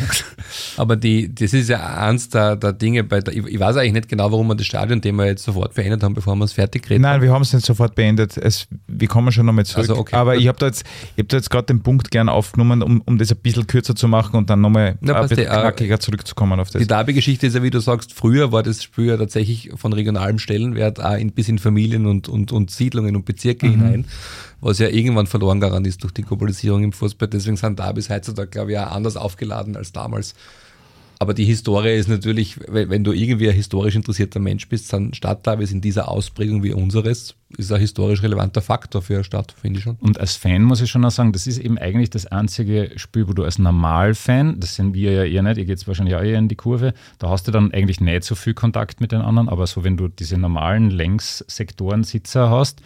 aber 0.77 0.95
die, 0.95 1.33
das 1.33 1.53
ist 1.53 1.69
ja 1.69 1.97
eins 1.97 2.29
der, 2.29 2.55
der 2.55 2.73
Dinge, 2.73 3.03
bei 3.03 3.19
der, 3.19 3.33
ich, 3.33 3.45
ich, 3.45 3.59
weiß 3.59 3.75
eigentlich 3.77 3.93
nicht 3.93 4.09
genau, 4.09 4.31
warum 4.31 4.47
wir 4.47 4.55
das 4.55 4.65
Stadion-Thema 4.65 5.25
jetzt 5.25 5.43
sofort 5.43 5.73
beendet 5.73 6.03
haben, 6.03 6.13
bevor 6.13 6.35
wir 6.35 6.45
es 6.45 6.53
fertig 6.53 6.89
reden. 6.89 7.01
Nein, 7.01 7.21
wir 7.21 7.33
haben 7.33 7.41
es 7.41 7.51
nicht 7.51 7.65
sofort 7.65 7.95
beendet. 7.95 8.37
Es, 8.37 8.67
wir 8.87 9.07
kommen 9.07 9.31
schon 9.31 9.45
nochmal 9.45 9.65
zurück. 9.65 9.89
Also 9.89 9.97
okay. 9.97 10.15
Aber 10.15 10.37
ich 10.37 10.47
habe 10.47 10.57
da 10.57 10.67
jetzt, 10.67 10.85
hab 11.17 11.31
jetzt 11.31 11.49
gerade 11.49 11.65
den 11.65 11.83
Punkt 11.83 12.11
gern 12.11 12.29
aufgenommen, 12.29 12.81
um, 12.81 13.01
um 13.01 13.17
das 13.17 13.31
ein 13.31 13.37
bisschen 13.39 13.67
kürzer 13.67 13.95
zu 13.95 14.07
machen 14.07 14.37
und 14.37 14.49
dann 14.49 14.61
nochmal 14.61 14.97
ein 15.01 15.27
bisschen 15.27 15.39
äh, 15.39 15.45
knackiger 15.45 15.99
zurückzukommen 15.99 16.59
auf 16.61 16.69
das. 16.69 16.81
Die 16.81 16.87
Derby-Geschichte 16.87 17.47
ist 17.47 17.55
ja, 17.55 17.63
wie 17.63 17.71
du 17.71 17.79
sagst, 17.79 18.13
früher 18.13 18.53
war 18.53 18.63
das 18.63 18.78
Spiel 18.83 19.05
ja 19.05 19.17
tatsächlich 19.17 19.71
von 19.75 19.93
regionalem 19.93 20.39
Stellenwert 20.39 21.03
auch 21.03 21.17
in, 21.17 21.31
bis 21.31 21.49
in 21.49 21.59
Familien 21.59 22.05
und, 22.05 22.29
und, 22.29 22.51
und 22.51 22.71
Siedlungen 22.71 23.15
und 23.15 23.25
Bezirke 23.25 23.67
mhm. 23.67 23.71
hinein 23.71 24.05
was 24.61 24.79
ja 24.79 24.89
irgendwann 24.89 25.27
verloren 25.27 25.59
gegangen 25.59 25.85
ist 25.85 26.03
durch 26.03 26.13
die 26.13 26.23
Globalisierung 26.23 26.83
im 26.83 26.91
Fußball. 26.91 27.27
Deswegen 27.27 27.57
sind 27.57 27.79
Derbys 27.79 28.09
heutzutage, 28.09 28.49
glaube 28.49 28.71
ich, 28.71 28.77
auch 28.77 28.91
anders 28.91 29.17
aufgeladen 29.17 29.75
als 29.75 29.91
damals. 29.91 30.35
Aber 31.21 31.33
die 31.33 31.43
Historie 31.43 31.97
ist 31.97 32.07
natürlich, 32.07 32.57
wenn 32.67 33.03
du 33.03 33.11
irgendwie 33.11 33.49
ein 33.49 33.55
historisch 33.55 33.95
interessierter 33.95 34.39
Mensch 34.39 34.69
bist, 34.69 34.91
dann 34.93 35.13
Stadtderbys 35.13 35.73
in 35.73 35.81
dieser 35.81 36.07
Ausprägung 36.07 36.63
wie 36.63 36.71
unseres 36.71 37.35
ist 37.57 37.71
ein 37.73 37.79
historisch 37.79 38.21
relevanter 38.23 38.61
Faktor 38.61 39.01
für 39.01 39.15
eine 39.15 39.23
Stadt, 39.25 39.53
finde 39.59 39.79
ich 39.79 39.83
schon. 39.83 39.95
Und 39.99 40.19
als 40.19 40.35
Fan 40.35 40.63
muss 40.63 40.81
ich 40.81 40.89
schon 40.89 41.03
auch 41.03 41.11
sagen, 41.11 41.33
das 41.33 41.47
ist 41.47 41.57
eben 41.57 41.77
eigentlich 41.77 42.09
das 42.09 42.27
einzige 42.27 42.91
Spiel, 42.95 43.27
wo 43.27 43.33
du 43.33 43.43
als 43.43 43.59
Normalfan, 43.59 44.59
das 44.59 44.75
sind 44.75 44.93
wir 44.93 45.11
ja 45.11 45.23
eher 45.25 45.41
nicht, 45.41 45.57
ihr 45.57 45.65
geht 45.65 45.85
wahrscheinlich 45.87 46.15
auch 46.15 46.21
eher 46.21 46.37
in 46.37 46.47
die 46.47 46.55
Kurve, 46.55 46.93
da 47.17 47.29
hast 47.29 47.47
du 47.47 47.51
dann 47.51 47.73
eigentlich 47.73 47.99
nicht 47.99 48.23
so 48.23 48.35
viel 48.35 48.53
Kontakt 48.53 49.01
mit 49.01 49.11
den 49.11 49.21
anderen, 49.21 49.49
aber 49.49 49.67
so 49.67 49.83
wenn 49.83 49.97
du 49.97 50.07
diese 50.07 50.37
normalen 50.37 50.89
Längssektorensitzer 50.89 52.49
hast, 52.49 52.81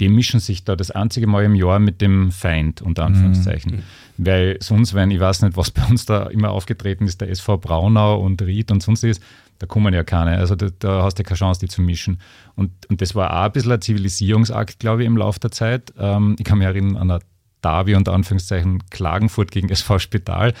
die 0.00 0.08
mischen 0.08 0.40
sich 0.40 0.64
da 0.64 0.76
das 0.76 0.90
einzige 0.90 1.26
Mal 1.26 1.44
im 1.44 1.54
Jahr 1.54 1.78
mit 1.78 2.00
dem 2.00 2.32
Feind, 2.32 2.82
unter 2.82 3.04
Anführungszeichen. 3.04 3.76
Mhm. 3.76 3.82
Weil 4.16 4.56
sonst, 4.60 4.94
wenn 4.94 5.10
ich 5.10 5.20
weiß 5.20 5.42
nicht, 5.42 5.56
was 5.56 5.70
bei 5.70 5.84
uns 5.84 6.04
da 6.06 6.26
immer 6.26 6.50
aufgetreten 6.50 7.06
ist, 7.06 7.20
der 7.20 7.30
SV 7.30 7.58
Braunau 7.58 8.20
und 8.20 8.42
Ried 8.42 8.70
und 8.70 8.82
sonstiges, 8.82 9.20
da 9.58 9.66
kommen 9.66 9.94
ja 9.94 10.02
keine. 10.02 10.36
Also 10.36 10.56
da, 10.56 10.68
da 10.78 11.02
hast 11.02 11.18
du 11.18 11.22
keine 11.22 11.38
Chance, 11.38 11.60
die 11.60 11.68
zu 11.68 11.80
mischen. 11.80 12.20
Und, 12.56 12.70
und 12.90 13.00
das 13.00 13.14
war 13.14 13.30
auch 13.30 13.44
ein 13.44 13.52
bisschen 13.52 13.72
ein 13.72 13.80
Zivilisierungsakt, 13.80 14.80
glaube 14.80 15.02
ich, 15.02 15.06
im 15.06 15.16
Laufe 15.16 15.40
der 15.40 15.52
Zeit. 15.52 15.92
Ähm, 15.98 16.36
ich 16.38 16.44
kann 16.44 16.58
mich 16.58 16.66
erinnern 16.66 16.96
an 16.96 17.10
eine 17.10 17.20
Derby 17.62 17.94
unter 17.94 18.12
Anführungszeichen 18.12 18.82
Klagenfurt 18.90 19.50
gegen 19.50 19.68
SV 19.68 19.98
Spital. 19.98 20.54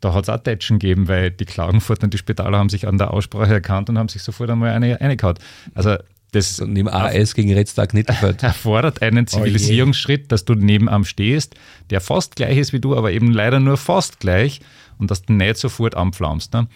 Da 0.00 0.14
hat 0.14 0.24
es 0.24 0.28
auch 0.28 0.38
Tätschen 0.38 0.78
gegeben, 0.78 1.08
weil 1.08 1.30
die 1.30 1.44
Klagenfurt 1.44 2.02
und 2.04 2.14
die 2.14 2.18
Spitaler 2.18 2.58
haben 2.58 2.68
sich 2.68 2.86
an 2.86 2.98
der 2.98 3.12
Aussprache 3.12 3.54
erkannt 3.54 3.88
und 3.88 3.98
haben 3.98 4.08
sich 4.08 4.22
sofort 4.22 4.50
einmal 4.50 4.70
eine, 4.70 5.00
eine 5.00 5.16
gehauen. 5.16 5.38
Also 5.74 5.96
das 6.36 6.60
und 6.60 6.76
im 6.76 6.88
AS 6.88 7.34
gegen 7.34 7.52
Retztag 7.52 7.94
nicht 7.94 8.08
erfordert 8.10 9.02
einen 9.02 9.24
oh 9.24 9.26
Zivilisierungsschritt, 9.26 10.24
oh 10.24 10.28
dass 10.28 10.44
du 10.44 10.54
neben 10.54 10.88
am 10.88 11.04
stehst, 11.04 11.54
der 11.90 12.00
fast 12.00 12.36
gleich 12.36 12.58
ist 12.58 12.72
wie 12.72 12.80
du, 12.80 12.96
aber 12.96 13.12
eben 13.12 13.32
leider 13.32 13.60
nur 13.60 13.76
fast 13.76 14.20
gleich 14.20 14.60
und 14.98 15.10
dass 15.10 15.22
du 15.22 15.32
nicht 15.32 15.56
sofort 15.56 15.94
anpflaumst. 15.94 16.52
Ne? 16.52 16.68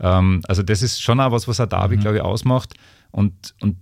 Ähm, 0.00 0.42
also 0.46 0.62
das 0.62 0.82
ist 0.82 1.02
schon 1.02 1.20
auch 1.20 1.32
was, 1.32 1.48
was 1.48 1.60
ein 1.60 1.68
Derby, 1.68 1.96
mhm. 1.96 2.00
glaube 2.00 2.16
ich, 2.18 2.22
ausmacht 2.22 2.74
und, 3.10 3.54
und 3.60 3.76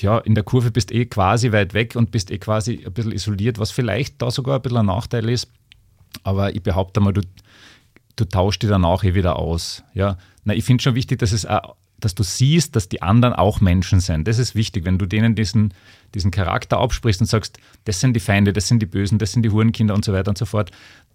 ja, 0.00 0.18
in 0.18 0.34
der 0.34 0.44
Kurve 0.44 0.70
bist 0.70 0.92
eh 0.92 1.06
quasi 1.06 1.50
weit 1.52 1.74
weg 1.74 1.96
und 1.96 2.10
bist 2.10 2.30
eh 2.30 2.38
quasi 2.38 2.84
ein 2.86 2.92
bisschen 2.92 3.12
isoliert, 3.12 3.58
was 3.58 3.70
vielleicht 3.70 4.22
da 4.22 4.30
sogar 4.30 4.56
ein 4.56 4.62
bisschen 4.62 4.78
ein 4.78 4.86
Nachteil 4.86 5.28
ist. 5.28 5.48
Aber 6.22 6.54
ich 6.54 6.62
behaupte 6.62 7.00
mal, 7.00 7.12
du, 7.12 7.22
du 8.16 8.24
tauschst 8.24 8.62
die 8.62 8.68
danach 8.68 9.02
eh 9.02 9.14
wieder 9.14 9.36
aus. 9.36 9.82
Ja? 9.94 10.18
Na, 10.44 10.54
ich 10.54 10.64
finde 10.64 10.82
schon 10.82 10.94
wichtig, 10.94 11.18
dass 11.18 11.32
es 11.32 11.46
auch 11.46 11.74
dass 12.04 12.14
du 12.14 12.22
siehst, 12.22 12.76
dass 12.76 12.88
die 12.88 13.02
anderen 13.02 13.34
auch 13.34 13.60
Menschen 13.60 14.00
sind. 14.00 14.28
Das 14.28 14.38
ist 14.38 14.54
wichtig, 14.54 14.84
wenn 14.84 14.98
du 14.98 15.06
denen 15.06 15.34
diesen, 15.34 15.74
diesen 16.14 16.30
Charakter 16.30 16.78
absprichst 16.78 17.20
und 17.20 17.26
sagst, 17.26 17.58
das 17.84 18.00
sind 18.00 18.14
die 18.14 18.20
Feinde, 18.20 18.52
das 18.52 18.68
sind 18.68 18.80
die 18.80 18.86
Bösen, 18.86 19.18
das 19.18 19.32
sind 19.32 19.42
die 19.42 19.50
Hurenkinder 19.50 19.94
und 19.94 20.04
so 20.04 20.12
weiter 20.12 20.28
und 20.30 20.38
so 20.38 20.44
fort, 20.44 20.70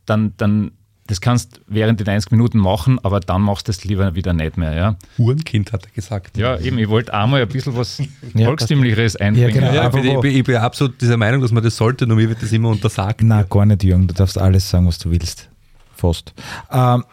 dann, 0.06 0.34
dann 0.38 0.72
das 1.08 1.22
kannst 1.22 1.62
während 1.68 2.00
den 2.00 2.06
90 2.06 2.32
Minuten 2.32 2.58
machen, 2.58 3.00
aber 3.02 3.20
dann 3.20 3.42
machst 3.42 3.68
du 3.68 3.72
es 3.72 3.84
lieber 3.86 4.14
wieder 4.16 4.34
nicht 4.34 4.58
mehr. 4.58 4.76
Ja? 4.76 4.96
Hurenkind 5.18 5.72
hat 5.72 5.86
er 5.86 5.92
gesagt. 5.92 6.38
Ja, 6.38 6.60
eben, 6.60 6.78
ich 6.78 6.90
wollte 6.90 7.14
einmal 7.14 7.42
ein 7.42 7.48
bisschen 7.48 7.76
was 7.76 8.02
Volkstümlicheres 8.36 9.16
einbringen. 9.16 9.64
Ja, 9.64 9.70
genau. 9.70 9.74
Ja, 9.74 9.88
ich, 9.88 10.20
bin, 10.22 10.36
ich, 10.36 10.44
bin, 10.44 10.56
absolut 10.58 11.00
dieser 11.02 11.18
Meinung, 11.18 11.42
dass 11.42 11.52
man 11.52 11.64
das 11.64 11.78
sollte, 11.78 12.06
nur 12.06 12.18
mir 12.18 12.30
wird 12.30 12.42
das 12.42 12.52
immer 12.52 12.70
untersagt. 12.70 13.22
Na, 13.24 13.44
gar 13.44 13.66
nicht, 13.66 13.84
Jürgen, 13.84 14.08
du 14.08 14.14
darfst 14.14 14.38
alles 14.38 14.70
sagen, 14.70 14.86
was 14.88 15.00
du 15.00 15.10
willst. 15.10 15.50
Fast. 15.96 16.34
Ähm, 16.72 17.06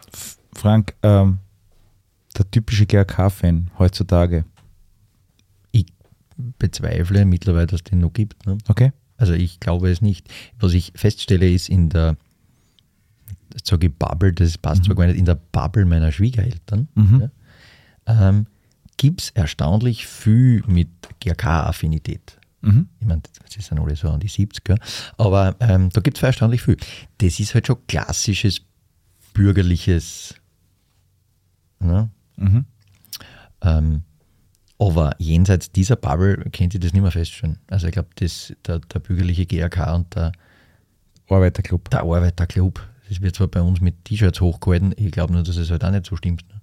Frank, 0.55 0.95
ähm, 1.03 1.39
der 2.37 2.51
typische 2.51 2.87
GRK-Fan 2.87 3.71
heutzutage? 3.79 4.45
Ich 5.73 5.87
bezweifle 6.37 7.25
mittlerweile, 7.25 7.67
dass 7.67 7.81
es 7.81 7.85
den 7.85 8.01
noch 8.01 8.13
gibt. 8.13 8.47
Ne? 8.47 8.59
Okay. 8.69 8.93
Also 9.17 9.33
ich 9.33 9.61
glaube 9.61 9.91
es 9.91 10.01
nicht. 10.01 10.29
Was 10.59 10.73
ich 10.73 10.93
feststelle, 10.97 11.51
ist 11.51 11.69
in 11.69 11.89
der, 11.89 12.17
sage 13.63 13.87
ich 13.87 13.95
Bubble, 13.95 14.33
das 14.33 14.59
passt 14.59 14.83
mhm. 14.83 14.87
zwar 14.87 14.97
gar 14.97 15.07
nicht, 15.07 15.19
in 15.19 15.25
der 15.25 15.37
Bubble 15.37 15.85
meiner 15.85 16.11
Schwiegereltern, 16.11 16.89
mhm. 16.95 17.31
ja, 18.07 18.29
ähm, 18.29 18.47
gibt 18.97 19.23
es 19.23 19.31
erstaunlich 19.31 20.07
viel 20.07 20.63
mit 20.67 20.89
GRK-Affinität. 21.21 22.39
Mhm. 22.61 22.89
Ich 23.01 23.07
meine, 23.07 23.23
das 23.43 23.67
sind 23.67 23.79
alle 23.79 23.95
so 23.95 24.09
an 24.09 24.21
die 24.21 24.29
70er, 24.29 24.79
aber 25.19 25.57
ähm, 25.61 25.91
da 25.91 26.01
gibt 26.01 26.17
es 26.17 26.23
erstaunlich 26.23 26.63
viel. 26.63 26.77
Das 27.19 27.39
ist 27.39 27.55
halt 27.55 27.67
schon 27.67 27.87
klassisches 27.87 28.61
bürgerliches 29.33 30.35
ne? 31.85 32.11
Mhm. 32.37 32.65
Ähm, 33.63 34.03
aber 34.79 35.15
jenseits 35.19 35.71
dieser 35.71 35.97
Bubble 35.97 36.37
kennt 36.51 36.75
ihr 36.75 36.81
das 36.81 36.93
nicht 36.93 37.03
mehr 37.03 37.11
feststellen. 37.11 37.59
Also 37.69 37.87
ich 37.87 37.93
glaube, 37.93 38.09
der, 38.19 38.79
der 38.81 38.99
bürgerliche 38.99 39.47
GRK 39.47 39.95
und 39.95 40.15
der 40.15 40.33
Arbeiterclub. 41.29 41.91
Der 41.91 42.01
Arbeiterclub. 42.01 42.87
Das 43.09 43.21
wird 43.21 43.37
zwar 43.37 43.49
bei 43.49 43.61
uns 43.61 43.81
mit 43.81 44.05
T-Shirts 44.05 44.41
hochgehalten, 44.41 44.95
ich 44.97 45.13
glaube 45.13 45.33
nur, 45.33 45.43
dass 45.43 45.57
es 45.57 45.71
halt 45.71 45.85
auch 45.85 45.91
nicht 45.91 46.07
so 46.07 46.17
stimmt. 46.17 46.45
Ne? 46.49 46.61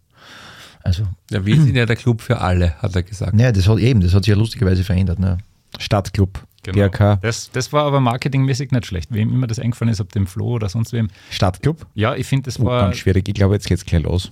Also, 0.83 1.03
ja, 1.29 1.45
wir 1.45 1.55
sind 1.61 1.75
ja 1.75 1.85
der 1.85 1.95
Club 1.95 2.21
für 2.21 2.41
alle, 2.41 2.75
hat 2.81 2.95
er 2.95 3.03
gesagt. 3.03 3.39
Ja, 3.39 3.51
das 3.51 3.67
hat 3.67 3.77
eben, 3.77 4.01
das 4.01 4.13
hat 4.13 4.23
sich 4.23 4.31
ja 4.31 4.37
lustigerweise 4.37 4.83
verändert. 4.83 5.19
Ne? 5.19 5.37
Stadtclub. 5.77 6.45
Genau. 6.63 6.89
GRK. 6.89 7.19
Das, 7.21 7.49
das 7.51 7.73
war 7.73 7.85
aber 7.85 7.99
marketingmäßig 7.99 8.71
nicht 8.71 8.85
schlecht. 8.85 9.11
Wem 9.11 9.33
immer 9.33 9.47
das 9.47 9.57
eingefallen 9.57 9.91
ist, 9.91 9.99
ob 9.99 10.11
dem 10.11 10.27
Flo 10.27 10.47
oder 10.47 10.69
sonst 10.69 10.93
wem. 10.93 11.07
Stadtclub? 11.31 11.87
Ja, 11.95 12.15
ich 12.15 12.27
finde, 12.27 12.45
das 12.45 12.59
oh, 12.59 12.65
war. 12.65 12.83
Ganz 12.83 12.97
schwierig. 12.97 13.27
Ich 13.27 13.33
glaube, 13.33 13.55
jetzt 13.55 13.67
geht 13.67 13.77
es 13.77 13.85
gleich 13.85 14.03
los. 14.03 14.31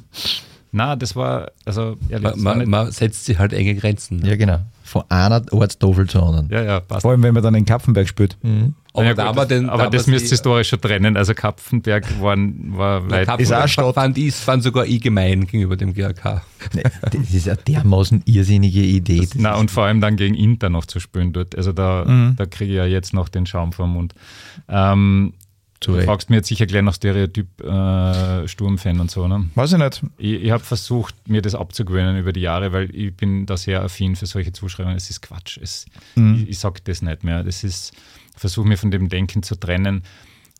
Na, 0.72 0.96
das 0.96 1.16
war, 1.16 1.52
also 1.66 1.98
ehrlich, 2.10 2.36
man, 2.36 2.58
man, 2.60 2.70
man, 2.70 2.92
setzt 2.92 3.26
sich 3.26 3.40
halt 3.40 3.54
enge 3.54 3.74
Grenzen. 3.76 4.20
Ne? 4.20 4.30
Ja, 4.30 4.36
genau. 4.36 4.60
Von 4.84 5.04
einer 5.10 5.42
Ortstafel 5.52 6.08
zur 6.08 6.24
anderen. 6.24 6.50
Ja, 6.52 6.64
ja, 6.64 6.80
passt. 6.80 7.02
Vor 7.02 7.12
allem, 7.12 7.24
wenn 7.24 7.34
man 7.34 7.44
dann 7.44 7.56
in 7.56 7.66
Kapfenberg 7.66 8.08
spielt. 8.08 8.38
Mhm. 8.44 8.76
Aber, 8.94 9.06
ja, 9.06 9.14
gut, 9.14 9.38
da 9.38 9.46
den, 9.46 9.70
aber 9.70 9.84
da 9.84 9.90
das 9.90 10.08
müsst 10.08 10.26
ihr 10.26 10.32
historisch 10.32 10.70
schon 10.70 10.82
trennen. 10.82 11.16
Also 11.16 11.34
Kapfenberg 11.34 12.22
waren, 12.22 12.76
war 12.76 13.10
weit. 13.10 13.28
Kapfenberg 13.28 13.66
ist 13.66 13.80
auch 13.80 13.94
fand, 13.94 14.18
ich, 14.18 14.34
fand 14.34 14.64
sogar 14.64 14.86
ich 14.86 15.02
gemein 15.02 15.46
gegenüber 15.46 15.76
dem 15.76 15.94
GRK. 15.94 16.42
Nee, 16.74 16.84
das 17.02 17.34
ist 17.34 17.48
eine 17.48 17.58
dermaßen 17.58 18.24
irrsinnige 18.26 18.82
Idee. 18.82 19.22
Das, 19.22 19.36
na, 19.36 19.56
und 19.56 19.72
vor 19.72 19.86
allem 19.86 20.02
dann 20.02 20.18
gegen 20.18 20.36
Inter 20.36 20.70
noch 20.70 20.86
zu 20.86 21.00
spielen 21.00 21.34
dort. 21.34 21.56
Also 21.56 21.72
da, 21.72 22.06
mhm. 22.06 22.36
da 22.36 22.46
kriege 22.46 22.74
ich 22.74 22.78
ja 22.78 22.86
jetzt 22.86 23.14
noch 23.14 23.30
den 23.30 23.46
Schaum 23.46 23.74
vom 23.74 23.94
Mund. 23.94 24.14
Ähm, 24.68 25.34
Du 25.80 26.02
fragst 26.02 26.30
mir 26.30 26.38
jetzt 26.38 26.50
sicher 26.50 26.66
gleich 26.66 26.82
nach 26.82 26.94
Stereotyp 26.94 27.48
äh, 27.62 28.48
Sturmfan 28.48 29.00
und 29.00 29.10
so, 29.10 29.28
ne? 29.28 29.50
Weiß 29.56 29.72
ich 29.72 29.78
nicht. 29.78 30.04
Ich, 30.18 30.44
ich 30.44 30.52
habe 30.52 30.64
versucht, 30.64 31.16
mir 31.28 31.42
das 31.42 31.56
abzugewöhnen 31.56 32.18
über 32.18 32.34
die 32.34 32.42
Jahre, 32.42 32.74
weil 32.74 32.94
ich 32.94 33.16
bin 33.16 33.46
da 33.46 33.56
sehr 33.56 33.82
affin 33.82 34.18
für 34.18 34.26
solche 34.26 34.52
Zuschreibungen. 34.52 34.98
Es 34.98 35.10
ist 35.10 35.22
Quatsch. 35.22 35.58
Es, 35.62 35.86
mhm. 36.16 36.42
Ich, 36.44 36.50
ich 36.50 36.60
sage 36.60 36.82
das 36.84 37.02
nicht 37.02 37.24
mehr. 37.24 37.44
Das 37.44 37.64
ist, 37.64 37.94
versuche 38.36 38.68
mir 38.68 38.78
von 38.78 38.92
dem 38.92 39.08
Denken 39.08 39.42
zu 39.42 39.56
trennen. 39.56 40.04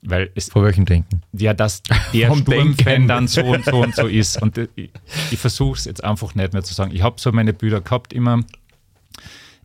Weil 0.02 0.32
es, 0.36 0.50
Vor 0.50 0.64
welchem 0.64 0.86
Denken? 0.86 1.22
Ja, 1.34 1.54
dass 1.54 1.84
der 2.14 2.34
Sturmfan 2.34 3.10
dann 3.10 3.28
so 3.28 3.44
und 3.44 3.66
so 3.66 3.84
und 3.84 3.94
so 3.94 4.08
ist. 4.08 4.42
Und 4.42 4.58
ich, 4.58 4.90
ich 5.32 5.38
versuche 5.38 5.78
es 5.78 5.84
jetzt 5.84 6.02
einfach 6.02 6.36
nicht 6.36 6.54
mehr 6.54 6.64
zu 6.64 6.74
sagen. 6.74 6.96
Ich 6.96 7.02
habe 7.02 7.20
so 7.20 7.34
meine 7.34 7.52
Bilder 7.52 7.82
gehabt 7.82 8.14
immer 8.14 8.40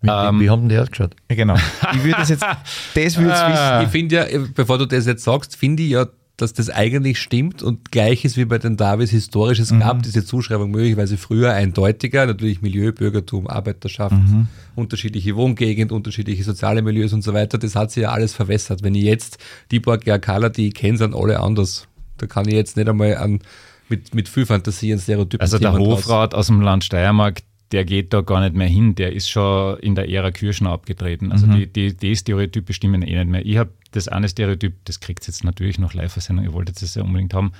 wie, 0.04 0.10
ähm, 0.10 0.40
wie 0.40 0.50
haben 0.50 0.60
denn 0.62 0.68
die 0.68 0.78
ausgeschaut? 0.78 1.16
Ja, 1.30 1.36
genau. 1.36 1.56
Ich 1.92 2.04
würde 2.04 2.16
das 2.18 2.28
jetzt, 2.28 2.42
das 2.94 3.16
würde 3.16 3.30
wissen. 3.30 3.84
Ich 3.84 3.88
finde 3.88 4.14
ja, 4.16 4.26
bevor 4.54 4.78
du 4.78 4.86
das 4.86 5.06
jetzt 5.06 5.24
sagst, 5.24 5.56
finde 5.56 5.82
ich 5.82 5.90
ja, 5.90 6.06
dass 6.36 6.52
das 6.52 6.68
eigentlich 6.68 7.20
stimmt 7.20 7.62
und 7.62 7.92
gleiches 7.92 8.36
wie 8.36 8.44
bei 8.44 8.58
den 8.58 8.76
Davis 8.76 9.10
historisch. 9.10 9.60
Es 9.60 9.70
mhm. 9.70 9.80
gab 9.80 10.02
diese 10.02 10.24
Zuschreibung 10.24 10.70
möglicherweise 10.70 11.16
früher 11.16 11.52
eindeutiger, 11.52 12.26
natürlich 12.26 12.60
Milieu, 12.60 12.92
Bürgertum, 12.92 13.46
Arbeiterschaft, 13.46 14.16
mhm. 14.16 14.48
unterschiedliche 14.74 15.36
Wohngegend, 15.36 15.92
unterschiedliche 15.92 16.42
soziale 16.42 16.82
Milieus 16.82 17.12
und 17.12 17.22
so 17.22 17.34
weiter. 17.34 17.56
Das 17.56 17.76
hat 17.76 17.92
sich 17.92 18.02
ja 18.02 18.10
alles 18.10 18.34
verwässert. 18.34 18.82
Wenn 18.82 18.96
ich 18.96 19.04
jetzt 19.04 19.38
die 19.70 19.78
Borgia-Kala, 19.78 20.48
die 20.48 20.68
ich 20.68 20.74
kenne, 20.74 20.98
sind 20.98 21.14
alle 21.14 21.38
anders. 21.38 21.86
Da 22.18 22.26
kann 22.26 22.48
ich 22.48 22.54
jetzt 22.54 22.76
nicht 22.76 22.88
einmal 22.88 23.16
an, 23.16 23.40
mit, 23.88 24.14
mit 24.14 24.28
viel 24.28 24.46
Fantasie 24.46 24.92
ein 24.92 24.98
Stereotyp 24.98 25.40
Also 25.40 25.58
der 25.58 25.72
Hofrat 25.72 26.34
aus 26.34 26.48
dem 26.48 26.60
Land 26.60 26.84
Steiermark, 26.84 27.42
der 27.72 27.84
geht 27.84 28.12
da 28.12 28.20
gar 28.20 28.40
nicht 28.40 28.54
mehr 28.54 28.68
hin. 28.68 28.94
Der 28.94 29.12
ist 29.12 29.28
schon 29.28 29.78
in 29.80 29.94
der 29.94 30.08
Ära 30.08 30.30
Kirschner 30.30 30.70
abgetreten. 30.70 31.32
Also 31.32 31.46
mhm. 31.46 31.56
die, 31.56 31.66
die, 31.66 31.96
die 31.96 32.16
Stereotype 32.16 32.72
stimmen 32.72 33.02
eh 33.02 33.16
nicht 33.16 33.28
mehr. 33.28 33.44
Ich 33.44 33.56
habe 33.56 33.70
das 33.92 34.08
eine 34.08 34.28
Stereotyp, 34.28 34.74
das 34.84 35.00
kriegt 35.00 35.26
jetzt 35.26 35.44
natürlich 35.44 35.78
noch 35.78 35.94
Live-Sendung, 35.94 36.44
ihr 36.44 36.52
wolltet 36.52 36.80
es 36.82 36.94
ja 36.94 37.02
unbedingt 37.02 37.34
haben. 37.34 37.52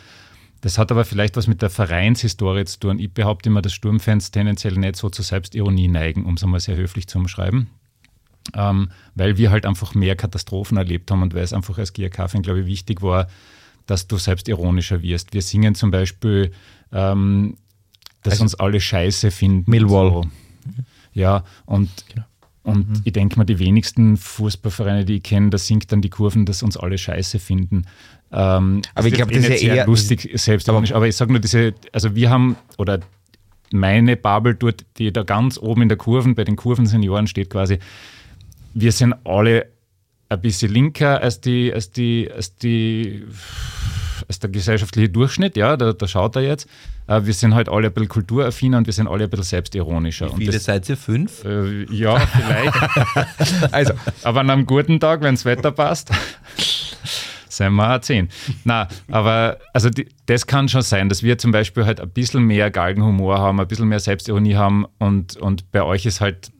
Das 0.61 0.79
hat 0.79 0.91
aber 0.91 1.05
vielleicht 1.05 1.37
was 1.37 1.47
mit 1.47 1.61
der 1.63 1.71
Vereinshistorie 1.71 2.65
zu 2.65 2.81
tun. 2.81 2.99
Ich 2.99 3.13
behaupte 3.13 3.51
immer, 3.51 3.61
dass 3.61 3.75
Sturmfans 3.75 4.31
tendenziell 4.31 4.75
nicht 4.75 4.97
so 4.97 5.11
zur 5.11 5.25
Selbstironie 5.25 5.89
neigen, 5.89 6.25
um 6.25 6.35
es 6.35 6.43
einmal 6.43 6.61
sehr 6.61 6.77
höflich 6.77 7.07
zu 7.07 7.19
umschreiben. 7.19 7.69
Ähm, 8.55 8.91
weil 9.15 9.37
wir 9.37 9.51
halt 9.51 9.67
einfach 9.67 9.95
mehr 9.95 10.17
Katastrophen 10.17 10.77
erlebt 10.77 11.11
haben 11.11 11.23
und 11.23 11.35
weil 11.35 11.43
es 11.43 11.53
einfach 11.53 11.79
als 11.79 11.93
GRK-Fan, 11.93 12.43
glaube 12.43 12.61
ich, 12.61 12.67
wichtig 12.67 13.03
war, 13.03 13.27
dass 13.87 14.07
du 14.07 14.17
selbstironischer 14.17 15.03
wirst. 15.03 15.35
Wir 15.35 15.43
singen 15.43 15.75
zum 15.75 15.91
Beispiel 15.91 16.53
ähm, 16.93 17.57
dass 18.25 18.33
also, 18.33 18.43
uns 18.45 18.55
alle 18.57 18.81
scheiße 18.81 19.31
finden. 19.31 19.71
Millwall. 19.71 20.11
So. 20.11 20.25
Ja, 21.13 21.45
und, 21.67 21.91
genau. 22.09 22.27
und 22.65 22.89
mhm. 22.89 23.03
ich 23.05 23.13
denke 23.13 23.39
mal, 23.39 23.45
die 23.45 23.61
wenigsten 23.61 24.17
Fußballvereine, 24.17 25.05
die 25.05 25.17
ich 25.17 25.23
kenne, 25.23 25.51
da 25.51 25.59
singt 25.59 25.93
dann 25.93 26.01
die 26.01 26.11
Kurven, 26.11 26.45
dass 26.45 26.63
uns 26.63 26.77
alle 26.77 26.99
scheiße 26.99 27.39
finden. 27.39 27.85
Ähm, 28.33 28.83
aber 28.95 29.07
ich 29.07 29.15
glaube, 29.15 29.33
das 29.33 29.45
ist 29.47 29.63
ja 29.63 29.75
eher 29.75 29.87
lustig, 29.87 30.29
selbstironisch. 30.35 30.91
Aber, 30.91 30.99
aber 30.99 31.09
ich 31.09 31.17
sage 31.17 31.31
nur, 31.31 31.41
diese, 31.41 31.75
also 31.93 32.17
wir 32.17 32.31
haben, 32.31 32.57
oder 32.79 33.01
meine 33.71 34.17
Bubble 34.17 34.55
dort, 34.55 34.85
die 34.99 35.13
da 35.13 35.23
ganz 35.23 35.59
oben 35.59 35.83
in 35.83 35.89
der 35.89 35.99
Kurven, 35.99 36.35
bei 36.35 36.45
den 36.45 36.57
Kurvensenioren 36.57 37.27
steht 37.27 37.51
quasi, 37.51 37.79
wir 38.73 38.91
sind 38.91 39.15
alle 39.25 39.67
ein 40.29 40.41
bisschen 40.41 40.73
linker 40.73 41.21
als 41.21 41.41
die, 41.41 41.73
als 41.73 41.91
die, 41.91 42.31
als 42.35 42.57
die 42.57 43.25
als 44.29 44.39
der 44.39 44.51
gesellschaftliche 44.51 45.09
Durchschnitt, 45.09 45.57
ja, 45.57 45.77
da, 45.77 45.93
da 45.93 46.09
schaut 46.09 46.37
er 46.37 46.43
jetzt. 46.43 46.69
Äh, 47.07 47.23
wir 47.25 47.35
sind 47.35 47.55
halt 47.55 47.69
alle 47.69 47.89
ein 47.89 47.93
bisschen 47.93 48.09
kulturaffiner 48.09 48.79
und 48.79 48.87
wir 48.87 48.93
sind 48.93 49.09
alle 49.09 49.25
ein 49.25 49.31
bisschen 49.31 49.45
selbstironischer. 49.45 50.31
Wie 50.37 50.45
viele 50.45 50.53
das, 50.53 50.65
seid 50.65 50.89
ihr? 50.89 50.97
Fünf? 50.97 51.45
Äh, 51.45 51.85
ja, 51.93 52.19
vielleicht. 52.19 53.73
also, 53.73 53.95
aber 54.23 54.41
an 54.41 54.51
einem 54.51 54.67
guten 54.67 55.01
Tag, 55.01 55.23
wenn 55.23 55.35
das 55.35 55.45
Wetter 55.45 55.71
passt, 55.71 56.11
sind 57.49 57.75
wir 57.75 57.95
auch 57.95 58.01
zehn. 58.01 58.29
Na, 58.65 58.89
aber 59.11 59.59
also 59.73 59.91
die, 59.91 60.09
das 60.27 60.47
kann 60.47 60.69
schon 60.69 60.83
sein, 60.83 61.09
dass 61.09 61.23
wir 61.23 61.39
zum 61.39 61.53
Beispiel 61.53 61.85
halt 61.85 62.01
ein 62.01 62.11
bisschen 62.11 62.45
mehr 62.45 62.71
Galgenhumor 62.71 63.39
haben, 63.39 63.61
ein 63.61 63.69
bisschen 63.69 63.89
mehr 63.89 64.01
Selbstironie 64.01 64.57
haben 64.57 64.87
und, 64.99 65.37
und 65.37 65.71
bei 65.73 65.83
euch 65.83 66.07
ist 66.07 66.21
halt 66.21 66.51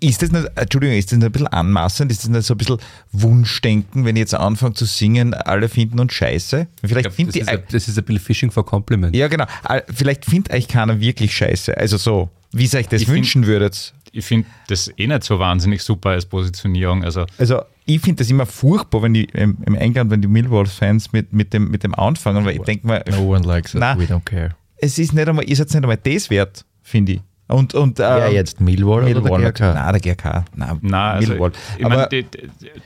ist 0.00 0.22
das 0.22 0.30
nicht, 0.30 0.46
Entschuldigung, 0.54 0.96
ist 0.96 1.12
das 1.12 1.18
nicht 1.18 1.26
ein 1.26 1.32
bisschen 1.32 1.48
anmaßend? 1.48 2.10
Ist 2.10 2.24
das 2.24 2.30
nicht 2.30 2.44
so 2.44 2.54
ein 2.54 2.58
bisschen 2.58 2.78
Wunschdenken, 3.12 4.04
wenn 4.04 4.16
ich 4.16 4.20
jetzt 4.20 4.34
anfange 4.34 4.74
zu 4.74 4.84
singen, 4.84 5.34
alle 5.34 5.68
finden 5.68 6.00
uns 6.00 6.12
scheiße? 6.12 6.66
Vielleicht 6.82 7.14
glaub, 7.14 7.26
das, 7.26 7.34
die, 7.34 7.40
ist 7.40 7.48
ein, 7.48 7.62
das 7.70 7.88
ist 7.88 7.98
ein 7.98 8.04
bisschen 8.04 8.22
Fishing 8.22 8.50
for 8.50 8.64
Compliment. 8.64 9.14
Ja, 9.14 9.28
genau. 9.28 9.46
Vielleicht 9.92 10.24
findet 10.24 10.52
euch 10.52 10.68
keiner 10.68 11.00
wirklich 11.00 11.34
scheiße. 11.36 11.76
Also 11.76 11.96
so, 11.96 12.30
wie 12.52 12.64
ihr 12.64 12.74
euch 12.74 12.88
das 12.88 13.02
ich 13.02 13.08
wünschen 13.08 13.42
find, 13.42 13.46
würdet. 13.46 13.94
Ich 14.12 14.24
finde 14.24 14.48
das 14.68 14.90
eh 14.96 15.06
nicht 15.06 15.24
so 15.24 15.38
wahnsinnig 15.38 15.82
super 15.82 16.10
als 16.10 16.24
Positionierung. 16.24 17.04
Also, 17.04 17.26
also 17.38 17.62
ich 17.84 18.00
finde 18.00 18.22
das 18.22 18.30
immer 18.30 18.46
furchtbar, 18.46 19.02
wenn 19.02 19.14
die 19.14 19.24
im, 19.24 19.58
im 19.66 19.74
England, 19.74 20.10
wenn 20.10 20.22
die 20.22 20.28
Millwall-Fans 20.28 21.12
mit, 21.12 21.32
mit, 21.32 21.52
dem, 21.52 21.70
mit 21.70 21.84
dem 21.84 21.94
anfangen, 21.94 22.44
weil 22.44 22.56
ich 22.56 22.62
denke 22.62 22.86
mal, 22.86 23.04
no 23.10 23.34
one 23.34 23.46
likes 23.46 23.74
it, 23.74 23.80
we 23.80 24.04
don't 24.04 24.24
care. 24.24 24.56
Es 24.78 24.98
ist 24.98 25.12
nicht 25.12 25.28
einmal, 25.28 25.44
ihr 25.48 25.56
seid 25.56 25.68
nicht 25.68 25.76
einmal 25.76 25.96
das 25.96 26.30
wert, 26.30 26.64
finde 26.82 27.12
ich. 27.12 27.20
Und, 27.48 27.74
und, 27.74 28.00
ja, 28.00 28.26
ähm, 28.26 28.34
jetzt 28.34 28.60
Millwall, 28.60 29.04
Millwall 29.04 29.30
oder 29.30 29.52
der 29.52 29.52
GRK? 29.52 29.74
Nein, 29.74 29.92
der 29.92 30.00
GRK. 30.00 30.44
Nein, 30.56 30.78
Nein 30.82 31.16
also 31.16 31.32
Millwall. 31.32 31.52
Ich, 31.76 31.82
ich 31.82 31.88
mein, 31.88 32.08
die, 32.10 32.26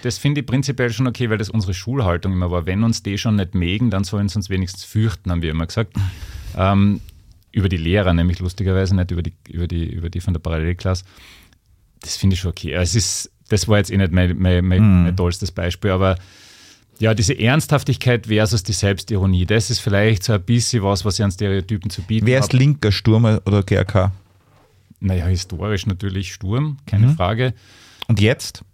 das 0.03 0.19
finde 0.19 0.43
ich 0.43 0.47
prinzipiell 0.47 0.91
schon 0.91 1.07
okay, 1.07 1.31
weil 1.31 1.39
das 1.39 1.49
unsere 1.49 1.73
Schulhaltung 1.73 2.33
immer 2.33 2.51
war. 2.51 2.67
Wenn 2.67 2.85
uns 2.85 3.03
die 3.03 3.17
schon 3.17 3.37
nicht 3.37 3.55
mögen, 3.55 3.91
dann 3.91 4.05
sollen 4.05 4.29
sie 4.29 4.37
uns 4.37 4.51
wenigstens 4.51 4.85
fürchten, 4.85 5.31
haben 5.31 5.41
wir 5.41 5.51
immer 5.51 5.67
gesagt. 5.67 5.95
Ähm, 6.57 7.01
über 7.53 7.69
die 7.69 7.79
Lehrer, 7.79 8.13
nämlich 8.13 8.39
lustigerweise 8.39 8.95
nicht 8.95 9.11
über 9.11 9.23
die, 9.23 9.33
über 9.49 9.67
die, 9.67 9.87
über 9.87 10.11
die 10.11 10.21
von 10.21 10.35
der 10.35 10.41
Parallelklasse. 10.41 11.05
Das 12.03 12.17
finde 12.17 12.35
ich 12.35 12.41
schon 12.41 12.51
okay. 12.51 12.73
Es 12.73 12.95
ist, 12.95 13.31
das 13.49 13.67
war 13.67 13.79
jetzt 13.79 13.91
eh 13.91 13.97
nicht 13.97 14.13
mein, 14.13 14.37
mein, 14.39 14.65
mein, 14.65 14.83
mm. 14.83 15.03
mein 15.05 15.17
tollstes 15.17 15.53
Beispiel, 15.53 15.91
aber 15.91 16.17
ja, 16.99 17.15
diese 17.15 17.39
Ernsthaftigkeit 17.39 18.27
versus 18.27 18.63
die 18.63 18.75
Selbstironie, 18.75 19.47
das 19.47 19.71
ist 19.71 19.81
vielleicht 19.81 20.23
so 20.23 20.35
ein 20.35 20.43
bisschen 20.43 20.83
was, 20.83 21.05
was 21.07 21.19
ich 21.19 21.25
an 21.25 21.31
Stereotypen 21.31 21.91
zu 21.91 22.03
bieten 22.03 22.27
habe. 22.27 22.33
Wer 22.33 22.41
ist 22.41 22.53
linker, 22.53 22.93
Sturm 22.93 23.25
oder 23.25 23.63
GRK? 23.63 24.13
Naja, 25.01 25.26
historisch 25.26 25.86
natürlich 25.86 26.32
Sturm, 26.32 26.76
keine 26.86 27.09
mhm. 27.09 27.16
Frage. 27.16 27.55
Und 28.07 28.20
jetzt? 28.20 28.64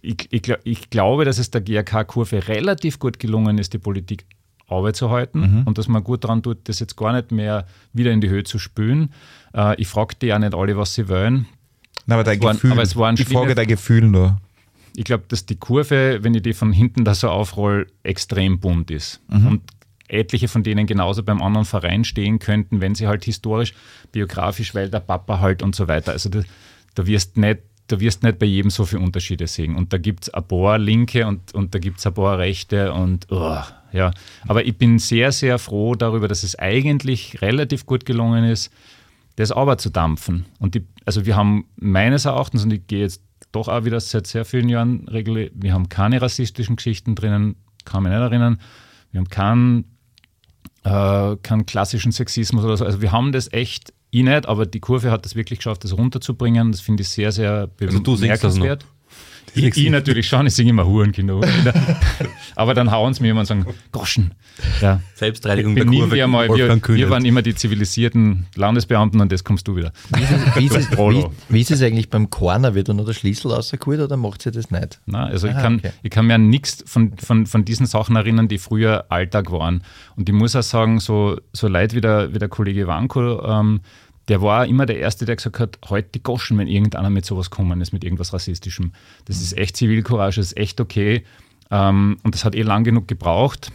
Ich, 0.00 0.28
ich, 0.30 0.52
ich, 0.64 0.90
glaube, 0.90 1.24
dass 1.24 1.38
es 1.38 1.50
der 1.50 1.60
GRK-Kurve 1.60 2.48
relativ 2.48 2.98
gut 2.98 3.18
gelungen 3.18 3.58
ist, 3.58 3.72
die 3.72 3.78
Politik 3.78 4.24
Arbeit 4.68 4.96
zu 4.96 5.10
halten 5.10 5.40
mhm. 5.40 5.62
und 5.64 5.78
dass 5.78 5.88
man 5.88 6.02
gut 6.02 6.24
daran 6.24 6.42
tut, 6.42 6.68
das 6.68 6.80
jetzt 6.80 6.96
gar 6.96 7.12
nicht 7.12 7.30
mehr 7.32 7.66
wieder 7.92 8.10
in 8.10 8.20
die 8.20 8.28
Höhe 8.28 8.44
zu 8.44 8.58
spülen. 8.58 9.12
Äh, 9.54 9.80
ich 9.80 9.88
frage 9.88 10.14
die 10.20 10.26
ja 10.26 10.38
nicht 10.38 10.54
alle, 10.54 10.76
was 10.76 10.94
sie 10.94 11.08
wollen. 11.08 11.46
Na, 12.06 12.16
aber, 12.16 12.24
dein 12.24 12.40
Gefühl, 12.40 12.70
waren, 12.70 12.72
aber 12.72 12.82
es 12.82 12.96
waren 12.96 13.16
ich 13.16 13.28
frage 13.28 13.54
dein 13.54 13.66
Gefühl 13.66 14.02
nur. 14.02 14.40
Ich 14.94 15.04
glaube, 15.04 15.24
dass 15.28 15.46
die 15.46 15.56
Kurve, 15.56 16.18
wenn 16.22 16.34
ich 16.34 16.42
die 16.42 16.52
von 16.52 16.72
hinten 16.72 17.04
da 17.04 17.14
so 17.14 17.28
aufroll, 17.28 17.86
extrem 18.02 18.60
bunt 18.60 18.90
ist. 18.90 19.20
Mhm. 19.28 19.46
Und 19.46 19.62
etliche 20.12 20.48
von 20.48 20.62
denen 20.62 20.86
genauso 20.86 21.22
beim 21.22 21.42
anderen 21.42 21.64
Verein 21.64 22.04
stehen 22.04 22.38
könnten, 22.38 22.80
wenn 22.80 22.94
sie 22.94 23.06
halt 23.06 23.24
historisch, 23.24 23.74
biografisch, 24.12 24.74
weil 24.74 24.90
der 24.90 25.00
Papa 25.00 25.40
halt 25.40 25.62
und 25.62 25.74
so 25.74 25.88
weiter. 25.88 26.12
Also 26.12 26.28
da, 26.28 26.42
da 26.94 27.06
wirst 27.06 27.36
nicht 27.36 27.60
da 27.88 28.00
wirst 28.00 28.22
nicht 28.22 28.38
bei 28.38 28.46
jedem 28.46 28.70
so 28.70 28.86
viele 28.86 29.02
Unterschiede 29.02 29.46
sehen. 29.46 29.76
Und 29.76 29.92
da 29.92 29.98
gibt 29.98 30.24
es 30.24 30.34
ein 30.34 30.46
paar 30.46 30.78
Linke 30.78 31.26
und, 31.26 31.52
und 31.52 31.74
da 31.74 31.78
gibt 31.78 31.98
es 31.98 32.06
ein 32.06 32.14
paar 32.14 32.38
Rechte 32.38 32.92
und 32.92 33.26
oh, 33.30 33.60
ja. 33.92 34.12
Aber 34.48 34.64
ich 34.64 34.78
bin 34.78 34.98
sehr, 34.98 35.32
sehr 35.32 35.58
froh 35.58 35.94
darüber, 35.94 36.26
dass 36.26 36.42
es 36.42 36.58
eigentlich 36.58 37.42
relativ 37.42 37.84
gut 37.84 38.06
gelungen 38.06 38.44
ist, 38.44 38.72
das 39.36 39.52
aber 39.52 39.78
zu 39.78 39.90
dampfen. 39.90 40.46
Und 40.58 40.74
die, 40.74 40.86
also 41.04 41.26
wir 41.26 41.36
haben 41.36 41.66
meines 41.76 42.24
Erachtens, 42.24 42.64
und 42.64 42.72
ich 42.72 42.86
gehe 42.86 43.00
jetzt 43.00 43.22
doch 43.52 43.68
auch 43.68 43.84
wieder 43.84 44.00
seit 44.00 44.26
sehr 44.26 44.44
vielen 44.44 44.68
Jahren 44.68 45.06
regelmäßig, 45.08 45.52
wir 45.56 45.74
haben 45.74 45.88
keine 45.88 46.22
rassistischen 46.22 46.76
Geschichten 46.76 47.14
drinnen, 47.14 47.56
kann 47.84 48.04
mich 48.04 48.12
nicht 48.12 48.20
erinnern. 48.20 48.58
Wir 49.10 49.18
haben 49.18 49.28
keinen 49.28 49.91
äh, 50.84 51.36
keinen 51.42 51.66
klassischen 51.66 52.12
Sexismus 52.12 52.64
oder 52.64 52.76
so. 52.76 52.84
Also 52.84 53.00
wir 53.00 53.12
haben 53.12 53.32
das 53.32 53.52
echt, 53.52 53.92
ich 54.10 54.22
nicht, 54.24 54.46
aber 54.46 54.66
die 54.66 54.80
Kurve 54.80 55.10
hat 55.10 55.24
das 55.24 55.34
wirklich 55.34 55.60
geschafft, 55.60 55.84
das 55.84 55.96
runterzubringen. 55.96 56.72
Das 56.72 56.80
finde 56.80 57.02
ich 57.02 57.08
sehr, 57.08 57.32
sehr 57.32 57.68
bemerkenswert. 57.68 58.82
Also 58.82 58.91
ich, 59.54 59.76
ich, 59.76 59.90
natürlich 59.90 60.28
schon, 60.28 60.46
ich 60.46 60.54
singe 60.54 60.70
immer 60.70 60.86
Hurenkinder. 60.86 61.40
Aber 62.56 62.74
dann 62.74 62.90
hauen 62.90 63.12
sie 63.12 63.22
mir 63.22 63.30
immer 63.30 63.40
und 63.40 63.46
sagen, 63.46 63.66
Goschen. 63.90 64.32
Ja. 64.80 65.00
Selbstreinigung 65.14 65.74
der 65.74 65.86
Kurve. 65.86 66.14
Wir, 66.14 66.26
mal, 66.26 66.48
wir, 66.48 66.80
wir, 66.88 67.10
waren 67.10 67.24
immer 67.24 67.42
die 67.42 67.54
zivilisierten 67.54 68.46
Landesbeamten 68.54 69.20
und 69.20 69.30
jetzt 69.30 69.44
kommst 69.44 69.68
du 69.68 69.76
wieder. 69.76 69.92
Wie 70.14 70.22
ist 70.22 70.30
es, 70.30 70.56
wie 70.56 70.66
ist 70.66 70.76
es, 70.76 70.90
wie, 70.98 71.26
wie 71.48 71.60
ist 71.60 71.70
es 71.70 71.82
eigentlich 71.82 72.08
beim 72.08 72.30
Corner? 72.30 72.74
Wird 72.74 72.88
da 72.88 72.94
noch 72.94 73.04
der 73.04 73.12
Schlüssel 73.12 73.52
rausgeholt 73.52 74.00
oder 74.00 74.16
macht 74.16 74.42
sie 74.42 74.50
das 74.50 74.70
nicht? 74.70 75.00
Nein, 75.06 75.32
also 75.32 75.48
Aha, 75.48 75.56
ich, 75.56 75.62
kann, 75.62 75.76
okay. 75.76 75.92
ich 76.02 76.10
kann 76.10 76.26
mir 76.26 76.34
an 76.34 76.48
nichts 76.48 76.84
von, 76.86 77.16
von, 77.18 77.46
von 77.46 77.64
diesen 77.64 77.86
Sachen 77.86 78.16
erinnern, 78.16 78.48
die 78.48 78.58
früher 78.58 79.06
Alltag 79.10 79.52
waren. 79.52 79.82
Und 80.16 80.28
ich 80.28 80.34
muss 80.34 80.56
auch 80.56 80.62
sagen, 80.62 80.98
so, 80.98 81.38
so 81.52 81.68
leid 81.68 81.94
wie 81.94 82.00
der, 82.00 82.32
wie 82.34 82.38
der 82.38 82.48
Kollege 82.48 82.86
Wanko 82.86 83.42
ähm, 83.44 83.80
der 84.32 84.40
war 84.40 84.66
immer 84.66 84.86
der 84.86 84.98
Erste, 84.98 85.26
der 85.26 85.36
gesagt 85.36 85.58
hat, 85.58 85.78
heute 85.84 85.90
halt 85.90 86.14
die 86.14 86.22
Goschen, 86.22 86.56
wenn 86.56 86.66
irgendeiner 86.66 87.10
mit 87.10 87.26
sowas 87.26 87.50
kommen 87.50 87.82
ist, 87.82 87.92
mit 87.92 88.02
irgendwas 88.02 88.32
Rassistischem. 88.32 88.92
Das 89.26 89.42
ist 89.42 89.58
echt 89.58 89.76
Zivilcourage, 89.76 90.40
das 90.40 90.52
ist 90.52 90.56
echt 90.56 90.80
okay. 90.80 91.22
Ähm, 91.70 92.16
und 92.22 92.34
das 92.34 92.46
hat 92.46 92.54
eh 92.54 92.62
lang 92.62 92.82
genug 92.82 93.08
gebraucht. 93.08 93.70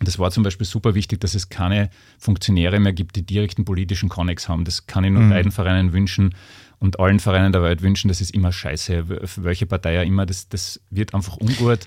Das 0.00 0.18
war 0.18 0.32
zum 0.32 0.42
Beispiel 0.42 0.66
super 0.66 0.96
wichtig, 0.96 1.20
dass 1.20 1.36
es 1.36 1.48
keine 1.48 1.90
Funktionäre 2.18 2.80
mehr 2.80 2.92
gibt, 2.92 3.14
die 3.14 3.22
direkten 3.22 3.64
politischen 3.64 4.08
Connex 4.08 4.48
haben. 4.48 4.64
Das 4.64 4.88
kann 4.88 5.04
ich 5.04 5.12
nur 5.12 5.22
mhm. 5.22 5.30
beiden 5.30 5.52
Vereinen 5.52 5.92
wünschen 5.92 6.34
und 6.80 6.98
allen 6.98 7.20
Vereinen 7.20 7.52
der 7.52 7.62
Welt 7.62 7.82
wünschen. 7.82 8.08
Das 8.08 8.20
ist 8.20 8.34
immer 8.34 8.50
scheiße, 8.50 9.04
für 9.24 9.44
welche 9.44 9.66
Partei 9.66 9.94
ja 9.94 10.02
immer. 10.02 10.26
Das, 10.26 10.48
das 10.48 10.80
wird 10.90 11.14
einfach 11.14 11.36
ungut. 11.36 11.86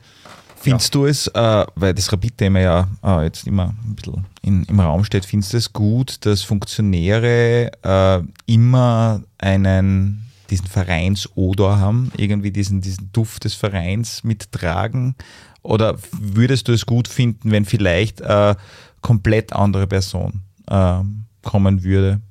Findest 0.66 0.95
ja. 0.95 0.99
du 0.99 1.05
es, 1.05 1.28
äh, 1.28 1.66
weil 1.76 1.93
das 1.93 2.11
Rapid-Thema 2.11 2.59
ja 2.59 2.88
äh, 3.03 3.26
jetzt 3.26 3.45
immer 3.45 3.76
ein 3.86 3.95
bisschen 3.95 4.26
in, 4.41 4.63
im 4.63 4.80
Raum 4.80 5.03
steht, 5.03 5.24
findest 5.24 5.53
du 5.53 5.57
es 5.57 5.72
gut, 5.72 6.26
dass 6.26 6.41
Funktionäre 6.41 7.72
äh, 7.84 8.20
immer 8.51 9.22
einen 9.38 10.24
diesen 10.49 10.66
Vereinsodor 10.66 11.78
haben, 11.78 12.11
irgendwie 12.18 12.49
diesen, 12.49 12.82
diesen 12.82 13.11
Duft 13.11 13.43
des 13.43 13.53
Vereins 13.53 14.24
mittragen? 14.24 15.13
Oder 15.61 15.97
würdest 16.11 16.68
du 16.68 16.74
es 16.74 16.88
gut 16.88 17.07
finden, 17.07 17.51
wenn 17.51 17.66
vielleicht 17.66 18.24
eine 18.24 18.57
komplett 19.01 19.53
andere 19.53 19.86
Person 19.86 20.41
äh, 20.68 20.99
kommen 21.43 21.84
würde? 21.84 22.22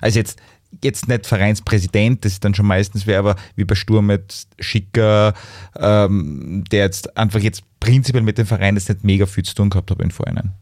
Also 0.00 0.18
jetzt 0.18 0.38
jetzt 0.82 1.08
nicht 1.08 1.26
Vereinspräsident, 1.26 2.24
das 2.24 2.32
ist 2.32 2.44
dann 2.44 2.54
schon 2.54 2.66
meistens 2.66 3.06
wer, 3.06 3.18
aber 3.18 3.36
wie 3.56 3.64
bei 3.64 3.74
Sturm 3.74 4.06
mit 4.06 4.46
Schicker, 4.58 5.34
ähm, 5.76 6.64
der 6.70 6.84
jetzt 6.84 7.16
einfach 7.16 7.40
jetzt 7.40 7.62
prinzipiell 7.80 8.22
mit 8.22 8.38
dem 8.38 8.46
Verein 8.46 8.76
jetzt 8.76 8.88
nicht 8.88 9.04
mega 9.04 9.26
viel 9.26 9.44
zu 9.44 9.54
tun 9.54 9.70
gehabt 9.70 9.90
hat 9.90 10.00
in 10.00 10.10
Vereinen. 10.10 10.52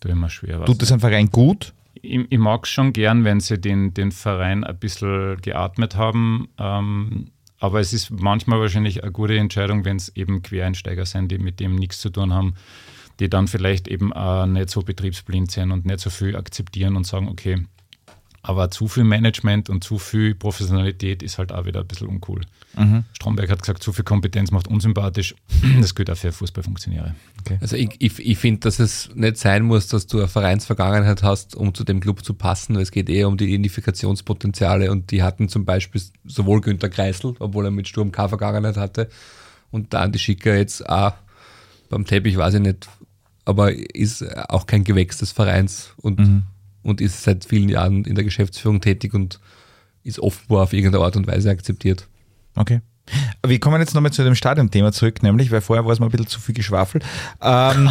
Du 0.00 0.08
immer 0.08 0.30
schwer. 0.30 0.64
Tut 0.64 0.82
das 0.82 0.92
ein 0.92 1.00
Verein 1.00 1.30
gut? 1.30 1.72
Ich, 1.94 2.20
ich 2.30 2.38
mag 2.38 2.64
es 2.64 2.70
schon 2.70 2.92
gern, 2.92 3.24
wenn 3.24 3.40
sie 3.40 3.58
den, 3.58 3.94
den 3.94 4.12
Verein 4.12 4.64
ein 4.64 4.78
bisschen 4.78 5.40
geatmet 5.40 5.96
haben. 5.96 6.48
Ähm, 6.58 7.30
aber 7.58 7.80
es 7.80 7.92
ist 7.92 8.10
manchmal 8.10 8.60
wahrscheinlich 8.60 9.02
eine 9.02 9.12
gute 9.12 9.36
Entscheidung, 9.36 9.84
wenn 9.84 9.96
es 9.96 10.14
eben 10.14 10.42
Quereinsteiger 10.42 11.06
sind, 11.06 11.32
die 11.32 11.38
mit 11.38 11.58
dem 11.58 11.74
nichts 11.74 12.00
zu 12.00 12.10
tun 12.10 12.32
haben, 12.32 12.54
die 13.18 13.28
dann 13.28 13.48
vielleicht 13.48 13.88
eben 13.88 14.12
auch 14.12 14.46
nicht 14.46 14.70
so 14.70 14.82
betriebsblind 14.82 15.50
sind 15.50 15.72
und 15.72 15.84
nicht 15.84 15.98
so 15.98 16.10
viel 16.10 16.36
akzeptieren 16.36 16.96
und 16.96 17.04
sagen, 17.04 17.28
okay, 17.28 17.64
aber 18.42 18.70
zu 18.70 18.88
viel 18.88 19.04
Management 19.04 19.68
und 19.68 19.82
zu 19.82 19.98
viel 19.98 20.34
Professionalität 20.34 21.22
ist 21.22 21.38
halt 21.38 21.52
auch 21.52 21.66
wieder 21.66 21.80
ein 21.80 21.86
bisschen 21.86 22.08
uncool. 22.08 22.42
Mhm. 22.76 23.04
Stromberg 23.12 23.50
hat 23.50 23.60
gesagt, 23.60 23.82
zu 23.82 23.92
viel 23.92 24.04
Kompetenz 24.04 24.50
macht 24.50 24.68
unsympathisch. 24.68 25.34
Das 25.80 25.94
gilt 25.94 26.10
auch 26.10 26.16
für 26.16 26.32
Fußballfunktionäre. 26.32 27.14
Okay. 27.40 27.58
Also 27.60 27.76
ich, 27.76 27.90
ich, 27.98 28.18
ich 28.18 28.38
finde, 28.38 28.60
dass 28.60 28.78
es 28.78 29.10
nicht 29.14 29.38
sein 29.38 29.64
muss, 29.64 29.88
dass 29.88 30.06
du 30.06 30.18
eine 30.18 30.28
Vereinsvergangenheit 30.28 31.22
hast, 31.22 31.56
um 31.56 31.74
zu 31.74 31.84
dem 31.84 32.00
Club 32.00 32.24
zu 32.24 32.34
passen. 32.34 32.76
Es 32.76 32.90
geht 32.90 33.08
eher 33.08 33.28
um 33.28 33.36
die 33.36 33.46
Identifikationspotenziale 33.46 34.90
und 34.90 35.10
die 35.10 35.22
hatten 35.22 35.48
zum 35.48 35.64
Beispiel 35.64 36.00
sowohl 36.24 36.60
Günter 36.60 36.88
Kreisel, 36.88 37.34
obwohl 37.38 37.66
er 37.66 37.70
mit 37.70 37.88
Sturm 37.88 38.12
K 38.12 38.28
Vergangenheit 38.28 38.76
hatte, 38.76 39.08
und 39.70 39.92
dann 39.92 40.12
die 40.12 40.18
Schicker 40.18 40.56
jetzt 40.56 40.88
auch 40.88 41.12
beim 41.90 42.06
Teppich, 42.06 42.36
weiß 42.36 42.54
ich 42.54 42.60
nicht, 42.60 42.88
aber 43.44 43.72
ist 43.72 44.22
auch 44.48 44.66
kein 44.66 44.84
Gewächs 44.84 45.18
des 45.18 45.32
Vereins 45.32 45.92
und 45.96 46.18
mhm 46.18 46.42
und 46.88 47.00
ist 47.00 47.22
seit 47.22 47.44
vielen 47.44 47.68
Jahren 47.68 48.04
in 48.04 48.14
der 48.14 48.24
Geschäftsführung 48.24 48.80
tätig 48.80 49.14
und 49.14 49.40
ist 50.02 50.18
offenbar 50.20 50.64
auf 50.64 50.72
irgendeine 50.72 51.04
Art 51.04 51.16
und 51.16 51.26
Weise 51.26 51.50
akzeptiert. 51.50 52.08
Okay. 52.56 52.80
Wir 53.46 53.58
kommen 53.58 53.80
jetzt 53.80 53.94
nochmal 53.94 54.12
zu 54.12 54.22
dem 54.22 54.34
Stadionthema 54.34 54.92
zurück, 54.92 55.22
nämlich, 55.22 55.50
weil 55.50 55.60
vorher 55.60 55.84
war 55.84 55.92
es 55.92 55.98
mal 55.98 56.06
ein 56.06 56.10
bisschen 56.10 56.26
zu 56.26 56.40
viel 56.40 56.54
geschwafelt. 56.54 57.04
Ähm, 57.40 57.90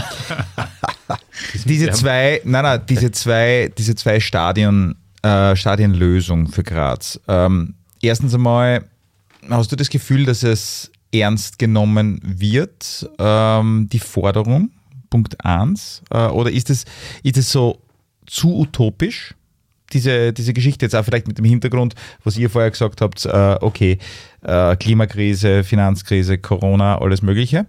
diese 1.65 1.89
zwei, 1.91 2.41
nein, 2.43 2.63
nein, 2.63 2.81
diese 2.87 3.11
zwei, 3.11 3.71
diese 3.75 3.95
zwei 3.95 4.19
Stadion, 4.19 4.95
äh, 5.23 5.55
Stadienlösung 5.55 6.49
für 6.49 6.63
Graz. 6.63 7.19
Ähm, 7.27 7.75
erstens 8.01 8.35
einmal, 8.35 8.85
hast 9.49 9.71
du 9.71 9.75
das 9.75 9.89
Gefühl, 9.89 10.25
dass 10.25 10.43
es 10.43 10.91
ernst 11.11 11.57
genommen 11.57 12.19
wird, 12.23 13.09
ähm, 13.17 13.87
die 13.91 13.99
Forderung, 13.99 14.71
Punkt 15.09 15.43
1, 15.43 16.03
äh, 16.11 16.27
oder 16.27 16.51
ist 16.51 16.69
es, 16.69 16.85
ist 17.23 17.37
es 17.37 17.51
so 17.51 17.81
zu 18.27 18.55
utopisch? 18.55 19.33
Diese, 19.93 20.33
diese 20.33 20.51
Geschichte 20.51 20.85
jetzt 20.85 20.95
auch 20.95 21.05
vielleicht 21.05 21.27
mit 21.27 21.37
dem 21.37 21.45
Hintergrund, 21.45 21.95
was 22.25 22.37
ihr 22.37 22.49
vorher 22.49 22.69
gesagt 22.69 22.99
habt, 22.99 23.25
äh, 23.25 23.57
okay, 23.61 23.97
äh, 24.41 24.75
Klimakrise, 24.75 25.63
Finanzkrise, 25.63 26.37
Corona, 26.37 26.99
alles 26.99 27.21
Mögliche. 27.21 27.67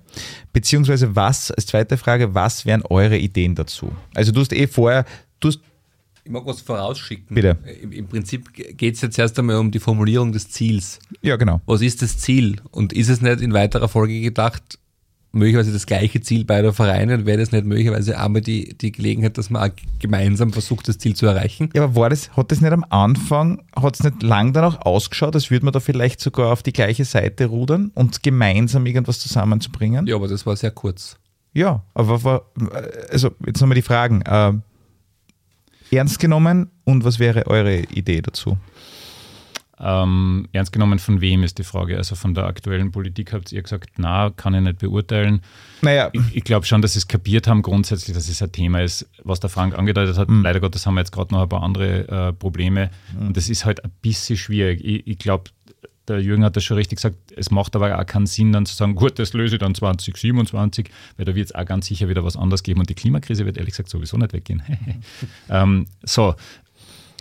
Beziehungsweise 0.53 1.15
was, 1.15 1.53
als 1.53 1.67
zweite 1.67 1.97
Frage, 1.97 2.35
was 2.35 2.67
wären 2.67 2.83
eure 2.83 3.17
Ideen 3.17 3.55
dazu? 3.55 3.93
Also 4.15 4.33
du 4.33 4.41
hast 4.41 4.53
eh 4.53 4.67
vorher, 4.67 5.05
du 5.39 5.49
hast 5.49 5.61
ich 6.29 6.33
mag 6.33 6.45
was 6.45 6.61
vorausschicken. 6.61 7.35
Bitte. 7.35 7.57
Im, 7.81 7.91
im 7.91 8.07
Prinzip 8.07 8.53
geht 8.53 8.97
es 8.97 9.01
jetzt 9.01 9.19
erst 9.19 9.39
einmal 9.39 9.57
um 9.57 9.71
die 9.71 9.79
Formulierung 9.79 10.31
des 10.31 10.51
Ziels. 10.51 10.99
Ja, 11.23 11.37
genau. 11.37 11.63
Was 11.65 11.81
ist 11.81 12.03
das 12.03 12.19
Ziel? 12.19 12.57
Und 12.71 12.93
ist 12.93 13.09
es 13.09 13.23
nicht 13.23 13.41
in 13.41 13.55
weiterer 13.55 13.89
Folge 13.89 14.21
gedacht, 14.21 14.79
möglicherweise 15.33 15.73
das 15.73 15.87
gleiche 15.87 16.21
Ziel 16.21 16.45
beider 16.45 16.73
Vereine 16.73 17.15
und 17.15 17.27
wäre 17.27 17.39
das 17.39 17.53
nicht 17.53 17.65
möglicherweise 17.67 18.19
einmal 18.19 18.43
die, 18.43 18.77
die 18.77 18.93
Gelegenheit, 18.93 19.39
dass 19.39 19.51
man 19.51 19.71
auch 19.71 19.75
gemeinsam 19.99 20.53
versucht, 20.53 20.89
das 20.89 20.99
Ziel 20.99 21.15
zu 21.15 21.27
erreichen? 21.27 21.71
Ja, 21.75 21.85
aber 21.85 21.97
war 21.97 22.11
das, 22.11 22.35
hat 22.37 22.51
das 22.51 22.61
nicht 22.61 22.73
am 22.73 22.85
Anfang, 22.89 23.63
hat 23.77 23.95
es 23.95 24.03
nicht 24.03 24.23
lang 24.23 24.53
danach 24.53 24.81
ausgeschaut, 24.83 25.35
als 25.35 25.51
würde 25.51 25.67
man 25.67 25.73
da 25.73 25.81
vielleicht 25.81 26.21
sogar 26.21 26.53
auf 26.53 26.63
die 26.63 26.73
gleiche 26.73 27.05
Seite 27.05 27.47
rudern 27.47 27.91
und 27.95 28.23
gemeinsam 28.23 28.87
irgendwas 28.87 29.19
zusammenzubringen? 29.19 30.07
Ja, 30.07 30.17
aber 30.17 30.29
das 30.29 30.47
war 30.47 30.57
sehr 30.57 30.71
kurz. 30.71 31.19
Ja, 31.53 31.83
aber 31.95 32.23
war, 32.25 32.43
also 33.11 33.31
jetzt 33.47 33.61
nochmal 33.61 33.75
die 33.77 33.83
Fragen. 33.83 34.23
Äh, 34.23 34.53
ernst 35.91 36.19
genommen 36.19 36.71
und 36.85 37.05
was 37.05 37.19
wäre 37.19 37.47
eure 37.47 37.79
Idee 37.79 38.21
dazu? 38.21 38.59
Ähm, 39.81 40.49
ernst 40.53 40.73
genommen 40.73 40.99
von 40.99 41.21
wem 41.21 41.43
ist 41.45 41.59
die 41.59 41.65
Frage? 41.65 41.97
Also 41.97 42.17
von 42.17 42.35
der 42.35 42.47
aktuellen 42.47 42.91
Politik 42.91 43.33
habt 43.33 43.53
ihr 43.53 43.63
gesagt, 43.63 43.91
na, 43.97 44.31
kann 44.31 44.55
ich 44.55 44.61
nicht 44.61 44.79
beurteilen. 44.79 45.43
Naja. 45.83 46.11
Ich, 46.13 46.37
ich 46.37 46.45
glaube 46.45 46.67
schon, 46.67 46.83
dass 46.83 46.95
sie 46.95 46.99
es 46.99 47.09
kapiert 47.09 47.47
haben 47.47 47.63
grundsätzlich, 47.63 48.15
dass 48.15 48.29
es 48.29 48.43
ein 48.43 48.51
Thema 48.51 48.83
ist, 48.83 49.09
was 49.23 49.41
der 49.41 49.51
Frank 49.51 49.79
angedeutet 49.79 50.19
hat. 50.19 50.29
Mhm. 50.29 50.43
Leider 50.43 50.61
Gottes 50.61 50.87
haben 50.87 50.95
wir 50.95 51.01
jetzt 51.01 51.13
gerade 51.13 51.33
noch 51.33 51.43
ein 51.43 51.49
paar 51.49 51.63
andere 51.63 52.09
äh, 52.09 52.33
Probleme 52.33 52.91
mhm. 53.13 53.29
und 53.29 53.37
das 53.37 53.49
ist 53.49 53.65
halt 53.65 53.85
ein 53.85 53.93
bisschen 54.03 54.37
schwierig. 54.37 54.85
Ich, 54.85 55.07
ich 55.07 55.19
glaube, 55.19 55.51
der 56.09 56.21
Jürgen 56.21 56.45
hat 56.45 56.57
das 56.57 56.65
schon 56.65 56.77
richtig 56.77 56.97
gesagt, 56.97 57.17
es 57.37 57.51
macht 57.51 57.77
aber 57.77 57.99
auch 57.99 58.07
keinen 58.07 58.27
Sinn, 58.27 58.53
dann 58.53 58.67
zu 58.67 58.75
sagen, 58.75 58.95
gut, 58.95 59.19
das 59.19 59.33
löse 59.33 59.57
ich 59.57 59.61
dann 59.61 59.75
2027, 59.75 60.91
weil 61.17 61.27
da 61.27 61.35
wird 61.35 61.47
es 61.47 61.55
auch 61.55 61.65
ganz 61.65 61.87
sicher 61.87 62.09
wieder 62.09 62.25
was 62.25 62.37
anderes 62.37 62.63
geben 62.63 62.81
und 62.81 62.89
die 62.89 62.95
Klimakrise 62.95 63.45
wird 63.45 63.59
ehrlich 63.59 63.73
gesagt 63.73 63.91
sowieso 63.91 64.17
nicht 64.17 64.33
weggehen. 64.33 64.63
ähm, 65.51 65.87
so, 66.03 66.35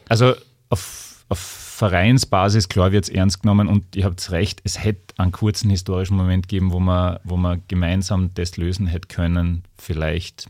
also 0.08 0.34
auf, 0.70 1.26
auf 1.30 1.67
Vereinsbasis, 1.78 2.70
klar 2.70 2.92
wird 2.92 3.04
es 3.04 3.10
ernst 3.12 3.44
genommen 3.44 3.68
und 3.68 3.96
ihr 3.96 4.06
habt 4.06 4.32
recht, 4.32 4.62
es 4.64 4.84
hätte 4.84 5.14
einen 5.18 5.32
kurzen 5.32 5.70
historischen 5.70 6.18
Moment 6.18 6.48
gegeben, 6.48 6.72
wo 6.72 6.80
man, 6.80 7.20
wo 7.24 7.38
man 7.38 7.62
gemeinsam 7.68 8.34
das 8.34 8.58
lösen 8.58 8.88
hätte 8.88 9.08
können, 9.08 9.62
vielleicht 9.78 10.50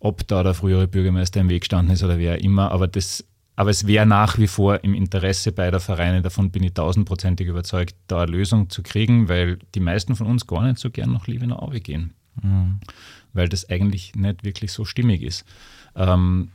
ob 0.00 0.26
da 0.26 0.42
der 0.42 0.54
frühere 0.54 0.88
Bürgermeister 0.88 1.42
im 1.42 1.50
Weg 1.50 1.64
gestanden 1.64 1.92
ist 1.92 2.02
oder 2.02 2.16
wer 2.16 2.40
immer, 2.40 2.70
aber 2.70 2.88
das 2.88 3.26
aber 3.56 3.68
es 3.68 3.86
wäre 3.86 4.06
nach 4.06 4.38
wie 4.38 4.46
vor 4.46 4.82
im 4.84 4.94
Interesse 4.94 5.52
beider 5.52 5.80
Vereine, 5.80 6.22
davon 6.22 6.50
bin 6.50 6.62
ich 6.62 6.72
tausendprozentig 6.72 7.46
überzeugt, 7.46 7.94
da 8.06 8.22
eine 8.22 8.32
Lösung 8.32 8.70
zu 8.70 8.82
kriegen, 8.82 9.28
weil 9.28 9.58
die 9.74 9.80
meisten 9.80 10.16
von 10.16 10.28
uns 10.28 10.46
gar 10.46 10.62
nicht 10.62 10.78
so 10.78 10.88
gern 10.90 11.12
nach 11.12 11.26
Liebenau 11.26 11.70
gehen. 11.74 12.14
Mhm. 12.42 12.80
Weil 13.34 13.50
das 13.50 13.68
eigentlich 13.68 14.14
nicht 14.14 14.44
wirklich 14.44 14.72
so 14.72 14.86
stimmig 14.86 15.22
ist. 15.22 15.44
Ähm, 15.94 16.52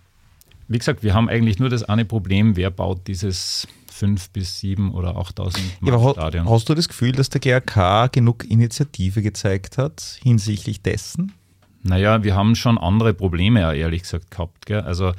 wie 0.72 0.78
gesagt, 0.78 1.04
wir 1.04 1.14
haben 1.14 1.30
eigentlich 1.30 1.60
nur 1.60 1.70
das 1.70 1.84
eine 1.84 2.06
Problem, 2.06 2.56
wer 2.56 2.72
baut 2.72 3.08
dieses 3.08 3.68
5 3.92 4.30
bis 4.32 4.60
7 4.60 4.94
oder 4.94 5.18
8.000 5.18 5.60
ja, 5.84 6.12
Stadion. 6.12 6.50
Hast 6.50 6.70
du 6.70 6.74
das 6.74 6.88
Gefühl, 6.88 7.12
dass 7.12 7.30
der 7.30 7.42
GRK 7.42 8.08
genug 8.08 8.50
Initiative 8.50 9.22
gezeigt 9.22 9.78
hat 9.78 10.20
hinsichtlich 10.24 10.82
dessen? 10.82 11.34
Naja, 11.84 12.24
wir 12.24 12.36
haben 12.36 12.56
schon 12.56 12.78
andere 12.78 13.14
Probleme, 13.14 13.76
ehrlich 13.76 14.04
gesagt, 14.04 14.32
gehabt. 14.32 14.66
Gell? 14.66 14.82
Also 14.82 15.14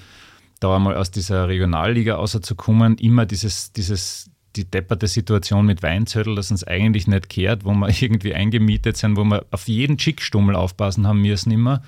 da 0.61 0.77
einmal 0.77 0.97
aus 0.97 1.11
dieser 1.11 1.49
Regionalliga 1.49 2.17
rauszukommen, 2.17 2.97
immer 2.99 3.27
dieses, 3.27 3.73
dieses, 3.73 4.31
die 4.57 4.65
depperte 4.65 5.09
Situation 5.09 5.67
mit 5.67 5.83
Weinzettel, 5.83 6.35
das 6.35 6.51
uns 6.51 6.65
eigentlich 6.65 7.07
nicht 7.07 7.29
kehrt, 7.29 7.65
wo 7.65 7.73
wir 7.73 7.89
irgendwie 8.03 8.35
eingemietet 8.35 8.97
sind, 8.97 9.17
wo 9.17 9.25
wir 9.25 9.45
auf 9.51 9.69
jeden 9.69 9.99
Schickstummel 9.99 10.57
aufpassen 10.57 11.07
haben 11.07 11.21
müssen 11.21 11.51
immer. 11.51 11.83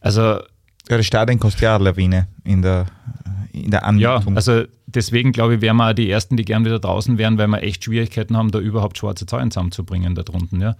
Also 0.00 0.40
ja, 0.88 0.96
das 0.96 1.06
Stadion 1.06 1.38
kostet 1.38 1.62
ja 1.62 1.76
Lawine 1.76 2.28
in 2.44 2.62
der, 2.62 2.86
in 3.52 3.70
der 3.70 3.84
Anmietung. 3.84 4.34
Ja, 4.34 4.36
also 4.36 4.64
deswegen 4.86 5.32
glaube 5.32 5.56
ich, 5.56 5.60
wären 5.60 5.76
wir 5.76 5.90
auch 5.90 5.94
die 5.94 6.10
Ersten, 6.10 6.36
die 6.36 6.44
gern 6.44 6.64
wieder 6.64 6.78
draußen 6.78 7.18
wären, 7.18 7.38
weil 7.38 7.48
wir 7.48 7.62
echt 7.62 7.84
Schwierigkeiten 7.84 8.36
haben, 8.36 8.50
da 8.50 8.58
überhaupt 8.58 8.98
schwarze 8.98 9.26
Zahlen 9.26 9.50
zusammenzubringen 9.50 10.14
da 10.14 10.22
drunten. 10.22 10.60
Ja, 10.60 10.76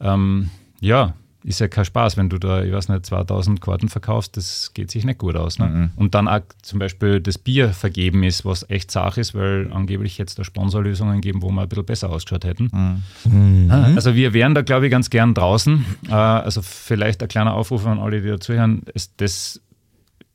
ähm, 0.00 0.50
ja 0.80 1.14
ist 1.44 1.60
ja 1.60 1.68
kein 1.68 1.84
Spaß, 1.84 2.16
wenn 2.16 2.28
du 2.28 2.38
da, 2.38 2.62
ich 2.62 2.72
weiß 2.72 2.88
nicht, 2.88 3.06
2000 3.06 3.60
Karten 3.60 3.88
verkaufst, 3.88 4.36
das 4.36 4.72
geht 4.74 4.90
sich 4.90 5.04
nicht 5.04 5.18
gut 5.18 5.36
aus. 5.36 5.58
Ne? 5.58 5.66
Mhm. 5.66 5.90
Und 5.94 6.14
dann 6.14 6.26
auch 6.26 6.40
zum 6.62 6.78
Beispiel 6.78 7.20
das 7.20 7.38
Bier 7.38 7.70
vergeben 7.70 8.24
ist, 8.24 8.44
was 8.44 8.68
echt 8.68 8.90
Sache 8.90 9.20
ist, 9.20 9.34
weil 9.34 9.70
angeblich 9.72 10.18
jetzt 10.18 10.38
da 10.38 10.44
Sponsorlösungen 10.44 11.20
geben, 11.20 11.40
wo 11.42 11.50
wir 11.50 11.62
ein 11.62 11.68
bisschen 11.68 11.86
besser 11.86 12.10
ausgeschaut 12.10 12.44
hätten. 12.44 13.02
Mhm. 13.24 13.70
Ah, 13.70 13.94
also 13.94 14.14
wir 14.14 14.32
wären 14.32 14.54
da, 14.54 14.62
glaube 14.62 14.86
ich, 14.86 14.90
ganz 14.90 15.10
gern 15.10 15.34
draußen. 15.34 15.84
Äh, 16.08 16.14
also 16.14 16.60
vielleicht 16.62 17.22
ein 17.22 17.28
kleiner 17.28 17.54
Aufruf 17.54 17.86
an 17.86 17.98
alle, 17.98 18.20
die 18.20 18.28
dazuhören, 18.28 18.82
ist 18.94 19.12
das, 19.18 19.60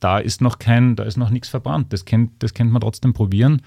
da 0.00 0.18
ist 0.18 0.40
noch 0.40 0.58
kein, 0.58 0.96
da 0.96 1.04
ist 1.04 1.18
noch 1.18 1.30
nichts 1.30 1.48
verbrannt. 1.48 1.92
Das 1.92 2.06
kennt, 2.06 2.42
das 2.42 2.54
kennt 2.54 2.72
man 2.72 2.80
trotzdem 2.80 3.12
probieren. 3.12 3.60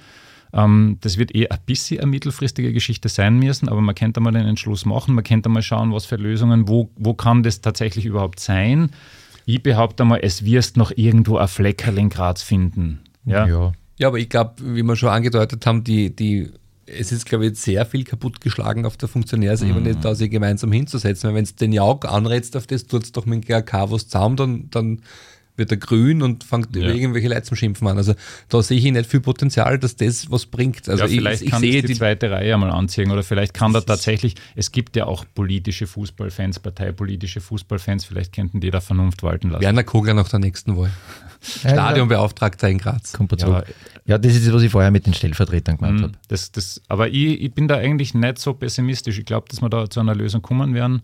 Ähm, 0.57 0.97
das 1.01 1.17
wird 1.17 1.35
eh 1.35 1.47
ein 1.47 1.59
bisschen 1.65 1.99
eine 1.99 2.09
mittelfristige 2.09 2.73
Geschichte 2.73 3.09
sein 3.09 3.37
müssen, 3.37 3.69
aber 3.69 3.79
man 3.79 3.93
könnte 3.93 4.19
mal 4.19 4.31
den 4.31 4.47
Entschluss 4.47 4.85
machen, 4.85 5.13
man 5.13 5.23
könnte 5.23 5.49
mal 5.49 5.61
schauen, 5.61 5.93
was 5.93 6.05
für 6.05 6.15
Lösungen, 6.15 6.67
wo, 6.67 6.89
wo 6.95 7.13
kann 7.13 7.43
das 7.43 7.61
tatsächlich 7.61 8.05
überhaupt 8.05 8.39
sein. 8.39 8.89
Ich 9.45 9.61
behaupte 9.61 10.03
mal, 10.03 10.19
es 10.21 10.43
wirst 10.43 10.75
noch 10.75 10.91
irgendwo 10.95 11.37
ein 11.37 11.47
Fleckerl 11.47 11.97
in 11.99 12.09
Graz 12.09 12.41
finden. 12.41 13.01
Ja, 13.23 13.47
ja. 13.47 13.71
ja 13.97 14.07
aber 14.07 14.17
ich 14.17 14.29
glaube, 14.29 14.55
wie 14.61 14.83
wir 14.83 14.95
schon 14.95 15.09
angedeutet 15.09 15.65
haben, 15.65 15.83
die, 15.83 16.13
die 16.13 16.51
es 16.87 17.11
ist, 17.11 17.25
glaube 17.25 17.47
ich, 17.47 17.59
sehr 17.59 17.85
viel 17.85 18.03
kaputtgeschlagen 18.03 18.85
auf 18.85 18.97
der 18.97 19.09
Funktionärsebene, 19.09 19.93
mhm. 19.93 20.01
da 20.01 20.15
sich 20.15 20.31
gemeinsam 20.31 20.71
hinzusetzen. 20.71 21.35
Wenn 21.35 21.43
es 21.43 21.55
den 21.55 21.73
Jauch 21.73 22.01
anrätst 22.01 22.55
auf 22.55 22.65
das, 22.65 22.87
tut 22.87 23.03
es 23.03 23.11
doch 23.11 23.25
mit 23.25 23.43
dem 23.43 23.47
GRK 23.47 23.91
was 23.91 24.07
zusammen, 24.07 24.37
dann, 24.37 24.69
dann 24.71 25.01
wird 25.57 25.71
er 25.71 25.77
grün 25.77 26.21
und 26.21 26.43
fängt 26.43 26.75
ja. 26.75 26.87
irgendwelche 26.87 27.27
Leute 27.27 27.43
zum 27.43 27.57
Schimpfen 27.57 27.87
an. 27.87 27.97
Also 27.97 28.13
da 28.49 28.61
sehe 28.61 28.77
ich 28.77 28.83
nicht 28.85 29.09
viel 29.09 29.19
Potenzial, 29.19 29.79
dass 29.79 29.95
das 29.95 30.31
was 30.31 30.45
bringt. 30.45 30.87
Also 30.87 31.03
ja, 31.03 31.09
vielleicht 31.09 31.41
ich, 31.41 31.47
ich 31.47 31.51
kann 31.51 31.61
sehe 31.61 31.81
die, 31.81 31.87
die 31.87 31.95
zweite 31.95 32.31
Reihe 32.31 32.53
einmal 32.53 32.71
anziehen 32.71 33.11
oder 33.11 33.23
vielleicht 33.23 33.53
kann 33.53 33.73
da 33.73 33.81
tatsächlich, 33.81 34.35
es 34.55 34.71
gibt 34.71 34.95
ja 34.95 35.05
auch 35.05 35.25
politische 35.33 35.87
Fußballfans, 35.87 36.59
parteipolitische 36.59 37.41
Fußballfans, 37.41 38.05
vielleicht 38.05 38.33
könnten 38.33 38.61
die 38.61 38.71
da 38.71 38.81
Vernunft 38.81 39.23
walten 39.23 39.49
lassen. 39.49 39.63
Werner 39.63 39.83
Kogler 39.83 40.13
nach 40.13 40.29
der 40.29 40.39
nächsten 40.39 40.77
Wahl. 40.77 40.91
Stadionbeauftragter 41.41 42.69
in 42.69 42.77
Graz. 42.77 43.13
Kommt 43.13 43.39
ja, 43.41 43.63
ja, 44.05 44.17
das 44.17 44.35
ist 44.35 44.47
das, 44.47 44.53
was 44.53 44.63
ich 44.63 44.71
vorher 44.71 44.91
mit 44.91 45.05
den 45.05 45.13
Stellvertretern 45.13 45.77
gemeint 45.77 45.99
mhm. 45.99 46.03
habe. 46.03 46.13
Das, 46.27 46.51
das, 46.51 46.81
aber 46.87 47.09
ich, 47.09 47.41
ich 47.41 47.53
bin 47.53 47.67
da 47.67 47.75
eigentlich 47.75 48.13
nicht 48.13 48.39
so 48.39 48.53
pessimistisch. 48.53 49.19
Ich 49.19 49.25
glaube, 49.25 49.47
dass 49.49 49.61
wir 49.61 49.69
da 49.69 49.89
zu 49.89 49.99
einer 49.99 50.15
Lösung 50.15 50.41
kommen 50.41 50.73
werden. 50.73 51.01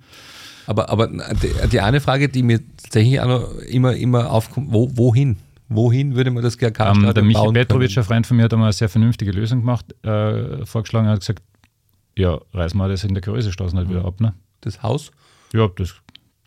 Aber, 0.65 0.89
aber 0.89 1.07
die, 1.07 1.69
die 1.71 1.79
eine 1.81 2.01
Frage, 2.01 2.29
die 2.29 2.43
mir 2.43 2.59
tatsächlich 2.81 3.19
auch 3.19 3.27
noch 3.27 3.57
immer, 3.59 3.95
immer 3.95 4.31
aufkommt, 4.31 4.67
wo, 4.71 4.89
wohin? 4.95 5.37
Wohin 5.69 6.15
würde 6.15 6.31
man 6.31 6.43
das 6.43 6.57
GRK-Stadion 6.57 7.05
ähm, 7.05 7.13
Der 7.13 7.23
Michael 7.23 7.53
Petrovic, 7.53 7.97
ein 7.97 8.03
Freund 8.03 8.27
von 8.27 8.37
mir, 8.37 8.43
hat 8.43 8.53
einmal 8.53 8.67
eine 8.67 8.73
sehr 8.73 8.89
vernünftige 8.89 9.31
Lösung 9.31 9.61
gemacht, 9.61 9.85
äh, 10.05 10.65
vorgeschlagen, 10.65 11.07
er 11.07 11.13
hat 11.13 11.21
gesagt, 11.21 11.41
ja, 12.15 12.39
reißen 12.53 12.77
wir 12.77 12.87
das 12.87 13.03
in 13.03 13.13
der 13.13 13.21
Größestraße 13.21 13.75
nicht 13.75 13.89
wieder 13.89 14.05
ab. 14.05 14.19
Ne? 14.19 14.33
Das 14.61 14.83
Haus? 14.83 15.11
Ja, 15.53 15.67
das, 15.67 15.95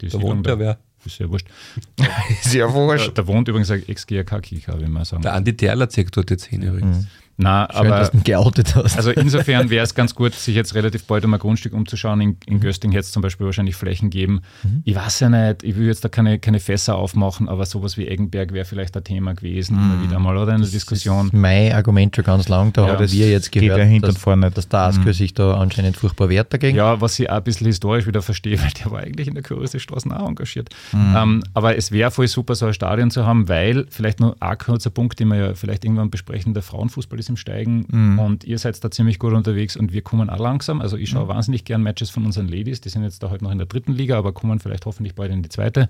die 0.01 0.09
da 0.09 0.20
wohnt 0.20 0.47
der 0.47 0.59
wer? 0.59 0.78
Ist 1.05 1.18
ja 1.18 1.30
wurscht. 1.30 1.48
ist 2.43 2.55
ja 2.55 2.72
wurscht. 2.72 3.09
Da, 3.09 3.22
da 3.22 3.26
wohnt 3.26 3.48
übrigens 3.48 3.70
ein 3.70 3.86
Ex-GRK-Kicker, 3.86 4.80
wie 4.80 4.86
man 4.86 5.05
sagen. 5.05 5.22
Der 5.22 5.34
Andi 5.34 5.56
Terler 5.56 5.88
zieht 5.88 6.16
dort 6.16 6.30
jetzt 6.30 6.47
hin 6.47 6.62
übrigens. 6.62 6.98
Mhm. 6.98 7.06
Na, 7.38 7.68
Schön, 7.70 7.80
aber 7.80 7.98
dass 7.98 8.10
du 8.10 8.22
geoutet 8.22 8.74
hast. 8.74 8.96
Also 8.96 9.10
insofern 9.10 9.68
wäre 9.70 9.84
es 9.84 9.94
ganz 9.94 10.14
gut, 10.14 10.34
sich 10.34 10.54
jetzt 10.54 10.74
relativ 10.74 11.04
bald 11.04 11.24
um 11.24 11.34
ein 11.34 11.40
Grundstück 11.40 11.74
umzuschauen. 11.74 12.20
In, 12.22 12.36
in 12.46 12.60
Gösting 12.60 12.92
hätte 12.92 13.02
es 13.02 13.12
zum 13.12 13.20
Beispiel 13.20 13.44
wahrscheinlich 13.44 13.76
Flächen 13.76 14.08
geben. 14.08 14.40
Mhm. 14.62 14.82
Ich 14.84 14.94
weiß 14.94 15.20
ja 15.20 15.28
nicht, 15.28 15.62
ich 15.62 15.76
will 15.76 15.86
jetzt 15.86 16.02
da 16.02 16.08
keine, 16.08 16.38
keine 16.38 16.60
Fässer 16.60 16.96
aufmachen, 16.96 17.48
aber 17.48 17.66
sowas 17.66 17.98
wie 17.98 18.06
Eggenberg 18.06 18.54
wäre 18.54 18.64
vielleicht 18.64 18.96
ein 18.96 19.04
Thema 19.04 19.34
gewesen, 19.34 19.76
mhm. 19.76 20.02
wieder 20.02 20.18
mal, 20.18 20.36
oder? 20.36 20.54
In 20.54 20.62
der 20.62 20.70
Diskussion. 20.70 21.26
Das 21.26 21.26
ist 21.26 21.32
mein 21.34 21.72
Argument 21.72 22.16
schon 22.16 22.24
ganz 22.24 22.48
lang, 22.48 22.72
da 22.72 22.86
ja, 22.86 22.98
hat 22.98 23.12
wir 23.12 23.30
jetzt 23.30 23.52
gehört, 23.52 23.78
ja 23.78 23.98
dass, 23.98 24.16
vorne. 24.16 24.50
dass 24.50 24.68
der 24.68 24.80
Asker 24.80 25.04
mhm. 25.04 25.12
sich 25.12 25.34
da 25.34 25.58
anscheinend 25.58 25.98
furchtbar 25.98 26.30
wehrt 26.30 26.54
dagegen. 26.54 26.78
Ja, 26.78 27.02
was 27.02 27.18
ich 27.18 27.28
auch 27.28 27.36
ein 27.36 27.44
bisschen 27.44 27.66
historisch 27.66 28.06
wieder 28.06 28.22
verstehe, 28.22 28.58
weil 28.62 28.70
der 28.82 28.90
war 28.90 29.00
eigentlich 29.00 29.28
in 29.28 29.34
der 29.34 29.42
Kursestraße 29.42 30.08
auch 30.18 30.26
engagiert. 30.26 30.70
Mhm. 30.92 31.14
Ähm, 31.14 31.42
aber 31.52 31.76
es 31.76 31.92
wäre 31.92 32.10
voll 32.10 32.28
super, 32.28 32.54
so 32.54 32.64
ein 32.64 32.72
Stadion 32.72 33.10
zu 33.10 33.26
haben, 33.26 33.46
weil, 33.50 33.86
vielleicht 33.90 34.20
nur 34.20 34.36
ein 34.40 34.56
kurzer 34.56 34.88
Punkt, 34.88 35.20
den 35.20 35.28
wir 35.28 35.36
ja 35.36 35.54
vielleicht 35.54 35.84
irgendwann 35.84 36.08
besprechen, 36.08 36.54
der 36.54 36.62
Frauenfußball 36.62 37.18
ist 37.18 37.26
im 37.28 37.36
Steigen 37.36 37.86
mhm. 37.89 38.19
Und 38.19 38.44
ihr 38.44 38.59
seid 38.59 38.82
da 38.82 38.90
ziemlich 38.90 39.19
gut 39.19 39.32
unterwegs 39.32 39.77
und 39.77 39.93
wir 39.93 40.03
kommen 40.03 40.31
auch 40.31 40.39
langsam. 40.39 40.81
Also 40.81 40.97
ich 40.97 41.11
schaue 41.11 41.24
mhm. 41.24 41.28
wahnsinnig 41.28 41.65
gern 41.65 41.82
Matches 41.82 42.11
von 42.11 42.24
unseren 42.24 42.48
Ladies. 42.48 42.81
Die 42.81 42.89
sind 42.89 43.03
jetzt 43.03 43.23
da 43.23 43.31
heute 43.31 43.44
noch 43.44 43.51
in 43.51 43.59
der 43.59 43.66
dritten 43.66 43.93
Liga, 43.93 44.19
aber 44.19 44.32
kommen 44.32 44.59
vielleicht 44.59 44.86
hoffentlich 44.86 45.15
bald 45.15 45.32
in 45.32 45.43
die 45.43 45.48
zweite. 45.48 45.89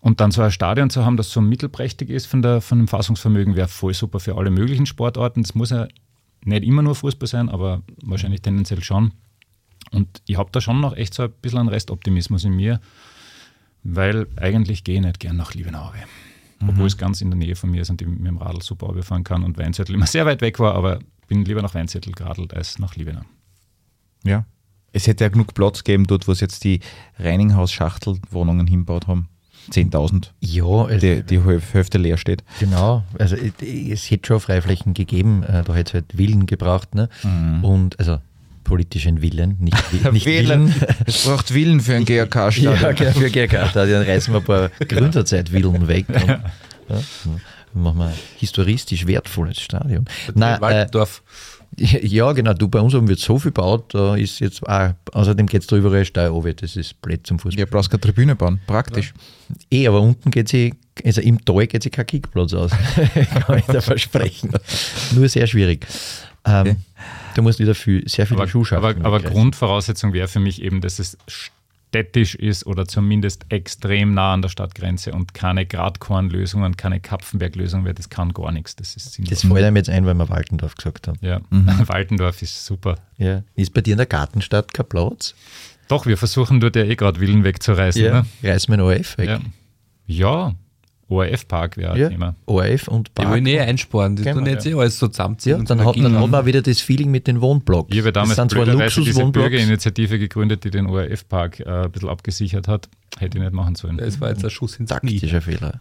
Und 0.00 0.20
dann 0.20 0.30
so 0.30 0.42
ein 0.42 0.50
Stadion 0.50 0.88
zu 0.88 1.04
haben, 1.04 1.16
das 1.16 1.30
so 1.30 1.40
mittelprächtig 1.40 2.08
ist 2.10 2.26
von, 2.26 2.42
der, 2.42 2.60
von 2.60 2.78
dem 2.78 2.88
Fassungsvermögen, 2.88 3.56
wäre 3.56 3.68
voll 3.68 3.92
super 3.92 4.20
für 4.20 4.36
alle 4.36 4.50
möglichen 4.50 4.86
Sportarten. 4.86 5.42
Das 5.42 5.54
muss 5.54 5.70
ja 5.70 5.88
nicht 6.44 6.64
immer 6.64 6.82
nur 6.82 6.94
Fußball 6.94 7.28
sein, 7.28 7.48
aber 7.48 7.82
wahrscheinlich 8.02 8.40
tendenziell 8.40 8.82
schon. 8.82 9.12
Und 9.90 10.22
ich 10.26 10.38
habe 10.38 10.50
da 10.52 10.60
schon 10.60 10.80
noch 10.80 10.96
echt 10.96 11.14
so 11.14 11.24
ein 11.24 11.32
bisschen 11.42 11.58
einen 11.58 11.68
Restoptimismus 11.68 12.44
in 12.44 12.54
mir, 12.54 12.80
weil 13.82 14.26
eigentlich 14.36 14.84
gehe 14.84 14.96
ich 14.96 15.00
nicht 15.02 15.20
gern 15.20 15.36
nach 15.36 15.54
Liebenau. 15.54 15.92
Mhm. 16.60 16.70
Obwohl 16.70 16.86
es 16.86 16.96
ganz 16.96 17.20
in 17.20 17.30
der 17.30 17.38
Nähe 17.38 17.56
von 17.56 17.70
mir 17.70 17.82
ist 17.82 17.90
und 17.90 18.00
ich 18.02 18.08
mit 18.08 18.26
dem 18.26 18.36
Radl 18.36 18.62
super 18.62 18.94
fahren 19.02 19.24
kann 19.24 19.42
und 19.42 19.58
Weinzettel 19.58 19.94
immer 19.94 20.06
sehr 20.08 20.26
weit 20.26 20.40
weg 20.40 20.58
war, 20.58 20.74
aber 20.74 21.00
bin 21.26 21.44
lieber 21.44 21.62
nach 21.62 21.74
Weinzettel 21.74 22.12
geradelt 22.12 22.54
als 22.54 22.78
nach 22.78 22.96
Liebenau. 22.96 23.22
Ja. 24.24 24.44
Es 24.92 25.06
hätte 25.06 25.24
ja 25.24 25.30
genug 25.30 25.54
Platz 25.54 25.84
gegeben 25.84 26.06
dort, 26.06 26.26
wo 26.26 26.34
sie 26.34 26.40
jetzt 26.44 26.64
die 26.64 26.80
Reininghaus-Schachtelwohnungen 27.18 28.66
hinbaut 28.66 29.06
haben. 29.06 29.28
10.000. 29.70 30.30
Ja, 30.40 30.86
die, 30.96 31.22
die 31.22 31.44
Hälfte 31.44 31.98
leer 31.98 32.16
steht. 32.16 32.42
Genau, 32.58 33.04
also 33.18 33.36
es 33.36 34.10
hätte 34.10 34.26
schon 34.26 34.40
Freiflächen 34.40 34.94
gegeben, 34.94 35.42
äh, 35.44 35.62
da 35.62 35.74
hätte 35.74 35.90
es 35.90 35.94
halt 35.94 36.18
Willen 36.18 36.46
gebraucht. 36.46 36.94
Ne? 36.94 37.08
Mhm. 37.22 37.64
Und 37.64 37.98
also 38.00 38.18
politischen 38.70 39.20
Willen, 39.20 39.56
nicht, 39.58 39.76
nicht 40.12 40.26
Willen. 40.26 40.72
Es 41.04 41.24
braucht 41.24 41.52
Willen 41.52 41.80
für 41.80 41.96
ein 41.96 42.04
GRK-Stadion. 42.06 42.96
Ja, 43.00 43.12
für 43.12 43.30
GRK-Stadion 43.30 44.02
reißen 44.02 44.32
wir 44.32 44.38
ein 44.40 44.44
paar 44.44 44.70
Gründerzeit-Willen 44.86 45.88
weg. 45.88 46.06
Und, 46.08 46.28
ja. 46.28 46.40
Machen 47.74 47.98
wir 47.98 48.06
ein 48.06 48.14
historistisch 48.38 49.06
wertvolles 49.08 49.60
Stadion. 49.60 50.04
Nein, 50.34 50.60
Waldorf. 50.60 51.22
Äh, 51.76 52.06
ja, 52.06 52.30
genau. 52.32 52.52
Du, 52.52 52.68
bei 52.68 52.80
uns 52.80 52.94
haben 52.94 53.08
wir 53.08 53.16
so 53.16 53.38
viel 53.40 53.50
gebaut, 53.50 53.92
da 53.92 54.14
ist 54.14 54.38
jetzt 54.38 54.66
auch, 54.68 54.92
außerdem 55.12 55.46
geht 55.46 55.62
es 55.62 55.66
da 55.66 55.76
überall 55.76 56.04
steil 56.04 56.28
runter, 56.28 56.54
das 56.54 56.76
ist 56.76 57.00
blöd 57.02 57.26
zum 57.26 57.40
Fußball. 57.40 57.58
Ja, 57.58 57.66
brauchst 57.68 57.90
keine 57.90 58.00
Tribüne 58.00 58.36
bauen, 58.36 58.60
praktisch. 58.68 59.12
Ja. 59.70 59.78
Eh, 59.78 59.88
aber 59.88 60.00
unten 60.00 60.30
geht 60.30 60.48
sie, 60.48 60.74
also 61.04 61.20
im 61.20 61.44
Tal 61.44 61.66
geht 61.66 61.82
sich 61.82 61.92
kein 61.92 62.06
Kickplatz 62.06 62.54
aus. 62.54 62.70
Kann 63.46 63.58
ich 63.58 63.66
dir 63.66 63.82
versprechen. 63.82 64.52
Nur 65.12 65.28
sehr 65.28 65.48
schwierig. 65.48 65.86
Ähm, 66.44 66.60
okay. 66.60 66.76
Du 67.34 67.42
musst 67.42 67.58
wieder 67.58 67.74
viel, 67.74 68.08
sehr 68.08 68.26
viele 68.26 68.46
Schuhe 68.48 68.64
schaffen. 68.64 69.04
Aber, 69.04 69.06
aber 69.06 69.20
Grundvoraussetzung 69.20 70.12
wäre 70.12 70.28
für 70.28 70.40
mich 70.40 70.62
eben, 70.62 70.80
dass 70.80 70.98
es 70.98 71.18
städtisch 71.90 72.36
ist 72.36 72.66
oder 72.66 72.86
zumindest 72.86 73.46
extrem 73.48 74.14
nah 74.14 74.32
an 74.32 74.42
der 74.42 74.48
Stadtgrenze 74.48 75.12
und 75.12 75.34
keine 75.34 75.66
Gradkornlösungen, 75.66 76.76
keine 76.76 77.00
Kapfenberglösung 77.00 77.84
wäre, 77.84 77.94
das 77.94 78.08
kann 78.08 78.32
gar 78.32 78.52
nichts. 78.52 78.76
Das, 78.76 78.94
ist 78.94 79.18
das 79.18 79.40
fällt 79.40 79.64
einem 79.64 79.76
jetzt 79.76 79.90
ein, 79.90 80.06
weil 80.06 80.14
wir 80.14 80.28
Waldendorf 80.28 80.76
gesagt 80.76 81.08
haben. 81.08 81.18
Ja, 81.20 81.40
mhm. 81.50 81.66
Waldendorf 81.88 82.42
ist 82.42 82.64
super. 82.64 82.96
Ja. 83.18 83.42
Ist 83.56 83.74
bei 83.74 83.80
dir 83.80 83.92
in 83.92 83.98
der 83.98 84.06
Gartenstadt 84.06 84.72
kein 84.72 84.88
Platz? 84.88 85.34
Doch, 85.88 86.06
wir 86.06 86.16
versuchen 86.16 86.60
dort 86.60 86.76
ja 86.76 86.84
eh 86.84 86.94
gerade 86.94 87.18
Willen 87.18 87.42
wegzureißen. 87.42 88.02
Ja, 88.02 88.22
ne? 88.22 88.26
reißen 88.44 88.72
wir 88.72 88.76
den 88.76 88.86
ORF 88.86 89.18
weg. 89.18 89.28
Ja. 89.28 89.40
ja, 90.06 90.54
ORF-Park 91.10 91.76
wäre 91.76 91.98
ja, 91.98 92.08
Thema. 92.08 92.36
ORF 92.46 92.88
und 92.88 93.12
Park. 93.14 93.28
Die 93.28 93.32
wollen 93.32 93.46
eh 93.46 93.60
einsparen, 93.60 94.16
die 94.16 94.22
tun 94.22 94.46
jetzt 94.46 94.66
eh 94.66 94.74
alles 94.74 94.98
so 94.98 95.08
zusammenziehen. 95.08 95.58
Ja, 95.58 95.64
dann, 95.64 95.84
hat, 95.84 95.96
dann 95.96 96.18
hat 96.18 96.30
man 96.30 96.46
wieder 96.46 96.62
das 96.62 96.80
Feeling 96.80 97.10
mit 97.10 97.26
den 97.26 97.40
Wohnblocks. 97.40 97.92
Ich 97.92 98.00
habe 98.00 98.12
damals 98.12 98.36
das 98.36 98.50
sind 98.50 98.52
zwar 98.52 98.64
diese 98.64 99.26
Bürgerinitiative 99.26 100.18
gegründet, 100.18 100.64
die 100.64 100.70
den 100.70 100.86
ORF-Park 100.86 101.60
äh, 101.60 101.64
ein 101.64 101.90
bisschen 101.90 102.08
abgesichert 102.08 102.68
hat. 102.68 102.88
Hätte 103.18 103.38
ich 103.38 103.44
nicht 103.44 103.52
machen 103.52 103.74
sollen. 103.74 103.96
Das 103.98 104.20
war 104.20 104.30
jetzt 104.30 104.44
ein 104.44 104.50
Schuss 104.50 104.76
ins 104.76 104.90
Taktischer 104.90 105.40
Fehler. 105.40 105.80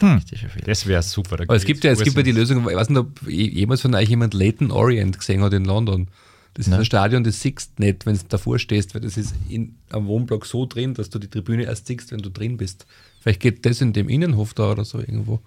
Hm. 0.00 0.20
Das 0.64 0.86
wäre 0.86 1.02
super. 1.02 1.40
Aber 1.40 1.54
es 1.54 1.64
gibt 1.64 1.84
ja, 1.84 1.92
es 1.92 2.02
gibt 2.02 2.16
ja 2.16 2.22
die 2.22 2.32
Lösung, 2.32 2.68
ich 2.68 2.76
weiß 2.76 2.88
nicht, 2.88 2.98
ob 2.98 3.22
jemals 3.28 3.82
von 3.82 3.94
euch 3.94 4.08
jemand 4.08 4.34
Leighton 4.34 4.70
Orient 4.70 5.18
gesehen 5.18 5.42
hat 5.42 5.52
in 5.52 5.64
London. 5.64 6.08
Das 6.54 6.66
ist 6.66 6.72
ein 6.72 6.84
Stadion, 6.84 7.24
das 7.24 7.40
siehst 7.40 7.78
nicht, 7.78 8.04
wenn 8.04 8.14
du 8.14 8.20
davor 8.28 8.58
stehst, 8.58 8.94
weil 8.94 9.00
das 9.00 9.16
ist 9.16 9.34
in 9.48 9.76
einem 9.90 10.06
Wohnblock 10.06 10.44
so 10.44 10.66
drin, 10.66 10.92
dass 10.92 11.08
du 11.08 11.18
die 11.18 11.28
Tribüne 11.28 11.64
erst 11.64 11.86
siehst, 11.86 12.12
wenn 12.12 12.20
du 12.20 12.30
drin 12.30 12.58
bist. 12.58 12.86
Vielleicht 13.22 13.40
geht 13.40 13.64
das 13.64 13.80
in 13.80 13.92
dem 13.92 14.08
Innenhof 14.08 14.52
da 14.52 14.72
oder 14.72 14.84
so 14.84 14.98
irgendwo. 14.98 15.40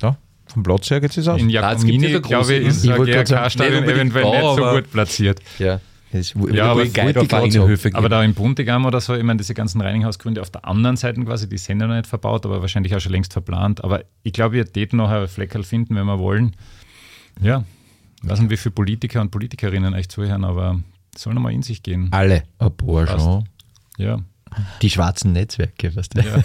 Ja, 0.00 0.16
vom 0.46 0.62
Platz 0.62 0.88
her 0.90 1.00
geht 1.00 1.16
es 1.16 1.26
aus. 1.26 1.40
In 1.40 1.50
Jakomini, 1.50 2.06
ja 2.06 2.20
glaube 2.20 2.54
ich, 2.54 2.66
ist 2.68 2.88
ein 2.88 3.02
GRK-Stadion 3.02 3.82
eventuell 3.82 4.22
Bau, 4.22 4.54
nicht 4.54 4.64
so 4.64 4.70
gut 4.76 4.92
platziert. 4.92 5.40
Ja. 5.58 5.80
ja, 6.52 6.70
aber, 6.70 6.84
aber 7.94 8.08
da 8.08 8.22
in 8.22 8.32
Buntigam 8.32 8.84
oder 8.84 9.00
so, 9.00 9.16
ich 9.16 9.24
meine, 9.24 9.38
diese 9.38 9.54
ganzen 9.54 9.80
Reininghausgründe 9.80 10.40
auf 10.40 10.50
der 10.50 10.64
anderen 10.64 10.96
Seite 10.96 11.20
quasi, 11.24 11.48
die 11.48 11.58
sind 11.58 11.80
ja 11.80 11.88
noch 11.88 11.96
nicht 11.96 12.06
verbaut, 12.06 12.46
aber 12.46 12.60
wahrscheinlich 12.60 12.94
auch 12.94 13.00
schon 13.00 13.10
längst 13.10 13.32
verplant. 13.32 13.82
Aber 13.82 14.04
ich 14.22 14.32
glaube, 14.32 14.54
wir 14.54 14.72
täten 14.72 14.98
noch 14.98 15.10
ein 15.10 15.26
Fleckerl 15.26 15.64
finden, 15.64 15.96
wenn 15.96 16.06
wir 16.06 16.20
wollen. 16.20 16.54
Ja, 17.42 17.64
ich 18.22 18.28
weiß 18.28 18.40
nicht, 18.40 18.50
wie 18.50 18.56
viele 18.56 18.72
Politiker 18.72 19.20
und 19.20 19.32
Politikerinnen 19.32 19.94
euch 19.94 20.08
zuhören, 20.08 20.44
aber 20.44 20.78
sollen 21.16 21.34
noch 21.34 21.42
mal 21.42 21.52
in 21.52 21.62
sich 21.62 21.82
gehen. 21.82 22.08
Alle. 22.12 22.44
Ein 22.58 22.76
paar 22.76 23.18
schon. 23.18 23.48
Ja. 23.98 24.20
Die 24.82 24.90
schwarzen 24.90 25.32
Netzwerke, 25.32 25.94
was 25.96 26.08
du? 26.08 26.20
Ja. 26.20 26.38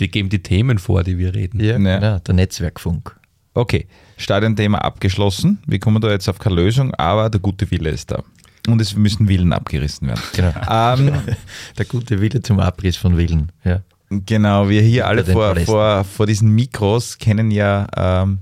die 0.00 0.10
geben 0.10 0.28
die 0.28 0.42
Themen 0.42 0.78
vor, 0.78 1.04
die 1.04 1.18
wir 1.18 1.34
reden. 1.34 1.60
Ja, 1.60 1.78
ja. 1.78 2.18
der 2.20 2.34
Netzwerkfunk. 2.34 3.16
Okay, 3.54 3.86
Stadionthema 4.16 4.78
abgeschlossen. 4.78 5.58
Wir 5.66 5.80
kommen 5.80 6.00
da 6.00 6.10
jetzt 6.10 6.28
auf 6.28 6.38
keine 6.38 6.54
Lösung, 6.54 6.94
aber 6.94 7.28
der 7.28 7.40
gute 7.40 7.70
Wille 7.70 7.90
ist 7.90 8.10
da. 8.10 8.22
Und 8.68 8.80
es 8.80 8.94
müssen 8.94 9.26
Villen 9.26 9.52
abgerissen 9.52 10.08
werden. 10.08 10.22
Genau. 10.34 10.52
Ähm, 10.70 11.12
der 11.78 11.84
gute 11.86 12.20
Wille 12.20 12.42
zum 12.42 12.60
Abriss 12.60 12.96
von 12.96 13.16
Villen. 13.16 13.50
Ja. 13.64 13.82
Genau, 14.10 14.68
wir 14.68 14.82
hier 14.82 15.06
alle 15.06 15.24
vor, 15.24 15.56
vor, 15.56 16.04
vor 16.04 16.26
diesen 16.26 16.54
Mikros 16.54 17.18
kennen 17.18 17.50
ja 17.50 17.86
ähm, 17.96 18.38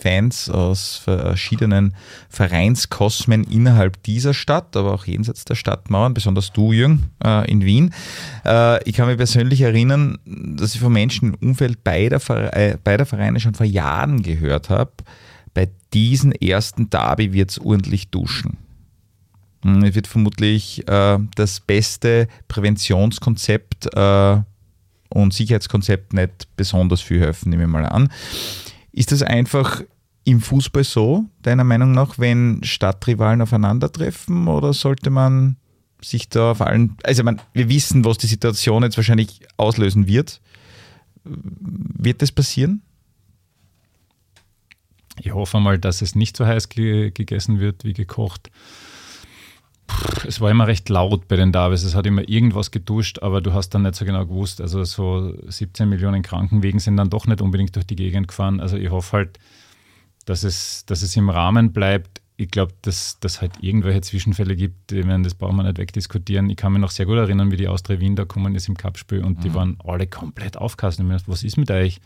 Fans 0.00 0.48
aus 0.48 0.96
verschiedenen 0.96 1.94
Vereinskosmen 2.28 3.44
innerhalb 3.44 4.02
dieser 4.02 4.34
Stadt, 4.34 4.76
aber 4.76 4.94
auch 4.94 5.06
jenseits 5.06 5.44
der 5.44 5.54
Stadtmauern, 5.54 6.14
besonders 6.14 6.52
du, 6.52 6.72
Jürgen, 6.72 7.10
äh, 7.24 7.50
in 7.50 7.64
Wien. 7.64 7.94
Äh, 8.44 8.82
ich 8.88 8.96
kann 8.96 9.08
mich 9.08 9.16
persönlich 9.16 9.60
erinnern, 9.60 10.18
dass 10.24 10.74
ich 10.74 10.80
von 10.80 10.92
Menschen 10.92 11.34
im 11.34 11.48
Umfeld 11.50 11.84
beider, 11.84 12.20
äh, 12.56 12.76
beider 12.82 13.06
Vereine 13.06 13.40
schon 13.40 13.54
vor 13.54 13.66
Jahren 13.66 14.22
gehört 14.22 14.70
habe, 14.70 14.92
bei 15.54 15.68
diesem 15.92 16.32
ersten 16.32 16.90
Derby 16.90 17.32
wird 17.32 17.50
es 17.50 17.58
ordentlich 17.58 18.10
duschen. 18.10 18.56
Hm, 19.62 19.82
es 19.84 19.94
wird 19.94 20.06
vermutlich 20.06 20.86
äh, 20.88 21.18
das 21.34 21.60
beste 21.60 22.28
Präventionskonzept 22.48 23.94
äh, 23.94 24.36
und 25.10 25.34
Sicherheitskonzept 25.34 26.12
nicht 26.14 26.48
besonders 26.56 27.00
viel 27.00 27.20
helfen, 27.20 27.50
nehme 27.50 27.64
ich 27.64 27.68
mal 27.68 27.84
an. 27.84 28.10
Ist 28.92 29.12
das 29.12 29.22
einfach 29.22 29.82
im 30.24 30.40
Fußball 30.40 30.84
so, 30.84 31.24
deiner 31.42 31.64
Meinung 31.64 31.92
nach, 31.92 32.18
wenn 32.18 32.62
Stadtrivalen 32.62 33.40
aufeinandertreffen 33.42 34.48
oder 34.48 34.72
sollte 34.72 35.10
man 35.10 35.56
sich 36.02 36.28
da 36.28 36.52
auf 36.52 36.60
allen, 36.60 36.96
also 37.02 37.22
man, 37.22 37.40
wir 37.52 37.68
wissen, 37.68 38.04
was 38.04 38.18
die 38.18 38.26
Situation 38.26 38.82
jetzt 38.82 38.96
wahrscheinlich 38.96 39.40
auslösen 39.56 40.06
wird. 40.06 40.40
Wird 41.24 42.22
das 42.22 42.32
passieren? 42.32 42.82
Ich 45.18 45.34
hoffe 45.34 45.60
mal, 45.60 45.78
dass 45.78 46.00
es 46.00 46.14
nicht 46.14 46.36
so 46.36 46.46
heiß 46.46 46.70
gegessen 46.70 47.60
wird 47.60 47.84
wie 47.84 47.92
gekocht. 47.92 48.50
Es 50.26 50.40
war 50.40 50.50
immer 50.50 50.66
recht 50.66 50.88
laut 50.88 51.28
bei 51.28 51.36
den 51.36 51.52
Davis. 51.52 51.82
Es 51.82 51.94
hat 51.94 52.06
immer 52.06 52.28
irgendwas 52.28 52.70
geduscht, 52.70 53.20
aber 53.20 53.40
du 53.40 53.52
hast 53.52 53.70
dann 53.70 53.82
nicht 53.82 53.94
so 53.94 54.04
genau 54.04 54.26
gewusst. 54.26 54.60
Also 54.60 54.84
so 54.84 55.34
17 55.46 55.88
Millionen 55.88 56.22
Krankenwegen 56.22 56.80
sind 56.80 56.96
dann 56.96 57.10
doch 57.10 57.26
nicht 57.26 57.40
unbedingt 57.40 57.74
durch 57.76 57.86
die 57.86 57.96
Gegend 57.96 58.28
gefahren. 58.28 58.60
Also 58.60 58.76
ich 58.76 58.90
hoffe 58.90 59.16
halt, 59.16 59.38
dass 60.26 60.44
es, 60.44 60.84
dass 60.86 61.02
es 61.02 61.16
im 61.16 61.30
Rahmen 61.30 61.72
bleibt. 61.72 62.20
Ich 62.36 62.50
glaube, 62.50 62.72
dass 62.82 63.18
es 63.22 63.40
halt 63.40 63.52
irgendwelche 63.60 64.00
Zwischenfälle 64.00 64.56
gibt, 64.56 64.92
ich 64.92 65.04
meine, 65.04 65.24
das 65.24 65.34
brauchen 65.34 65.56
wir 65.56 65.62
nicht 65.64 65.78
wegdiskutieren. 65.78 66.48
Ich 66.48 66.56
kann 66.56 66.72
mich 66.72 66.80
noch 66.80 66.90
sehr 66.90 67.04
gut 67.04 67.16
erinnern, 67.16 67.50
wie 67.50 67.56
die 67.56 67.68
Austria 67.68 68.00
Wien 68.00 68.16
da 68.16 68.22
gekommen 68.22 68.54
ist 68.54 68.68
im 68.68 68.76
Cup-Spiel 68.76 69.22
und 69.22 69.38
mhm. 69.38 69.42
die 69.42 69.54
waren 69.54 69.78
alle 69.84 70.06
komplett 70.06 70.56
aufgekastet. 70.56 71.04
Ich 71.06 71.28
was 71.28 71.42
ist 71.42 71.58
mit 71.58 71.70
euch? 71.70 72.00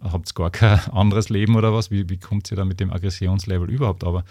Habt 0.00 0.30
ihr 0.30 0.34
gar 0.34 0.50
kein 0.50 0.78
anderes 0.92 1.28
Leben 1.28 1.56
oder 1.56 1.74
was? 1.74 1.90
Wie, 1.90 2.08
wie 2.08 2.18
kommt 2.18 2.50
ihr 2.50 2.56
da 2.56 2.64
mit 2.64 2.80
dem 2.80 2.90
Aggressionslevel 2.90 3.68
überhaupt? 3.70 4.04
Aber 4.04 4.24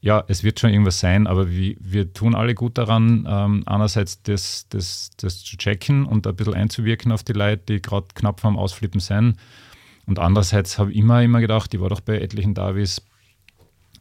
ja, 0.00 0.24
es 0.28 0.44
wird 0.44 0.60
schon 0.60 0.70
irgendwas 0.70 1.00
sein, 1.00 1.26
aber 1.26 1.50
wir, 1.50 1.74
wir 1.80 2.12
tun 2.12 2.34
alle 2.34 2.54
gut 2.54 2.78
daran, 2.78 3.26
ähm, 3.28 3.64
einerseits 3.66 4.22
das, 4.22 4.68
das, 4.68 5.10
das 5.16 5.42
zu 5.42 5.56
checken 5.56 6.06
und 6.06 6.26
ein 6.26 6.36
bisschen 6.36 6.54
einzuwirken 6.54 7.10
auf 7.10 7.24
die 7.24 7.32
Leute, 7.32 7.62
die 7.68 7.82
gerade 7.82 8.06
knapp 8.14 8.40
vorm 8.40 8.56
Ausflippen 8.56 9.00
sind. 9.00 9.36
Und 10.06 10.18
andererseits 10.18 10.78
habe 10.78 10.92
ich 10.92 10.98
immer, 10.98 11.22
immer 11.22 11.40
gedacht, 11.40 11.74
ich 11.74 11.80
war 11.80 11.88
doch 11.88 12.00
bei 12.00 12.20
etlichen 12.20 12.54
Davis, 12.54 13.02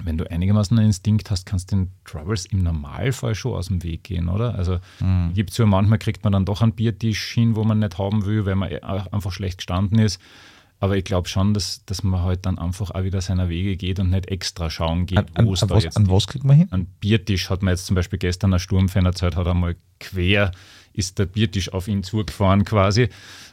wenn 0.03 0.17
du 0.17 0.29
einigermaßen 0.29 0.77
einen 0.77 0.87
Instinkt 0.87 1.31
hast, 1.31 1.45
kannst 1.45 1.71
du 1.71 1.77
den 1.77 1.91
Troubles 2.05 2.45
im 2.45 2.59
Normalfall 2.59 3.33
schon 3.33 3.53
aus 3.53 3.67
dem 3.67 3.83
Weg 3.83 4.03
gehen, 4.03 4.29
oder? 4.29 4.53
Also 4.53 4.79
mhm. 4.99 5.33
gibt 5.33 5.49
es 5.49 5.57
ja 5.57 5.65
manchmal, 5.65 5.97
kriegt 5.97 6.23
man 6.23 6.33
dann 6.33 6.45
doch 6.45 6.61
einen 6.61 6.73
Biertisch 6.73 7.33
hin, 7.33 7.55
wo 7.55 7.63
man 7.63 7.79
nicht 7.79 7.97
haben 7.97 8.25
will, 8.25 8.45
weil 8.45 8.55
man 8.55 8.71
einfach 8.71 9.31
schlecht 9.31 9.57
gestanden 9.57 9.97
ist. 9.97 10.21
Aber 10.79 10.95
ich 10.95 11.03
glaube 11.03 11.27
schon, 11.27 11.53
dass, 11.53 11.83
dass 11.85 12.03
man 12.03 12.21
halt 12.21 12.45
dann 12.45 12.59
einfach 12.59 12.91
auch 12.91 13.03
wieder 13.03 13.19
seiner 13.21 13.49
Wege 13.49 13.77
geht 13.77 13.99
und 13.99 14.11
nicht 14.11 14.27
extra 14.27 14.69
schauen 14.69 15.07
geht, 15.07 15.25
wo 15.41 15.53
es 15.53 15.61
da 15.61 15.69
was, 15.71 15.83
jetzt. 15.83 15.97
An 15.97 16.09
was 16.09 16.27
kriegt 16.27 16.45
man 16.45 16.55
hin? 16.55 16.67
Ein 16.71 16.85
Biertisch 16.99 17.49
hat 17.49 17.63
man 17.63 17.71
jetzt 17.71 17.87
zum 17.87 17.95
Beispiel 17.95 18.19
gestern 18.19 18.53
ein 18.53 18.59
Sturmfan 18.59 19.05
erzählt, 19.05 19.35
hat 19.35 19.47
einmal 19.47 19.75
quer 19.99 20.51
ist 20.97 21.19
der 21.19 21.27
Biertisch 21.27 21.71
auf 21.71 21.87
ihn 21.87 22.03
zugefahren 22.03 22.65
quasi. 22.65 23.09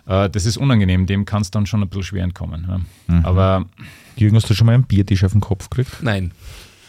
Äh, 0.07 0.31
das 0.31 0.47
ist 0.47 0.57
unangenehm, 0.57 1.07
dem 1.07 1.25
kann 1.27 1.43
es 1.43 1.51
dann 1.51 1.67
schon 1.67 1.83
ein 1.83 1.89
bisschen 1.89 2.05
schwer 2.05 2.25
entkommen. 2.25 2.87
Mhm. 3.07 3.25
Aber. 3.25 3.67
Jürgen, 4.17 4.37
hast 4.37 4.49
du 4.49 4.55
schon 4.55 4.67
mal 4.67 4.75
einen 4.75 4.85
Biertisch 4.85 5.25
auf 5.25 5.33
den 5.33 5.41
Kopf 5.41 5.69
gekriegt? 5.69 6.03
Nein. 6.03 6.33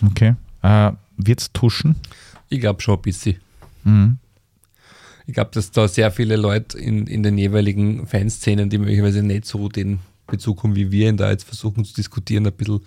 Okay. 0.06 0.36
Äh, 0.62 0.92
Wird 1.18 1.42
es 1.42 1.52
tuschen? 1.52 1.96
Ich 2.50 2.60
glaube 2.60 2.82
schon 2.82 2.96
ein 2.96 3.02
bisschen. 3.02 3.38
Mhm. 3.84 4.18
Ich 5.28 5.34
glaube, 5.34 5.52
dass 5.54 5.72
da 5.72 5.88
sehr 5.88 6.12
viele 6.12 6.36
Leute 6.36 6.78
in, 6.78 7.08
in 7.08 7.24
den 7.24 7.38
jeweiligen 7.38 8.06
Fanszenen, 8.06 8.70
die 8.70 8.78
möglicherweise 8.78 9.24
nicht 9.24 9.46
so 9.46 9.70
den 9.70 10.00
Bezug 10.38 10.64
haben, 10.64 10.76
wie 10.76 10.92
wir 10.92 11.10
ihn 11.10 11.18
da 11.18 11.32
jetzt 11.32 11.46
versuchen 11.46 11.86
zu 11.86 11.94
diskutieren, 11.94 12.46
ein 12.46 12.54
bisschen 12.54 12.82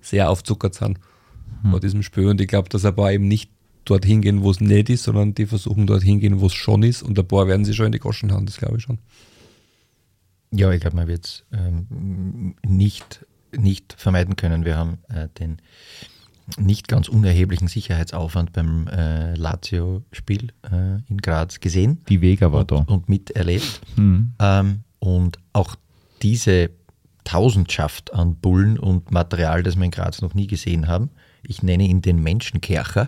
sehr 0.00 0.30
aufzuckert 0.30 0.74
sind 0.74 0.98
mhm. 1.62 1.70
vor 1.70 1.80
diesem 1.80 2.02
Spiel. 2.02 2.28
Und 2.28 2.40
ich 2.40 2.48
glaube, 2.48 2.68
dass 2.68 2.84
ein 2.84 2.94
paar 2.94 3.12
eben 3.12 3.28
nicht 3.28 3.50
dorthin 3.84 4.22
gehen, 4.22 4.42
wo 4.42 4.50
es 4.50 4.60
nicht 4.60 4.90
ist, 4.90 5.04
sondern 5.04 5.34
die 5.34 5.46
versuchen 5.46 5.86
dorthin 5.86 6.20
gehen, 6.20 6.40
wo 6.40 6.46
es 6.46 6.54
schon 6.54 6.82
ist. 6.82 7.02
Und 7.02 7.18
ein 7.18 7.26
paar 7.26 7.46
werden 7.48 7.64
sie 7.64 7.74
schon 7.74 7.86
in 7.86 7.92
die 7.92 7.98
Goschen 7.98 8.32
haben, 8.32 8.46
das 8.46 8.58
glaube 8.58 8.76
ich 8.76 8.82
schon. 8.82 8.98
Ja, 10.52 10.70
ich 10.72 10.80
glaube, 10.80 10.96
man 10.96 11.06
wird 11.06 11.26
es 11.26 11.44
ähm, 11.52 12.56
nicht, 12.66 13.24
nicht 13.56 13.94
vermeiden 13.96 14.36
können. 14.36 14.64
Wir 14.64 14.76
haben 14.76 14.98
äh, 15.08 15.28
den 15.38 15.58
nicht 16.58 16.88
ganz 16.88 17.08
unerheblichen 17.08 17.68
Sicherheitsaufwand 17.68 18.52
beim 18.52 18.88
äh, 18.88 19.34
Lazio-Spiel 19.34 20.48
äh, 20.64 20.98
in 21.08 21.18
Graz 21.18 21.60
gesehen. 21.60 22.02
Die 22.08 22.20
Vega 22.20 22.52
war 22.52 22.60
und, 22.60 22.70
da. 22.72 22.76
Und 22.76 23.08
miterlebt. 23.08 23.80
Mhm. 23.96 24.32
Ähm, 24.40 24.80
und 24.98 25.38
auch 25.52 25.76
diese 26.22 26.70
Tausendschaft 27.30 28.12
an 28.12 28.34
Bullen 28.34 28.76
und 28.76 29.12
Material, 29.12 29.62
das 29.62 29.76
wir 29.76 29.84
in 29.84 29.92
Graz 29.92 30.20
noch 30.20 30.34
nie 30.34 30.48
gesehen 30.48 30.88
haben, 30.88 31.10
ich 31.44 31.62
nenne 31.62 31.84
ihn 31.84 32.02
den 32.02 32.20
Menschenkercher. 32.20 33.06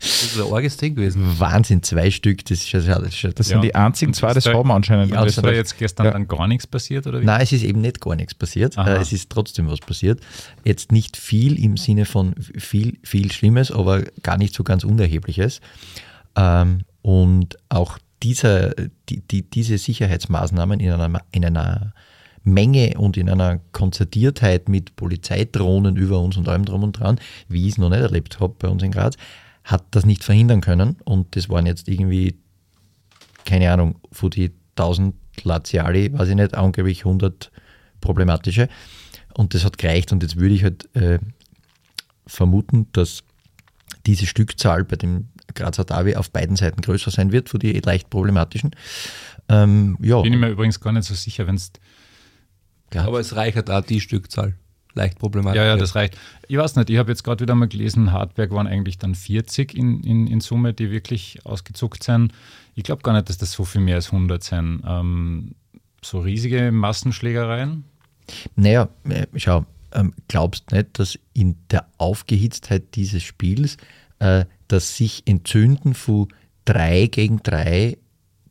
Das 0.00 0.22
ist 0.22 0.38
ein 0.38 0.52
arges 0.52 0.76
Ding 0.76 0.96
gewesen. 0.96 1.38
Wahnsinn, 1.38 1.82
zwei 1.82 2.10
Stück. 2.10 2.44
Das, 2.44 2.58
ist, 2.58 2.74
das, 2.74 2.84
das, 2.84 3.34
das 3.36 3.48
sind 3.48 3.62
die 3.62 3.74
einzigen 3.74 4.12
zwei, 4.12 4.34
das 4.34 4.44
haben 4.46 4.70
anscheinend. 4.70 5.12
Ja, 5.12 5.24
ist 5.24 5.38
da 5.38 5.50
jetzt 5.50 5.78
gestern 5.78 6.06
ja. 6.06 6.12
dann 6.12 6.26
gar 6.26 6.46
nichts 6.48 6.66
passiert? 6.66 7.06
Oder 7.06 7.20
wie? 7.20 7.24
Nein, 7.24 7.40
es 7.40 7.52
ist 7.52 7.62
eben 7.62 7.80
nicht 7.80 8.00
gar 8.00 8.16
nichts 8.16 8.34
passiert. 8.34 8.76
Aha. 8.76 8.96
Äh, 8.96 8.98
es 8.98 9.12
ist 9.12 9.30
trotzdem 9.30 9.70
was 9.70 9.78
passiert. 9.78 10.20
Jetzt 10.64 10.92
nicht 10.92 11.16
viel 11.16 11.62
im 11.62 11.76
Sinne 11.76 12.04
von 12.04 12.34
viel, 12.36 12.98
viel 13.02 13.32
Schlimmes, 13.32 13.70
aber 13.70 14.02
gar 14.22 14.36
nicht 14.36 14.52
so 14.54 14.64
ganz 14.64 14.84
Unerhebliches. 14.84 15.60
Ähm, 16.36 16.80
und 17.00 17.56
auch 17.70 17.98
dieser, 18.22 18.74
die, 19.08 19.20
die, 19.20 19.48
diese 19.48 19.78
Sicherheitsmaßnahmen 19.78 20.80
in 20.80 20.90
einer, 20.90 21.20
in 21.30 21.44
einer 21.44 21.94
Menge 22.44 22.94
und 22.98 23.16
in 23.16 23.30
einer 23.30 23.60
Konzertiertheit 23.72 24.68
mit 24.68 24.96
Polizeidrohnen 24.96 25.96
über 25.96 26.20
uns 26.20 26.36
und 26.36 26.48
allem 26.48 26.64
drum 26.64 26.82
und 26.82 26.98
dran, 26.98 27.18
wie 27.48 27.66
ich 27.66 27.72
es 27.72 27.78
noch 27.78 27.88
nicht 27.88 28.02
erlebt 28.02 28.38
habe 28.38 28.54
bei 28.58 28.68
uns 28.68 28.82
in 28.82 28.90
Graz, 28.90 29.16
hat 29.64 29.84
das 29.92 30.04
nicht 30.04 30.22
verhindern 30.22 30.60
können. 30.60 30.96
Und 31.04 31.36
das 31.36 31.48
waren 31.48 31.64
jetzt 31.64 31.88
irgendwie, 31.88 32.38
keine 33.46 33.72
Ahnung, 33.72 33.96
von 34.12 34.30
die 34.30 34.52
1000 34.76 35.14
Laziali, 35.42 36.12
weiß 36.12 36.28
ich 36.28 36.34
nicht, 36.34 36.54
angeblich 36.54 37.00
100 37.00 37.50
problematische. 38.00 38.68
Und 39.32 39.54
das 39.54 39.64
hat 39.64 39.78
gereicht. 39.78 40.12
Und 40.12 40.22
jetzt 40.22 40.36
würde 40.36 40.54
ich 40.54 40.64
halt 40.64 40.94
äh, 40.94 41.18
vermuten, 42.26 42.88
dass 42.92 43.24
diese 44.06 44.26
Stückzahl 44.26 44.84
bei 44.84 44.96
dem 44.96 45.28
Grazer 45.54 45.84
Davi 45.84 46.16
auf 46.16 46.30
beiden 46.30 46.56
Seiten 46.56 46.82
größer 46.82 47.10
sein 47.10 47.32
wird, 47.32 47.48
für 47.48 47.58
die 47.58 47.72
leicht 47.80 48.10
problematischen. 48.10 48.72
Ähm, 49.48 49.96
ja. 50.00 50.20
Bin 50.20 50.32
ich 50.32 50.38
mir 50.38 50.50
übrigens 50.50 50.80
gar 50.80 50.92
nicht 50.92 51.04
so 51.04 51.14
sicher, 51.14 51.46
wenn 51.46 51.56
es 51.56 51.72
gehabt. 52.94 53.08
Aber 53.08 53.20
es 53.20 53.36
reicht 53.36 53.70
auch 53.70 53.84
die 53.84 54.00
Stückzahl. 54.00 54.54
Leicht 54.94 55.18
problematisch. 55.18 55.58
Ja, 55.60 55.66
ja, 55.66 55.76
das 55.76 55.94
reicht. 55.96 56.16
Ich 56.46 56.56
weiß 56.56 56.76
nicht, 56.76 56.88
ich 56.88 56.98
habe 56.98 57.10
jetzt 57.10 57.24
gerade 57.24 57.42
wieder 57.42 57.54
mal 57.54 57.66
gelesen, 57.66 58.12
Hartberg 58.12 58.52
waren 58.52 58.68
eigentlich 58.68 58.96
dann 58.96 59.14
40 59.14 59.74
in, 59.74 60.02
in, 60.04 60.26
in 60.28 60.40
Summe, 60.40 60.72
die 60.72 60.90
wirklich 60.90 61.44
ausgezuckt 61.44 62.04
sind. 62.04 62.32
Ich 62.76 62.84
glaube 62.84 63.02
gar 63.02 63.12
nicht, 63.12 63.28
dass 63.28 63.38
das 63.38 63.52
so 63.52 63.64
viel 63.64 63.80
mehr 63.80 63.96
als 63.96 64.12
100 64.12 64.42
sind. 64.42 64.82
Ähm, 64.86 65.54
so 66.00 66.20
riesige 66.20 66.70
Massenschlägereien? 66.70 67.84
Naja, 68.54 68.88
äh, 69.08 69.26
schau, 69.36 69.66
ähm, 69.92 70.12
glaubst 70.28 70.70
nicht, 70.70 70.98
dass 70.98 71.18
in 71.32 71.56
der 71.70 71.86
Aufgehitztheit 71.98 72.94
dieses 72.94 73.22
Spiels 73.22 73.76
äh, 74.20 74.44
das 74.68 74.96
sich 74.96 75.22
Entzünden 75.26 75.94
von 75.94 76.28
drei 76.64 77.06
gegen 77.06 77.42
drei 77.42 77.98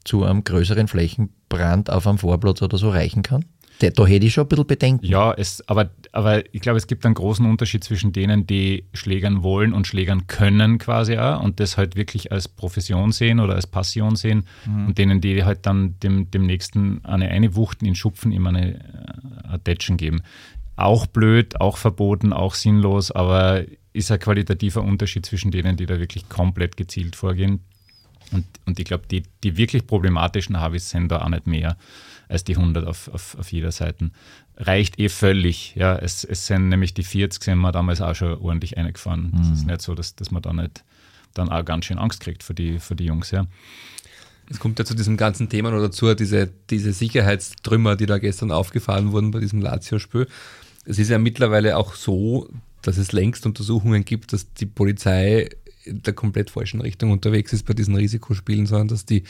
zu 0.03 0.23
einem 0.23 0.43
größeren 0.43 0.87
Flächenbrand 0.87 1.89
auf 1.89 2.05
einem 2.05 2.17
Vorplatz 2.17 2.61
oder 2.61 2.77
so 2.77 2.89
reichen 2.89 3.23
kann? 3.23 3.45
Da, 3.79 3.89
da 3.89 4.05
hätte 4.05 4.25
ich 4.25 4.33
schon 4.33 4.45
ein 4.45 4.47
bisschen 4.49 4.67
Bedenken. 4.67 5.05
Ja, 5.05 5.33
es, 5.33 5.67
aber, 5.67 5.89
aber 6.11 6.43
ich 6.53 6.61
glaube, 6.61 6.77
es 6.77 6.87
gibt 6.87 7.05
einen 7.05 7.15
großen 7.15 7.45
Unterschied 7.45 7.83
zwischen 7.83 8.13
denen, 8.13 8.45
die 8.45 8.85
schlägern 8.93 9.43
wollen 9.43 9.73
und 9.73 9.87
schlägern 9.87 10.27
können 10.27 10.77
quasi 10.77 11.17
auch 11.17 11.41
und 11.41 11.59
das 11.59 11.77
halt 11.77 11.95
wirklich 11.95 12.31
als 12.31 12.47
Profession 12.47 13.11
sehen 13.11 13.39
oder 13.39 13.55
als 13.55 13.67
Passion 13.67 14.15
sehen 14.15 14.45
mhm. 14.65 14.87
und 14.87 14.97
denen, 14.97 15.21
die 15.21 15.43
halt 15.43 15.65
dann 15.65 15.99
dem, 15.99 16.29
dem 16.31 16.45
Nächsten 16.45 17.03
eine 17.03 17.29
eine 17.29 17.55
Wuchten 17.55 17.85
in 17.85 17.95
Schupfen 17.95 18.31
ihm 18.31 18.47
eine 18.47 18.75
äh, 18.75 19.59
Tätschen 19.63 19.97
geben. 19.97 20.21
Auch 20.75 21.05
blöd, 21.05 21.59
auch 21.61 21.77
verboten, 21.77 22.33
auch 22.33 22.55
sinnlos, 22.55 23.11
aber 23.11 23.63
ist 23.93 24.11
ein 24.11 24.19
qualitativer 24.19 24.81
Unterschied 24.81 25.25
zwischen 25.25 25.51
denen, 25.51 25.77
die 25.77 25.85
da 25.85 25.99
wirklich 25.99 26.27
komplett 26.29 26.77
gezielt 26.77 27.15
vorgehen. 27.15 27.59
Und, 28.33 28.45
und 28.65 28.79
ich 28.79 28.85
glaube, 28.85 29.05
die, 29.09 29.23
die 29.43 29.57
wirklich 29.57 29.87
problematischen 29.87 30.59
Harvis 30.59 30.89
sind 30.89 31.09
da 31.09 31.21
auch 31.21 31.29
nicht 31.29 31.47
mehr 31.47 31.77
als 32.27 32.43
die 32.43 32.55
100 32.55 32.85
auf, 32.85 33.09
auf, 33.09 33.37
auf 33.39 33.51
jeder 33.51 33.71
Seite. 33.71 34.11
Reicht 34.57 34.99
eh 34.99 35.09
völlig. 35.09 35.75
Ja, 35.75 35.95
es, 35.95 36.23
es 36.23 36.47
sind 36.47 36.69
nämlich 36.69 36.93
die 36.93 37.03
40 37.03 37.43
sind 37.43 37.59
wir 37.59 37.71
damals 37.71 38.01
auch 38.01 38.15
schon 38.15 38.37
ordentlich 38.39 38.77
eingefahren. 38.77 39.31
Mhm. 39.33 39.37
Das 39.37 39.49
ist 39.49 39.65
nicht 39.65 39.81
so, 39.81 39.95
dass, 39.95 40.15
dass 40.15 40.31
man 40.31 40.41
da 40.41 40.53
nicht 40.53 40.83
dann 41.33 41.49
auch 41.49 41.65
ganz 41.65 41.85
schön 41.85 41.97
Angst 41.97 42.19
kriegt 42.19 42.43
für 42.43 42.53
die, 42.53 42.79
für 42.79 42.95
die 42.95 43.05
Jungs. 43.05 43.31
Ja. 43.31 43.47
Es 44.49 44.59
kommt 44.59 44.77
ja 44.79 44.85
zu 44.85 44.93
diesem 44.93 45.17
ganzen 45.17 45.49
Thema 45.49 45.71
noch 45.71 45.81
dazu, 45.81 46.13
diese, 46.13 46.49
diese 46.69 46.93
Sicherheitstrümmer, 46.93 47.95
die 47.95 48.05
da 48.05 48.17
gestern 48.17 48.51
aufgefahren 48.51 49.11
wurden 49.11 49.31
bei 49.31 49.39
diesem 49.39 49.61
Lazio-Spiel. 49.61 50.27
Es 50.85 50.99
ist 50.99 51.09
ja 51.09 51.17
mittlerweile 51.17 51.77
auch 51.77 51.95
so, 51.95 52.49
dass 52.81 52.97
es 52.97 53.13
längst 53.13 53.45
Untersuchungen 53.45 54.05
gibt, 54.05 54.33
dass 54.33 54.53
die 54.53 54.65
Polizei 54.65 55.49
in 55.85 56.01
der 56.01 56.13
komplett 56.13 56.49
falschen 56.49 56.81
Richtung 56.81 57.11
unterwegs 57.11 57.53
ist 57.53 57.65
bei 57.65 57.73
diesen 57.73 57.95
Risikospielen, 57.95 58.65
sondern 58.65 58.87
dass 58.87 59.05
die, 59.05 59.23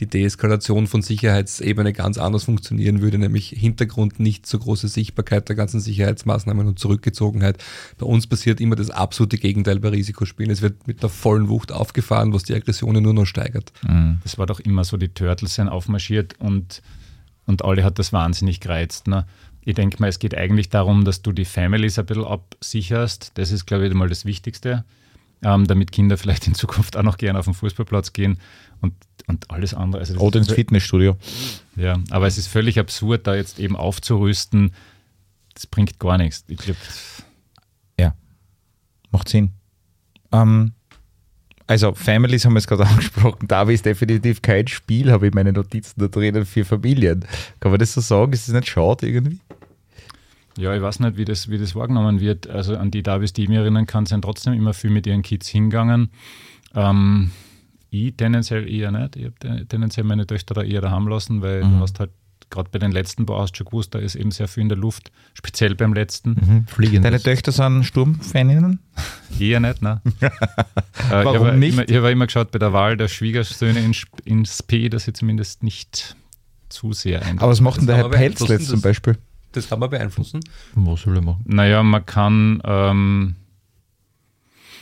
die 0.00 0.06
Deeskalation 0.06 0.86
von 0.86 1.02
Sicherheitsebene 1.02 1.92
ganz 1.92 2.18
anders 2.18 2.44
funktionieren 2.44 3.00
würde, 3.00 3.18
nämlich 3.18 3.48
Hintergrund 3.48 4.20
nicht 4.20 4.46
so 4.46 4.58
große 4.58 4.88
Sichtbarkeit 4.88 5.48
der 5.48 5.56
ganzen 5.56 5.80
Sicherheitsmaßnahmen 5.80 6.66
und 6.66 6.78
Zurückgezogenheit. 6.78 7.62
Bei 7.98 8.06
uns 8.06 8.26
passiert 8.26 8.60
immer 8.60 8.76
das 8.76 8.90
absolute 8.90 9.38
Gegenteil 9.38 9.80
bei 9.80 9.88
Risikospielen. 9.88 10.50
Es 10.50 10.62
wird 10.62 10.86
mit 10.86 11.02
der 11.02 11.10
vollen 11.10 11.48
Wucht 11.48 11.72
aufgefahren, 11.72 12.32
was 12.32 12.42
die 12.42 12.54
Aggressionen 12.54 13.02
nur 13.02 13.14
noch 13.14 13.26
steigert. 13.26 13.72
Mhm. 13.86 14.18
Das 14.22 14.38
war 14.38 14.46
doch 14.46 14.60
immer 14.60 14.84
so, 14.84 14.96
die 14.96 15.08
Turtles 15.08 15.54
sind 15.54 15.68
aufmarschiert 15.68 16.34
und, 16.38 16.82
und 17.46 17.64
alle 17.64 17.84
hat 17.84 17.98
das 17.98 18.12
wahnsinnig 18.12 18.60
gereizt. 18.60 19.06
Ne? 19.06 19.26
Ich 19.62 19.74
denke 19.74 20.00
mal, 20.00 20.08
es 20.08 20.18
geht 20.18 20.36
eigentlich 20.36 20.68
darum, 20.68 21.04
dass 21.04 21.22
du 21.22 21.32
die 21.32 21.46
Families 21.46 21.98
ein 21.98 22.04
bisschen 22.04 22.24
absicherst. 22.24 23.32
Das 23.34 23.50
ist, 23.50 23.64
glaube 23.64 23.86
ich, 23.86 23.94
mal 23.94 24.08
das 24.10 24.26
Wichtigste 24.26 24.84
ähm, 25.44 25.66
damit 25.66 25.92
Kinder 25.92 26.16
vielleicht 26.16 26.46
in 26.46 26.54
Zukunft 26.54 26.96
auch 26.96 27.02
noch 27.02 27.18
gerne 27.18 27.38
auf 27.38 27.44
den 27.44 27.54
Fußballplatz 27.54 28.12
gehen 28.12 28.38
und, 28.80 28.94
und 29.26 29.50
alles 29.50 29.74
andere. 29.74 30.00
Also 30.00 30.16
Oder 30.18 30.40
ins 30.40 30.52
Fitnessstudio. 30.52 31.16
Ja, 31.76 31.98
aber 32.10 32.26
es 32.26 32.38
ist 32.38 32.48
völlig 32.48 32.78
absurd, 32.78 33.26
da 33.26 33.34
jetzt 33.34 33.58
eben 33.58 33.76
aufzurüsten. 33.76 34.72
Das 35.54 35.66
bringt 35.66 35.98
gar 35.98 36.18
nichts. 36.18 36.44
Ich 36.48 36.58
glaube. 36.58 36.78
Ja, 37.98 38.14
macht 39.10 39.28
Sinn. 39.28 39.50
Ähm, 40.32 40.72
also 41.66 41.94
Families 41.94 42.44
haben 42.44 42.52
wir 42.52 42.58
es 42.58 42.66
gerade 42.66 42.86
angesprochen. 42.86 43.48
Da 43.48 43.62
ist 43.62 43.86
definitiv 43.86 44.42
kein 44.42 44.66
Spiel, 44.66 45.10
habe 45.10 45.28
ich 45.28 45.34
meine 45.34 45.52
Notizen 45.52 46.00
da 46.00 46.08
drinnen 46.08 46.44
für 46.44 46.64
Familien. 46.64 47.24
Kann 47.60 47.70
man 47.70 47.78
das 47.78 47.94
so 47.94 48.00
sagen? 48.00 48.32
Ist 48.32 48.48
das 48.48 48.54
nicht 48.54 48.68
schade 48.68 49.08
irgendwie? 49.08 49.38
Ja, 50.56 50.74
ich 50.74 50.82
weiß 50.82 51.00
nicht, 51.00 51.16
wie 51.16 51.24
das, 51.24 51.48
wie 51.48 51.58
das 51.58 51.74
wahrgenommen 51.74 52.20
wird. 52.20 52.48
Also 52.48 52.76
an 52.76 52.90
die 52.90 53.02
Davis, 53.02 53.32
die 53.32 53.44
ich 53.44 53.48
mich 53.48 53.58
erinnern 53.58 53.86
kann, 53.86 54.06
sind 54.06 54.22
trotzdem 54.22 54.52
immer 54.52 54.72
viel 54.72 54.90
mit 54.90 55.06
ihren 55.06 55.22
Kids 55.22 55.48
hingegangen. 55.48 56.10
Ähm, 56.74 57.30
ich 57.90 58.16
tendenziell 58.16 58.68
eher 58.68 58.90
nicht. 58.90 59.16
Ich 59.16 59.26
habe 59.26 59.66
tendenziell 59.66 60.04
meine 60.04 60.26
Töchter 60.26 60.54
da 60.54 60.62
eher 60.62 60.80
daheim 60.80 61.08
lassen, 61.08 61.42
weil 61.42 61.64
mhm. 61.64 61.72
du 61.72 61.80
hast 61.80 62.00
halt 62.00 62.10
gerade 62.50 62.70
bei 62.70 62.78
den 62.78 62.92
letzten 62.92 63.26
Bau 63.26 63.40
hast 63.40 63.56
schon 63.56 63.66
gewusst, 63.66 63.94
da 63.94 63.98
ist 63.98 64.14
eben 64.14 64.30
sehr 64.30 64.48
viel 64.48 64.62
in 64.62 64.68
der 64.68 64.78
Luft, 64.78 65.10
speziell 65.34 65.74
beim 65.74 65.92
letzten. 65.92 66.66
Mhm, 66.76 67.02
Deine 67.02 67.20
Töchter 67.20 67.52
sind 67.52 67.84
Sturmfaninnen? 67.84 68.80
Eher 69.40 69.60
nicht, 69.60 69.82
ne? 69.82 70.00
äh, 70.20 70.30
Warum 71.10 71.48
ich 71.48 71.54
nicht? 71.54 71.72
Immer, 71.72 71.88
ich 71.88 71.96
habe 71.96 72.10
immer 72.10 72.26
geschaut, 72.26 72.52
bei 72.52 72.58
der 72.58 72.72
Wahl 72.72 72.96
der 72.96 73.08
Schwiegersöhne 73.08 73.80
ins, 73.80 74.04
ins 74.24 74.62
P, 74.62 74.88
dass 74.88 75.04
sie 75.04 75.12
zumindest 75.12 75.62
nicht 75.62 76.16
zu 76.68 76.92
sehr 76.92 77.22
ein. 77.22 77.38
Aber 77.38 77.50
was 77.50 77.60
macht 77.60 77.80
denn 77.80 77.86
der 77.86 77.96
Herr 77.96 78.08
Pelzlitz 78.08 78.68
zum 78.68 78.80
Beispiel? 78.80 79.16
Das 79.54 79.68
kann 79.68 79.78
man 79.78 79.88
beeinflussen. 79.88 80.40
Was 80.74 81.02
soll 81.02 81.16
er 81.16 81.22
machen? 81.22 81.44
Naja, 81.46 81.82
man 81.84 82.04
kann, 82.04 82.60
ähm, 82.64 83.36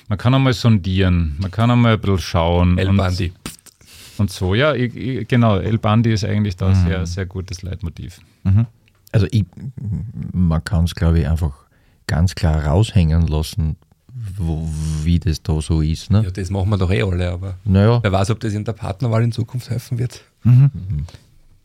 man 0.09 0.19
kann 0.19 0.35
einmal 0.35 0.55
sondieren, 0.55 1.36
man 1.39 1.51
kann 1.51 1.70
einmal 1.70 1.94
ein 1.94 2.01
bisschen 2.01 2.19
schauen. 2.19 2.78
El 2.78 2.93
Bandi. 2.94 3.32
Und, 4.16 4.31
so, 4.31 4.55
ja, 4.55 4.74
ich, 4.74 4.97
ich, 4.97 5.28
genau. 5.28 5.59
El 5.59 5.78
Bandi 5.78 6.12
ist 6.12 6.24
eigentlich 6.24 6.57
da 6.57 6.69
ein 6.69 6.82
mhm. 6.82 6.86
sehr, 6.86 7.07
sehr 7.07 7.27
gutes 7.27 7.62
Leitmotiv. 7.62 8.20
Mhm. 8.44 8.66
Also 9.12 9.27
ich, 9.31 9.44
man 10.32 10.65
kann 10.65 10.85
es, 10.85 10.94
glaube 10.94 11.20
ich, 11.20 11.28
einfach 11.28 11.53
ganz 12.07 12.35
klar 12.35 12.65
raushängen 12.65 13.27
lassen, 13.27 13.77
wo, 14.36 14.66
wie 15.03 15.19
das 15.19 15.43
da 15.43 15.61
so 15.61 15.82
ist. 15.82 16.11
Ne? 16.11 16.23
Ja, 16.24 16.31
das 16.31 16.51
machen 16.51 16.70
wir 16.70 16.78
doch 16.78 16.90
eh 16.90 17.03
alle, 17.03 17.31
aber 17.31 17.59
naja. 17.65 18.01
wer 18.03 18.12
weiß, 18.12 18.31
ob 18.31 18.40
das 18.40 18.55
in 18.55 18.65
der 18.65 18.73
Partnerwahl 18.73 19.23
in 19.23 19.32
Zukunft 19.32 19.69
helfen 19.69 19.99
wird. 19.99 20.23
Mhm. 20.44 20.70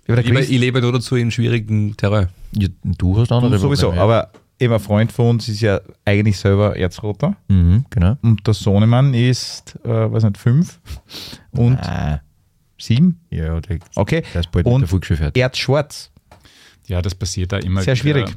Mhm. 0.08 0.20
Ich, 0.20 0.26
lebe, 0.26 0.42
ich 0.42 0.60
lebe 0.60 0.82
nur 0.82 0.94
dazu 0.94 1.16
in 1.16 1.32
schwierigen 1.32 1.96
Terrain. 1.98 2.30
Ja, 2.54 2.68
du 2.84 3.18
hast 3.20 3.32
andere 3.32 3.52
du 3.52 3.58
sowieso, 3.60 3.88
Probleme, 3.88 4.04
aber 4.04 4.32
eben 4.60 4.74
ein 4.74 4.80
Freund 4.80 5.12
von 5.12 5.32
uns 5.32 5.48
ist 5.50 5.62
ja 5.62 5.82
eigentlich 6.06 6.38
selber 6.38 6.76
Erzroter. 6.76 7.36
Mhm, 7.48 7.86
genau. 7.90 8.18
Und 8.22 8.46
der 8.48 8.54
Sohnemann 8.54 9.14
ist, 9.14 9.76
äh, 9.84 9.90
weiß 9.90 10.24
nicht, 10.24 10.38
fünf 10.38 10.80
und 11.52 11.78
ah. 11.80 12.22
sieben. 12.78 13.20
Ja, 13.30 13.60
der, 13.60 13.80
okay. 13.96 14.24
Der 14.34 14.42
ist 14.42 14.52
bald 14.52 14.66
und 14.66 14.88
Erzschwarz. 15.36 16.12
Ja, 16.88 17.02
das 17.02 17.14
passiert 17.14 17.52
da 17.52 17.58
immer 17.58 17.82
Sehr 17.82 17.98
schwierig. 17.98 18.34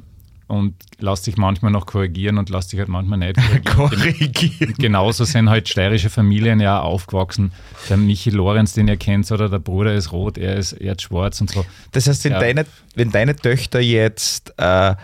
Und 0.50 0.74
lässt 0.98 1.24
sich 1.24 1.36
manchmal 1.36 1.70
noch 1.70 1.86
korrigieren 1.86 2.38
und 2.38 2.50
lässt 2.50 2.70
sich 2.70 2.78
halt 2.78 2.88
manchmal 2.88 3.18
nicht 3.18 3.36
korrigieren. 3.64 4.32
korrigieren. 4.32 4.74
genauso 4.78 5.24
sind 5.24 5.48
halt 5.48 5.68
steirische 5.68 6.10
Familien 6.10 6.60
ja 6.60 6.80
aufgewachsen. 6.80 7.52
Der 7.88 7.96
Michi 7.96 8.30
Lorenz, 8.30 8.74
den 8.74 8.88
ihr 8.88 8.96
kennt, 8.96 9.30
oder 9.30 9.48
der 9.48 9.60
Bruder 9.60 9.94
ist 9.94 10.12
rot, 10.12 10.36
er 10.36 10.56
ist, 10.56 10.72
er 10.72 10.92
ist 10.92 11.02
schwarz 11.02 11.40
und 11.40 11.50
so. 11.50 11.64
Das 11.92 12.06
heißt, 12.06 12.24
wenn, 12.24 12.32
ja. 12.32 12.40
deine, 12.40 12.66
wenn 12.94 13.10
deine 13.10 13.36
Töchter 13.36 13.80
jetzt 13.80 14.52
äh, 14.58 14.94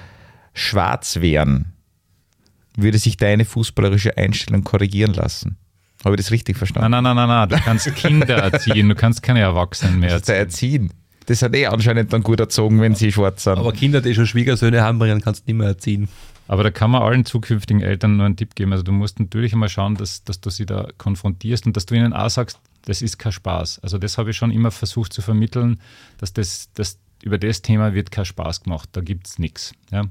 schwarz 0.52 1.20
wären, 1.20 1.72
würde 2.76 2.98
sich 2.98 3.16
deine 3.16 3.44
fußballerische 3.44 4.16
Einstellung 4.16 4.64
korrigieren 4.64 5.14
lassen? 5.14 5.56
Habe 6.04 6.14
ich 6.14 6.20
das 6.20 6.30
richtig 6.30 6.56
verstanden? 6.56 6.90
Nein, 6.90 7.02
nein, 7.02 7.16
nein, 7.16 7.28
nein, 7.28 7.48
nein. 7.48 7.58
Du 7.58 7.64
kannst 7.64 7.94
Kinder 7.94 8.36
erziehen, 8.52 8.88
du 8.88 8.94
kannst 8.94 9.22
keine 9.22 9.40
Erwachsenen 9.40 9.98
mehr 10.00 10.10
erziehen. 10.10 10.34
erziehen. 10.34 10.92
Das 11.26 11.42
hat 11.42 11.54
eh 11.54 11.66
anscheinend 11.66 12.12
dann 12.12 12.22
gut 12.22 12.40
erzogen, 12.40 12.80
wenn 12.80 12.94
sie 12.94 13.12
schwarz 13.12 13.44
sind. 13.44 13.58
Aber 13.58 13.72
Kinder, 13.72 14.00
die 14.00 14.14
schon 14.14 14.26
Schwiegersöhne 14.26 14.82
haben, 14.82 14.98
kannst 15.20 15.46
du 15.46 15.50
nicht 15.50 15.58
mehr 15.58 15.68
erziehen. 15.68 16.08
Aber 16.48 16.62
da 16.62 16.70
kann 16.70 16.92
man 16.92 17.02
allen 17.02 17.24
zukünftigen 17.24 17.82
Eltern 17.82 18.16
nur 18.16 18.26
einen 18.26 18.36
Tipp 18.36 18.54
geben. 18.54 18.72
Also 18.72 18.84
du 18.84 18.92
musst 18.92 19.18
natürlich 19.18 19.52
einmal 19.52 19.68
schauen, 19.68 19.96
dass, 19.96 20.22
dass 20.22 20.40
du 20.40 20.50
sie 20.50 20.64
da 20.64 20.88
konfrontierst 20.96 21.66
und 21.66 21.76
dass 21.76 21.86
du 21.86 21.94
ihnen 21.94 22.12
auch 22.12 22.30
sagst, 22.30 22.60
das 22.84 23.02
ist 23.02 23.18
kein 23.18 23.32
Spaß. 23.32 23.80
Also 23.80 23.98
das 23.98 24.16
habe 24.16 24.30
ich 24.30 24.36
schon 24.36 24.52
immer 24.52 24.70
versucht 24.70 25.12
zu 25.12 25.22
vermitteln, 25.22 25.80
dass 26.18 26.32
das, 26.32 26.70
das 26.74 26.98
über 27.22 27.38
das 27.38 27.62
Thema 27.62 27.94
wird 27.94 28.12
kein 28.12 28.24
Spaß 28.24 28.62
gemacht. 28.62 28.90
Da 28.92 29.00
gibt 29.00 29.26
es 29.26 29.40
nichts. 29.40 29.72
Ja? 29.90 30.04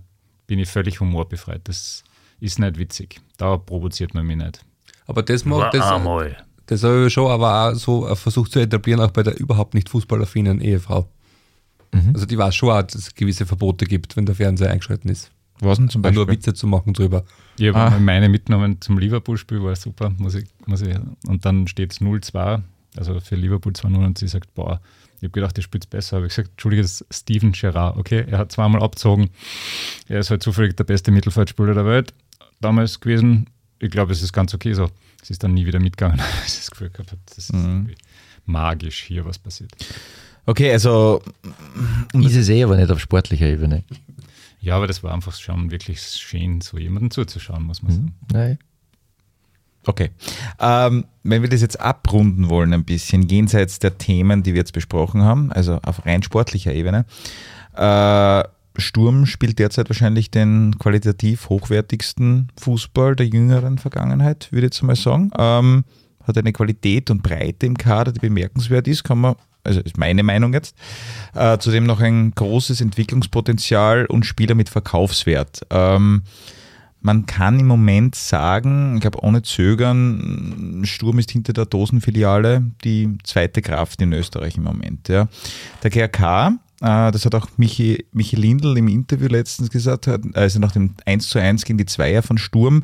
Bin 0.48 0.60
ich 0.60 0.68
völlig 0.68 1.00
humorbefreit. 1.00 1.62
Das 1.64 2.04
ist 2.42 2.60
nicht 2.60 2.78
witzig. 2.78 3.22
Da 3.38 3.56
provoziert 3.56 4.14
man 4.14 4.26
mich 4.26 4.38
nicht. 4.38 4.66
Aber 5.08 5.24
das 5.24 5.46
macht 5.46 5.74
das, 5.74 5.86
das 6.68 6.84
habe 6.84 7.08
ich 7.08 7.14
schon 7.14 7.30
aber 7.30 7.70
auch 7.70 7.76
so 7.76 8.14
versucht 8.16 8.52
zu 8.52 8.60
etablieren, 8.60 9.02
auch 9.02 9.12
bei 9.12 9.24
der 9.24 9.40
überhaupt 9.40 9.74
nicht 9.74 9.90
fußballaffinen 9.90 10.62
Ehefrau. 10.62 11.08
Mhm. 11.92 12.12
Also 12.14 12.26
die 12.26 12.38
weiß 12.38 12.56
schon 12.56 12.70
auch, 12.70 12.82
dass 12.82 12.96
es 12.96 13.16
gewisse 13.16 13.46
Verbote 13.46 13.86
gibt, 13.86 14.18
wenn 14.18 14.26
der 14.26 14.36
Fernseher 14.36 14.72
eingeschalten 14.72 15.10
ist. 15.10 15.32
Was 15.60 15.78
denn 15.78 15.90
zum 15.90 16.02
Beispiel? 16.02 16.18
Nur 16.18 16.28
Witze 16.28 16.54
zu 16.54 16.68
machen 16.68 16.94
drüber. 16.94 17.24
Ich 17.58 17.68
habe 17.74 17.96
ah. 17.96 18.00
meine 18.00 18.28
mitgenommen 18.28 18.82
zum 18.82 18.98
Liverpool-Spiel, 18.98 19.64
war 19.64 19.76
super. 19.76 20.12
Muss 20.18 20.36
ich, 20.36 20.46
muss 20.66 20.82
ich, 20.82 20.96
und 21.28 21.46
dann 21.46 21.68
steht 21.68 21.94
es 21.94 22.02
0-2, 22.02 22.62
also 22.98 23.20
für 23.22 23.36
Liverpool 23.36 23.72
2-0 23.72 24.06
und 24.06 24.18
sie 24.18 24.28
sagt, 24.28 24.54
boah, 24.54 24.82
ich 25.18 25.24
habe 25.24 25.30
gedacht, 25.30 25.56
der 25.56 25.62
spielt 25.62 25.90
besser. 25.90 26.18
Habe 26.18 26.28
ich 26.28 26.36
gesagt, 26.36 26.52
Entschuldige, 26.52 26.82
das 26.82 27.02
ist 27.02 27.22
Steven 27.22 27.54
Gerrard. 27.54 27.98
Okay, 27.98 28.26
er 28.30 28.38
hat 28.38 28.52
zweimal 28.52 28.84
abgezogen. 28.84 29.30
Er 30.10 30.20
ist 30.20 30.30
halt 30.30 30.44
zufällig 30.44 30.76
der 30.76 30.84
beste 30.84 31.12
Mittelfeldspieler 31.12 31.74
der 31.74 31.86
Welt 31.86 32.14
damals 32.60 33.00
gewesen. 33.00 33.50
Ich 33.80 33.92
glaube, 33.92 34.12
es 34.12 34.22
ist 34.22 34.34
ganz 34.34 34.54
okay 34.54 34.74
so. 34.74 34.90
Es 35.26 35.32
ist 35.32 35.44
dann 35.44 35.56
nie 35.56 35.66
wieder 35.66 35.80
mitgegangen. 35.80 36.22
Ich 36.46 36.56
das 36.56 36.70
Gefühl 36.70 36.92
gehabt, 36.92 37.18
das 37.26 37.40
ist 37.40 37.54
mhm. 37.54 37.90
magisch 38.46 39.02
hier, 39.02 39.26
was 39.26 39.40
passiert. 39.40 39.72
Okay, 40.46 40.72
also. 40.72 41.24
Ist 42.14 42.36
es 42.36 42.48
eh 42.50 42.64
aber 42.64 42.78
nicht 42.78 42.92
auf 42.92 43.00
sportlicher 43.00 43.48
Ebene. 43.48 43.84
Ja, 44.60 44.76
aber 44.76 44.86
das 44.86 45.02
war 45.02 45.12
einfach 45.12 45.34
schon 45.34 45.72
wirklich 45.72 46.00
schön, 46.00 46.62
so 46.62 46.78
jemanden 46.78 47.10
zuzuschauen, 47.10 47.64
muss 47.64 47.82
man 47.82 47.92
mhm. 47.92 47.96
sagen. 47.96 48.16
Nein. 48.34 48.60
Okay. 49.88 50.12
Ähm, 50.60 51.06
wenn 51.24 51.42
wir 51.42 51.50
das 51.50 51.62
jetzt 51.62 51.80
abrunden 51.80 52.48
wollen, 52.48 52.72
ein 52.72 52.86
bisschen 52.86 53.24
jenseits 53.28 53.80
der 53.80 53.98
Themen, 53.98 54.44
die 54.44 54.54
wir 54.54 54.60
jetzt 54.60 54.74
besprochen 54.74 55.24
haben, 55.24 55.52
also 55.52 55.80
auf 55.82 56.06
rein 56.06 56.22
sportlicher 56.22 56.72
Ebene, 56.72 57.06
äh, 57.74 58.44
Sturm 58.78 59.26
spielt 59.26 59.60
derzeit 59.60 59.90
wahrscheinlich 59.90 60.32
den 60.32 60.78
qualitativ 60.80 61.50
hochwertigsten 61.50 62.52
Fußball 62.60 63.16
der 63.16 63.28
jüngeren 63.28 63.78
Vergangenheit, 63.78 64.48
würde 64.52 64.68
ich 64.68 64.74
jetzt 64.74 64.84
mal 64.84 64.96
sagen. 64.96 65.32
Ähm, 65.38 65.86
hat 66.24 66.38
eine 66.38 66.54
Qualität 66.54 67.10
und 67.12 67.24
Breite 67.24 67.66
im 67.66 67.78
Kader, 67.78 68.12
die 68.12 68.20
bemerkenswert 68.20 68.88
ist, 68.88 69.04
kann 69.04 69.20
man, 69.20 69.36
also 69.64 69.80
ist 69.82 69.98
meine 69.98 70.24
Meinung 70.24 70.54
jetzt. 70.54 70.76
Äh, 71.34 71.58
zudem 71.60 71.86
noch 71.86 72.00
ein 72.00 72.32
großes 72.32 72.82
Entwicklungspotenzial 72.82 74.06
und 74.08 74.26
Spieler 74.26 74.56
mit 74.56 74.70
Verkaufswert. 74.70 75.62
Ähm, 75.70 76.24
man 77.02 77.28
kann 77.28 77.60
im 77.60 77.68
Moment 77.68 78.16
sagen, 78.16 78.96
ich 78.96 79.02
glaube 79.02 79.24
ohne 79.24 79.44
Zögern, 79.44 80.82
Sturm 80.86 81.20
ist 81.20 81.30
hinter 81.30 81.54
der 81.54 81.68
Dosenfiliale 81.68 82.72
die 82.84 83.20
zweite 83.24 83.62
Kraft 83.62 84.02
in 84.02 84.12
Österreich 84.12 84.58
im 84.58 84.64
Moment. 84.64 85.08
Ja. 85.08 85.28
Der 85.84 85.92
GRK 85.92 86.54
das 86.86 87.26
hat 87.26 87.34
auch 87.34 87.48
Michi, 87.58 88.06
Michi 88.12 88.36
Lindl 88.36 88.78
im 88.78 88.88
Interview 88.88 89.28
letztens 89.28 89.70
gesagt, 89.70 90.08
also 90.36 90.60
nach 90.60 90.72
dem 90.72 90.94
1 91.06 91.30
zu 91.30 91.40
1 91.40 91.66
gegen 91.66 91.78
die 91.78 91.86
Zweier 91.86 92.22
von 92.22 92.38
Sturm, 92.38 92.84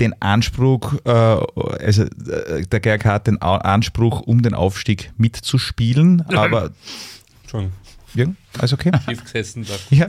den 0.00 0.20
Anspruch, 0.20 0.94
äh, 1.04 1.10
also 1.10 2.02
äh, 2.02 2.62
der 2.66 2.80
GRK 2.80 3.04
hat 3.04 3.26
den 3.28 3.40
Anspruch, 3.40 4.22
um 4.22 4.42
den 4.42 4.54
Aufstieg 4.54 5.12
mitzuspielen, 5.16 6.22
aber 6.28 6.72
schon. 7.48 7.72
Ja, 8.14 8.26
alles 8.58 8.72
okay? 8.72 8.90
Schief 9.04 9.22
gesessen. 9.24 9.66
Ja, 9.90 10.08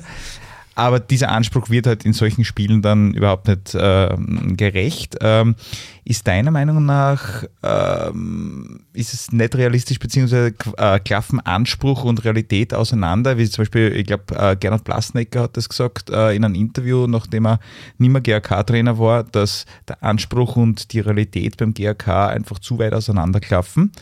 aber 0.77 0.99
dieser 0.99 1.31
Anspruch 1.31 1.71
wird 1.71 1.87
halt 1.87 2.05
in 2.05 2.13
solchen 2.13 2.45
Spielen 2.45 2.83
dann 2.83 3.15
überhaupt 3.15 3.47
nicht 3.47 3.73
äh, 3.73 4.15
gerecht. 4.55 5.17
Ähm, 5.21 5.55
ist 6.05 6.27
deiner 6.27 6.51
Meinung 6.51 6.85
nach, 6.85 7.45
ähm, 7.63 8.81
ist 8.93 9.11
es 9.11 9.31
nicht 9.31 9.55
realistisch, 9.55 9.97
beziehungsweise 9.97 10.53
äh, 10.77 10.99
klaffen 10.99 11.39
Anspruch 11.39 12.03
und 12.03 12.23
Realität 12.23 12.75
auseinander? 12.75 13.39
Wie 13.39 13.49
zum 13.49 13.63
Beispiel, 13.63 13.91
ich 13.95 14.05
glaube, 14.05 14.35
äh, 14.35 14.55
Gernot 14.55 14.83
Blasnecker 14.83 15.41
hat 15.41 15.57
das 15.57 15.67
gesagt 15.67 16.11
äh, 16.11 16.35
in 16.35 16.45
einem 16.45 16.53
Interview, 16.53 17.07
nachdem 17.07 17.47
er 17.47 17.59
nicht 17.97 18.11
mehr 18.11 18.21
GRK-Trainer 18.21 18.99
war, 18.99 19.23
dass 19.23 19.65
der 19.87 20.03
Anspruch 20.03 20.57
und 20.57 20.93
die 20.93 20.99
Realität 20.99 21.57
beim 21.57 21.73
GRK 21.73 22.27
einfach 22.27 22.59
zu 22.59 22.77
weit 22.77 22.93
auseinanderklaffen. 22.93 23.93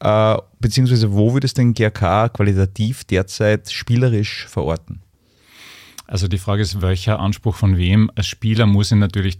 Äh, 0.00 0.36
beziehungsweise 0.58 1.12
wo 1.12 1.34
würde 1.34 1.46
es 1.46 1.54
den 1.54 1.72
GRK 1.72 2.30
qualitativ 2.30 3.04
derzeit 3.04 3.70
spielerisch 3.70 4.48
verorten? 4.48 5.02
Also 6.10 6.26
die 6.26 6.38
Frage 6.38 6.62
ist, 6.62 6.82
welcher 6.82 7.20
Anspruch 7.20 7.54
von 7.54 7.76
wem? 7.76 8.10
Als 8.16 8.26
Spieler 8.26 8.66
muss 8.66 8.90
ich 8.90 8.98
natürlich 8.98 9.38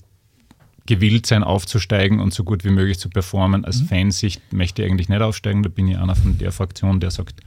gewillt 0.87 1.27
sein, 1.27 1.43
aufzusteigen 1.43 2.21
und 2.21 2.33
so 2.33 2.45
gut 2.45 2.65
wie 2.65 2.71
möglich 2.71 3.01
zu 3.01 3.11
performen. 3.11 3.65
Als 3.65 3.83
mhm. 3.83 3.87
Fansicht 3.87 4.41
möchte 4.53 4.83
ich 4.83 4.89
eigentlich 4.89 5.09
nicht 5.09 5.21
aufsteigen. 5.21 5.65
Da 5.65 5.69
bin 5.69 5.89
ich 5.89 5.99
einer 5.99 6.15
von 6.15 6.39
der 6.39 6.53
Fraktion, 6.53 7.01
der 7.01 7.11
sagt, 7.11 7.41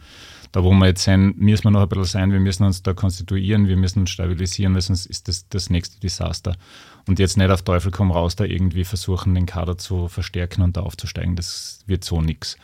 da 0.52 0.62
wo 0.62 0.74
wir 0.74 0.88
jetzt 0.88 1.06
sein, 1.06 1.36
müssen 1.38 1.64
wir 1.64 1.72
noch 1.72 1.84
ein 1.84 1.88
bisschen 1.88 2.04
sein, 2.04 2.32
wir 2.34 2.42
müssen 2.42 2.66
uns 2.66 2.84
da 2.84 2.94
konstituieren, 2.94 3.70
wir 3.70 3.78
müssen 3.78 4.02
uns 4.02 4.10
stabilisieren, 4.10 4.74
weil 4.74 4.82
sonst 4.82 5.06
ist 5.06 5.30
das 5.30 5.48
das 5.48 5.70
nächste 5.70 6.02
Desaster. 6.02 6.58
Und 7.08 7.18
jetzt 7.18 7.38
nicht 7.38 7.50
auf 7.50 7.62
Teufel 7.62 7.92
komm 7.92 8.12
raus, 8.12 8.36
da 8.36 8.44
irgendwie 8.44 8.84
versuchen, 8.84 9.34
den 9.36 9.46
Kader 9.46 9.78
zu 9.78 10.10
verstärken 10.10 10.64
und 10.64 10.76
da 10.76 10.82
aufzusteigen. 10.82 11.38
Das 11.38 11.80
wird 11.88 12.04
so 12.04 12.22
nichts. 12.22 12.58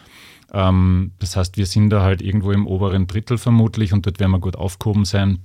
Ähm, 0.52 1.11
das 1.19 1.38
heißt, 1.38 1.56
wir 1.56 1.65
sind 1.65 1.90
da 1.90 2.02
halt 2.02 2.22
irgendwo 2.22 2.52
im 2.52 2.68
oberen 2.68 3.07
Drittel 3.07 3.38
vermutlich 3.38 3.94
und 3.94 4.06
dort 4.06 4.19
werden 4.19 4.31
wir 4.31 4.40
gut 4.40 4.57
aufgehoben 4.57 5.06
sein. 5.06 5.40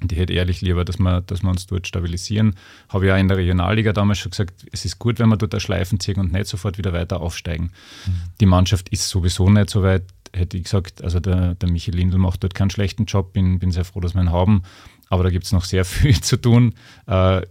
Und 0.00 0.12
ich 0.12 0.18
hätte 0.18 0.32
ehrlich 0.32 0.60
lieber, 0.60 0.84
dass 0.84 0.98
wir, 0.98 1.20
dass 1.20 1.42
wir 1.42 1.50
uns 1.50 1.66
dort 1.66 1.86
stabilisieren. 1.86 2.54
Habe 2.88 3.06
ja 3.06 3.16
in 3.16 3.28
der 3.28 3.36
Regionalliga 3.36 3.92
damals 3.92 4.18
schon 4.18 4.30
gesagt, 4.30 4.66
es 4.72 4.84
ist 4.84 4.98
gut, 4.98 5.18
wenn 5.18 5.28
wir 5.28 5.36
dort 5.36 5.60
Schleifen 5.60 6.00
ziehen 6.00 6.18
und 6.18 6.32
nicht 6.32 6.46
sofort 6.46 6.78
wieder 6.78 6.92
weiter 6.92 7.20
aufsteigen. 7.20 7.72
Mhm. 8.06 8.12
Die 8.40 8.46
Mannschaft 8.46 8.88
ist 8.88 9.08
sowieso 9.08 9.50
nicht 9.50 9.70
so 9.70 9.82
weit, 9.82 10.04
hätte 10.34 10.56
ich 10.56 10.64
gesagt. 10.64 11.02
Also 11.04 11.20
der, 11.20 11.54
der 11.54 11.70
Michi 11.70 11.90
Lindl 11.90 12.18
macht 12.18 12.42
dort 12.42 12.54
keinen 12.54 12.70
schlechten 12.70 13.04
Job, 13.04 13.32
bin, 13.32 13.58
bin 13.58 13.72
sehr 13.72 13.84
froh, 13.84 14.00
dass 14.00 14.14
wir 14.14 14.22
ihn 14.22 14.32
haben. 14.32 14.62
Aber 15.08 15.24
da 15.24 15.30
gibt 15.30 15.44
es 15.44 15.52
noch 15.52 15.64
sehr 15.64 15.84
viel 15.86 16.20
zu 16.20 16.36
tun. 16.36 16.74
Äh, 17.06 17.42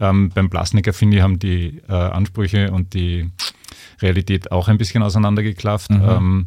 ähm, 0.00 0.30
beim 0.30 0.50
Plasniker, 0.50 0.92
finde 0.92 1.18
ich, 1.18 1.22
haben 1.22 1.38
die 1.38 1.82
äh, 1.88 1.92
Ansprüche 1.92 2.72
und 2.72 2.94
die 2.94 3.30
Realität 4.00 4.50
auch 4.50 4.68
ein 4.68 4.78
bisschen 4.78 5.02
auseinandergeklafft. 5.02 5.90
Mhm. 5.90 6.02
Ähm, 6.08 6.46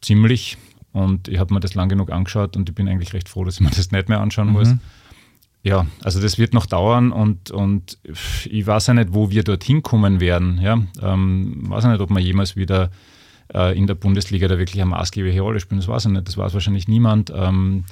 ziemlich. 0.00 0.56
Und 0.92 1.28
ich 1.28 1.38
habe 1.38 1.54
mir 1.54 1.60
das 1.60 1.74
lang 1.74 1.88
genug 1.88 2.10
angeschaut 2.10 2.56
und 2.56 2.68
ich 2.68 2.74
bin 2.74 2.88
eigentlich 2.88 3.14
recht 3.14 3.28
froh, 3.28 3.44
dass 3.44 3.54
ich 3.54 3.60
mir 3.60 3.70
das 3.70 3.90
nicht 3.90 4.08
mehr 4.08 4.20
anschauen 4.20 4.48
mhm. 4.48 4.52
muss. 4.52 4.74
Ja, 5.64 5.86
also 6.02 6.20
das 6.20 6.38
wird 6.38 6.54
noch 6.54 6.66
dauern 6.66 7.12
und, 7.12 7.52
und 7.52 7.96
ich 8.44 8.66
weiß 8.66 8.88
ja 8.88 8.94
nicht, 8.94 9.14
wo 9.14 9.30
wir 9.30 9.44
dorthin 9.44 9.82
kommen 9.82 10.18
werden. 10.18 10.58
Ja, 10.60 10.82
ähm, 11.00 11.70
weiß 11.70 11.84
ja 11.84 11.92
nicht, 11.92 12.00
ob 12.00 12.10
wir 12.10 12.18
jemals 12.18 12.56
wieder 12.56 12.90
äh, 13.54 13.76
in 13.76 13.86
der 13.86 13.94
Bundesliga 13.94 14.48
da 14.48 14.58
wirklich 14.58 14.82
eine 14.82 14.90
maßgebliche 14.90 15.40
Rolle 15.40 15.60
spielen. 15.60 15.80
Das 15.80 15.88
weiß 15.88 16.06
ich 16.06 16.10
nicht. 16.10 16.26
Das 16.26 16.36
weiß 16.36 16.52
wahrscheinlich 16.54 16.88
niemand. 16.88 17.32
Ähm, 17.34 17.84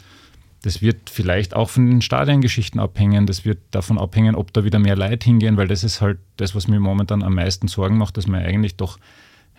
das 0.62 0.82
wird 0.82 1.10
vielleicht 1.10 1.54
auch 1.54 1.70
von 1.70 1.88
den 1.88 2.02
Stadiongeschichten 2.02 2.80
abhängen. 2.80 3.26
Das 3.26 3.44
wird 3.44 3.58
davon 3.70 3.98
abhängen, 3.98 4.34
ob 4.34 4.52
da 4.52 4.64
wieder 4.64 4.78
mehr 4.78 4.96
Leute 4.96 5.24
hingehen, 5.24 5.56
weil 5.56 5.68
das 5.68 5.84
ist 5.84 6.00
halt 6.00 6.18
das, 6.36 6.54
was 6.54 6.68
mir 6.68 6.80
momentan 6.80 7.22
am 7.22 7.34
meisten 7.34 7.68
Sorgen 7.68 7.96
macht, 7.96 8.16
dass 8.16 8.26
wir 8.26 8.38
eigentlich 8.38 8.76
doch 8.76 8.98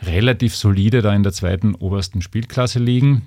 relativ 0.01 0.55
solide 0.55 1.01
da 1.01 1.13
in 1.13 1.23
der 1.23 1.33
zweiten 1.33 1.75
obersten 1.75 2.21
Spielklasse 2.21 2.79
liegen. 2.79 3.23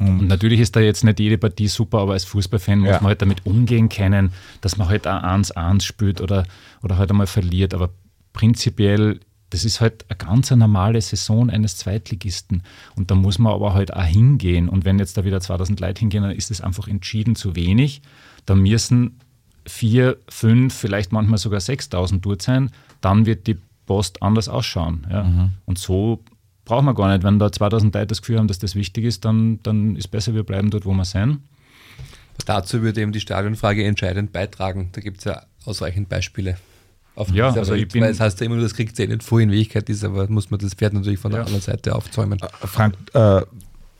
Und 0.00 0.28
natürlich 0.28 0.60
ist 0.60 0.76
da 0.76 0.80
jetzt 0.80 1.02
nicht 1.02 1.18
jede 1.18 1.38
Partie 1.38 1.66
super, 1.66 1.98
aber 1.98 2.12
als 2.12 2.24
Fußballfan 2.24 2.80
muss 2.80 2.90
ja. 2.90 2.96
man 2.96 3.08
halt 3.08 3.22
damit 3.22 3.44
umgehen 3.46 3.88
können, 3.88 4.30
dass 4.60 4.76
man 4.76 4.88
halt 4.88 5.08
auch 5.08 5.22
1-1 5.22 5.82
spielt 5.82 6.20
oder, 6.20 6.46
oder 6.82 6.98
halt 6.98 7.10
einmal 7.10 7.26
verliert. 7.26 7.74
Aber 7.74 7.90
prinzipiell, 8.32 9.18
das 9.50 9.64
ist 9.64 9.80
halt 9.80 10.04
eine 10.08 10.16
ganz 10.16 10.52
normale 10.52 11.00
Saison 11.00 11.50
eines 11.50 11.76
Zweitligisten. 11.78 12.62
Und 12.94 13.10
da 13.10 13.16
muss 13.16 13.40
man 13.40 13.52
aber 13.52 13.74
halt 13.74 13.92
auch 13.92 14.04
hingehen. 14.04 14.68
Und 14.68 14.84
wenn 14.84 15.00
jetzt 15.00 15.16
da 15.16 15.24
wieder 15.24 15.40
2000 15.40 15.80
Leute 15.80 16.00
hingehen, 16.00 16.22
dann 16.22 16.32
ist 16.32 16.52
es 16.52 16.60
einfach 16.60 16.86
entschieden 16.86 17.34
zu 17.34 17.56
wenig. 17.56 18.02
Da 18.46 18.54
müssen 18.54 19.18
vier, 19.66 20.16
fünf, 20.28 20.74
vielleicht 20.74 21.10
manchmal 21.10 21.38
sogar 21.38 21.60
6000 21.60 22.24
dort 22.24 22.42
sein. 22.42 22.70
Dann 23.00 23.26
wird 23.26 23.48
die 23.48 23.56
Post 23.88 24.22
anders 24.22 24.48
ausschauen. 24.48 25.06
Ja. 25.10 25.24
Mhm. 25.24 25.50
Und 25.64 25.78
so 25.78 26.22
brauchen 26.64 26.84
wir 26.84 26.94
gar 26.94 27.10
nicht. 27.10 27.24
Wenn 27.24 27.38
da 27.38 27.50
2000 27.50 27.92
Leute 27.94 28.06
das 28.06 28.20
Gefühl 28.20 28.38
haben, 28.38 28.46
dass 28.46 28.58
das 28.58 28.74
wichtig 28.74 29.04
ist, 29.04 29.24
dann, 29.24 29.60
dann 29.62 29.96
ist 29.96 30.08
besser, 30.08 30.34
wir 30.34 30.44
bleiben 30.44 30.70
dort, 30.70 30.84
wo 30.84 30.92
wir 30.92 31.04
sind. 31.04 31.38
Dazu 32.44 32.82
würde 32.82 33.00
eben 33.00 33.12
die 33.12 33.20
Stadionfrage 33.20 33.84
entscheidend 33.84 34.32
beitragen. 34.32 34.90
Da 34.92 35.00
gibt 35.00 35.18
es 35.18 35.24
ja 35.24 35.42
ausreichend 35.64 36.08
Beispiele. 36.08 36.58
Auf 37.16 37.30
ja, 37.32 37.48
also 37.48 37.72
Welt, 37.72 37.82
ich 37.82 37.88
bin, 37.88 38.02
weil 38.02 38.12
es 38.12 38.20
heißt 38.20 38.38
ja 38.40 38.46
immer 38.46 38.54
nur, 38.56 38.62
das 38.62 38.74
kriegt 38.74 38.92
es 38.92 38.98
eh 39.00 39.06
nicht 39.08 39.24
vor 39.24 39.40
in 39.40 39.50
Wirklichkeit 39.50 39.88
ist, 39.88 40.04
aber 40.04 40.28
muss 40.28 40.50
man 40.50 40.60
das 40.60 40.74
Pferd 40.74 40.92
natürlich 40.92 41.18
von 41.18 41.32
der 41.32 41.40
anderen 41.40 41.60
Seite 41.60 41.96
aufzäumen. 41.96 42.38
Äh, 42.38 42.66
Frank, 42.66 42.94
äh, 43.14 43.40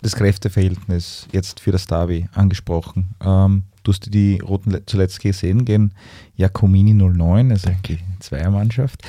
das 0.03 0.15
Kräfteverhältnis 0.15 1.27
jetzt 1.33 1.59
für 1.61 1.73
das 1.73 1.87
Derby 1.87 2.29
angesprochen. 2.35 3.17
Ähm, 3.21 3.65
du 3.89 3.93
hast 3.93 4.13
die 4.13 4.39
Roten 4.41 4.77
zuletzt 4.85 5.21
gesehen 5.21 5.65
gegen 5.65 5.93
Jacomini 6.37 6.93
09, 6.93 7.51
also 7.51 7.71
die 7.87 7.99
Zweiermannschaft 8.21 9.03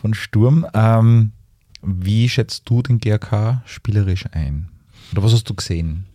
von 0.00 0.12
Sturm. 0.12 0.66
Ähm, 0.74 1.30
wie 1.82 2.28
schätzt 2.28 2.68
du 2.68 2.82
den 2.82 2.98
GRK 2.98 3.62
spielerisch 3.64 4.24
ein? 4.32 4.68
Oder 5.12 5.22
was 5.22 5.32
hast 5.32 5.48
du 5.48 5.54
gesehen? 5.54 6.06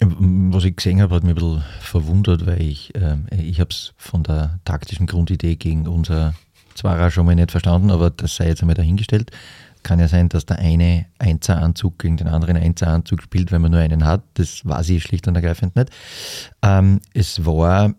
Was 0.00 0.64
ich 0.64 0.76
gesehen 0.76 1.02
habe, 1.02 1.14
hat 1.16 1.22
mich 1.22 1.32
ein 1.32 1.34
bisschen 1.34 1.64
verwundert, 1.80 2.46
weil 2.46 2.62
ich, 2.62 2.94
äh, 2.94 3.16
ich 3.38 3.60
habe 3.60 3.70
es 3.70 3.92
von 3.98 4.22
der 4.22 4.58
taktischen 4.64 5.06
Grundidee 5.06 5.56
gegen 5.56 5.86
unser 5.86 6.34
Zwarer 6.74 7.10
schon 7.10 7.26
mal 7.26 7.34
nicht 7.34 7.50
verstanden, 7.50 7.90
aber 7.90 8.08
das 8.08 8.36
sei 8.36 8.48
jetzt 8.48 8.62
einmal 8.62 8.74
dahingestellt. 8.74 9.30
Kann 9.86 10.00
ja 10.00 10.08
sein, 10.08 10.28
dass 10.28 10.44
der 10.44 10.58
eine 10.58 11.06
Einzeranzug 11.20 12.00
gegen 12.00 12.16
den 12.16 12.26
anderen 12.26 12.56
Einzeranzug 12.56 13.22
spielt, 13.22 13.52
wenn 13.52 13.62
man 13.62 13.70
nur 13.70 13.78
einen 13.78 14.04
hat. 14.04 14.24
Das 14.34 14.66
weiß 14.66 14.88
ich 14.88 15.04
schlicht 15.04 15.28
und 15.28 15.36
ergreifend 15.36 15.76
nicht. 15.76 15.90
Ähm, 16.60 16.98
es 17.14 17.46
war, 17.46 17.94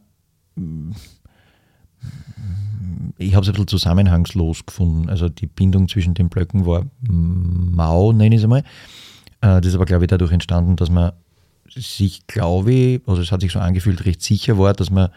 ich 3.17 3.35
habe 3.35 3.43
es 3.43 3.47
ein 3.47 3.53
bisschen 3.53 3.69
zusammenhangslos 3.69 4.65
gefunden. 4.65 5.09
Also 5.09 5.29
die 5.29 5.47
Bindung 5.47 5.87
zwischen 5.87 6.13
den 6.13 6.27
Blöcken 6.27 6.65
war 6.65 6.87
mau, 6.99 8.11
nenne 8.11 8.35
ich 8.35 8.39
es 8.39 8.43
einmal. 8.43 8.65
Äh, 9.39 9.61
das 9.61 9.67
ist 9.67 9.75
aber, 9.75 9.85
glaube 9.85 10.03
ich, 10.03 10.09
dadurch 10.09 10.33
entstanden, 10.33 10.75
dass 10.75 10.89
man 10.89 11.13
sich, 11.73 12.27
glaube 12.27 12.73
ich, 12.73 13.01
also 13.07 13.21
es 13.21 13.31
hat 13.31 13.39
sich 13.39 13.53
so 13.53 13.59
angefühlt, 13.59 14.03
recht 14.03 14.21
sicher 14.21 14.57
war, 14.57 14.73
dass 14.73 14.89
man 14.89 15.07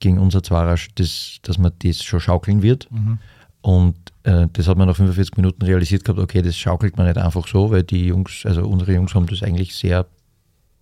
gegen 0.00 0.18
unser 0.18 0.42
Zwarer, 0.42 0.76
das, 0.96 1.38
dass 1.40 1.56
man 1.56 1.72
das 1.78 2.02
schon 2.02 2.20
schaukeln 2.20 2.60
wird. 2.60 2.92
Mhm. 2.92 3.20
Und 3.62 3.96
das 4.24 4.68
hat 4.68 4.78
man 4.78 4.88
nach 4.88 4.96
45 4.96 5.36
Minuten 5.36 5.62
realisiert 5.62 6.02
gehabt, 6.02 6.18
okay, 6.18 6.40
das 6.40 6.56
schaukelt 6.56 6.96
man 6.96 7.06
nicht 7.06 7.18
einfach 7.18 7.46
so, 7.46 7.70
weil 7.70 7.82
die 7.82 8.06
Jungs, 8.06 8.44
also 8.46 8.66
unsere 8.66 8.94
Jungs 8.94 9.14
haben 9.14 9.26
das 9.26 9.42
eigentlich 9.42 9.74
sehr 9.74 10.06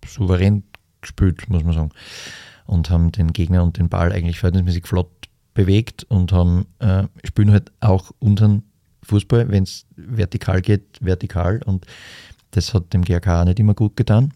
souverän 0.07 0.63
gespielt, 1.01 1.49
muss 1.49 1.63
man 1.63 1.73
sagen. 1.73 1.91
Und 2.65 2.89
haben 2.89 3.11
den 3.11 3.33
Gegner 3.33 3.61
und 3.61 3.77
den 3.77 3.89
Ball 3.89 4.13
eigentlich 4.13 4.39
verhältnismäßig 4.39 4.87
flott 4.87 5.09
bewegt 5.53 6.05
und 6.05 6.31
haben, 6.31 6.65
äh, 6.79 7.03
spielen 7.25 7.51
halt 7.51 7.71
auch 7.81 8.11
unseren 8.19 8.63
Fußball, 9.03 9.49
wenn 9.49 9.63
es 9.63 9.85
vertikal 9.97 10.61
geht, 10.61 10.99
vertikal. 11.01 11.61
Und 11.65 11.85
das 12.51 12.73
hat 12.73 12.93
dem 12.93 13.03
GRK 13.03 13.41
auch 13.41 13.45
nicht 13.45 13.59
immer 13.59 13.73
gut 13.73 13.97
getan. 13.97 14.31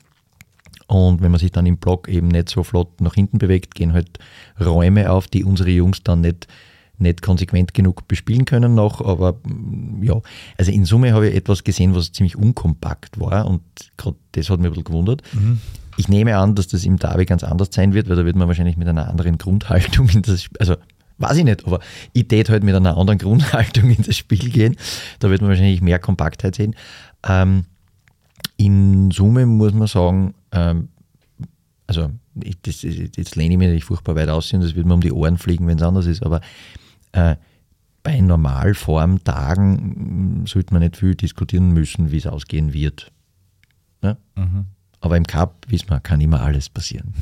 Und 0.88 1.21
wenn 1.21 1.31
man 1.31 1.39
sich 1.39 1.51
dann 1.51 1.65
im 1.65 1.77
Block 1.77 2.09
eben 2.09 2.27
nicht 2.27 2.49
so 2.49 2.63
flott 2.63 2.99
nach 2.99 3.13
hinten 3.13 3.38
bewegt, 3.38 3.73
gehen 3.75 3.93
halt 3.93 4.19
Räume 4.59 5.09
auf, 5.11 5.27
die 5.27 5.45
unsere 5.45 5.69
Jungs 5.69 6.03
dann 6.03 6.21
nicht, 6.21 6.47
nicht 6.99 7.22
konsequent 7.22 7.74
genug 7.74 8.07
bespielen 8.07 8.45
können 8.45 8.76
noch. 8.76 9.02
Aber 9.02 9.34
mm, 9.44 10.03
ja, 10.03 10.19
also 10.57 10.72
in 10.72 10.86
Summe 10.86 11.14
habe 11.14 11.30
ich 11.30 11.36
etwas 11.36 11.64
gesehen, 11.64 11.95
was 11.95 12.11
ziemlich 12.11 12.36
unkompakt 12.36 13.19
war 13.19 13.45
und 13.45 13.61
gerade 13.98 14.18
das 14.34 14.49
hat 14.49 14.60
mich 14.60 14.68
ein 14.68 14.72
bisschen 14.72 14.86
gewundert. 14.86 15.22
Mhm. 15.34 15.60
Ich 15.98 16.07
nehme 16.07 16.38
an, 16.38 16.53
dass 16.53 16.68
das 16.68 16.86
im 16.86 16.98
Derby 16.98 17.26
ganz 17.26 17.44
anders 17.44 17.69
sein 17.72 17.94
wird, 17.94 18.07
weil 18.07 18.15
da 18.15 18.26
wird 18.26 18.36
man 18.36 18.48
wahrscheinlich 18.48 18.78
mit 18.78 18.88
einer 18.88 19.10
anderen 19.10 19.38
Grundhaltung 19.38 20.10
in 20.10 20.22
das, 20.22 20.45
also 20.60 20.76
weiß 21.18 21.38
ich 21.38 21.44
nicht, 21.44 21.65
aber 21.65 21.80
ich 22.14 22.28
tät 22.28 22.49
halt 22.49 22.64
mit 22.64 22.76
einer 22.76 22.98
anderen 22.98 23.18
Grundhaltung 23.18 23.90
in 23.90 24.03
das 24.03 24.15
Spiel 24.15 24.49
gehen. 24.49 24.76
Da 25.19 25.30
wird 25.30 25.41
man 25.41 25.49
wahrscheinlich 25.49 25.82
mehr 25.82 25.99
Kompaktheit 25.99 26.56
sehen. 26.56 26.76
Ähm, 27.28 27.65
in 28.57 29.11
Summe 29.11 29.45
muss 29.45 29.74
man 29.74 29.88
sagen, 29.88 30.34
ähm, 30.52 30.90
also 31.88 32.11
ich, 32.44 32.61
das, 32.61 32.82
jetzt 32.82 33.36
lehne 33.36 33.53
ich 33.53 33.57
mich 33.57 33.69
nicht 33.69 33.86
furchtbar 33.86 34.15
weit 34.15 34.30
aus 34.30 34.52
und 34.53 34.61
das 34.61 34.76
wird 34.76 34.86
mir 34.86 34.94
um 34.94 35.02
die 35.02 35.11
Ohren 35.11 35.38
fliegen, 35.38 35.68
wenn 35.68 35.78
es 35.78 35.84
anders 35.84 36.06
ist, 36.06 36.24
aber 36.24 36.41
bei 38.03 38.21
Normalform 38.21 39.23
Tagen 39.23 40.43
mm, 40.43 40.47
sollte 40.47 40.73
man 40.73 40.81
nicht 40.81 40.97
viel 40.97 41.15
diskutieren 41.15 41.73
müssen, 41.73 42.11
wie 42.11 42.17
es 42.17 42.27
ausgehen 42.27 42.71
wird. 42.71 43.11
Ne? 44.01 44.17
Mhm. 44.35 44.65
Aber 45.01 45.17
im 45.17 45.25
Cup, 45.25 45.65
wissen 45.67 45.89
wir, 45.89 45.99
kann 45.99 46.21
immer 46.21 46.41
alles 46.41 46.69
passieren. 46.69 47.13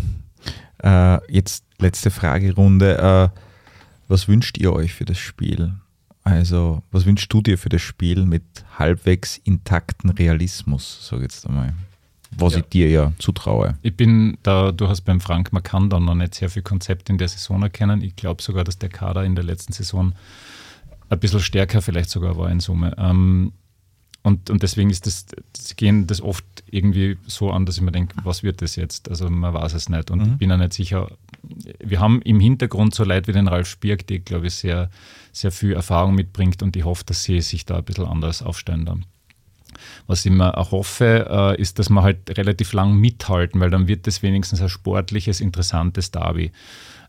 Äh, 0.84 1.34
jetzt 1.34 1.66
letzte 1.80 2.12
Fragerunde. 2.12 2.98
Äh, 2.98 3.40
was 4.08 4.28
wünscht 4.28 4.58
ihr 4.60 4.74
euch 4.74 4.94
für 4.94 5.06
das 5.06 5.18
Spiel? 5.18 5.74
Also, 6.24 6.84
was 6.92 7.06
wünschst 7.06 7.32
du 7.34 7.42
dir 7.42 7.58
für 7.58 7.70
das 7.70 7.82
Spiel 7.82 8.26
mit 8.26 8.44
halbwegs 8.78 9.38
intakten 9.38 10.10
Realismus, 10.12 11.12
ich 11.12 11.22
jetzt 11.24 11.48
einmal? 11.48 11.74
Was 12.32 12.54
ja. 12.54 12.60
ich 12.60 12.66
dir 12.66 12.90
ja 12.90 13.14
zutraue. 13.20 13.78
Ich 13.82 13.96
bin 13.96 14.38
da, 14.44 14.72
du 14.72 14.88
hast 14.88 15.02
beim 15.02 15.22
Frank, 15.22 15.54
man 15.54 15.64
kann 15.64 15.90
da 15.90 16.00
noch 16.00 16.16
nicht 16.16 16.36
sehr 16.36 16.50
viel 16.50 16.62
Konzept 16.62 17.10
in 17.10 17.18
der 17.18 17.28
Saison 17.28 17.62
erkennen. 17.62 18.02
Ich 18.02 18.16
glaube 18.16 18.42
sogar, 18.42 18.64
dass 18.64 18.78
der 18.78 18.90
Kader 18.90 19.24
in 19.24 19.36
der 19.36 19.44
letzten 19.44 19.74
Saison 19.74 20.14
ein 21.10 21.20
bisschen 21.20 21.40
stärker 21.40 21.82
vielleicht 21.82 22.10
sogar 22.10 22.38
war 22.38 22.50
in 22.50 22.60
Summe. 22.60 22.96
Ähm, 22.98 23.54
und, 24.26 24.50
und 24.50 24.64
deswegen 24.64 24.90
ist 24.90 25.06
das, 25.06 25.28
sie 25.56 25.76
gehen 25.76 26.08
das 26.08 26.20
oft 26.20 26.46
irgendwie 26.66 27.16
so 27.28 27.52
an, 27.52 27.68
dass 27.68 27.76
ich 27.76 27.84
mir 27.84 27.92
denke, 27.92 28.16
was 28.24 28.42
wird 28.42 28.64
das 28.64 28.76
jetzt? 28.76 29.08
Also 29.08 29.30
man 29.30 29.54
weiß 29.54 29.76
es 29.76 29.88
nicht. 29.88 30.10
Und 30.10 30.20
mhm. 30.20 30.32
ich 30.32 30.38
bin 30.40 30.50
ja 30.50 30.58
nicht 30.58 30.74
sicher. 30.74 31.12
Wir 31.80 32.00
haben 32.00 32.24
im 32.24 32.40
Hintergrund 32.40 32.96
so 32.96 33.04
Leute 33.04 33.28
wie 33.28 33.34
den 33.34 33.48
Ralf 33.48 33.68
Spierk, 33.68 34.08
die, 34.08 34.20
glaube 34.20 34.48
ich, 34.48 34.56
sehr, 34.56 34.90
sehr 35.32 35.52
viel 35.52 35.74
Erfahrung 35.74 36.16
mitbringt 36.16 36.64
und 36.64 36.76
ich 36.76 36.86
hoffe, 36.86 37.04
dass 37.06 37.24
sie 37.24 37.40
sich 37.42 37.66
da 37.66 37.78
ein 37.78 37.84
bisschen 37.84 38.06
anders 38.06 38.42
aufstellen 38.42 38.86
dann. 38.86 39.06
Was 40.08 40.26
ich 40.26 40.32
mir 40.32 40.58
auch 40.58 40.72
hoffe, 40.72 41.28
äh, 41.30 41.62
ist, 41.62 41.80
dass 41.80 41.90
wir 41.90 42.04
halt 42.04 42.38
relativ 42.38 42.74
lang 42.74 42.96
mithalten, 42.96 43.60
weil 43.60 43.70
dann 43.70 43.88
wird 43.88 44.08
das 44.08 44.24
wenigstens 44.24 44.62
ein 44.62 44.70
sportliches, 44.70 45.42
interessantes 45.42 46.12
Derby. 46.12 46.52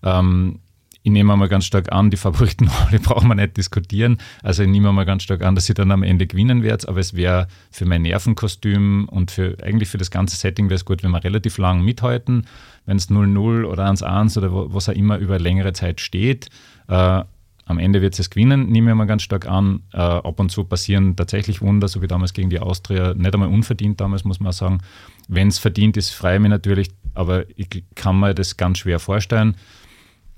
Ähm, 0.02 0.60
ich 1.06 1.12
nehme 1.12 1.36
mal 1.36 1.48
ganz 1.48 1.64
stark 1.64 1.92
an, 1.92 2.10
die 2.10 2.16
Favoriten 2.16 2.68
die 2.92 2.98
brauchen 2.98 3.28
wir 3.28 3.36
nicht 3.36 3.56
diskutieren. 3.56 4.18
Also 4.42 4.64
ich 4.64 4.68
nehme 4.68 4.92
mal 4.92 5.04
ganz 5.04 5.22
stark 5.22 5.42
an, 5.42 5.54
dass 5.54 5.66
sie 5.66 5.74
dann 5.74 5.92
am 5.92 6.02
Ende 6.02 6.26
gewinnen 6.26 6.64
wird, 6.64 6.88
aber 6.88 6.98
es 6.98 7.14
wäre 7.14 7.46
für 7.70 7.84
mein 7.84 8.02
Nervenkostüm 8.02 9.08
und 9.08 9.30
für 9.30 9.56
eigentlich 9.62 9.88
für 9.88 9.98
das 9.98 10.10
ganze 10.10 10.34
Setting 10.34 10.68
wäre 10.68 10.74
es 10.74 10.84
gut, 10.84 11.04
wenn 11.04 11.12
wir 11.12 11.22
relativ 11.22 11.58
lang 11.58 11.82
mithalten, 11.82 12.48
wenn 12.86 12.96
es 12.96 13.08
0-0 13.08 13.66
oder 13.66 13.88
1-1 13.88 14.36
oder 14.36 14.74
was 14.74 14.88
auch 14.88 14.94
immer 14.94 15.18
über 15.18 15.38
längere 15.38 15.72
Zeit 15.74 16.00
steht. 16.00 16.48
Äh, 16.88 17.22
am 17.68 17.80
Ende 17.80 18.00
wird 18.00 18.18
es 18.18 18.30
gewinnen, 18.30 18.70
nehme 18.70 18.92
ich 18.92 18.96
mal 18.96 19.06
ganz 19.06 19.22
stark 19.22 19.46
an. 19.46 19.82
Äh, 19.92 19.98
ab 19.98 20.38
und 20.38 20.50
zu 20.50 20.64
passieren 20.64 21.16
tatsächlich 21.16 21.60
Wunder, 21.60 21.88
so 21.88 22.00
wie 22.00 22.06
damals 22.06 22.32
gegen 22.32 22.48
die 22.48 22.60
Austria. 22.60 23.12
Nicht 23.12 23.34
einmal 23.34 23.48
unverdient 23.48 24.00
damals, 24.00 24.24
muss 24.24 24.38
man 24.38 24.50
auch 24.50 24.54
sagen. 24.54 24.78
Wenn 25.26 25.48
es 25.48 25.58
verdient 25.58 25.96
ist, 25.96 26.10
freue 26.10 26.36
ich 26.36 26.40
mich 26.40 26.50
natürlich, 26.50 26.90
aber 27.14 27.44
ich 27.56 27.82
kann 27.96 28.20
mir 28.20 28.34
das 28.34 28.56
ganz 28.56 28.78
schwer 28.78 29.00
vorstellen. 29.00 29.56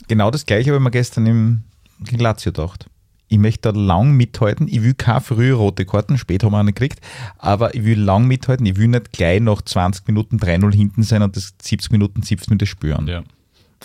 Genau 0.09 0.31
das 0.31 0.47
gleiche 0.47 0.71
habe 0.71 0.79
ich 0.79 0.85
mir 0.85 0.91
gestern 0.91 1.27
im 1.27 1.63
gegen 2.01 2.21
Lazio 2.23 2.51
gedacht. 2.51 2.87
Ich 3.29 3.37
möchte 3.37 3.73
da 3.73 3.79
lang 3.79 4.13
mithalten. 4.13 4.67
Ich 4.67 4.83
will 4.83 4.95
keine 4.95 5.21
frühe 5.21 5.53
rote 5.53 5.85
Karten, 5.85 6.17
später 6.17 6.47
haben 6.47 6.55
wir 6.55 6.61
eine 6.61 6.73
gekriegt, 6.73 7.01
aber 7.37 7.75
ich 7.75 7.85
will 7.85 8.01
lang 8.01 8.27
mithalten. 8.27 8.65
Ich 8.65 8.77
will 8.77 8.89
nicht 8.89 9.13
gleich 9.13 9.43
nach 9.43 9.61
20 9.61 10.07
Minuten 10.07 10.39
3-0 10.39 10.75
hinten 10.75 11.03
sein 11.03 11.21
und 11.23 11.37
das 11.37 11.53
70 11.61 11.91
Minuten 11.91 12.23
70 12.23 12.49
Minuten 12.49 12.67
spüren. 12.67 13.07
Ja. 13.07 13.23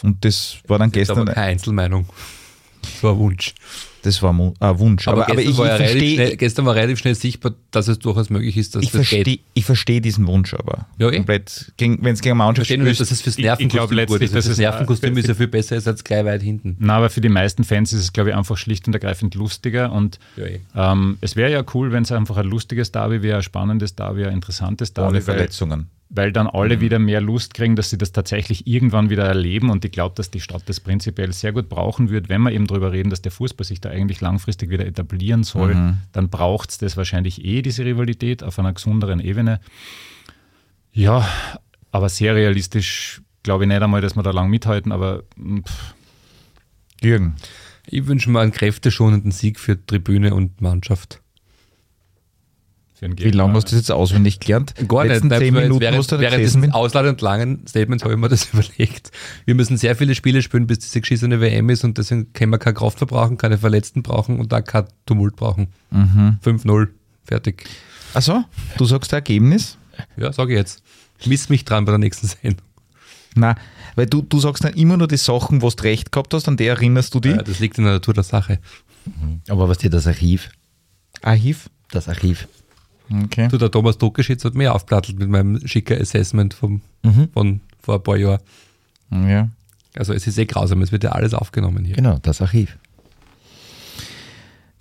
Und 0.01 0.23
das 0.23 0.59
war 0.67 0.79
dann 0.79 0.91
das 0.91 0.99
gestern. 0.99 1.19
Aber 1.19 1.33
keine 1.33 1.47
Einzelmeinung. 1.47 2.05
Das 2.83 3.03
war 3.03 3.13
ein 3.13 3.19
Wunsch. 3.19 3.53
Das 4.03 4.21
war 4.21 4.33
ein 4.33 4.53
äh, 4.59 4.79
Wunsch. 4.79 5.07
Aber, 5.07 5.23
aber, 5.23 5.31
aber 5.31 5.41
ich, 5.41 5.57
war 5.57 5.67
ja 5.67 5.77
verstehe, 5.77 6.15
schnell, 6.15 6.37
gestern 6.37 6.65
war 6.65 6.75
relativ 6.75 6.99
schnell 6.99 7.15
sichtbar, 7.15 7.53
dass 7.71 7.87
es 7.87 7.99
durchaus 7.99 8.29
möglich 8.29 8.57
ist, 8.57 8.75
dass 8.75 8.83
ich 8.83 8.91
das 8.91 8.97
verstehe, 8.97 9.23
geht. 9.23 9.39
Ich 9.53 9.63
verstehe 9.63 10.01
diesen 10.01 10.27
Wunsch 10.27 10.53
aber. 10.53 10.87
Ja, 10.97 11.09
eh. 11.09 11.15
Komplett, 11.15 11.71
wenn 11.79 12.05
es 12.05 12.21
gegen 12.21 12.37
Mannschaft 12.37 12.69
spielt. 12.69 12.99
dass 12.99 13.11
es 13.11 13.21
fürs 13.21 13.37
Nervenkostüm 13.37 13.97
ich, 13.97 14.03
ich 14.03 14.09
gut 14.09 14.21
ist. 14.21 14.35
Das, 14.35 14.45
das 14.45 14.57
Nervenkostüm 14.57 15.17
ist 15.17 15.29
ja 15.29 15.33
viel 15.33 15.47
besser 15.47 15.75
als 15.75 16.03
gleich 16.03 16.25
weit 16.25 16.43
hinten. 16.43 16.75
Na, 16.79 16.97
aber 16.97 17.09
für 17.09 17.21
die 17.21 17.29
meisten 17.29 17.63
Fans 17.63 17.93
ist 17.93 18.01
es, 18.01 18.13
glaube 18.13 18.31
ich, 18.31 18.35
einfach 18.35 18.57
schlicht 18.57 18.87
und 18.87 18.93
ergreifend 18.93 19.35
lustiger. 19.35 19.93
Und 19.93 20.19
ja, 20.35 20.45
eh. 20.45 20.59
ähm, 20.75 21.17
es 21.21 21.37
wäre 21.37 21.51
ja 21.51 21.63
cool, 21.73 21.93
wenn 21.93 22.03
es 22.03 22.11
einfach 22.11 22.35
ein 22.35 22.45
lustiges 22.45 22.91
Derby 22.91 23.21
wäre, 23.21 23.37
ein 23.37 23.43
spannendes 23.43 23.95
Derby, 23.95 24.25
ein 24.25 24.33
interessantes 24.33 24.93
Derby. 24.93 25.11
Ohne 25.11 25.21
Verletzungen 25.21 25.87
weil 26.15 26.31
dann 26.31 26.47
alle 26.47 26.77
mhm. 26.77 26.81
wieder 26.81 26.99
mehr 26.99 27.21
Lust 27.21 27.55
kriegen, 27.55 27.75
dass 27.75 27.89
sie 27.89 27.97
das 27.97 28.11
tatsächlich 28.11 28.67
irgendwann 28.67 29.09
wieder 29.09 29.25
erleben. 29.25 29.71
Und 29.71 29.83
ich 29.83 29.91
glaube, 29.91 30.13
dass 30.15 30.29
die 30.29 30.39
Stadt 30.39 30.61
das 30.67 30.79
prinzipiell 30.79 31.33
sehr 31.33 31.51
gut 31.51 31.69
brauchen 31.69 32.11
wird, 32.11 32.29
wenn 32.29 32.41
wir 32.43 32.51
eben 32.51 32.67
darüber 32.67 32.91
reden, 32.91 33.09
dass 33.09 33.23
der 33.23 33.31
Fußball 33.31 33.65
sich 33.65 33.81
da 33.81 33.89
eigentlich 33.89 34.21
langfristig 34.21 34.69
wieder 34.69 34.85
etablieren 34.85 35.43
soll. 35.43 35.73
Mhm. 35.73 35.97
Dann 36.11 36.29
braucht 36.29 36.69
es 36.69 36.77
das 36.77 36.97
wahrscheinlich 36.97 37.43
eh, 37.43 37.63
diese 37.63 37.83
Rivalität 37.83 38.43
auf 38.43 38.59
einer 38.59 38.73
gesunderen 38.73 39.19
Ebene. 39.19 39.59
Ja, 40.91 41.27
aber 41.91 42.09
sehr 42.09 42.35
realistisch 42.35 43.21
glaube 43.41 43.63
ich 43.63 43.67
nicht 43.67 43.81
einmal, 43.81 44.01
dass 44.01 44.15
wir 44.15 44.23
da 44.23 44.31
lang 44.31 44.49
mithalten, 44.49 44.91
aber 44.91 45.23
pff. 45.37 45.95
Jürgen. 47.01 47.35
Ich 47.87 48.05
wünsche 48.05 48.29
mir 48.29 48.39
einen 48.39 48.51
kräfteschonenden 48.51 49.31
Sieg 49.31 49.59
für 49.59 49.83
Tribüne 49.83 50.35
und 50.35 50.61
Mannschaft. 50.61 51.22
Wie 53.17 53.31
lange 53.31 53.53
hast 53.53 53.65
du 53.65 53.71
das 53.71 53.79
jetzt 53.79 53.91
auswendig 53.91 54.39
gelernt? 54.39 54.73
Gar 54.87 55.05
Letzten 55.05 55.27
nicht. 55.27 55.39
Zehn 55.39 55.53
Minuten 55.53 55.81
während, 55.81 56.11
während 56.11 56.43
des 56.43 56.71
ausladend 56.73 57.21
langen 57.21 57.65
Statements 57.67 58.03
habe 58.03 58.13
ich 58.13 58.19
mir 58.19 58.29
das 58.29 58.45
überlegt. 58.53 59.11
Wir 59.45 59.55
müssen 59.55 59.77
sehr 59.77 59.95
viele 59.95 60.15
Spiele 60.15 60.41
spielen, 60.41 60.67
bis 60.67 60.79
diese 60.79 61.01
geschissene 61.01 61.41
WM 61.41 61.69
ist 61.69 61.83
und 61.83 61.97
deswegen 61.97 62.31
können 62.33 62.51
wir 62.51 62.59
keine 62.59 62.75
Kraft 62.75 62.97
verbrauchen, 62.97 63.37
keine 63.37 63.57
Verletzten 63.57 64.03
brauchen 64.03 64.39
und 64.39 64.51
da 64.51 64.61
kein 64.61 64.85
Tumult 65.05 65.35
brauchen. 65.35 65.67
Mhm. 65.91 66.39
5-0, 66.43 66.87
fertig. 67.25 67.63
Achso, 68.13 68.43
du 68.77 68.85
sagst 68.85 69.11
das 69.11 69.17
Ergebnis? 69.17 69.77
Ja, 70.17 70.31
sage 70.31 70.53
ich 70.53 70.57
jetzt. 70.57 70.83
Miss 71.25 71.49
mich 71.49 71.65
dran 71.65 71.85
bei 71.85 71.91
der 71.91 71.99
nächsten 71.99 72.27
Sendung. 72.27 72.65
Na, 73.35 73.55
weil 73.95 74.05
du, 74.05 74.21
du 74.21 74.39
sagst 74.39 74.63
dann 74.63 74.73
immer 74.73 74.97
nur 74.97 75.07
die 75.07 75.17
Sachen, 75.17 75.61
wo 75.61 75.69
du 75.69 75.83
recht 75.83 76.11
gehabt 76.11 76.33
hast, 76.33 76.47
an 76.47 76.57
die 76.57 76.65
erinnerst 76.67 77.13
du 77.13 77.19
dich. 77.19 77.35
Ja, 77.35 77.41
das 77.41 77.59
liegt 77.59 77.77
in 77.77 77.83
der 77.83 77.93
Natur 77.93 78.13
der 78.13 78.23
Sache. 78.23 78.59
Mhm. 79.05 79.41
Aber 79.49 79.69
was 79.69 79.79
dir 79.79 79.89
das 79.89 80.07
Archiv? 80.07 80.49
Archiv? 81.21 81.69
Das 81.91 82.09
Archiv. 82.09 82.47
Okay. 83.25 83.47
Du, 83.49 83.57
der 83.57 83.69
Thomas 83.69 83.97
Druckerschitz 83.97 84.43
hat 84.45 84.55
mir 84.55 84.73
aufplattelt 84.73 85.19
mit 85.19 85.29
meinem 85.29 85.65
schicker 85.67 85.99
Assessment 85.99 86.53
vom, 86.53 86.81
mhm. 87.03 87.29
von 87.33 87.61
vor 87.81 87.95
ein 87.95 88.03
paar 88.03 88.17
Jahren. 88.17 88.39
Ja. 89.11 89.49
Also 89.95 90.13
es 90.13 90.25
ist 90.25 90.37
eh 90.37 90.45
grausam, 90.45 90.81
es 90.81 90.91
wird 90.91 91.03
ja 91.03 91.11
alles 91.11 91.33
aufgenommen 91.33 91.85
hier. 91.85 91.95
Genau, 91.95 92.17
das 92.21 92.41
Archiv. 92.41 92.77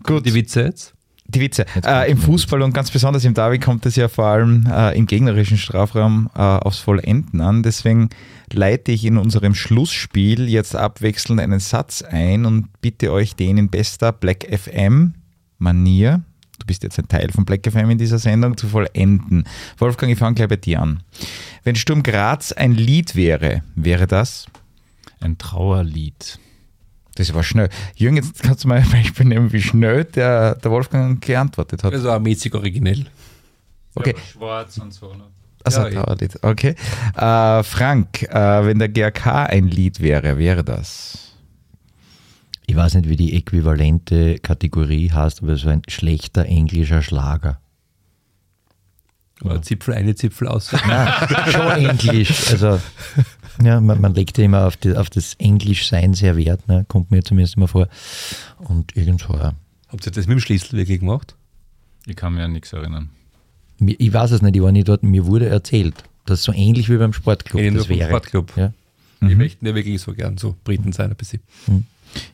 Gut. 0.02 0.24
Die 0.24 0.34
Witze 0.34 0.62
jetzt? 0.62 0.94
Die 1.26 1.40
Witze. 1.40 1.64
Äh, 1.84 2.10
Im 2.10 2.18
Fußball 2.18 2.60
und 2.62 2.72
ganz 2.74 2.90
besonders 2.90 3.24
im 3.24 3.34
Derby 3.34 3.58
kommt 3.58 3.86
es 3.86 3.96
ja 3.96 4.08
vor 4.08 4.26
allem 4.26 4.66
äh, 4.70 4.96
im 4.96 5.06
gegnerischen 5.06 5.56
Strafraum 5.56 6.28
äh, 6.34 6.40
aufs 6.40 6.78
Vollenden 6.78 7.40
an. 7.40 7.62
Deswegen 7.62 8.10
leite 8.52 8.92
ich 8.92 9.04
in 9.04 9.16
unserem 9.16 9.54
Schlussspiel 9.54 10.48
jetzt 10.48 10.74
abwechselnd 10.74 11.40
einen 11.40 11.60
Satz 11.60 12.02
ein 12.02 12.44
und 12.44 12.68
bitte 12.80 13.12
euch 13.12 13.36
den 13.36 13.56
in 13.56 13.68
bester 13.70 14.12
Black 14.12 14.46
FM 14.50 15.14
Manier, 15.58 16.22
du 16.62 16.66
bist 16.66 16.82
jetzt 16.82 16.98
ein 16.98 17.08
Teil 17.08 17.30
von 17.30 17.44
Black 17.44 17.66
FM 17.68 17.90
in 17.90 17.98
dieser 17.98 18.18
Sendung, 18.18 18.56
zu 18.56 18.68
vollenden. 18.68 19.44
Wolfgang, 19.78 20.12
ich 20.12 20.18
fange 20.18 20.36
gleich 20.36 20.48
bei 20.48 20.56
dir 20.56 20.80
an. 20.80 21.02
Wenn 21.64 21.74
Sturm 21.74 22.02
Graz 22.02 22.52
ein 22.52 22.72
Lied 22.72 23.16
wäre, 23.16 23.62
wäre 23.74 24.06
das? 24.06 24.46
Ein 25.20 25.38
Trauerlied. 25.38 26.38
Das 27.16 27.34
war 27.34 27.42
schnell. 27.42 27.68
Jürgen, 27.96 28.16
jetzt 28.16 28.42
kannst 28.42 28.64
du 28.64 28.68
mal 28.68 28.78
ein 28.78 28.90
Beispiel 28.90 29.26
nehmen, 29.26 29.52
wie 29.52 29.60
schnell 29.60 30.04
der, 30.04 30.54
der 30.54 30.70
Wolfgang 30.70 31.20
geantwortet 31.20 31.82
hat. 31.84 31.92
Das 31.92 32.04
war 32.04 32.18
mäßig 32.18 32.54
originell. 32.54 33.06
Okay. 33.94 34.14
Ja, 34.16 34.22
schwarz 34.32 34.78
und 34.78 34.94
so. 34.94 35.12
Ne? 35.12 35.24
Also, 35.64 35.86
ja, 35.86 36.02
Trauerlied. 36.02 36.38
Okay. 36.42 36.74
Äh, 37.16 37.62
Frank, 37.62 38.22
äh, 38.22 38.66
wenn 38.66 38.78
der 38.78 38.88
GRK 38.88 39.46
ein 39.46 39.68
Lied 39.68 40.00
wäre, 40.00 40.38
wäre 40.38 40.64
das? 40.64 41.31
Ich 42.72 42.78
weiß 42.78 42.94
nicht, 42.94 43.10
wie 43.10 43.16
die 43.16 43.34
äquivalente 43.34 44.38
Kategorie 44.38 45.10
heißt, 45.10 45.42
aber 45.42 45.56
so 45.56 45.68
ein 45.68 45.82
schlechter 45.88 46.46
englischer 46.46 47.02
Schlager. 47.02 47.60
Oder 49.42 49.60
Zipfel 49.60 49.92
eine, 49.92 50.14
Zipfel 50.14 50.48
aus. 50.48 50.72
Nein, 50.88 51.12
schon 51.50 51.70
Englisch. 51.70 52.50
Also 52.50 52.80
ja, 53.62 53.78
man, 53.78 54.00
man 54.00 54.14
legt 54.14 54.38
ja 54.38 54.44
immer 54.44 54.66
auf, 54.66 54.78
die, 54.78 54.96
auf 54.96 55.10
das 55.10 55.34
Englischsein 55.34 56.14
sehr 56.14 56.34
Wert, 56.38 56.66
ne? 56.66 56.86
kommt 56.88 57.10
mir 57.10 57.22
zumindest 57.22 57.58
immer 57.58 57.68
vor. 57.68 57.88
Und 58.56 58.96
irgendwo, 58.96 59.34
ja. 59.34 59.52
Habt 59.88 60.06
ihr 60.06 60.12
das 60.12 60.26
mit 60.26 60.38
dem 60.38 60.40
Schlüssel 60.40 60.78
wirklich 60.78 61.00
gemacht? 61.00 61.36
Ich 62.06 62.16
kann 62.16 62.32
mir 62.32 62.44
an 62.44 62.52
nichts 62.52 62.72
erinnern. 62.72 63.10
Ich 63.80 64.14
weiß 64.14 64.30
es 64.30 64.40
nicht, 64.40 64.56
ich 64.56 64.62
war 64.62 64.72
nicht 64.72 64.88
dort, 64.88 65.02
mir 65.02 65.26
wurde 65.26 65.46
erzählt, 65.46 66.04
dass 66.24 66.38
es 66.38 66.44
so 66.46 66.54
ähnlich 66.54 66.88
wie 66.88 66.96
beim 66.96 67.12
Sportclub 67.12 67.60
ich 67.60 67.74
das 67.74 67.90
wäre. 67.90 68.08
Sportclub. 68.08 68.56
Ja. 68.56 68.72
Mhm. 69.20 69.28
Die 69.28 69.34
möchten 69.34 69.66
ja 69.66 69.74
wirklich 69.74 70.00
so 70.00 70.14
gern 70.14 70.38
so 70.38 70.56
Briten 70.64 70.92
sein 70.92 71.10
ein 71.10 71.16
bisschen. 71.16 71.42
Mhm. 71.66 71.84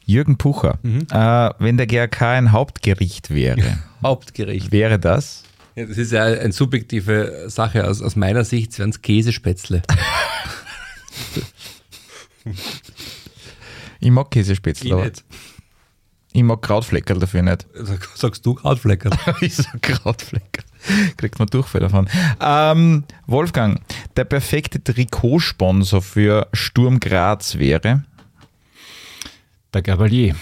Jürgen 0.04 0.38
Pucher, 0.38 0.78
mhm. 0.82 1.06
äh, 1.10 1.50
wenn 1.58 1.76
der 1.76 1.86
GRK 1.86 2.32
ein 2.32 2.52
Hauptgericht 2.52 3.30
wäre, 3.30 3.78
Hauptgericht 4.02 4.72
wäre 4.72 4.98
das? 4.98 5.44
Ja, 5.74 5.86
das 5.86 5.98
ist 5.98 6.12
ja 6.12 6.24
eine 6.24 6.52
subjektive 6.52 7.44
Sache. 7.46 7.86
Aus, 7.86 8.02
aus 8.02 8.16
meiner 8.16 8.44
Sicht 8.44 8.76
wären 8.78 8.90
es 8.90 9.00
Käsespätzle. 9.00 9.82
ich 14.00 14.10
mag 14.10 14.30
Käsespätzle. 14.30 14.98
Ich, 14.98 15.04
nicht. 15.04 15.24
ich 16.32 16.42
mag 16.42 16.62
Krautfleckerl 16.62 17.20
dafür 17.20 17.42
nicht. 17.42 17.66
Sagst 18.14 18.44
du 18.44 18.54
Krautfleckerl? 18.54 19.12
ich 19.40 19.54
sag 19.54 19.80
Krautfleckerl. 19.82 20.64
Kriegt 21.16 21.38
man 21.38 21.46
Durchfall 21.46 21.82
davon. 21.82 22.08
Ähm, 22.40 23.04
Wolfgang, 23.26 23.80
der 24.16 24.24
perfekte 24.24 24.82
Trikotsponsor 24.82 26.02
für 26.02 26.48
Sturm 26.52 26.98
Graz 26.98 27.56
wäre? 27.58 28.04
Der 29.74 29.82
Gabalier. 29.82 30.34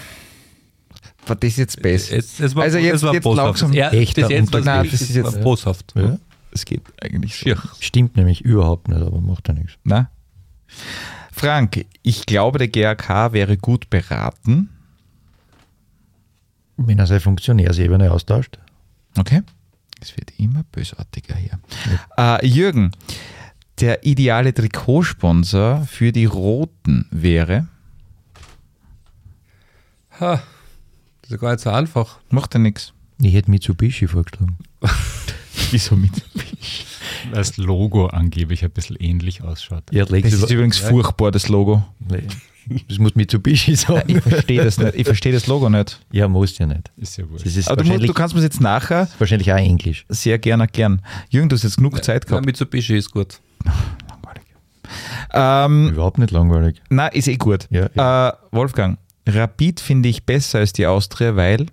War 1.25 1.35
das 1.35 1.57
jetzt 1.57 1.81
besser? 1.81 2.15
Es, 2.15 2.39
es 2.39 2.55
war, 2.55 2.63
also 2.63 2.77
jetzt, 2.77 3.03
jetzt 3.03 3.25
langsam. 3.25 3.73
Ja, 3.73 3.89
echt, 3.89 4.17
das, 4.17 4.29
jetzt, 4.29 4.53
nein, 4.53 4.89
das 4.89 5.01
ist 5.01 5.15
jetzt 5.15 5.41
boshaft. 5.41 5.93
Ja. 5.95 6.17
Es 6.51 6.65
geht 6.65 6.81
eigentlich 7.01 7.35
so. 7.35 7.53
Stimmt 7.79 8.15
nämlich 8.15 8.41
überhaupt 8.41 8.87
nicht, 8.87 9.01
aber 9.01 9.19
macht 9.19 9.47
ja 9.47 9.53
nichts. 9.53 9.73
Na? 9.83 10.09
Frank, 11.31 11.85
ich 12.01 12.25
glaube, 12.25 12.57
der 12.57 12.69
GAK 12.69 13.33
wäre 13.33 13.57
gut 13.57 13.89
beraten. 13.89 14.69
Wenn 16.77 16.99
er 16.99 17.07
seine 17.07 17.19
Funktionärsebene 17.19 18.11
austauscht. 18.11 18.57
Okay. 19.17 19.41
Es 20.01 20.15
wird 20.15 20.31
immer 20.39 20.63
bösartiger 20.71 21.35
hier. 21.35 21.59
Ja. 22.17 22.37
Äh, 22.37 22.45
Jürgen, 22.47 22.91
der 23.79 24.05
ideale 24.05 24.53
Trikotsponsor 24.53 25.85
für 25.85 26.11
die 26.11 26.25
Roten 26.25 27.07
wäre. 27.11 27.67
Ha, 30.19 30.41
das 31.21 31.31
ist 31.31 31.39
gar 31.39 31.51
nicht 31.51 31.61
so 31.61 31.69
einfach. 31.69 32.19
Macht 32.29 32.53
ja 32.53 32.59
nichts. 32.59 32.93
Ich 33.21 33.33
hätte 33.33 33.51
Mitsubishi 33.51 34.07
vorgeschlagen. 34.07 34.57
Wieso 35.71 35.95
Mitsubishi? 35.95 36.85
Weil 37.25 37.37
das 37.37 37.57
Logo 37.57 38.07
angeblich 38.07 38.63
ein 38.63 38.71
bisschen 38.71 38.95
ähnlich 38.97 39.41
ausschaut. 39.41 39.83
Ja, 39.91 40.05
das 40.05 40.33
ist 40.33 40.49
übrigens 40.49 40.79
ja. 40.81 40.89
furchtbar, 40.89 41.31
das 41.31 41.49
Logo. 41.49 41.83
Das 42.87 42.97
muss 42.97 43.15
Mitsubishi 43.15 43.75
sein. 43.75 44.03
Ich 44.07 44.21
verstehe 44.21 44.63
das 44.63 44.77
nicht. 44.77 44.95
Ich 44.95 45.05
verstehe 45.05 45.33
das 45.33 45.47
Logo 45.47 45.69
nicht. 45.69 45.99
Ja, 46.11 46.27
muss 46.27 46.57
ja 46.57 46.65
nicht. 46.65 46.91
Ist 46.97 47.17
ja 47.17 47.29
wurscht. 47.29 47.45
Ist 47.45 47.69
Aber 47.69 47.83
du, 47.83 47.97
du, 47.97 48.13
kannst 48.13 48.35
mir 48.35 48.41
jetzt 48.41 48.61
nachher. 48.61 49.07
Wahrscheinlich 49.19 49.51
auch 49.51 49.57
Englisch. 49.57 50.05
Sehr 50.09 50.37
gerne 50.39 50.67
gern. 50.67 51.01
Jürgen, 51.29 51.49
du 51.49 51.55
hast 51.55 51.63
jetzt 51.63 51.77
genug 51.77 51.95
ja, 51.95 52.01
Zeit 52.01 52.27
gehabt. 52.27 52.43
Ja, 52.43 52.45
Mitsubishi 52.45 52.97
ist 52.97 53.11
gut. 53.11 53.39
Langweilig. 54.09 54.43
Ähm, 55.33 55.89
Überhaupt 55.89 56.17
nicht 56.17 56.31
langweilig. 56.31 56.81
Nein, 56.89 57.09
ist 57.13 57.27
eh 57.27 57.37
gut. 57.37 57.67
Ja, 57.69 57.89
ja. 57.93 58.29
Äh, 58.29 58.33
Wolfgang, 58.51 58.97
Rapid 59.27 59.79
finde 59.79 60.09
ich 60.09 60.25
besser 60.25 60.59
als 60.59 60.73
die 60.73 60.87
Austria, 60.87 61.35
weil. 61.35 61.67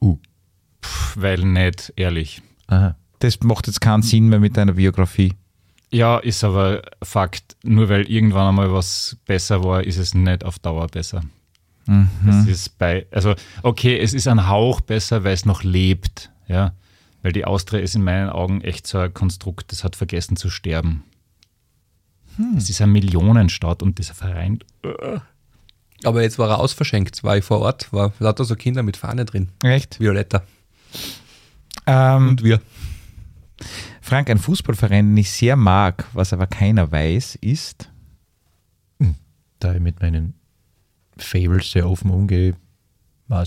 Uh. 0.00 0.18
Pff, 0.82 1.16
weil 1.16 1.44
nicht, 1.44 1.92
ehrlich. 1.96 2.42
Aha. 2.66 2.96
Das 3.20 3.40
macht 3.40 3.68
jetzt 3.68 3.80
keinen 3.80 4.02
Sinn 4.02 4.28
mehr 4.28 4.40
mit 4.40 4.56
deiner 4.56 4.74
Biografie. 4.74 5.32
Ja, 5.90 6.18
ist 6.18 6.42
aber 6.42 6.82
Fakt. 7.02 7.56
Nur 7.62 7.88
weil 7.88 8.10
irgendwann 8.10 8.48
einmal 8.48 8.72
was 8.72 9.16
besser 9.26 9.62
war, 9.62 9.84
ist 9.84 9.96
es 9.96 10.12
nicht 10.12 10.44
auf 10.44 10.58
Dauer 10.58 10.88
besser. 10.88 11.22
Mhm. 11.86 12.08
Das 12.26 12.46
ist 12.46 12.78
bei, 12.78 13.06
also 13.12 13.34
okay, 13.62 13.98
es 13.98 14.12
ist 14.12 14.26
ein 14.26 14.48
Hauch 14.48 14.80
besser, 14.80 15.22
weil 15.22 15.34
es 15.34 15.46
noch 15.46 15.62
lebt, 15.62 16.30
ja. 16.48 16.74
Weil 17.22 17.32
die 17.32 17.44
Austria 17.44 17.80
ist 17.80 17.94
in 17.94 18.02
meinen 18.02 18.28
Augen 18.28 18.60
echt 18.60 18.86
so 18.86 18.98
ein 18.98 19.14
Konstrukt, 19.14 19.70
das 19.72 19.84
hat 19.84 19.96
vergessen 19.96 20.36
zu 20.36 20.50
sterben. 20.50 21.04
Hm. 22.36 22.56
Es 22.56 22.68
ist 22.68 22.80
eine 22.82 22.92
Millionenstadt 22.92 23.82
und 23.82 23.98
dieser 23.98 24.14
Verein. 24.14 24.58
Uh. 24.84 25.20
Aber 26.04 26.22
jetzt 26.22 26.38
war 26.38 26.48
er 26.50 26.58
ausverschenkt, 26.58 27.24
war 27.24 27.36
ich 27.36 27.44
vor 27.44 27.60
Ort, 27.60 27.92
war 27.92 28.12
lauter 28.18 28.44
so 28.44 28.56
Kinder 28.56 28.82
mit 28.82 28.96
Fahne 28.96 29.24
drin. 29.24 29.48
Echt? 29.62 30.00
Violetta. 30.00 30.42
Ähm, 31.86 32.28
und 32.28 32.44
wir. 32.44 32.60
Frank, 34.00 34.30
ein 34.30 34.38
Fußballverein, 34.38 35.08
den 35.08 35.16
ich 35.16 35.30
sehr 35.30 35.56
mag, 35.56 36.06
was 36.12 36.32
aber 36.32 36.46
keiner 36.46 36.90
weiß, 36.90 37.36
ist. 37.36 37.90
Hm, 39.00 39.14
da 39.58 39.74
ich 39.74 39.80
mit 39.80 40.00
meinen 40.00 40.34
Fables 41.16 41.70
sehr 41.70 41.88
offen 41.88 42.10
umgehe, 42.10 42.54
war 43.28 43.46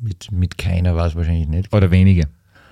mit, 0.00 0.30
mit 0.30 0.58
keiner 0.58 0.94
war 0.94 1.06
es 1.06 1.14
wahrscheinlich 1.14 1.48
nicht. 1.48 1.72
Oder 1.72 1.90
wenige. 1.90 2.28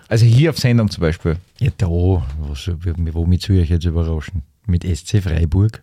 Also 0.09 0.27
hier 0.27 0.51
auf 0.51 0.59
Sendung 0.59 0.91
zum 0.91 1.01
Beispiel. 1.01 1.37
Ja, 1.59 1.71
da, 1.79 1.89
was, 1.89 2.69
womit 2.69 3.43
soll 3.43 3.57
ich 3.57 3.71
jetzt 3.71 3.87
überraschen? 3.87 4.43
Mit 4.67 4.85
SC 4.85 5.23
Freiburg? 5.23 5.83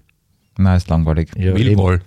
Nein, 0.57 0.77
ist 0.77 0.89
langweilig. 0.89 1.29
Ja, 1.35 1.53
Millwall. 1.53 2.01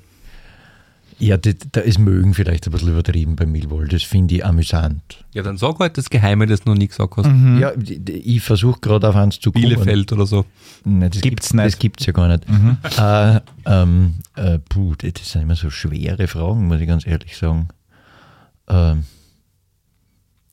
Ja, 1.18 1.36
das, 1.36 1.54
das 1.72 1.98
mögen 1.98 2.34
vielleicht 2.34 2.66
ein 2.66 2.72
bisschen 2.72 2.90
übertrieben 2.90 3.36
bei 3.36 3.46
Millwall. 3.46 3.88
Das 3.88 4.02
finde 4.02 4.34
ich 4.36 4.44
amüsant. 4.44 5.24
Ja, 5.32 5.42
dann 5.42 5.56
sag 5.56 5.78
halt 5.78 5.96
das 5.96 6.10
Geheime, 6.10 6.46
das 6.46 6.62
du 6.62 6.70
noch 6.70 6.76
nie 6.76 6.88
gesagt 6.88 7.16
hast. 7.16 7.26
Mhm. 7.26 7.58
Ja, 7.58 7.72
ich 7.76 8.42
versuche 8.42 8.80
gerade 8.80 9.08
auf 9.08 9.16
eins 9.16 9.40
zu 9.40 9.52
kommen. 9.52 9.64
Bielefeld 9.64 10.12
oder 10.12 10.26
so. 10.26 10.44
Nein, 10.84 11.10
das 11.10 11.20
gibt's 11.20 11.48
gibt, 11.48 11.54
nicht. 11.54 11.66
Das 11.66 11.78
gibt 11.78 12.00
es 12.00 12.06
ja 12.06 12.12
gar 12.12 12.28
nicht. 12.28 12.48
Mhm. 12.48 12.76
Äh, 12.98 13.40
ähm, 13.66 14.14
äh, 14.36 14.58
puh, 14.58 14.94
das 14.96 15.30
sind 15.30 15.42
immer 15.42 15.56
so 15.56 15.70
schwere 15.70 16.26
Fragen, 16.26 16.66
muss 16.66 16.80
ich 16.80 16.88
ganz 16.88 17.06
ehrlich 17.06 17.36
sagen. 17.36 17.68
Ähm, 18.68 19.04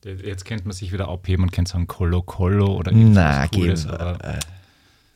Jetzt 0.04 0.44
kennt 0.44 0.64
man 0.64 0.72
sich 0.72 0.92
wieder 0.92 1.08
abheben 1.08 1.44
und 1.44 1.52
kennt 1.52 1.68
sagen 1.68 1.86
Colo 1.86 2.22
Colo 2.22 2.74
oder 2.74 2.90
irgendwas 2.90 3.50
Cooles. 3.52 3.86
Aber, 3.86 4.24
äh, 4.24 4.38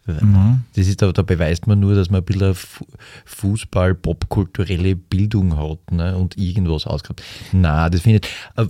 Mhm. 0.07 0.63
Das 0.75 0.87
ist, 0.87 1.03
da, 1.03 1.13
da, 1.13 1.23
beweist 1.23 1.67
man 1.67 1.81
nur, 1.81 1.95
dass 1.95 2.11
man 2.11 2.21
ein 2.21 2.25
bisschen 2.25 2.55
Fußball, 3.25 3.95
popkulturelle 3.95 4.97
Bildung 4.97 5.57
hat 5.57 5.93
ne, 5.93 6.17
und 6.17 6.37
irgendwas 6.39 6.87
auskommt. 6.87 7.23
Na, 7.53 7.91
das 7.91 8.03
finde 8.03 8.21
ich. 8.23 8.63
Äh, 8.63 8.67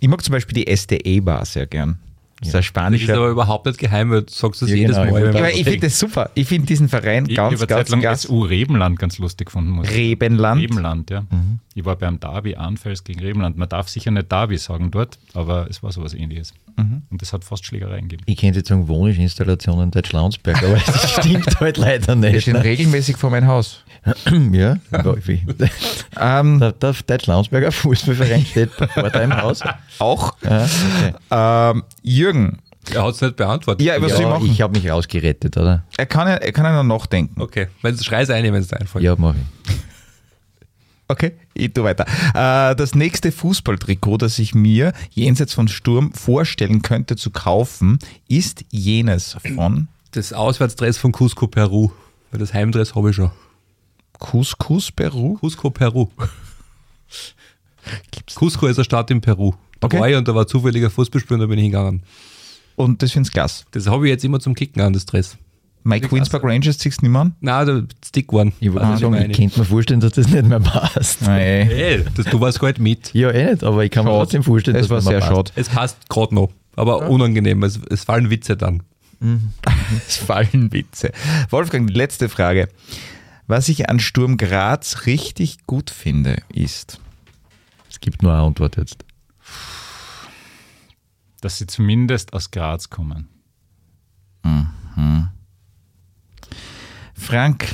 ich 0.00 0.08
mag 0.08 0.22
zum 0.22 0.32
Beispiel 0.32 0.64
die 0.64 0.76
SDE-Bar 0.76 1.44
sehr 1.44 1.66
gern. 1.66 1.98
Das 2.40 2.48
ist, 2.48 2.54
ja. 2.54 2.62
Spanisch. 2.62 3.02
das 3.02 3.10
ist 3.10 3.16
aber 3.16 3.28
überhaupt 3.28 3.66
nicht 3.66 3.78
geheim, 3.78 4.10
weil 4.10 4.22
du 4.22 4.32
sagst 4.32 4.62
das 4.62 4.70
ja, 4.70 4.76
jedes 4.76 4.96
genau. 4.96 5.12
Mal. 5.12 5.28
Aber 5.28 5.52
ich 5.52 5.64
finde 5.64 5.80
das 5.80 5.98
super. 5.98 6.30
Ich 6.34 6.48
finde 6.48 6.66
diesen 6.66 6.88
Verein 6.88 7.26
ich, 7.28 7.36
ganz, 7.36 7.60
ich 7.60 7.68
ganz, 7.68 7.90
lang 7.90 8.00
ganz... 8.00 8.22
SU 8.22 8.42
Rebenland 8.42 8.98
ganz 8.98 9.18
lustig 9.18 9.48
gefunden. 9.48 9.78
Rebenland? 9.80 10.62
Rebenland, 10.62 11.10
ja. 11.10 11.20
Mhm. 11.20 11.58
Ich 11.80 11.86
war 11.86 11.96
beim 11.96 12.20
Derby 12.20 12.56
Anfels 12.56 13.04
gegen 13.04 13.20
Rebenland. 13.20 13.56
Man 13.56 13.66
darf 13.66 13.88
sicher 13.88 14.10
nicht 14.10 14.30
Derby 14.30 14.58
sagen 14.58 14.90
dort, 14.90 15.18
aber 15.32 15.66
es 15.70 15.82
war 15.82 15.90
sowas 15.92 16.12
ähnliches. 16.12 16.52
Mhm. 16.76 17.04
Und 17.08 17.22
es 17.22 17.32
hat 17.32 17.42
fast 17.42 17.64
Schlägereien 17.64 18.06
gegeben. 18.06 18.22
Ich 18.26 18.36
kenne 18.36 18.54
jetzt 18.54 18.68
sagen 18.68 18.86
Wohniginstallationen 18.86 19.90
Deutschlandsberg, 19.90 20.62
aber 20.62 20.74
das 20.74 21.10
stimmt 21.18 21.58
halt 21.58 21.78
leider 21.78 22.16
nicht. 22.16 22.34
Die 22.34 22.40
stehen 22.42 22.52
ne? 22.52 22.64
regelmäßig 22.64 23.16
vor 23.16 23.30
meinem 23.30 23.46
Haus. 23.46 23.82
ja, 24.52 24.76
ähm, 26.20 26.58
der, 26.60 26.72
der 26.72 26.92
Deutschlandsberger 26.92 27.72
Fußballverein 27.72 28.44
steht 28.44 28.72
vor 28.72 29.08
deinem 29.08 29.40
Haus. 29.40 29.62
Auch? 29.98 30.36
Ja, 30.42 30.64
okay. 30.64 31.14
ähm, 31.30 31.84
Jürgen, 32.02 32.58
er 32.92 33.04
hat 33.04 33.14
es 33.14 33.22
nicht 33.22 33.36
beantwortet. 33.36 33.86
Ja, 33.86 33.94
was 34.02 34.10
ja, 34.10 34.16
soll 34.16 34.26
ich 34.26 34.30
machen? 34.30 34.50
Ich 34.52 34.60
habe 34.60 34.78
mich 34.78 34.90
rausgerettet, 34.90 35.56
oder? 35.56 35.84
Er 35.96 36.04
kann 36.04 36.28
ja, 36.28 36.34
er 36.34 36.52
kann 36.52 36.66
ja 36.66 36.82
noch 36.82 36.98
nachdenken. 36.98 37.40
Okay, 37.40 37.68
wenn 37.80 37.94
es 37.94 38.04
schreis 38.04 38.28
eine, 38.28 38.52
wenn 38.52 38.60
es 38.60 38.70
einfällt. 38.70 39.02
Ja, 39.02 39.16
mache 39.16 39.36
ich. 39.38 39.89
Okay, 41.10 41.32
ich 41.54 41.72
tue 41.72 41.82
weiter. 41.82 42.06
Äh, 42.34 42.76
das 42.76 42.94
nächste 42.94 43.32
Fußballtrikot, 43.32 44.18
das 44.18 44.38
ich 44.38 44.54
mir 44.54 44.92
jenseits 45.10 45.52
von 45.54 45.66
Sturm 45.66 46.12
vorstellen 46.12 46.82
könnte 46.82 47.16
zu 47.16 47.30
kaufen, 47.30 47.98
ist 48.28 48.64
jenes 48.70 49.36
von. 49.56 49.88
Das 50.12 50.32
Auswärtsdress 50.32 50.98
von 50.98 51.10
Cusco 51.10 51.48
Peru. 51.48 51.90
Weil 52.30 52.38
das 52.38 52.54
Heimdress 52.54 52.94
habe 52.94 53.10
ich 53.10 53.16
schon. 53.16 53.32
Couscous 54.20 54.92
Peru? 54.92 55.36
Cusco 55.38 55.70
Peru. 55.70 56.06
Gibt's 58.12 58.36
Cusco 58.36 58.68
ist 58.68 58.78
eine 58.78 58.84
Stadt 58.84 59.10
in 59.10 59.20
Peru. 59.20 59.54
Da 59.80 59.86
okay. 59.86 59.98
war 59.98 60.08
ich 60.08 60.14
und 60.16 60.28
da 60.28 60.34
war 60.36 60.46
zufälliger 60.46 60.90
Fußballspiel 60.90 61.34
und 61.34 61.40
da 61.40 61.46
bin 61.46 61.58
ich 61.58 61.64
hingegangen. 61.64 62.04
Und 62.76 63.02
das 63.02 63.10
findest 63.10 63.34
du 63.34 63.40
klasse? 63.40 63.64
Das 63.72 63.88
habe 63.88 64.06
ich 64.06 64.10
jetzt 64.10 64.24
immer 64.24 64.38
zum 64.38 64.54
Kicken 64.54 64.80
an, 64.80 64.92
das 64.92 65.06
Dress. 65.06 65.36
Mike 65.82 66.08
Queenspark 66.08 66.44
Rangers 66.44 66.78
ziehst 66.78 67.00
du 67.00 67.06
nicht 67.06 67.12
mehr 67.12 67.22
an? 67.22 67.34
Nein, 67.40 67.66
der 67.66 67.84
Stick 68.04 68.32
One. 68.32 68.52
Ich 68.60 68.70
ah, 68.76 68.96
sagen, 68.96 69.14
ich 69.14 69.36
könnte 69.36 69.60
mir 69.60 69.64
vorstellen, 69.64 70.00
dass 70.00 70.12
das 70.12 70.28
nicht 70.28 70.44
mehr 70.44 70.60
passt. 70.60 71.22
Nein. 71.22 71.66
Hey, 71.66 72.04
das, 72.14 72.26
du 72.26 72.40
warst 72.40 72.60
halt 72.60 72.78
mit. 72.78 73.14
Ja, 73.14 73.30
eh 73.30 73.50
nicht, 73.50 73.64
aber 73.64 73.84
ich 73.84 73.90
kann 73.90 74.04
mir 74.04 74.10
trotzdem 74.10 74.42
vorstellen, 74.42 74.76
es 74.76 74.88
dass 74.88 74.90
war 74.90 75.00
sehr 75.00 75.22
schade. 75.22 75.52
Es 75.54 75.68
passt 75.70 76.08
gerade 76.08 76.34
noch, 76.34 76.50
aber 76.76 77.00
ja. 77.00 77.06
unangenehm. 77.06 77.62
Es, 77.62 77.80
es, 77.88 78.04
fallen 78.04 78.28
Witze 78.28 78.56
dann. 78.56 78.82
Mhm. 79.20 79.54
es 80.06 80.16
fallen 80.16 80.72
Witze. 80.72 81.12
Wolfgang, 81.48 81.86
die 81.86 81.94
letzte 81.94 82.28
Frage. 82.28 82.68
Was 83.46 83.68
ich 83.68 83.88
an 83.88 83.98
Sturm 83.98 84.36
Graz 84.36 85.06
richtig 85.06 85.66
gut 85.66 85.90
finde, 85.90 86.42
ist. 86.52 87.00
Es 87.88 88.00
gibt 88.00 88.22
nur 88.22 88.32
eine 88.32 88.42
Antwort 88.42 88.76
jetzt. 88.76 89.04
Dass 91.40 91.58
sie 91.58 91.66
zumindest 91.66 92.34
aus 92.34 92.50
Graz 92.50 92.90
kommen. 92.90 93.28
Mhm. 94.44 95.28
Frank, 97.20 97.72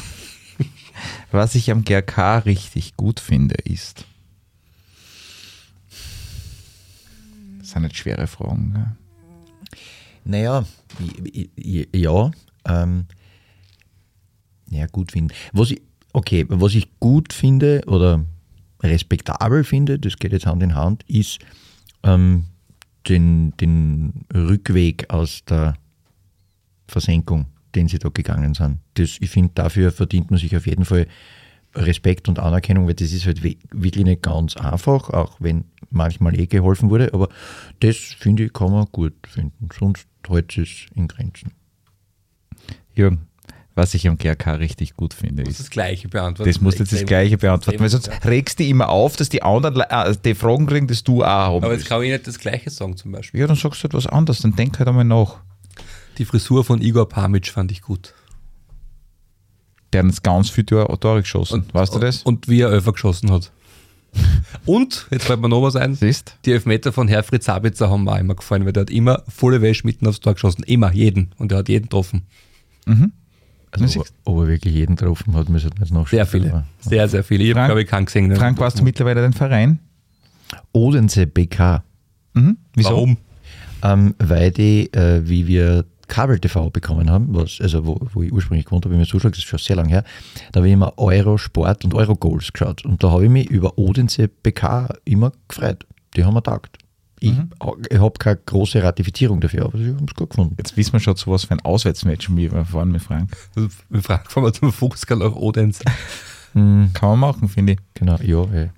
was 1.31 1.55
ich 1.55 1.70
am 1.70 1.85
GRK 1.85 2.39
richtig 2.39 2.97
gut 2.97 3.20
finde, 3.20 3.55
ist. 3.55 4.05
Das 7.60 7.70
sind 7.70 7.82
nicht 7.82 7.97
schwere 7.97 8.27
Fragen. 8.27 8.73
Gell? 8.74 9.81
Naja, 10.24 10.66
ja. 11.56 12.31
Ähm, 12.66 13.06
ja, 14.68 14.86
gut 14.86 15.12
finden. 15.12 15.32
Was 15.52 15.70
ich, 15.70 15.81
okay, 16.12 16.44
was 16.48 16.74
ich 16.74 16.98
gut 16.98 17.32
finde 17.32 17.82
oder 17.86 18.24
respektabel 18.82 19.62
finde, 19.62 20.01
das 20.01 20.16
geht 20.16 20.32
jetzt 20.32 20.47
Hand 20.47 20.62
in 20.64 20.74
Hand, 20.74 21.05
ist 21.05 21.39
ähm, 22.02 22.44
den, 23.09 23.56
den 23.59 24.27
Rückweg 24.35 25.09
aus 25.09 25.44
der 25.44 25.77
Versenkung 26.89 27.47
den 27.76 27.88
sie 27.88 27.98
da 27.98 28.08
gegangen 28.08 28.54
sind. 28.54 28.78
Das, 28.94 29.18
ich 29.20 29.30
finde, 29.30 29.52
dafür 29.54 29.92
verdient 29.92 30.30
man 30.30 30.40
sich 30.40 30.56
auf 30.56 30.66
jeden 30.66 30.84
Fall 30.84 31.06
Respekt 31.74 32.28
und 32.28 32.38
Anerkennung, 32.38 32.86
weil 32.86 32.94
das 32.94 33.12
ist 33.12 33.26
halt 33.26 33.42
wirklich 33.42 34.04
nicht 34.04 34.22
ganz 34.22 34.56
einfach, 34.56 35.10
auch 35.10 35.36
wenn 35.38 35.64
manchmal 35.90 36.38
eh 36.38 36.46
geholfen 36.46 36.90
wurde, 36.90 37.12
aber 37.12 37.28
das 37.80 37.96
finde 37.96 38.44
ich, 38.44 38.52
kann 38.52 38.72
man 38.72 38.86
gut 38.90 39.14
finden. 39.28 39.68
Sonst 39.78 40.06
hält 40.26 40.56
es 40.58 40.86
in 40.94 41.06
Grenzen. 41.06 41.52
Jürgen, 42.94 43.26
was 43.74 43.92
ich 43.92 44.08
am 44.08 44.16
GRK 44.16 44.54
richtig 44.54 44.96
gut 44.96 45.12
finde, 45.12 45.42
ist. 45.42 45.60
Das 45.60 45.68
Gleiche 45.68 46.08
beantworten. 46.08 46.50
Das 46.50 46.62
musst 46.62 46.78
du 46.78 46.84
jetzt 46.84 46.94
das 46.94 47.04
Gleiche 47.04 47.36
beantworten, 47.36 47.78
weil 47.80 47.90
sonst 47.90 48.10
regst 48.24 48.58
du 48.58 48.64
immer 48.64 48.88
auf, 48.88 49.16
dass 49.16 49.28
die 49.28 49.42
anderen 49.42 49.82
äh, 49.82 50.16
die 50.24 50.34
Fragen 50.34 50.66
kriegen, 50.66 50.86
dass 50.86 51.04
du 51.04 51.22
auch 51.22 51.26
haben 51.26 51.64
Aber 51.64 51.74
jetzt 51.74 51.86
kann 51.86 52.02
ich 52.02 52.10
nicht 52.10 52.26
das 52.26 52.38
Gleiche 52.38 52.70
sagen 52.70 52.96
zum 52.96 53.12
Beispiel. 53.12 53.40
Ja, 53.40 53.46
dann 53.46 53.56
sagst 53.56 53.82
du 53.82 53.88
etwas 53.88 54.06
anderes, 54.06 54.40
dann 54.40 54.56
denk 54.56 54.78
halt 54.78 54.88
einmal 54.88 55.04
nach. 55.04 55.40
Die 56.18 56.24
Frisur 56.24 56.64
von 56.64 56.80
Igor 56.80 57.09
Pamitsch 57.09 57.51
fand 57.51 57.70
ich 57.72 57.82
gut. 57.82 58.14
Der 59.93 60.05
hat 60.05 60.22
ganz 60.22 60.51
viel 60.51 60.64
Tore 60.64 61.20
geschossen. 61.20 61.62
Und, 61.62 61.74
weißt 61.74 61.94
du 61.94 61.98
das? 61.98 62.22
Und 62.22 62.48
wie 62.48 62.60
er 62.60 62.70
Elfer 62.70 62.93
geschossen 62.93 63.30
hat. 63.30 63.52
Und, 64.66 65.06
jetzt 65.10 65.26
fällt 65.26 65.40
mir 65.40 65.48
noch 65.48 65.62
was 65.62 65.76
ein, 65.76 65.94
Siehst? 65.94 66.38
die 66.44 66.52
Elfmeter 66.52 66.93
von 66.93 67.06
Herfried 67.06 67.43
Sabitzer 67.43 67.90
haben 67.90 68.05
mir 68.05 68.12
auch 68.12 68.18
immer 68.18 68.34
gefallen, 68.34 68.64
weil 68.64 68.72
der 68.72 68.82
hat 68.82 68.90
immer 68.90 69.22
volle 69.28 69.60
Wäsche 69.60 69.86
mitten 69.86 70.06
aufs 70.06 70.20
Tor 70.20 70.34
geschossen. 70.34 70.62
Immer, 70.64 70.93
jeden. 70.93 71.32
Und 71.36 71.52
er 71.52 71.59
hat 71.59 71.68
jeden 71.68 71.84
getroffen. 71.84 72.22
Mhm. 72.86 73.12
Also, 73.72 74.05
ob, 74.24 74.38
er 74.38 74.48
wirklich 74.48 74.74
jeden 74.74 74.97
getroffen 74.97 75.34
hat, 75.34 75.48
müssen 75.51 75.70
wir 75.74 75.80
jetzt 75.80 75.93
noch 75.93 76.09
Sehr 76.09 76.24
viele. 76.24 76.64
Sehr, 76.80 77.09
sehr 77.09 77.24
viele. 77.24 77.44
Ich 77.44 77.55
habe, 77.55 77.66
glaube 77.66 77.82
ich, 77.82 77.88
keinen 77.88 78.06
gesehen. 78.06 78.34
Frank, 78.34 78.59
warst 78.59 78.78
du 78.78 78.84
mittlerweile 78.84 79.20
den 79.20 79.34
Verein? 79.34 79.80
Odense 80.72 81.26
BK. 81.26 81.84
Mhm. 82.32 82.56
Wieso? 82.74 82.90
Warum? 82.90 83.16
Ähm, 83.82 84.14
weil 84.18 84.51
die, 84.51 84.93
äh, 84.94 85.28
wie 85.28 85.47
wir 85.47 85.84
Kabel-TV 86.08 86.70
bekommen 86.70 87.10
haben, 87.10 87.28
was, 87.30 87.60
also 87.60 87.86
wo, 87.86 87.98
wo 88.12 88.22
ich 88.22 88.32
ursprünglich 88.32 88.66
gewohnt 88.66 88.84
habe, 88.84 88.94
ich 88.94 89.00
mir 89.00 89.06
zuschlag, 89.06 89.32
das 89.32 89.38
ist 89.38 89.48
schon 89.48 89.58
sehr 89.58 89.76
lange 89.76 89.90
her, 89.90 90.04
da 90.52 90.58
habe 90.58 90.68
ich 90.68 90.74
immer 90.74 90.96
Eurosport 90.98 91.84
und 91.84 91.94
Eurogoals 91.94 92.52
geschaut. 92.52 92.84
Und 92.84 93.02
da 93.02 93.10
habe 93.10 93.24
ich 93.24 93.30
mich 93.30 93.50
über 93.50 93.76
Odense 93.78 94.28
BK 94.28 94.88
immer 95.04 95.32
gefreut. 95.48 95.86
Die 96.16 96.24
haben 96.24 96.34
mir 96.34 96.42
taugt. 96.42 96.78
Ich, 97.20 97.32
mhm. 97.32 97.50
ich 97.88 97.98
habe 97.98 98.18
keine 98.18 98.36
große 98.36 98.82
Ratifizierung 98.82 99.40
dafür, 99.40 99.66
aber 99.66 99.78
ich 99.78 99.94
habe 99.94 100.04
es 100.06 100.14
gut 100.14 100.30
gefunden. 100.30 100.54
Jetzt 100.58 100.76
wissen 100.76 100.92
wir 100.92 101.00
schon, 101.00 101.16
zu 101.16 101.30
was 101.30 101.44
für 101.44 101.52
ein 101.52 101.60
Auswärtsmatch 101.60 102.28
wir 102.30 102.64
fahren 102.64 102.92
mit 102.92 103.02
Frank. 103.02 103.36
Also 103.56 103.68
mit 103.88 104.04
Frank 104.04 104.30
fahren 104.30 104.44
wir 104.44 104.52
zum 104.52 104.72
Fußball 104.72 105.18
nach 105.18 105.34
Odense. 105.34 105.82
Mhm. 106.52 106.90
Kann 106.92 107.10
man 107.10 107.18
machen, 107.20 107.48
finde 107.48 107.74
ich. 107.74 107.78
Genau, 107.94 108.16
ja, 108.18 108.44
ey. 108.52 108.70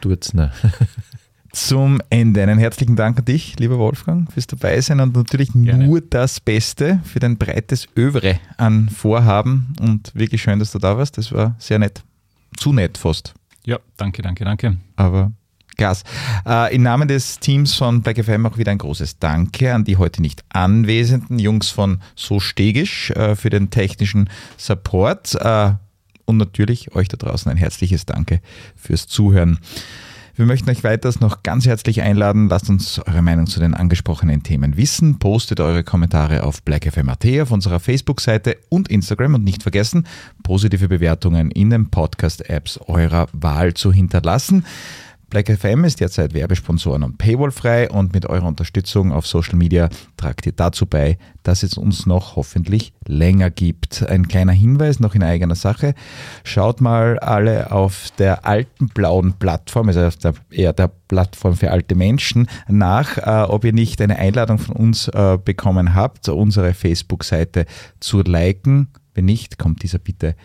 tut's 0.00 0.32
nicht. 0.32 0.52
zum 1.52 2.00
Ende. 2.10 2.42
Einen 2.42 2.58
herzlichen 2.58 2.96
Dank 2.96 3.18
an 3.18 3.24
dich, 3.24 3.58
lieber 3.58 3.78
Wolfgang, 3.78 4.30
fürs 4.32 4.46
Dabeisein 4.46 5.00
und 5.00 5.16
natürlich 5.16 5.50
Gerne. 5.52 5.86
nur 5.86 6.00
das 6.00 6.40
Beste 6.40 7.00
für 7.04 7.20
dein 7.20 7.38
breites 7.38 7.88
Övre 7.96 8.38
an 8.56 8.88
Vorhaben 8.88 9.74
und 9.80 10.14
wirklich 10.14 10.42
schön, 10.42 10.58
dass 10.58 10.72
du 10.72 10.78
da 10.78 10.96
warst. 10.96 11.18
Das 11.18 11.32
war 11.32 11.56
sehr 11.58 11.78
nett. 11.78 12.02
Zu 12.56 12.72
nett 12.72 12.98
fast. 12.98 13.34
Ja, 13.64 13.78
danke, 13.96 14.22
danke, 14.22 14.44
danke. 14.44 14.78
Aber 14.96 15.32
Gas. 15.78 16.02
Äh, 16.44 16.74
Im 16.74 16.82
Namen 16.82 17.08
des 17.08 17.38
Teams 17.38 17.74
von 17.74 18.02
Black 18.02 18.22
FM 18.22 18.44
auch 18.44 18.58
wieder 18.58 18.72
ein 18.72 18.78
großes 18.78 19.20
Danke 19.20 19.72
an 19.72 19.84
die 19.84 19.96
heute 19.96 20.20
nicht 20.20 20.44
anwesenden 20.50 21.38
Jungs 21.38 21.70
von 21.70 22.00
So 22.16 22.40
Stegisch 22.40 23.10
äh, 23.12 23.36
für 23.36 23.48
den 23.48 23.70
technischen 23.70 24.28
Support 24.56 25.36
äh, 25.36 25.72
und 26.26 26.36
natürlich 26.36 26.94
euch 26.94 27.08
da 27.08 27.16
draußen 27.16 27.50
ein 27.50 27.56
herzliches 27.56 28.04
Danke 28.04 28.40
fürs 28.76 29.06
Zuhören. 29.06 29.60
Wir 30.38 30.46
möchten 30.46 30.70
euch 30.70 30.84
weiters 30.84 31.18
noch 31.18 31.42
ganz 31.42 31.66
herzlich 31.66 32.00
einladen. 32.00 32.48
Lasst 32.48 32.70
uns 32.70 33.00
eure 33.00 33.22
Meinung 33.22 33.48
zu 33.48 33.58
den 33.58 33.74
angesprochenen 33.74 34.44
Themen 34.44 34.76
wissen. 34.76 35.18
Postet 35.18 35.58
eure 35.58 35.82
Kommentare 35.82 36.44
auf 36.44 36.62
blackfm.at, 36.62 37.26
auf 37.42 37.50
unserer 37.50 37.80
Facebook-Seite 37.80 38.56
und 38.68 38.86
Instagram 38.86 39.34
und 39.34 39.42
nicht 39.42 39.64
vergessen, 39.64 40.06
positive 40.44 40.86
Bewertungen 40.86 41.50
in 41.50 41.70
den 41.70 41.90
Podcast-Apps 41.90 42.78
eurer 42.86 43.26
Wahl 43.32 43.74
zu 43.74 43.92
hinterlassen. 43.92 44.64
Black 45.30 45.54
FM 45.54 45.84
ist 45.84 46.00
derzeit 46.00 46.32
Werbesponsoren 46.32 47.02
und 47.02 47.18
Paywall-frei 47.18 47.90
und 47.90 48.14
mit 48.14 48.24
eurer 48.24 48.46
Unterstützung 48.46 49.12
auf 49.12 49.26
Social 49.26 49.56
Media 49.56 49.90
tragt 50.16 50.46
ihr 50.46 50.52
dazu 50.52 50.86
bei, 50.86 51.18
dass 51.42 51.62
es 51.62 51.76
uns 51.76 52.06
noch 52.06 52.36
hoffentlich 52.36 52.94
länger 53.06 53.50
gibt. 53.50 54.08
Ein 54.08 54.26
kleiner 54.28 54.52
Hinweis 54.52 55.00
noch 55.00 55.14
in 55.14 55.22
eigener 55.22 55.54
Sache. 55.54 55.94
Schaut 56.44 56.80
mal 56.80 57.18
alle 57.18 57.72
auf 57.72 58.10
der 58.16 58.46
alten 58.46 58.88
blauen 58.88 59.34
Plattform, 59.34 59.88
also 59.88 60.06
auf 60.06 60.16
der, 60.16 60.32
eher 60.50 60.72
der 60.72 60.90
Plattform 61.08 61.56
für 61.56 61.72
alte 61.72 61.94
Menschen, 61.94 62.48
nach, 62.66 63.18
äh, 63.18 63.44
ob 63.50 63.66
ihr 63.66 63.74
nicht 63.74 64.00
eine 64.00 64.16
Einladung 64.16 64.56
von 64.58 64.76
uns 64.76 65.08
äh, 65.08 65.36
bekommen 65.44 65.94
habt, 65.94 66.26
unsere 66.30 66.72
Facebook-Seite 66.72 67.66
zu 68.00 68.22
liken. 68.22 68.88
Wenn 69.12 69.26
nicht, 69.26 69.58
kommt 69.58 69.82
dieser 69.82 69.98
bitte, 69.98 70.36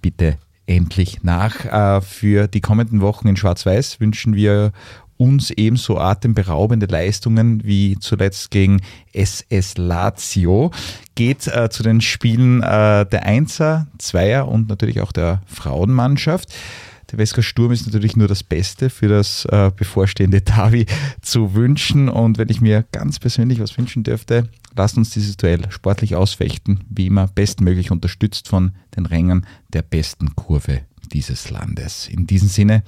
bitte 0.00 0.38
endlich 0.66 1.22
nach. 1.22 1.64
Äh, 1.64 2.00
für 2.00 2.48
die 2.48 2.60
kommenden 2.60 3.00
Wochen 3.00 3.28
in 3.28 3.36
Schwarz-Weiß 3.36 4.00
wünschen 4.00 4.34
wir 4.34 4.72
uns 5.16 5.50
ebenso 5.50 5.98
atemberaubende 5.98 6.86
Leistungen 6.86 7.62
wie 7.64 7.96
zuletzt 8.00 8.50
gegen 8.50 8.80
SS 9.12 9.76
Lazio. 9.76 10.72
Geht 11.14 11.46
äh, 11.46 11.70
zu 11.70 11.82
den 11.82 12.00
Spielen 12.00 12.62
äh, 12.62 13.06
der 13.06 13.24
Einser, 13.24 13.86
Zweier 13.98 14.48
und 14.48 14.68
natürlich 14.68 15.00
auch 15.00 15.12
der 15.12 15.42
Frauenmannschaft. 15.46 16.52
Der 17.12 17.18
Wesker 17.18 17.42
Sturm 17.42 17.72
ist 17.72 17.84
natürlich 17.84 18.16
nur 18.16 18.26
das 18.26 18.42
Beste 18.42 18.88
für 18.88 19.06
das 19.06 19.44
äh, 19.44 19.70
bevorstehende 19.76 20.40
Davi 20.42 20.86
zu 21.20 21.54
wünschen. 21.54 22.08
Und 22.08 22.38
wenn 22.38 22.48
ich 22.48 22.62
mir 22.62 22.86
ganz 22.90 23.18
persönlich 23.18 23.60
was 23.60 23.76
wünschen 23.76 24.02
dürfte, 24.02 24.48
lasst 24.74 24.96
uns 24.96 25.10
dieses 25.10 25.36
Duell 25.36 25.70
sportlich 25.70 26.16
ausfechten, 26.16 26.80
wie 26.88 27.06
immer 27.06 27.28
bestmöglich 27.28 27.90
unterstützt 27.90 28.48
von 28.48 28.72
den 28.96 29.04
Rängern 29.04 29.46
der 29.74 29.82
besten 29.82 30.34
Kurve 30.34 30.80
dieses 31.12 31.50
Landes. 31.50 32.08
In 32.08 32.26
diesem 32.26 32.48
Sinne 32.48 32.82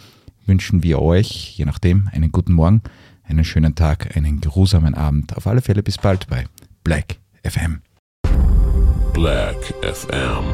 wünschen 0.47 0.83
wir 0.83 1.03
euch, 1.03 1.59
je 1.59 1.67
nachdem, 1.67 2.09
einen 2.09 2.33
guten 2.33 2.55
Morgen, 2.55 2.81
einen 3.25 3.45
schönen 3.45 3.75
Tag, 3.75 4.17
einen 4.17 4.41
geruhsamen 4.41 4.95
Abend. 4.95 5.37
Auf 5.37 5.47
alle 5.47 5.61
Fälle 5.61 5.83
bis 5.83 5.99
bald 5.99 6.29
bei 6.29 6.47
Black 6.83 7.17
FM. 7.43 7.83
Black 9.13 9.75
FM. 9.83 10.45